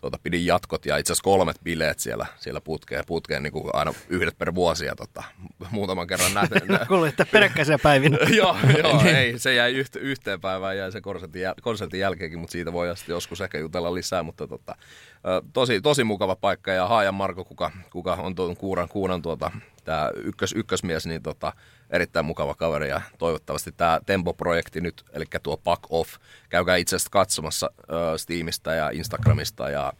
tuota, 0.00 0.18
pidin 0.22 0.46
jatkot 0.46 0.86
ja 0.86 0.96
itse 0.96 1.12
asiassa 1.12 1.24
kolmet 1.24 1.56
bileet 1.64 1.98
siellä, 1.98 2.26
siellä 2.38 2.60
putkeen, 2.60 3.04
putkeen 3.06 3.42
niin 3.42 3.52
kuin 3.52 3.70
aina 3.72 3.92
yhdet 4.08 4.38
per 4.38 4.54
vuosi 4.54 4.84
ja 4.84 4.96
tota, 4.96 5.22
muutaman 5.70 6.06
kerran 6.06 6.34
nähty. 6.34 6.54
Kuuluu, 6.88 7.04
että 7.04 7.26
peräkkäisiä 7.32 7.78
päivinä. 7.78 8.18
joo, 8.36 8.56
joo 8.78 9.02
ei, 9.04 9.38
se 9.38 9.54
jäi 9.54 9.74
yht, 9.74 9.96
yhteen 9.96 10.40
päivään 10.40 10.76
jäi 10.76 10.92
se 10.92 11.00
konsertin, 11.00 11.42
jäl, 11.42 11.54
konsertin 11.62 12.00
jälkeenkin, 12.00 12.38
mutta 12.38 12.52
siitä 12.52 12.72
voi 12.72 12.88
joskus 13.08 13.40
ehkä 13.40 13.58
jutella 13.58 13.94
lisää, 13.94 14.22
mutta 14.22 14.46
tota, 14.46 14.76
tosi, 15.52 15.80
tosi 15.80 16.04
mukava 16.04 16.36
paikka 16.36 16.72
ja 16.72 16.86
Haajan 16.86 17.14
Marko, 17.14 17.44
kuka, 17.44 17.70
kuka 17.90 18.14
on 18.14 18.34
tuon 18.34 18.56
kuuran, 18.56 18.88
kuunan 18.88 19.22
tuota, 19.22 19.50
tämä 19.84 20.10
ykkös, 20.14 20.52
ykkösmies, 20.52 21.06
niin 21.06 21.22
tota, 21.22 21.52
erittäin 21.90 22.26
mukava 22.26 22.54
kaveri 22.54 22.88
ja 22.88 23.00
toivottavasti 23.18 23.72
tämä 23.72 24.00
Tempo-projekti 24.06 24.80
nyt, 24.80 25.04
eli 25.12 25.24
tuo 25.42 25.56
Pack 25.56 25.82
Off, 25.90 26.16
käykää 26.48 26.76
itse 26.76 26.96
asiassa 26.96 27.10
katsomassa 27.10 27.70
äh, 27.78 27.96
Steamista 28.16 28.72
ja 28.72 28.90
Instagramista 28.90 29.70
ja 29.70 29.92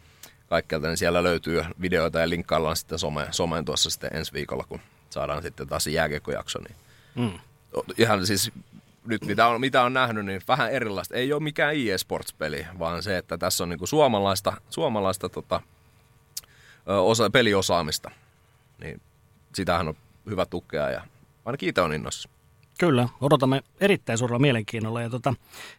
kaikkelta, 0.49 0.87
niin 0.87 0.97
siellä 0.97 1.23
löytyy 1.23 1.65
videoita 1.81 2.21
ja 2.21 2.29
linkkaillaan 2.29 2.77
sitten 2.77 2.99
some, 2.99 3.27
someen 3.31 3.65
tuossa 3.65 3.91
sitten 3.91 4.11
ensi 4.17 4.33
viikolla, 4.33 4.65
kun 4.69 4.81
saadaan 5.11 5.43
sitten 5.43 5.69
taas 5.69 5.87
jääkiekkojakso. 5.87 6.59
Niin 6.59 6.77
mm. 7.15 7.39
Ihan 7.99 8.27
siis 8.27 8.53
nyt 9.07 9.25
mitä 9.25 9.47
on, 9.47 9.61
mitä 9.61 9.83
on 9.83 9.93
nähnyt, 9.93 10.27
niin 10.27 10.43
vähän 10.49 10.73
erilaista. 10.73 11.15
Ei 11.15 11.33
ole 11.33 11.43
mikään 11.43 11.75
EA 11.77 11.99
Sports-peli, 11.99 12.67
vaan 12.79 13.03
se, 13.03 13.19
että 13.19 13.39
tässä 13.39 13.65
on 13.65 13.69
niinku 13.69 13.87
suomalaista, 13.87 14.53
suomalaista 14.71 15.29
tota, 15.29 15.61
osa, 16.87 17.31
peliosaamista. 17.31 18.11
Niin 18.79 19.01
sitähän 19.55 19.89
on 19.89 19.97
hyvä 20.31 20.47
tukea 20.47 20.91
ja 20.91 21.03
ainakin 21.45 21.69
itse 21.69 21.81
on 21.81 21.95
innossa. 21.95 22.29
Kyllä, 22.79 23.09
odotamme 23.21 23.63
erittäin 23.81 24.19
suurella 24.19 24.39
mielenkiinnolla. 24.39 25.03
Ja 25.03 25.11
tota, 25.11 25.35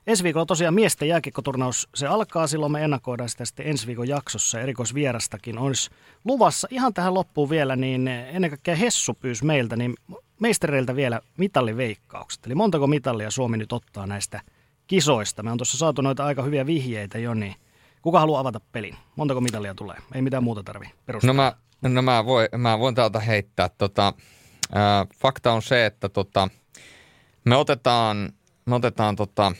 ensi 0.07 0.23
viikolla 0.23 0.45
tosiaan 0.45 0.73
miesten 0.73 1.07
jääkiekkoturnaus, 1.07 1.89
se 1.95 2.07
alkaa, 2.07 2.47
silloin 2.47 2.71
me 2.71 2.83
ennakoidaan 2.83 3.29
sitä 3.29 3.45
sitten 3.45 3.67
ensi 3.67 3.87
viikon 3.87 4.07
jaksossa. 4.07 4.61
Erikoisvierastakin 4.61 5.57
olisi 5.57 5.89
luvassa. 6.25 6.67
Ihan 6.71 6.93
tähän 6.93 7.13
loppuun 7.13 7.49
vielä, 7.49 7.75
niin 7.75 8.07
ennen 8.07 8.51
kaikkea 8.51 8.75
Hessu 8.75 9.13
pyysi 9.13 9.45
meiltä, 9.45 9.75
niin 9.75 9.95
meistereiltä 10.39 10.95
vielä 10.95 11.21
mitalliveikkaukset. 11.37 12.45
Eli 12.45 12.55
montako 12.55 12.87
mitallia 12.87 13.31
Suomi 13.31 13.57
nyt 13.57 13.73
ottaa 13.73 14.07
näistä 14.07 14.41
kisoista? 14.87 15.43
Me 15.43 15.51
on 15.51 15.57
tuossa 15.57 15.77
saatu 15.77 16.01
noita 16.01 16.25
aika 16.25 16.43
hyviä 16.43 16.65
vihjeitä 16.65 17.17
jo, 17.17 17.33
niin 17.33 17.55
kuka 18.01 18.19
haluaa 18.19 18.39
avata 18.39 18.59
pelin? 18.71 18.95
Montako 19.15 19.41
mitallia 19.41 19.75
tulee? 19.75 19.97
Ei 20.13 20.21
mitään 20.21 20.43
muuta 20.43 20.63
tarvi 20.63 20.91
perustaa. 21.05 21.27
No 21.27 21.33
mä, 21.33 21.53
no 21.81 22.01
mä, 22.01 22.25
voin, 22.25 22.47
mä 22.57 22.79
voin 22.79 22.95
täältä 22.95 23.19
heittää. 23.19 23.69
Tota, 23.69 24.13
fakta 25.17 25.51
on 25.51 25.61
se, 25.61 25.85
että 25.85 26.09
tota, 26.09 26.49
me 27.45 27.55
otetaan, 27.55 28.29
me 28.65 28.75
otetaan, 28.75 29.15
tota, 29.15 29.51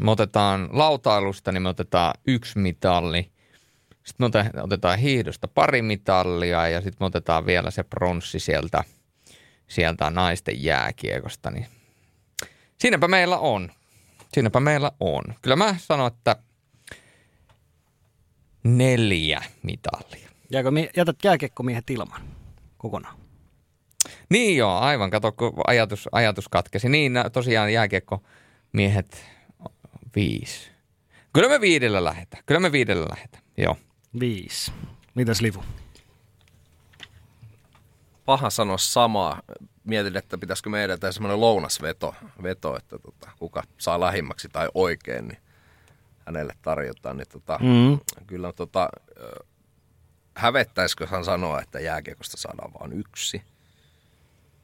me 0.00 0.10
otetaan 0.10 0.68
lautailusta, 0.72 1.52
niin 1.52 1.62
me 1.62 1.68
otetaan 1.68 2.14
yksi 2.26 2.58
mitalli. 2.58 3.30
Sitten 4.04 4.30
me 4.54 4.62
otetaan 4.62 4.98
hiihdosta 4.98 5.48
pari 5.48 5.82
mitallia 5.82 6.68
ja 6.68 6.80
sitten 6.80 6.96
me 7.00 7.06
otetaan 7.06 7.46
vielä 7.46 7.70
se 7.70 7.82
pronssi 7.82 8.40
sieltä, 8.40 8.84
sieltä 9.68 10.10
naisten 10.10 10.64
jääkiekosta. 10.64 11.50
Niin 11.50 11.66
siinäpä 12.78 13.08
meillä 13.08 13.38
on. 13.38 13.72
Siinäpä 14.32 14.60
meillä 14.60 14.92
on. 15.00 15.24
Kyllä 15.42 15.56
mä 15.56 15.74
sanon, 15.78 16.06
että 16.06 16.36
neljä 18.64 19.42
mitallia. 19.62 20.28
Jätät 20.96 21.16
jääkiekkomiehet 21.24 21.90
ilman 21.90 22.22
kokonaan? 22.78 23.27
Niin 24.28 24.56
joo, 24.56 24.78
aivan. 24.78 25.10
Kato, 25.10 25.32
kun 25.32 25.52
ajatus, 25.66 26.08
ajatus 26.12 26.48
katkesi. 26.48 26.88
Niin, 26.88 27.12
tosiaan 27.32 27.72
jääkiekko 27.72 28.22
miehet 28.72 29.24
viisi. 30.16 30.70
Kyllä 31.32 31.48
me 31.48 31.60
viidellä 31.60 32.04
lähetään. 32.04 32.42
Kyllä 32.46 32.60
me 32.60 32.72
viidellä 32.72 33.06
lähetään, 33.10 33.42
joo. 33.56 33.76
Viisi. 34.20 34.72
Mitäs 35.14 35.40
Livu? 35.40 35.64
Paha 38.24 38.50
sanoa 38.50 38.78
samaa. 38.78 39.42
Mietin, 39.84 40.16
että 40.16 40.38
pitäisikö 40.38 40.70
meidän 40.70 41.00
tehdä 41.00 41.12
semmoinen 41.12 41.40
lounasveto, 41.40 42.14
veto, 42.42 42.76
että 42.76 42.98
tota, 42.98 43.30
kuka 43.38 43.62
saa 43.78 44.00
lähimmäksi 44.00 44.48
tai 44.48 44.68
oikein, 44.74 45.28
niin 45.28 45.38
hänelle 46.26 46.52
tarjotaan. 46.62 47.16
Niin 47.16 47.28
tota, 47.28 47.58
mm. 47.62 47.98
Kyllä 48.26 48.52
tota, 48.52 48.88
hävettäisiköhän 50.34 51.24
sanoa, 51.24 51.60
että 51.60 51.80
jääkiekosta 51.80 52.36
saadaan 52.36 52.72
vain 52.80 52.92
yksi. 52.92 53.42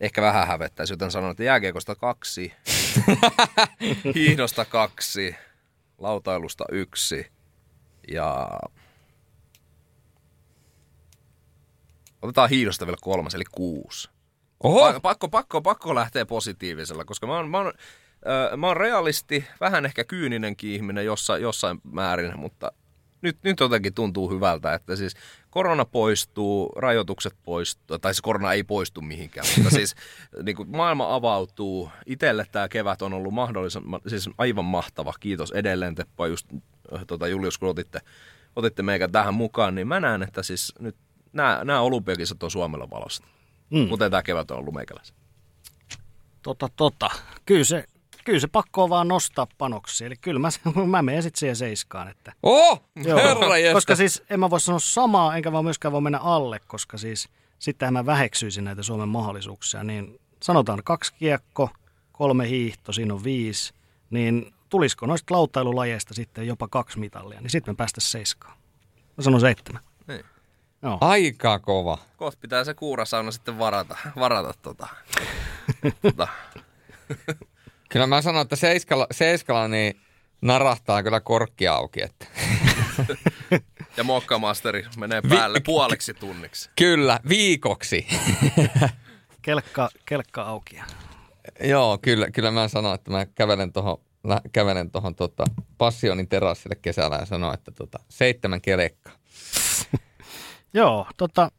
Ehkä 0.05 0.23
vähän 0.23 0.47
hävettäisi, 0.47 0.92
joten 0.92 1.10
sanon, 1.10 1.31
että 1.31 1.44
jääkiekosta 1.44 1.94
kaksi, 1.94 2.52
hiihdosta 4.15 4.65
kaksi, 4.65 5.36
lautailusta 5.99 6.65
yksi 6.73 7.26
ja 8.10 8.50
otetaan 12.23 12.50
hiihdosta 12.50 12.86
vielä 12.86 12.99
kolmas, 13.00 13.34
eli 13.34 13.44
kuusi. 13.52 14.08
Oho! 14.65 15.00
Pakko, 15.00 15.28
pakko, 15.28 15.62
pakko 15.62 15.94
lähteä 15.94 16.26
positiivisella, 16.26 17.05
koska 17.05 17.26
mä 17.26 17.36
oon, 17.36 17.50
mä 17.50 17.58
oon, 17.58 17.73
äh, 18.26 18.57
mä 18.57 18.66
oon 18.66 18.76
realisti, 18.76 19.44
vähän 19.60 19.86
ehkä 19.86 20.05
kyyninenkin 20.05 20.70
ihminen 20.70 21.05
jossain, 21.05 21.42
jossain 21.42 21.81
määrin, 21.83 22.39
mutta 22.39 22.73
nyt, 23.25 23.39
nyt 23.43 23.61
jotenkin 23.61 23.94
tuntuu 23.94 24.31
hyvältä, 24.31 24.75
että 24.75 24.97
siis 24.97 25.15
korona 25.51 25.85
poistuu, 25.85 26.73
rajoitukset 26.77 27.35
poistuu, 27.43 27.99
tai 27.99 28.15
siis 28.15 28.23
korona 28.23 28.53
ei 28.53 28.65
poistu 28.65 29.01
mihinkään, 29.01 29.47
mutta 29.57 29.70
siis 29.78 29.94
niin 30.43 30.57
kuin 30.57 30.70
maailma 30.70 31.15
avautuu. 31.15 31.91
Itelle 32.07 32.47
tämä 32.53 32.69
kevät 32.69 33.03
on 33.03 33.12
ollut 33.12 33.35
mahdollisimman, 33.35 34.01
siis 34.07 34.31
aivan 34.39 34.65
mahtava. 34.65 35.15
Kiitos 35.20 35.53
edelleen 35.53 35.94
Teppa, 35.94 36.27
just 36.27 36.47
tota 37.07 37.28
Julius, 37.28 37.59
kun 37.59 37.69
otitte, 37.69 38.01
otitte 38.57 38.83
meikä 38.83 39.09
tähän 39.09 39.35
mukaan, 39.35 39.75
niin 39.75 39.89
mä 39.89 40.01
näen, 40.01 40.23
että 40.23 40.43
siis 40.43 40.73
nyt 40.78 40.97
nämä, 41.33 41.61
nämä 41.65 41.81
olympiakisat 41.81 42.43
on 42.43 42.51
Suomella 42.51 42.91
valosta. 42.91 43.27
Mm. 43.70 43.89
Kuten 43.89 44.11
tämä 44.11 44.23
kevät 44.23 44.51
on 44.51 44.59
ollut 44.59 44.75
meikäläisen. 44.75 45.17
Tota, 46.43 46.69
tota. 46.77 47.11
Kyllä 47.47 47.65
se, 47.65 47.85
kyllä 48.25 48.41
se 48.41 48.47
pakko 48.47 48.83
on 48.85 48.91
vaan 48.91 49.09
nostaa 49.09 49.47
panoksia. 49.59 50.07
Eli 50.07 50.17
kyllä 50.17 50.41
mä, 50.41 50.49
mä 50.86 51.03
menen 51.03 51.23
sitten 51.23 51.39
siihen 51.41 51.57
seiskaan. 51.57 52.09
Että, 52.09 52.33
Oh, 52.43 52.83
herra 53.07 53.59
jästä. 53.59 53.75
koska 53.75 53.97
siis 53.97 54.23
en 54.31 54.41
mä 54.41 54.51
voi 54.51 54.61
sanoa 54.61 54.78
samaa, 54.78 55.36
enkä 55.36 55.53
vaan 55.53 55.65
myöskään 55.65 55.93
voi 55.93 56.01
mennä 56.01 56.19
alle, 56.19 56.61
koska 56.67 56.99
siis 56.99 57.28
sittenhän 57.59 57.93
mä 57.93 58.07
väheksyisin 58.07 58.65
näitä 58.65 58.83
Suomen 58.83 59.09
mahdollisuuksia. 59.09 59.85
Niin 59.85 60.20
sanotaan 60.43 60.81
kaksi 60.85 61.15
kiekko, 61.19 61.70
kolme 62.12 62.49
hiihto, 62.49 62.93
siinä 62.93 63.15
on 63.15 63.25
viisi. 63.25 63.75
Niin 64.11 64.55
tulisiko 64.69 65.07
noista 65.07 65.35
lautailulajeista 65.35 66.15
sitten 66.15 66.47
jopa 66.47 66.69
kaksi 66.69 66.99
mitallia, 66.99 67.41
niin 67.41 67.51
sitten 67.51 67.75
me 67.75 67.77
päästäisiin 67.77 68.11
seiskaan. 68.12 68.57
Mä 69.17 69.23
sanon 69.25 69.41
seitsemän. 69.41 69.83
Niin. 70.07 70.25
Joo. 70.83 70.99
Aika 71.01 71.59
kova. 71.59 71.99
Kohta 72.17 72.39
pitää 72.41 72.65
se 72.65 72.75
kuurasauna 72.75 73.31
sitten 73.31 73.59
varata, 73.59 73.97
varata 74.17 74.55
tota. 74.62 74.86
tota. 76.03 76.28
Kyllä 77.95 78.07
mä 78.07 78.23
sanon, 78.23 78.43
että 78.43 78.57
seiskalla, 78.57 79.07
seiskalla 79.11 79.69
niin 79.69 80.01
narahtaa 80.43 81.03
kyllä 81.03 81.21
korkki 81.21 81.69
auki. 81.69 82.03
Että. 82.03 82.27
Ja 83.97 84.05
mokkamasteri 84.05 84.87
menee 84.97 85.23
päälle 85.29 85.61
puoliksi 85.61 86.15
tunniksi. 86.15 86.71
Kyllä, 86.77 87.21
viikoksi. 87.29 88.07
Kelkka, 89.43 89.89
kelkka 90.05 90.43
auki. 90.43 90.81
Joo, 91.61 91.99
kyllä, 92.03 92.31
kyllä 92.31 92.51
mä 92.51 92.69
sanon, 92.69 92.95
että 92.95 93.11
mä 93.11 93.27
kävelen 93.27 93.73
tuohon 93.73 94.01
kävelen 94.53 94.91
tuohon 94.91 95.15
tota, 95.15 95.45
Passionin 95.79 96.29
terassille 96.29 96.75
kesällä 96.75 97.17
ja 97.17 97.27
sanon, 97.27 97.55
että 97.55 97.71
tota, 97.71 97.99
seitsemän 98.09 98.61
kelekkaa. 98.61 99.13
Joo, 100.75 101.07
tota, 101.17 101.51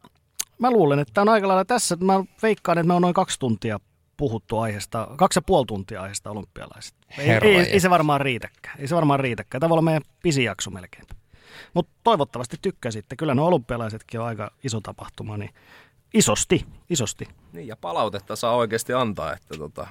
mä 0.59 0.71
luulen, 0.71 0.99
että 0.99 1.21
on 1.21 1.29
aika 1.29 1.47
lailla 1.47 1.65
tässä. 1.65 1.97
Mä 1.99 2.23
veikkaan, 2.41 2.77
että 2.77 2.87
me 2.87 2.93
on 2.93 3.01
noin 3.01 3.13
kaksi 3.13 3.39
tuntia 3.39 3.79
puhuttu 4.17 4.57
aiheesta, 4.57 5.07
kaksi 5.15 5.37
ja 5.37 5.41
puoli 5.41 5.65
tuntia 5.65 6.01
aiheesta 6.01 6.31
olympialaisista. 6.31 6.99
Ei, 7.17 7.29
ei, 7.29 7.57
ei, 7.57 7.79
se 7.79 7.89
varmaan 7.89 8.21
riitäkään. 8.21 8.79
Ei 8.79 8.87
se 8.87 8.95
varmaan 8.95 9.19
riitäkään. 9.19 9.59
Tämä 9.59 9.69
voi 9.69 9.73
olla 9.73 9.81
meidän 9.81 10.03
pisin 10.23 10.43
jakso 10.43 10.71
melkein. 10.71 11.05
Mutta 11.73 11.91
toivottavasti 12.03 12.57
tykkäsitte. 12.61 13.15
Kyllä 13.15 13.35
nuo 13.35 13.47
olympialaisetkin 13.47 14.19
on 14.19 14.25
aika 14.25 14.51
iso 14.63 14.81
tapahtuma, 14.81 15.37
niin 15.37 15.53
isosti, 16.13 16.65
isosti. 16.89 17.27
Niin, 17.53 17.67
ja 17.67 17.75
palautetta 17.75 18.35
saa 18.35 18.55
oikeasti 18.55 18.93
antaa, 18.93 19.33
että 19.33 19.57
tota, 19.57 19.87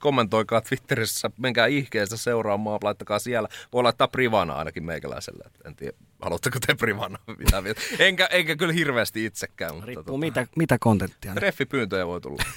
kommentoikaa 0.00 0.60
Twitterissä, 0.60 1.30
menkää 1.38 1.66
ihkeessä 1.66 2.16
seuraamaan, 2.16 2.78
laittakaa 2.82 3.18
siellä. 3.18 3.48
Voi 3.72 3.82
laittaa 3.82 4.08
privana 4.08 4.54
ainakin 4.54 4.84
meikäläiselle. 4.84 5.44
En 5.64 5.76
tiedä, 5.76 5.96
haluatteko 6.22 6.58
te 6.66 6.74
privana 6.74 7.18
mitä. 7.38 7.62
Enkä, 7.98 8.26
enkä 8.26 8.56
kyllä 8.56 8.72
hirveästi 8.72 9.24
itsekään. 9.24 9.74
Mutta 9.74 9.86
Riippuu 9.86 10.18
mitä, 10.18 10.46
mitä 10.56 10.76
kontenttia. 10.80 11.34
Treffipyyntöjä 11.34 12.06
voi 12.06 12.20
tulla. 12.20 12.42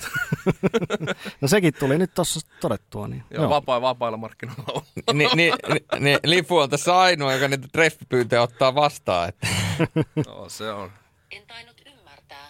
No 1.41 1.47
sekin 1.47 1.73
tuli 1.73 1.97
nyt 1.97 2.13
tuossa 2.13 2.39
todettua. 2.61 3.07
Niin. 3.07 3.23
Joo, 3.31 3.49
vapaa, 3.49 3.81
vapailla 3.81 4.17
markkinoilla 4.17 4.63
on. 4.73 4.81
Ni, 5.17 5.27
ni, 5.35 5.51
ni, 5.69 5.85
ni, 5.99 6.17
Lifu 6.23 6.57
on 6.57 6.69
tässä 6.69 6.97
ainoa, 6.97 7.33
joka 7.33 7.47
niitä 7.47 7.67
treffipyyntöjä 7.71 8.41
ottaa 8.41 8.75
vastaan. 8.75 9.29
Että. 9.29 9.47
Joo, 10.27 10.49
se 10.49 10.71
on. 10.71 10.91
En 11.31 11.43
tainnut 11.47 11.81
ymmärtää. 11.85 12.47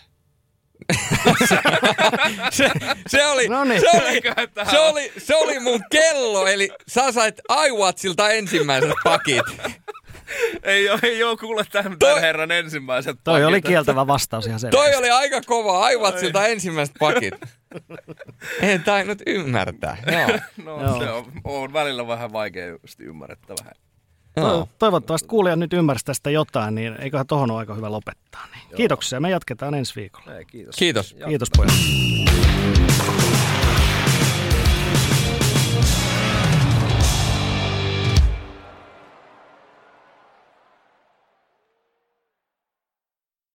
Se, 2.51 2.71
se, 3.07 3.25
oli, 3.25 3.47
Noniin. 3.47 3.81
se, 3.81 3.89
oli, 3.89 4.21
se, 4.71 4.79
oli, 4.79 5.11
se 5.17 5.35
oli 5.35 5.59
mun 5.59 5.79
kello, 5.91 6.47
eli 6.47 6.69
sä 6.87 7.11
sait 7.11 7.41
iWatchilta 7.67 8.29
ensimmäiset 8.29 8.91
pakit. 9.03 9.41
Ei 10.63 10.89
ole, 10.89 10.99
ei 11.03 11.23
ole 11.23 11.37
kuule 11.37 11.65
tämän, 11.71 11.99
Toi- 11.99 12.09
tämän 12.09 12.21
herran 12.21 12.51
ensimmäiset 12.51 13.17
Toi 13.23 13.45
oli 13.45 13.51
pakit. 13.55 13.65
kieltävä 13.65 14.07
vastaus 14.07 14.47
ihan 14.47 14.59
selvästi. 14.59 14.77
Toi 14.89 14.95
oli 14.95 15.09
aika 15.09 15.41
kova, 15.45 15.89
iWatchilta 15.89 16.47
ensimmäiset 16.47 16.95
pakit. 16.99 17.33
En 18.61 18.83
tainnut 18.83 19.17
ymmärtää. 19.27 19.97
Joo. 20.11 20.39
No, 20.65 20.81
Joo. 20.87 20.99
se 20.99 21.09
on, 21.09 21.31
on 21.43 21.73
välillä 21.73 22.07
vähän 22.07 22.33
vaikeasti 22.33 23.03
ymmärrettävää. 23.03 23.71
Joo. 24.37 24.69
Toivottavasti 24.79 25.27
kuulijat 25.27 25.59
nyt 25.59 25.73
ymmärsi 25.73 26.05
tästä 26.05 26.29
jotain, 26.29 26.75
niin 26.75 26.95
eiköhän 27.01 27.27
tohon 27.27 27.51
ole 27.51 27.59
aika 27.59 27.73
hyvä 27.73 27.91
lopettaa. 27.91 28.47
Niin. 28.55 28.75
Kiitoksia, 28.77 29.19
me 29.19 29.29
jatketaan 29.29 29.73
ensi 29.73 29.95
viikolla. 29.95 30.35
Ei, 30.37 30.45
kiitos. 30.45 30.75
Kiitos. 30.75 31.15
Ja- 31.19 31.27
Kiitos 31.27 31.49
pojat. 31.57 31.71